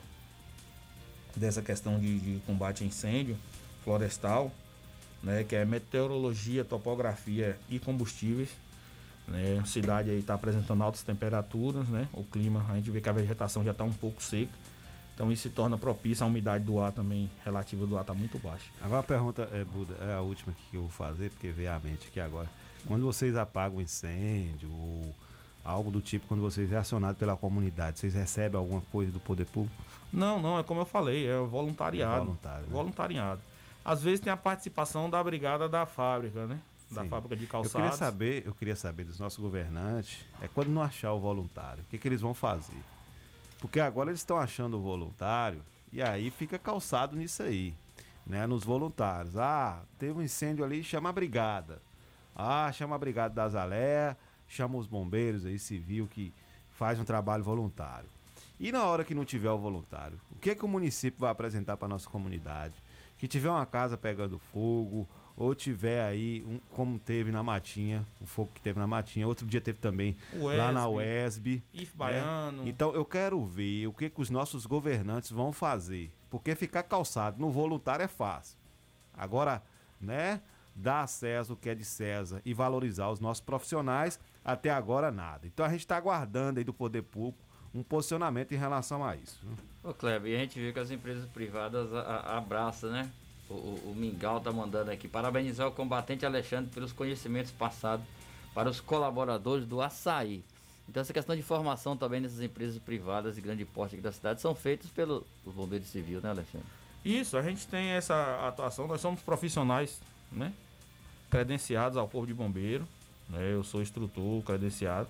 dessa 1.35 1.61
questão 1.61 1.99
de, 1.99 2.19
de 2.19 2.39
combate 2.45 2.83
a 2.83 2.87
incêndio 2.87 3.37
florestal, 3.83 4.51
né, 5.21 5.43
que 5.43 5.55
é 5.55 5.65
meteorologia, 5.65 6.63
topografia 6.63 7.57
e 7.69 7.79
combustíveis. 7.79 8.49
Né, 9.27 9.59
a 9.61 9.65
cidade 9.65 10.09
aí 10.09 10.19
está 10.19 10.33
apresentando 10.33 10.81
altas 10.83 11.03
temperaturas, 11.03 11.87
né, 11.87 12.07
o 12.13 12.23
clima, 12.23 12.65
a 12.69 12.75
gente 12.75 12.89
vê 12.89 12.99
que 12.99 13.09
a 13.09 13.13
vegetação 13.13 13.63
já 13.63 13.71
está 13.71 13.83
um 13.83 13.93
pouco 13.93 14.21
seca. 14.21 14.51
Então 15.13 15.29
isso 15.31 15.43
se 15.43 15.49
torna 15.49 15.77
propício, 15.77 16.23
a 16.23 16.27
umidade 16.27 16.63
do 16.63 16.79
ar 16.79 16.93
também, 16.93 17.29
relativa 17.43 17.85
do 17.85 17.97
ar, 17.97 18.01
está 18.01 18.13
muito 18.13 18.39
baixa. 18.39 18.71
Agora 18.81 19.01
a 19.01 19.03
pergunta 19.03 19.49
é, 19.51 19.65
Buda, 19.65 19.93
é 20.01 20.13
a 20.13 20.21
última 20.21 20.53
que 20.53 20.77
eu 20.77 20.83
vou 20.83 20.89
fazer, 20.89 21.29
porque 21.31 21.49
veio 21.49 21.71
à 21.73 21.79
mente 21.79 22.07
aqui 22.07 22.21
agora. 22.21 22.49
Quando 22.87 23.05
vocês 23.05 23.35
apagam 23.35 23.79
um 23.79 23.81
incêndio 23.81 24.71
ou 24.71 25.13
algo 25.61 25.91
do 25.91 25.99
tipo, 25.99 26.25
quando 26.25 26.39
vocês 26.39 26.71
é 26.71 26.77
acionado 26.77 27.17
pela 27.17 27.35
comunidade, 27.35 27.99
vocês 27.99 28.13
recebem 28.13 28.57
alguma 28.57 28.79
coisa 28.93 29.11
do 29.11 29.19
poder 29.19 29.45
público? 29.45 29.75
Não, 30.11 30.41
não, 30.41 30.57
é 30.57 30.63
como 30.63 30.79
eu 30.79 30.85
falei, 30.85 31.27
é 31.27 31.37
voluntariado. 31.37 32.15
É 32.15 32.19
voluntário, 32.19 32.61
né? 32.61 32.71
Voluntariado. 32.71 33.41
Às 33.89 34.03
vezes 34.03 34.19
tem 34.19 34.31
a 34.31 34.37
participação 34.37 35.09
da 35.09 35.23
brigada 35.23 35.67
da 35.67 35.85
fábrica, 35.85 36.45
né? 36.45 36.59
Da 36.91 37.03
Sim. 37.03 37.09
fábrica 37.09 37.35
de 37.35 37.43
Eu 37.43 37.49
calçados. 37.49 37.73
queria 37.73 37.91
saber, 37.97 38.43
eu 38.45 38.53
queria 38.53 38.75
saber 38.75 39.03
dos 39.03 39.19
nossos 39.19 39.39
governantes, 39.39 40.25
é 40.41 40.47
quando 40.47 40.69
não 40.69 40.81
achar 40.81 41.11
o 41.13 41.19
voluntário, 41.19 41.83
o 41.83 41.85
que, 41.87 41.97
que 41.97 42.07
eles 42.07 42.21
vão 42.21 42.33
fazer? 42.33 42.81
Porque 43.59 43.79
agora 43.79 44.09
eles 44.09 44.19
estão 44.21 44.37
achando 44.37 44.77
o 44.77 44.81
voluntário 44.81 45.61
e 45.91 46.01
aí 46.01 46.29
fica 46.31 46.57
calçado 46.57 47.15
nisso 47.15 47.43
aí, 47.43 47.73
né? 48.25 48.45
Nos 48.47 48.63
voluntários. 48.63 49.35
Ah, 49.37 49.81
teve 49.97 50.13
um 50.13 50.21
incêndio 50.21 50.63
ali, 50.63 50.83
chama 50.83 51.09
a 51.09 51.11
brigada. 51.11 51.81
Ah, 52.35 52.71
chama 52.71 52.95
a 52.95 52.99
brigada 52.99 53.33
da 53.33 53.49
Zalé, 53.49 54.15
chama 54.47 54.77
os 54.77 54.87
bombeiros 54.87 55.45
aí, 55.45 55.59
civil, 55.59 56.07
que 56.07 56.31
faz 56.71 56.99
um 56.99 57.03
trabalho 57.03 57.43
voluntário. 57.43 58.07
E 58.59 58.71
na 58.71 58.83
hora 58.85 59.03
que 59.03 59.13
não 59.15 59.25
tiver 59.25 59.51
o 59.51 59.57
voluntário, 59.57 60.19
o 60.31 60.35
que, 60.37 60.55
que 60.55 60.65
o 60.65 60.67
município 60.67 61.19
vai 61.19 61.31
apresentar 61.31 61.75
para 61.77 61.87
nossa 61.87 62.09
comunidade? 62.09 62.75
Que 63.19 63.27
tiver 63.27 63.49
uma 63.49 63.65
casa 63.65 63.95
pegando 63.97 64.39
fogo, 64.39 65.07
ou 65.35 65.53
tiver 65.53 66.03
aí, 66.03 66.43
um, 66.47 66.59
como 66.71 66.97
teve 66.97 67.31
na 67.31 67.43
Matinha, 67.43 68.05
o 68.19 68.25
fogo 68.25 68.51
que 68.53 68.61
teve 68.61 68.79
na 68.79 68.87
Matinha, 68.87 69.27
outro 69.27 69.45
dia 69.45 69.61
teve 69.61 69.77
também 69.77 70.17
lá 70.33 70.71
na 70.71 70.87
UESB. 70.89 71.63
IF 71.73 71.91
né? 71.91 71.97
Baiano. 71.97 72.67
Então 72.67 72.93
eu 72.93 73.05
quero 73.05 73.45
ver 73.45 73.87
o 73.87 73.93
que, 73.93 74.09
que 74.09 74.21
os 74.21 74.29
nossos 74.29 74.65
governantes 74.65 75.31
vão 75.31 75.53
fazer. 75.53 76.11
Porque 76.29 76.55
ficar 76.55 76.83
calçado 76.83 77.39
no 77.39 77.51
voluntário 77.51 78.03
é 78.03 78.07
fácil. 78.07 78.57
Agora, 79.13 79.61
né, 79.99 80.41
dar 80.75 81.03
a 81.03 81.07
César 81.07 81.53
o 81.53 81.57
que 81.57 81.69
é 81.69 81.75
de 81.75 81.85
César 81.85 82.41
e 82.45 82.53
valorizar 82.53 83.09
os 83.09 83.19
nossos 83.19 83.41
profissionais, 83.41 84.19
até 84.43 84.69
agora 84.69 85.11
nada. 85.11 85.45
Então 85.47 85.65
a 85.65 85.69
gente 85.69 85.81
está 85.81 85.97
aguardando 85.97 86.59
aí 86.59 86.63
do 86.63 86.73
poder 86.73 87.03
público 87.03 87.48
um 87.73 87.83
posicionamento 87.83 88.53
em 88.53 88.57
relação 88.57 89.05
a 89.05 89.15
isso. 89.15 89.39
Ô 89.83 89.93
Kleber, 89.93 90.31
e 90.31 90.35
a 90.35 90.39
gente 90.39 90.59
vê 90.59 90.73
que 90.73 90.79
as 90.79 90.91
empresas 90.91 91.25
privadas 91.29 91.87
abraçam, 92.25 92.91
né? 92.91 93.09
O, 93.49 93.53
o, 93.53 93.91
o 93.91 93.95
Mingau 93.95 94.39
tá 94.39 94.51
mandando 94.51 94.91
aqui. 94.91 95.07
Parabenizar 95.07 95.67
o 95.67 95.71
combatente 95.71 96.25
Alexandre 96.25 96.69
pelos 96.71 96.91
conhecimentos 96.91 97.51
passados 97.51 98.05
para 98.53 98.69
os 98.69 98.79
colaboradores 98.79 99.65
do 99.65 99.81
açaí. 99.81 100.43
Então 100.87 101.01
essa 101.01 101.13
questão 101.13 101.35
de 101.35 101.43
formação 101.43 101.95
também 101.95 102.19
nessas 102.19 102.41
empresas 102.41 102.79
privadas 102.79 103.35
de 103.35 103.41
grande 103.41 103.63
porte 103.63 103.95
aqui 103.95 104.01
da 104.01 104.11
cidade 104.11 104.41
são 104.41 104.55
feitas 104.55 104.89
pelos 104.89 105.23
bombeiros 105.45 105.87
civis, 105.87 106.21
né, 106.21 106.31
Alexandre? 106.31 106.67
Isso, 107.05 107.37
a 107.37 107.41
gente 107.41 107.67
tem 107.67 107.89
essa 107.89 108.47
atuação, 108.47 108.87
nós 108.87 108.99
somos 108.99 109.21
profissionais, 109.21 110.01
né? 110.31 110.51
Credenciados 111.29 111.97
ao 111.97 112.07
Corpo 112.07 112.27
de 112.27 112.33
Bombeiro. 112.33 112.87
Né? 113.29 113.53
Eu 113.53 113.63
sou 113.63 113.81
instrutor 113.81 114.41
credenciado 114.43 115.07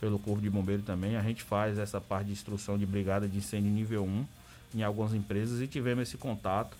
pelo 0.00 0.18
Corpo 0.18 0.40
de 0.40 0.50
Bombeiro 0.50 0.82
também. 0.82 1.16
A 1.16 1.22
gente 1.22 1.42
faz 1.42 1.78
essa 1.78 2.00
parte 2.00 2.26
de 2.26 2.32
instrução 2.32 2.78
de 2.78 2.86
brigada 2.86 3.28
de 3.28 3.38
incêndio 3.38 3.70
nível 3.70 4.04
1 4.04 4.26
em 4.76 4.82
algumas 4.82 5.14
empresas 5.14 5.60
e 5.60 5.66
tivemos 5.66 6.08
esse 6.08 6.16
contato. 6.16 6.76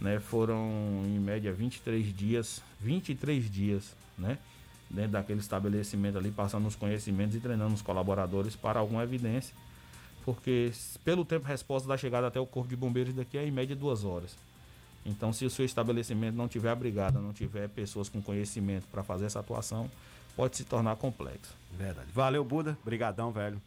Né? 0.00 0.18
Foram 0.18 1.02
em 1.04 1.18
média 1.18 1.52
23 1.52 2.14
dias, 2.16 2.62
23 2.80 3.50
dias, 3.50 3.94
né? 4.18 4.38
Dentro 4.88 5.12
daquele 5.12 5.40
estabelecimento 5.40 6.18
ali, 6.18 6.30
passando 6.30 6.66
os 6.66 6.74
conhecimentos 6.74 7.36
e 7.36 7.40
treinando 7.40 7.74
os 7.74 7.82
colaboradores 7.82 8.56
para 8.56 8.80
alguma 8.80 9.04
evidência 9.04 9.54
porque 10.24 10.72
pelo 11.04 11.24
tempo 11.24 11.46
resposta 11.46 11.88
da 11.88 11.96
chegada 11.96 12.26
até 12.26 12.38
o 12.38 12.46
corpo 12.46 12.68
de 12.68 12.76
bombeiros 12.76 13.14
daqui 13.14 13.38
é 13.38 13.46
em 13.46 13.50
média 13.50 13.74
duas 13.74 14.04
horas. 14.04 14.36
Então, 15.04 15.32
se 15.32 15.46
o 15.46 15.50
seu 15.50 15.64
estabelecimento 15.64 16.36
não 16.36 16.46
tiver 16.46 16.70
abrigado, 16.70 17.20
não 17.20 17.32
tiver 17.32 17.68
pessoas 17.68 18.08
com 18.08 18.20
conhecimento 18.20 18.86
para 18.92 19.02
fazer 19.02 19.24
essa 19.24 19.40
atuação, 19.40 19.90
pode 20.40 20.56
se 20.56 20.64
tornar 20.64 20.96
complexo. 20.96 21.54
Verdade. 21.76 22.08
Valeu, 22.14 22.42
Buda. 22.42 22.78
Brigadão, 22.82 23.30
velho. 23.30 23.60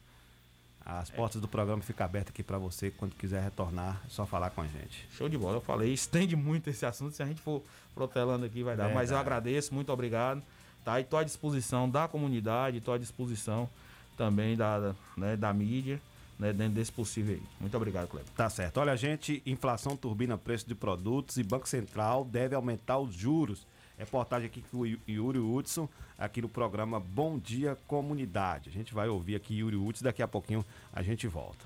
As 0.84 1.10
portas 1.10 1.40
do 1.40 1.48
programa 1.48 1.82
ficam 1.84 2.04
abertas 2.04 2.34
aqui 2.34 2.42
para 2.42 2.58
você. 2.58 2.90
Quando 2.90 3.14
quiser 3.14 3.42
retornar, 3.44 4.02
é 4.06 4.10
só 4.10 4.26
falar 4.26 4.50
com 4.50 4.62
a 4.62 4.68
gente. 4.68 5.08
Show 5.12 5.30
de 5.30 5.38
bola. 5.38 5.58
Eu 5.58 5.62
falei, 5.62 5.94
estende 5.94 6.36
muito 6.36 6.70
esse 6.70 6.84
assunto. 6.84 7.16
Se 7.16 7.22
a 7.22 7.26
gente 7.28 7.40
for 7.42 7.62
protelando 7.94 8.46
aqui, 8.46 8.64
vai 8.64 8.76
dar. 8.76 8.86
Mas 8.86 9.12
eu 9.12 9.18
Verdade. 9.18 9.20
agradeço, 9.20 9.74
muito 9.74 9.94
obrigado. 9.94 10.42
Tá? 10.84 11.00
E 11.00 11.04
estou 11.04 11.20
à 11.20 11.24
disposição 11.24 11.88
da 11.88 12.08
comunidade, 12.08 12.80
estou 12.80 12.94
à 12.94 12.98
disposição 12.98 13.70
também 14.18 14.58
da, 14.58 14.96
né, 15.16 15.38
da 15.38 15.54
mídia, 15.54 16.02
né, 16.38 16.52
dentro 16.52 16.74
desse 16.74 16.92
possível 16.92 17.36
aí. 17.36 17.44
Muito 17.62 17.78
obrigado, 17.78 18.08
Cleber. 18.08 18.30
Tá 18.36 18.50
certo. 18.50 18.80
Olha, 18.80 18.98
gente, 18.98 19.42
inflação 19.46 19.96
turbina 19.96 20.38
preço 20.38 20.68
de 20.68 20.76
produtos 20.76 21.38
e 21.38 21.44
Banco 21.44 21.70
Central 21.70 22.26
deve 22.26 22.56
aumentar 22.56 22.98
os 22.98 23.14
juros. 23.14 23.66
Reportagem 24.04 24.48
aqui 24.48 24.62
com 24.70 24.80
o 24.80 24.86
Yu- 24.86 25.00
Yuri 25.08 25.40
Hudson, 25.40 25.88
aqui 26.18 26.42
no 26.42 26.50
programa 26.50 27.00
Bom 27.00 27.40
Dia 27.40 27.78
Comunidade. 27.88 28.70
A 28.70 28.72
gente 28.72 28.94
vai 28.94 29.08
ouvir 29.08 29.36
aqui 29.36 29.56
Yuri 29.56 29.78
Hudson, 29.78 30.04
daqui 30.04 30.22
a 30.22 30.28
pouquinho 30.28 30.66
a 30.92 31.02
gente 31.02 31.26
volta. 31.28 31.66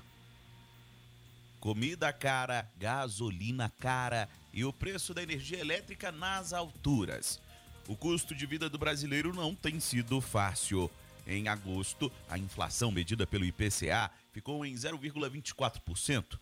Comida 1.60 2.12
cara, 2.12 2.68
gasolina 2.78 3.72
cara 3.80 4.28
e 4.54 4.64
o 4.64 4.72
preço 4.72 5.12
da 5.12 5.20
energia 5.22 5.58
elétrica 5.58 6.12
nas 6.12 6.52
alturas. 6.52 7.40
O 7.88 7.96
custo 7.96 8.34
de 8.34 8.46
vida 8.46 8.70
do 8.70 8.78
brasileiro 8.78 9.34
não 9.34 9.52
tem 9.54 9.80
sido 9.80 10.20
fácil. 10.20 10.88
Em 11.26 11.48
agosto, 11.48 12.10
a 12.30 12.38
inflação 12.38 12.90
medida 12.92 13.26
pelo 13.26 13.44
IPCA 13.44 14.10
ficou 14.32 14.64
em 14.64 14.74
0,24%. 14.74 16.38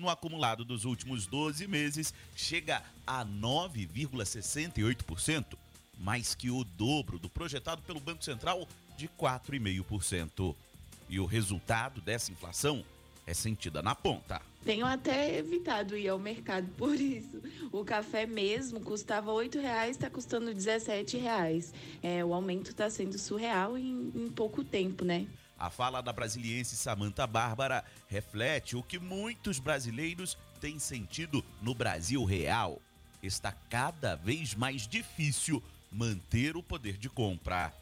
No 0.00 0.08
acumulado 0.08 0.64
dos 0.64 0.86
últimos 0.86 1.26
12 1.26 1.68
meses, 1.68 2.14
chega 2.34 2.82
a 3.06 3.22
9,68%, 3.22 5.58
mais 5.98 6.34
que 6.34 6.50
o 6.50 6.64
dobro 6.64 7.18
do 7.18 7.28
projetado 7.28 7.82
pelo 7.82 8.00
Banco 8.00 8.24
Central 8.24 8.66
de 8.96 9.06
4,5%. 9.08 10.56
E 11.06 11.20
o 11.20 11.26
resultado 11.26 12.00
dessa 12.00 12.32
inflação 12.32 12.82
é 13.26 13.34
sentida 13.34 13.82
na 13.82 13.94
ponta. 13.94 14.40
Tenho 14.64 14.86
até 14.86 15.36
evitado 15.36 15.94
ir 15.94 16.08
ao 16.08 16.18
mercado 16.18 16.66
por 16.78 16.98
isso. 16.98 17.42
O 17.70 17.84
café 17.84 18.24
mesmo 18.24 18.80
custava 18.80 19.30
R$ 19.30 19.50
8,00, 19.50 19.90
está 19.90 20.08
custando 20.08 20.46
R$ 20.46 20.54
17,00. 20.54 21.74
É, 22.02 22.24
o 22.24 22.32
aumento 22.32 22.70
está 22.70 22.88
sendo 22.88 23.18
surreal 23.18 23.76
em, 23.76 24.10
em 24.14 24.30
pouco 24.30 24.64
tempo, 24.64 25.04
né? 25.04 25.26
A 25.60 25.68
fala 25.68 26.00
da 26.00 26.10
brasiliense 26.10 26.74
Samantha 26.74 27.26
Bárbara 27.26 27.84
reflete 28.08 28.76
o 28.76 28.82
que 28.82 28.98
muitos 28.98 29.58
brasileiros 29.58 30.38
têm 30.58 30.78
sentido 30.78 31.44
no 31.60 31.74
Brasil 31.74 32.24
real. 32.24 32.80
Está 33.22 33.52
cada 33.68 34.16
vez 34.16 34.54
mais 34.54 34.88
difícil 34.88 35.62
manter 35.92 36.56
o 36.56 36.62
poder 36.62 36.96
de 36.96 37.10
compra. 37.10 37.74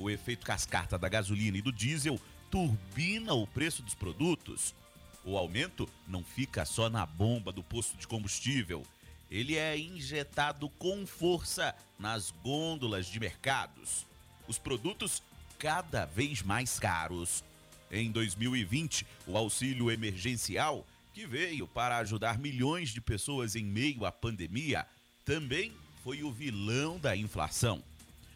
O 0.00 0.10
efeito 0.10 0.44
cascata 0.44 0.98
da 0.98 1.08
gasolina 1.08 1.56
e 1.56 1.62
do 1.62 1.70
diesel 1.70 2.20
turbina 2.50 3.32
o 3.34 3.46
preço 3.46 3.84
dos 3.84 3.94
produtos. 3.94 4.74
O 5.24 5.38
aumento 5.38 5.88
não 6.08 6.24
fica 6.24 6.64
só 6.64 6.90
na 6.90 7.06
bomba 7.06 7.52
do 7.52 7.62
posto 7.62 7.96
de 7.96 8.08
combustível. 8.08 8.84
Ele 9.30 9.56
é 9.56 9.78
injetado 9.78 10.68
com 10.70 11.06
força 11.06 11.72
nas 12.00 12.32
gôndolas 12.42 13.06
de 13.06 13.20
mercados. 13.20 14.04
Os 14.48 14.58
produtos 14.58 15.22
cada 15.62 16.06
vez 16.06 16.42
mais 16.42 16.80
caros. 16.80 17.44
Em 17.88 18.10
2020, 18.10 19.06
o 19.28 19.38
auxílio 19.38 19.92
emergencial, 19.92 20.84
que 21.14 21.24
veio 21.24 21.68
para 21.68 21.98
ajudar 21.98 22.36
milhões 22.36 22.88
de 22.88 23.00
pessoas 23.00 23.54
em 23.54 23.62
meio 23.62 24.04
à 24.04 24.10
pandemia, 24.10 24.84
também 25.24 25.72
foi 26.02 26.24
o 26.24 26.32
vilão 26.32 26.98
da 26.98 27.16
inflação. 27.16 27.80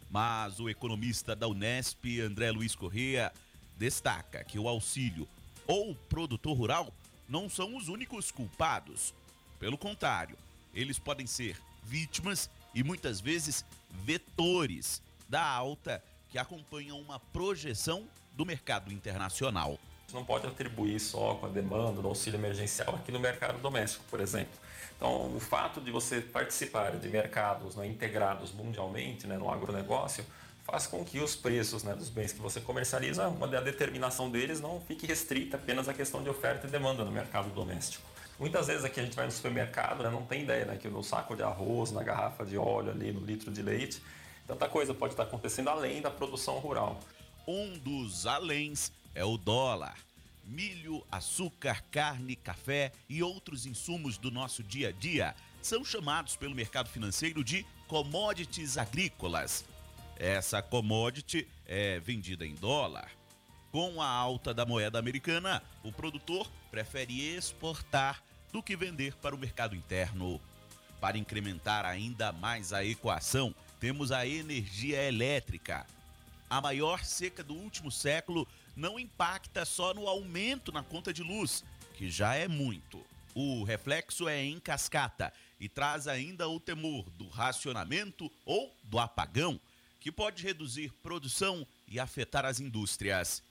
Mas 0.08 0.60
o 0.60 0.68
economista 0.68 1.34
da 1.34 1.48
Unesp, 1.48 2.20
André 2.20 2.52
Luiz 2.52 2.76
Correa, 2.76 3.32
destaca 3.76 4.44
que 4.44 4.56
o 4.56 4.68
auxílio 4.68 5.26
ou 5.66 5.90
o 5.90 5.96
produtor 5.96 6.56
rural 6.56 6.94
não 7.28 7.48
são 7.48 7.76
os 7.76 7.88
únicos 7.88 8.30
culpados. 8.30 9.12
Pelo 9.58 9.76
contrário, 9.76 10.38
eles 10.72 10.96
podem 10.96 11.26
ser 11.26 11.60
vítimas 11.82 12.48
e 12.72 12.84
muitas 12.84 13.20
vezes 13.20 13.64
vetores 14.04 15.02
da 15.28 15.44
alta 15.44 16.00
que 16.28 16.38
acompanha 16.38 16.94
uma 16.94 17.18
projeção 17.18 18.06
do 18.32 18.44
mercado 18.44 18.92
internacional. 18.92 19.78
Não 20.12 20.24
pode 20.24 20.46
atribuir 20.46 21.00
só 21.00 21.34
com 21.34 21.46
a 21.46 21.48
demanda 21.48 22.00
do 22.00 22.08
auxílio 22.08 22.38
emergencial 22.38 22.94
aqui 22.94 23.10
no 23.10 23.18
mercado 23.18 23.60
doméstico, 23.60 24.04
por 24.08 24.20
exemplo. 24.20 24.54
Então, 24.96 25.34
o 25.34 25.40
fato 25.40 25.80
de 25.80 25.90
você 25.90 26.20
participar 26.20 26.96
de 26.96 27.08
mercados 27.08 27.76
né, 27.76 27.86
integrados 27.86 28.52
mundialmente 28.52 29.26
né, 29.26 29.36
no 29.36 29.50
agronegócio 29.50 30.24
faz 30.64 30.86
com 30.86 31.04
que 31.04 31.20
os 31.20 31.36
preços 31.36 31.84
né, 31.84 31.94
dos 31.94 32.08
bens 32.08 32.32
que 32.32 32.40
você 32.40 32.60
comercializa, 32.60 33.28
uma 33.28 33.46
a 33.46 33.60
determinação 33.60 34.30
deles 34.30 34.60
não 34.60 34.80
fique 34.80 35.06
restrita 35.06 35.56
apenas 35.56 35.88
à 35.88 35.94
questão 35.94 36.22
de 36.22 36.28
oferta 36.28 36.66
e 36.66 36.70
demanda 36.70 37.04
no 37.04 37.12
mercado 37.12 37.50
doméstico. 37.50 38.02
Muitas 38.38 38.66
vezes 38.66 38.84
aqui 38.84 39.00
a 39.00 39.04
gente 39.04 39.14
vai 39.14 39.26
no 39.26 39.32
supermercado, 39.32 40.02
né, 40.02 40.10
não 40.10 40.22
tem 40.22 40.42
ideia 40.42 40.64
né, 40.64 40.76
que 40.76 40.88
no 40.88 41.02
saco 41.02 41.36
de 41.36 41.42
arroz, 41.42 41.92
na 41.92 42.02
garrafa 42.02 42.44
de 42.44 42.56
óleo 42.56 42.90
ali, 42.90 43.12
no 43.12 43.20
litro 43.20 43.50
de 43.50 43.62
leite, 43.62 44.02
tanta 44.46 44.68
coisa 44.68 44.94
pode 44.94 45.12
estar 45.12 45.24
acontecendo 45.24 45.68
além 45.68 46.00
da 46.00 46.10
produção 46.10 46.58
rural. 46.58 47.00
Um 47.46 47.78
dos 47.78 48.26
aléns 48.26 48.92
é 49.14 49.24
o 49.24 49.36
dólar. 49.36 49.96
Milho, 50.44 51.04
açúcar, 51.10 51.82
carne, 51.90 52.36
café 52.36 52.92
e 53.08 53.22
outros 53.22 53.66
insumos 53.66 54.16
do 54.16 54.30
nosso 54.30 54.62
dia 54.62 54.90
a 54.90 54.92
dia 54.92 55.34
são 55.60 55.84
chamados 55.84 56.36
pelo 56.36 56.54
mercado 56.54 56.88
financeiro 56.88 57.42
de 57.42 57.66
commodities 57.88 58.78
agrícolas. 58.78 59.64
Essa 60.16 60.62
commodity 60.62 61.46
é 61.66 61.98
vendida 61.98 62.46
em 62.46 62.54
dólar. 62.54 63.10
Com 63.72 64.00
a 64.00 64.08
alta 64.08 64.54
da 64.54 64.64
moeda 64.64 64.98
americana, 64.98 65.62
o 65.82 65.92
produtor 65.92 66.48
prefere 66.70 67.34
exportar 67.34 68.22
do 68.52 68.62
que 68.62 68.76
vender 68.76 69.14
para 69.16 69.34
o 69.34 69.38
mercado 69.38 69.74
interno. 69.74 70.40
Para 71.00 71.18
incrementar 71.18 71.84
ainda 71.84 72.32
mais 72.32 72.72
a 72.72 72.84
equação, 72.84 73.54
temos 73.80 74.12
a 74.12 74.26
energia 74.26 75.02
elétrica. 75.02 75.86
A 76.48 76.60
maior 76.60 77.04
seca 77.04 77.42
do 77.42 77.54
último 77.54 77.90
século 77.90 78.46
não 78.74 78.98
impacta 78.98 79.64
só 79.64 79.92
no 79.92 80.06
aumento 80.06 80.70
na 80.70 80.82
conta 80.82 81.12
de 81.12 81.22
luz, 81.22 81.64
que 81.94 82.10
já 82.10 82.34
é 82.34 82.46
muito. 82.46 83.04
O 83.34 83.64
reflexo 83.64 84.28
é 84.28 84.42
em 84.42 84.58
cascata 84.58 85.32
e 85.60 85.68
traz 85.68 86.06
ainda 86.06 86.48
o 86.48 86.60
temor 86.60 87.08
do 87.10 87.28
racionamento 87.28 88.30
ou 88.44 88.74
do 88.84 88.98
apagão, 88.98 89.60
que 90.00 90.12
pode 90.12 90.42
reduzir 90.42 90.92
produção 91.02 91.66
e 91.88 91.98
afetar 91.98 92.44
as 92.44 92.60
indústrias. 92.60 93.42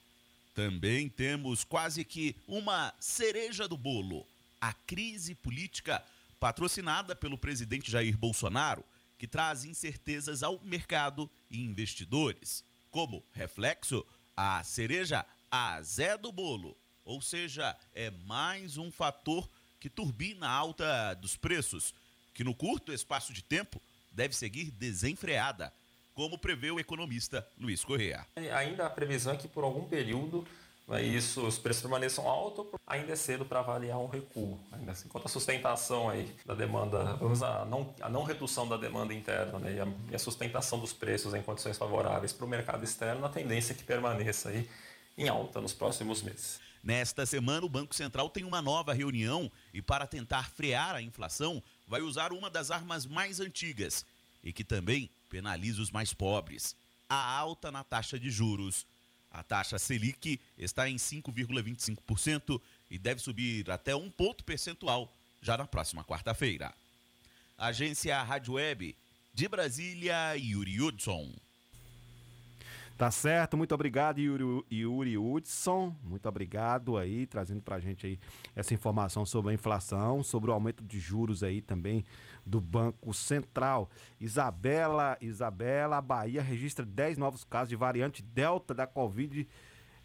Também 0.53 1.09
temos 1.09 1.63
quase 1.63 2.05
que 2.05 2.35
uma 2.47 2.93
cereja 2.99 3.67
do 3.67 3.75
bolo, 3.75 4.25
a 4.61 4.71
crise 4.71 5.35
política 5.35 6.01
patrocinada 6.39 7.15
pelo 7.15 7.37
presidente 7.37 7.91
Jair 7.91 8.17
Bolsonaro, 8.17 8.83
que 9.17 9.27
traz 9.27 9.65
incertezas 9.65 10.43
ao 10.43 10.59
mercado 10.61 11.29
e 11.49 11.61
investidores. 11.61 12.63
Como 12.91 13.23
reflexo, 13.31 14.05
a 14.35 14.63
cereja 14.63 15.25
a 15.49 15.81
Zé 15.81 16.17
do 16.17 16.31
bolo, 16.31 16.77
ou 17.03 17.21
seja, 17.21 17.75
é 17.93 18.09
mais 18.09 18.77
um 18.77 18.91
fator 18.91 19.49
que 19.79 19.89
turbina 19.89 20.47
a 20.47 20.51
alta 20.51 21.13
dos 21.13 21.37
preços, 21.37 21.93
que 22.33 22.43
no 22.43 22.53
curto 22.53 22.91
espaço 22.91 23.31
de 23.31 23.43
tempo 23.43 23.81
deve 24.11 24.35
seguir 24.35 24.71
desenfreada, 24.71 25.71
como 26.13 26.37
prevê 26.37 26.71
o 26.71 26.79
economista 26.79 27.47
Luiz 27.57 27.83
Correa. 27.83 28.25
Ainda 28.53 28.85
a 28.85 28.89
previsão 28.89 29.33
é 29.33 29.37
que 29.37 29.47
por 29.47 29.63
algum 29.63 29.87
período 29.87 30.47
isso, 31.01 31.45
os 31.45 31.57
preços 31.57 31.81
permaneçam 31.81 32.27
altos, 32.27 32.67
ainda 32.85 33.11
é 33.11 33.15
cedo 33.15 33.43
para 33.43 33.59
avaliar 33.59 33.97
um 33.97 34.07
recuo. 34.07 34.59
Ainda 34.71 34.91
assim, 34.91 35.07
quanto 35.07 35.25
à 35.25 35.29
sustentação 35.29 36.09
aí 36.09 36.33
da 36.45 36.53
demanda, 36.53 37.15
vamos 37.15 37.41
a 37.41 37.65
não, 37.65 37.93
a 37.99 38.07
não 38.07 38.23
redução 38.23 38.67
da 38.67 38.77
demanda 38.77 39.13
interna 39.13 39.57
né, 39.57 39.73
e, 39.73 39.79
a, 39.79 39.87
e 40.11 40.15
a 40.15 40.19
sustentação 40.19 40.79
dos 40.79 40.93
preços 40.93 41.33
em 41.33 41.41
condições 41.41 41.77
favoráveis 41.77 42.31
para 42.31 42.45
o 42.45 42.49
mercado 42.49 42.83
externo, 42.83 43.25
a 43.25 43.29
tendência 43.29 43.73
é 43.73 43.75
que 43.75 43.83
permaneça 43.83 44.49
aí 44.49 44.69
em 45.17 45.27
alta 45.27 45.59
nos 45.59 45.73
próximos 45.73 46.21
meses. 46.21 46.59
Nesta 46.83 47.25
semana, 47.25 47.65
o 47.65 47.69
Banco 47.69 47.95
Central 47.95 48.29
tem 48.29 48.43
uma 48.43 48.61
nova 48.61 48.93
reunião 48.93 49.51
e, 49.73 49.81
para 49.81 50.05
tentar 50.05 50.51
frear 50.51 50.93
a 50.93 51.01
inflação, 51.01 51.63
vai 51.87 52.01
usar 52.01 52.31
uma 52.31 52.47
das 52.47 52.69
armas 52.69 53.07
mais 53.07 53.39
antigas 53.39 54.05
e 54.43 54.53
que 54.53 54.63
também 54.63 55.09
penaliza 55.31 55.81
os 55.81 55.89
mais 55.89 56.13
pobres: 56.13 56.75
a 57.09 57.37
alta 57.37 57.71
na 57.71 57.83
taxa 57.83 58.19
de 58.19 58.29
juros. 58.29 58.85
A 59.35 59.43
taxa 59.43 59.77
Selic 59.77 60.39
está 60.57 60.89
em 60.89 60.95
5,25% 60.95 62.61
e 62.89 62.97
deve 62.97 63.19
subir 63.19 63.69
até 63.69 63.93
um 63.93 64.09
ponto 64.09 64.45
percentual 64.45 65.13
já 65.41 65.57
na 65.57 65.67
próxima 65.67 66.05
quarta-feira. 66.05 66.73
Agência 67.57 68.21
Rádio 68.23 68.53
Web 68.53 68.95
de 69.33 69.47
Brasília, 69.49 70.35
Yuri 70.37 70.81
Hudson. 70.81 71.33
Tá 72.97 73.11
certo, 73.11 73.57
muito 73.57 73.75
obrigado, 73.75 74.19
Yuri, 74.19 74.65
Yuri 74.71 75.17
Hudson. 75.17 75.93
Muito 76.01 76.29
obrigado 76.29 76.95
aí, 76.95 77.27
trazendo 77.27 77.61
pra 77.61 77.77
gente 77.77 78.07
aí 78.07 78.19
essa 78.55 78.73
informação 78.73 79.25
sobre 79.25 79.51
a 79.51 79.53
inflação, 79.53 80.23
sobre 80.23 80.49
o 80.49 80.53
aumento 80.53 80.81
de 80.81 80.97
juros 80.97 81.43
aí 81.43 81.61
também 81.61 82.05
do 82.45 82.61
Banco 82.61 83.13
Central. 83.13 83.89
Isabela, 84.17 85.17
Isabela, 85.19 85.97
a 85.97 86.01
Bahia 86.01 86.41
registra 86.41 86.85
10 86.85 87.17
novos 87.17 87.43
casos 87.43 87.67
de 87.67 87.75
variante 87.75 88.23
Delta 88.23 88.73
da 88.73 88.87
Covid 88.87 89.45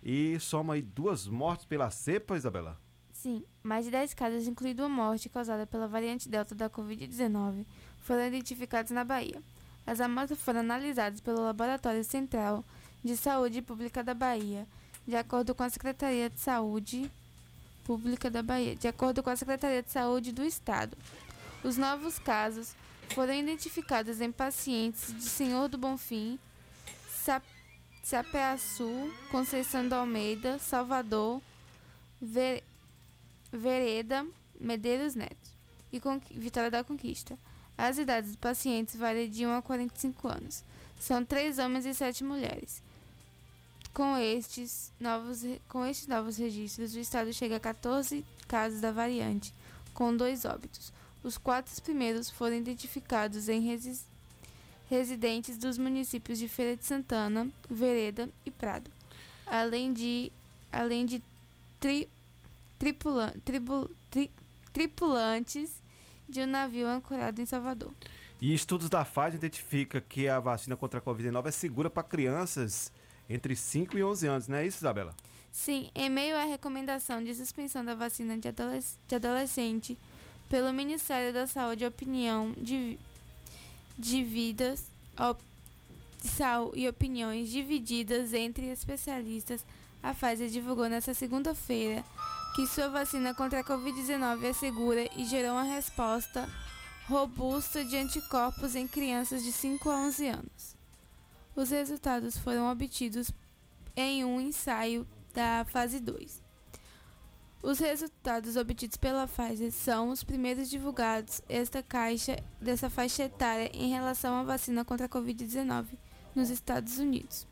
e 0.03 0.41
soma 0.41 0.75
aí 0.75 0.83
duas 0.83 1.29
mortes 1.29 1.67
pela 1.67 1.91
cepa, 1.91 2.37
Isabela. 2.37 2.77
Sim, 3.13 3.45
mais 3.63 3.85
de 3.85 3.93
10 3.93 4.15
casos, 4.15 4.49
incluindo 4.49 4.83
uma 4.83 4.89
morte 4.89 5.29
causada 5.29 5.65
pela 5.65 5.87
variante 5.87 6.29
Delta 6.29 6.57
da 6.57 6.69
Covid-19, 6.69 7.65
foram 7.99 8.27
identificados 8.27 8.91
na 8.91 9.05
Bahia. 9.05 9.41
As 9.87 10.01
amostras 10.01 10.41
foram 10.41 10.61
analisadas 10.61 11.21
pelo 11.21 11.43
Laboratório 11.43 12.03
Central 12.03 12.65
de 13.05 13.17
Saúde 13.17 13.63
Pública 13.63 14.03
da 14.05 14.15
Bahia, 14.15 14.67
de 15.07 15.17
acordo 15.17 15.55
com 15.55 15.63
a 15.63 15.71
Secretaria 15.71 16.29
de 16.31 16.39
Saúde 16.41 17.11
Pública 17.85 18.31
da 18.31 18.43
Bahia, 18.43 18.77
de 18.77 18.87
acordo 18.89 19.23
com 19.23 19.31
a 19.31 19.37
Secretaria 19.37 19.83
de 19.83 19.91
Saúde 19.91 20.33
do 20.33 20.45
Estado. 20.45 20.97
Os 21.65 21.77
novos 21.77 22.19
casos 22.19 22.75
foram 23.15 23.35
identificados 23.35 24.21
em 24.21 24.31
pacientes 24.31 25.13
de 25.15 25.25
Senhor 25.25 25.69
do 25.69 25.77
Bonfim, 25.79 26.39
Sa- 27.25 27.43
Sapeaçu, 28.03 29.13
Conceição 29.31 29.87
do 29.89 29.95
Almeida, 29.95 30.59
Salvador, 30.59 31.41
Ve- 32.21 32.63
Vereda, 33.53 34.27
Medeiros 34.61 35.15
Neto 35.15 35.51
e 35.93 36.01
Vitória 36.33 36.71
da 36.71 36.85
Conquista. 36.85 37.37
As 37.77 37.99
idades 37.99 38.31
dos 38.31 38.37
pacientes 38.37 38.95
variam 38.97 39.29
de 39.29 39.47
1 39.47 39.55
a 39.57 39.63
45 39.63 40.29
anos. 40.29 40.63
São 41.01 41.25
três 41.25 41.59
homens 41.59 41.87
e 41.87 41.95
sete 41.95 42.23
mulheres. 42.23 42.83
Com 43.93 44.17
estes 44.17 44.93
novos, 45.01 45.43
com 45.69 45.85
estes 45.85 46.07
novos 46.07 46.37
registros, 46.37 46.95
o 46.95 46.99
estado 47.01 47.33
chega 47.33 47.57
a 47.57 47.61
14 47.61 48.25
casos 48.47 48.81
da 48.81 48.93
variante, 48.93 49.53
com 49.93 50.17
dois 50.17 50.45
óbitos. 50.45 50.93
Os 51.23 51.37
quatro 51.37 51.81
primeiros 51.83 52.31
foram 52.31 52.57
identificados 52.57 53.49
em 53.49 53.61
resi- 53.61 54.01
residentes 54.89 55.59
dos 55.59 55.77
municípios 55.77 56.39
de 56.39 56.49
Feira 56.49 56.77
de 56.77 56.85
Santana, 56.85 57.49
Vereda 57.69 58.29
e 58.47 58.51
Prado, 58.51 58.91
além 59.47 59.93
de, 59.93 60.33
além 60.73 61.05
de 61.05 61.23
tri, 61.81 62.09
tripula- 62.79 63.35
tri- 63.45 64.31
tripulantes 64.73 65.83
de 66.29 66.41
um 66.41 66.47
navio 66.47 66.87
ancorado 66.87 67.43
em 67.43 67.47
Salvador. 67.47 67.93
E 68.41 68.55
estudos 68.55 68.89
da 68.89 69.05
Pfizer 69.05 69.35
identificam 69.35 70.01
que 70.09 70.27
a 70.29 70.41
vacina 70.41 70.77
contra 70.77 71.01
a 71.01 71.03
Covid-19 71.03 71.47
é 71.47 71.51
segura 71.51 71.91
para 71.91 72.03
crianças 72.05 72.91
entre 73.31 73.55
5 73.57 73.97
e 73.97 74.03
11 74.05 74.27
anos, 74.27 74.49
não 74.49 74.57
é 74.59 74.67
isso, 74.67 74.79
Isabela? 74.79 75.15
Sim, 75.53 75.89
em 75.95 76.11
meio 76.11 76.37
à 76.37 76.45
recomendação 76.45 77.23
de 77.25 77.35
suspensão 77.35 77.85
da 77.85 77.95
vacina 77.95 78.37
de, 78.37 78.49
de 79.09 79.15
adolescente 79.15 79.97
pelo 80.49 80.73
Ministério 80.73 81.33
da 81.33 81.47
Saúde, 81.47 81.87
opinião 81.87 82.53
de, 82.59 82.99
de 83.99 84.23
vidas 84.25 84.85
op- 85.19 85.43
sal 86.23 86.73
e 86.75 86.89
opiniões 86.89 87.49
divididas 87.51 88.33
entre 88.35 88.67
especialistas, 88.67 89.65
a 90.03 90.13
Pfizer 90.13 90.49
divulgou 90.51 90.89
nesta 90.89 91.15
segunda-feira 91.15 92.05
que 92.57 92.67
sua 92.67 92.89
vacina 92.89 93.33
contra 93.35 93.61
a 93.61 93.65
Covid-19 93.65 94.43
é 94.45 94.53
segura 94.53 95.09
e 95.17 95.25
gerou 95.25 95.53
uma 95.53 95.63
resposta 95.63 96.49
robusta 97.09 97.85
de 97.85 97.97
anticorpos 97.97 98.75
em 98.75 98.87
crianças 98.89 99.43
de 99.43 99.53
5 99.53 99.89
a 99.91 99.97
11 99.97 100.27
anos. 100.29 100.80
Os 101.55 101.71
resultados 101.71 102.39
foram 102.39 102.71
obtidos 102.71 103.33
em 103.97 104.25
um 104.25 104.41
ensaio 104.41 105.07
da 105.35 105.65
fase 105.65 106.01
2. 106.01 106.43
Os 107.63 107.79
resultados 107.79 108.57
obtidos 108.57 108.97
pela 108.97 109.27
Pfizer 109.27 109.71
são 109.71 110.09
os 110.09 110.25
primeiros 110.25 110.71
divulgados 110.71 111.43
esta 111.47 111.83
caixa 111.83 112.37
dessa 112.59 112.89
faixa 112.89 113.25
etária 113.25 113.71
em 113.75 113.91
relação 113.91 114.35
à 114.37 114.43
vacina 114.43 114.83
contra 114.85 115.07
a 115.07 115.09
Covid-19 115.09 115.87
nos 116.35 116.49
Estados 116.49 116.99
Unidos. 116.99 117.47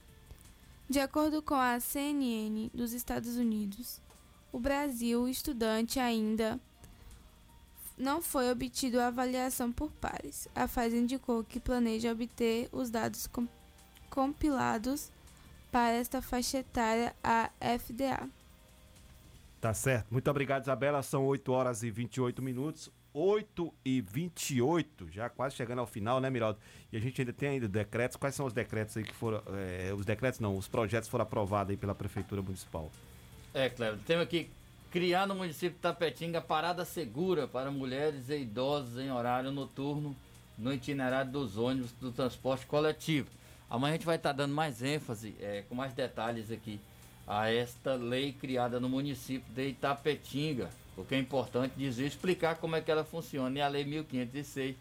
De 0.89 0.99
acordo 0.99 1.43
com 1.43 1.55
a 1.55 1.79
CNN 1.79 2.71
dos 2.73 2.95
Estados 2.95 3.37
Unidos, 3.37 4.01
o 4.51 4.59
Brasil, 4.59 5.29
estudante 5.29 6.01
ainda 6.01 6.59
não 7.99 8.23
foi 8.23 8.51
obtido 8.51 8.99
a 8.99 9.09
avaliação 9.09 9.71
por 9.71 9.91
pares. 9.91 10.49
A 10.55 10.67
Pfizer 10.67 11.01
indicou 11.01 11.45
que 11.45 11.61
planeja 11.61 12.13
obter 12.13 12.71
os 12.73 12.89
dados 12.89 13.27
compilados 14.19 15.13
para 15.71 15.93
esta 15.93 16.21
faixa 16.21 16.59
etária 16.59 17.15
a 17.23 17.51
FDA. 17.79 18.29
Tá 19.61 19.73
certo. 19.73 20.09
Muito 20.11 20.29
obrigado, 20.29 20.65
Isabela. 20.65 21.05
São 21.05 21.25
8 21.25 21.53
horas 21.53 21.85
e 21.85 21.91
28 21.91 22.43
minutos. 22.43 22.91
8 23.15 23.73
e 23.85 24.01
28, 24.01 25.09
já 25.09 25.29
quase 25.29 25.55
chegando 25.55 25.79
ao 25.79 25.87
final, 25.87 26.21
né, 26.21 26.29
Miraldo? 26.31 26.59
E 26.93 26.97
a 26.97 27.01
gente 27.01 27.21
ainda 27.21 27.33
tem 27.33 27.51
ainda 27.51 27.69
decretos. 27.69 28.17
Quais 28.17 28.35
são 28.35 28.45
os 28.45 28.53
decretos 28.53 28.97
aí 28.97 29.05
que 29.05 29.15
foram. 29.15 29.41
eh, 29.53 29.93
os 29.97 30.05
decretos 30.05 30.41
não, 30.41 30.57
os 30.57 30.67
projetos 30.67 31.09
foram 31.09 31.23
aprovados 31.23 31.71
aí 31.71 31.77
pela 31.77 31.95
Prefeitura 31.95 32.43
Municipal. 32.43 32.91
É, 33.55 33.69
Cleber, 33.71 34.01
temos 34.05 34.25
aqui 34.25 34.51
criar 34.91 35.29
no 35.29 35.37
município 35.37 35.77
de 35.77 35.79
Tapetinga 35.79 36.41
parada 36.41 36.85
segura 36.85 37.47
para 37.47 37.71
mulheres 37.71 38.31
e 38.31 38.39
idosos 38.41 38.99
em 38.99 39.13
horário 39.13 39.53
noturno 39.53 40.15
no 40.59 40.73
itinerário 40.73 41.31
dos 41.31 41.57
ônibus 41.57 41.93
do 42.01 42.11
transporte 42.11 42.67
coletivo. 42.67 43.38
Amanhã 43.71 43.95
a 43.95 43.97
gente 43.97 44.07
vai 44.07 44.17
estar 44.17 44.33
dando 44.33 44.55
mais 44.55 44.83
ênfase, 44.83 45.35
é, 45.41 45.63
com 45.69 45.75
mais 45.75 45.93
detalhes 45.93 46.51
aqui, 46.51 46.81
a 47.27 47.51
esta 47.51 47.95
lei 47.95 48.33
criada 48.33 48.81
no 48.81 48.89
município 48.89 49.53
de 49.53 49.69
Itapetinga, 49.69 50.71
porque 50.97 51.15
é 51.15 51.19
importante 51.19 51.75
dizer, 51.77 52.07
explicar 52.07 52.57
como 52.57 52.75
é 52.75 52.81
que 52.81 52.91
ela 52.91 53.05
funciona. 53.05 53.59
E 53.59 53.61
a 53.61 53.69
lei 53.69 53.85
1506 53.85 54.75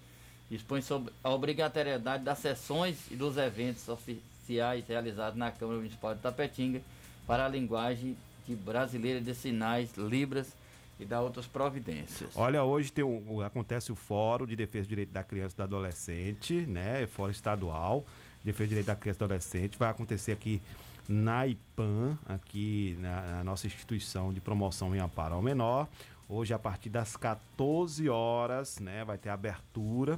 dispõe 0.49 0.81
sobre 0.81 1.13
a 1.21 1.29
obrigatoriedade 1.29 2.23
das 2.23 2.39
sessões 2.39 3.11
e 3.11 3.15
dos 3.15 3.35
eventos 3.35 3.89
oficiais 3.89 4.87
realizados 4.87 5.37
na 5.37 5.51
Câmara 5.51 5.79
Municipal 5.79 6.15
de 6.15 6.21
Tapetinga 6.21 6.81
para 7.25 7.45
a 7.45 7.49
linguagem 7.49 8.15
de 8.47 8.55
brasileira 8.55 9.19
de 9.19 9.35
sinais, 9.35 9.95
libras 9.97 10.55
e 10.97 11.05
da 11.05 11.21
outras 11.21 11.45
providências. 11.45 12.31
Olha, 12.35 12.63
hoje 12.63 12.91
tem 12.91 13.03
um, 13.03 13.41
acontece 13.41 13.91
o 13.91 13.95
Fórum 13.95 14.45
de 14.45 14.55
Defesa 14.55 14.85
do 14.85 14.89
Direito 14.89 15.11
da 15.11 15.23
Criança 15.23 15.53
e 15.53 15.57
do 15.57 15.63
Adolescente, 15.63 16.53
né? 16.65 17.05
Fórum 17.07 17.31
estadual, 17.31 18.05
Defesa 18.47 18.67
do 18.67 18.69
Direito 18.69 18.87
da 18.87 18.95
Criança 18.95 19.17
e 19.17 19.19
do 19.19 19.25
Adolescente. 19.25 19.77
Vai 19.77 19.89
acontecer 19.89 20.31
aqui 20.31 20.61
na 21.07 21.45
IPAM, 21.45 22.17
aqui 22.25 22.97
na, 23.01 23.21
na 23.21 23.43
nossa 23.43 23.67
instituição 23.67 24.31
de 24.31 24.39
promoção 24.39 24.95
em 24.95 24.99
amparo 24.99 25.35
ao 25.35 25.41
menor. 25.41 25.85
Hoje, 26.29 26.53
a 26.53 26.59
partir 26.59 26.89
das 26.89 27.17
14 27.17 28.07
horas, 28.07 28.79
né? 28.79 29.03
Vai 29.03 29.17
ter 29.17 29.29
abertura, 29.29 30.17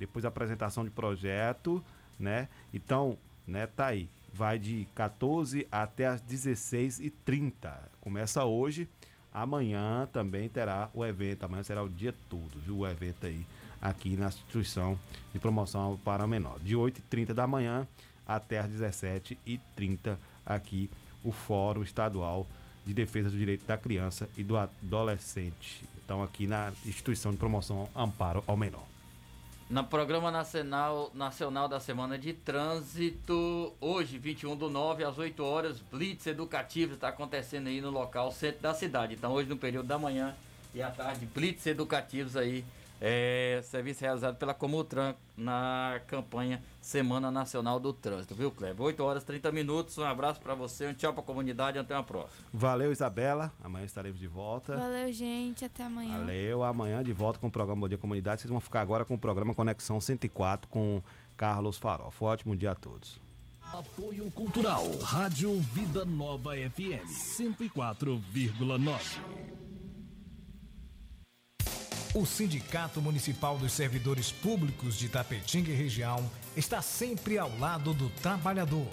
depois 0.00 0.24
apresentação 0.24 0.82
de 0.82 0.90
projeto, 0.90 1.80
né? 2.18 2.48
Então, 2.74 3.16
né, 3.46 3.68
tá 3.68 3.86
aí. 3.86 4.08
Vai 4.34 4.58
de 4.58 4.88
14 4.92 5.64
até 5.70 6.08
as 6.08 6.20
16h30. 6.22 7.72
Começa 8.00 8.44
hoje. 8.44 8.88
Amanhã 9.32 10.08
também 10.12 10.48
terá 10.48 10.90
o 10.92 11.04
evento. 11.04 11.44
Amanhã 11.44 11.62
será 11.62 11.84
o 11.84 11.88
dia 11.88 12.12
todo, 12.28 12.58
viu? 12.66 12.78
O 12.78 12.86
evento 12.86 13.26
aí, 13.26 13.46
aqui 13.80 14.16
na 14.16 14.26
instituição 14.28 14.98
de 15.32 15.38
promoção 15.38 15.98
para 16.04 16.26
menor. 16.26 16.58
De 16.60 16.74
8h30 16.74 17.32
da 17.32 17.46
manhã 17.46 17.86
até 18.26 18.58
as 18.58 18.70
17h30, 18.70 20.16
aqui 20.44 20.90
o 21.24 21.32
Fórum 21.32 21.82
Estadual 21.82 22.46
de 22.84 22.94
Defesa 22.94 23.30
do 23.30 23.36
Direito 23.36 23.66
da 23.66 23.76
Criança 23.76 24.28
e 24.36 24.42
do 24.42 24.56
Adolescente. 24.56 25.84
Então, 26.04 26.22
aqui 26.22 26.46
na 26.46 26.72
instituição 26.84 27.30
de 27.30 27.38
promoção 27.38 27.88
Amparo 27.94 28.42
ao 28.46 28.56
Menor. 28.56 28.84
No 29.68 29.84
Programa 29.84 30.32
Nacional, 30.32 31.12
Nacional 31.14 31.68
da 31.68 31.78
Semana 31.78 32.18
de 32.18 32.32
Trânsito, 32.32 33.72
hoje, 33.80 34.18
21 34.18 34.56
do 34.56 34.68
9 34.68 35.04
às 35.04 35.16
8 35.16 35.44
horas, 35.44 35.78
Blitz 35.78 36.26
Educativo 36.26 36.94
está 36.94 37.10
acontecendo 37.10 37.68
aí 37.68 37.80
no 37.80 37.90
local 37.90 38.32
centro 38.32 38.60
da 38.60 38.74
cidade. 38.74 39.14
Então, 39.14 39.32
hoje, 39.32 39.48
no 39.48 39.56
período 39.56 39.86
da 39.86 39.96
manhã 39.96 40.34
e 40.74 40.82
à 40.82 40.90
tarde, 40.90 41.24
Blitz 41.26 41.66
Educativos 41.66 42.36
aí, 42.36 42.64
é, 43.00 43.60
serviço 43.64 44.02
realizado 44.02 44.36
pela 44.36 44.52
Comutran 44.52 45.14
na 45.36 46.00
campanha 46.06 46.62
Semana 46.80 47.30
Nacional 47.30 47.80
do 47.80 47.92
Trânsito, 47.92 48.34
viu, 48.34 48.50
Kleber? 48.50 48.82
8 48.82 49.02
horas 49.02 49.24
30 49.24 49.50
minutos, 49.50 49.96
um 49.96 50.04
abraço 50.04 50.40
para 50.40 50.54
você, 50.54 50.86
um 50.86 50.94
tchau 50.94 51.12
para 51.12 51.22
a 51.22 51.24
comunidade, 51.24 51.78
até 51.78 51.94
a 51.94 52.02
próxima. 52.02 52.46
Valeu, 52.52 52.92
Isabela. 52.92 53.50
Amanhã 53.62 53.86
estaremos 53.86 54.20
de 54.20 54.26
volta. 54.26 54.76
Valeu, 54.76 55.10
gente. 55.12 55.64
Até 55.64 55.84
amanhã. 55.84 56.18
Valeu, 56.18 56.62
amanhã 56.62 57.02
de 57.02 57.12
volta 57.12 57.38
com 57.38 57.46
o 57.46 57.50
programa 57.50 57.80
Bom 57.80 57.88
Dia 57.88 57.96
Comunidade. 57.96 58.42
Vocês 58.42 58.50
vão 58.50 58.60
ficar 58.60 58.82
agora 58.82 59.04
com 59.04 59.14
o 59.14 59.18
programa 59.18 59.54
Conexão 59.54 60.00
104 60.00 60.68
com 60.68 61.02
Carlos 61.36 61.78
Farofa. 61.78 62.24
Ótimo 62.24 62.54
dia 62.54 62.72
a 62.72 62.74
todos. 62.74 63.18
Apoio 63.72 64.30
Cultural. 64.32 64.84
Rádio 65.02 65.58
Vida 65.60 66.04
Nova 66.04 66.56
FM 66.56 67.06
104,9. 67.06 69.59
O 72.12 72.26
Sindicato 72.26 73.00
Municipal 73.00 73.56
dos 73.56 73.70
Servidores 73.70 74.32
Públicos 74.32 74.98
de 74.98 75.08
Tapetinga 75.08 75.70
e 75.70 75.76
Região 75.76 76.28
está 76.56 76.82
sempre 76.82 77.38
ao 77.38 77.56
lado 77.56 77.94
do 77.94 78.10
trabalhador. 78.20 78.88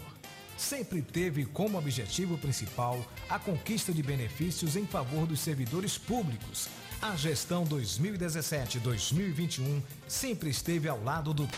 sempre 0.56 1.02
teve 1.02 1.44
como 1.46 1.80
objetivo 1.80 2.38
principal 2.38 3.04
a 3.28 3.40
conquista 3.40 3.92
de 3.92 4.04
benefícios 4.04 4.76
em 4.76 4.86
favor 4.86 5.26
dos 5.26 5.40
servidores 5.40 5.98
públicos. 5.98 6.70
A 7.02 7.16
gestão 7.16 7.66
2017-2021 7.66 9.82
sempre 10.08 10.50
esteve 10.50 10.88
ao 10.88 11.04
lado 11.04 11.34
do 11.34 11.50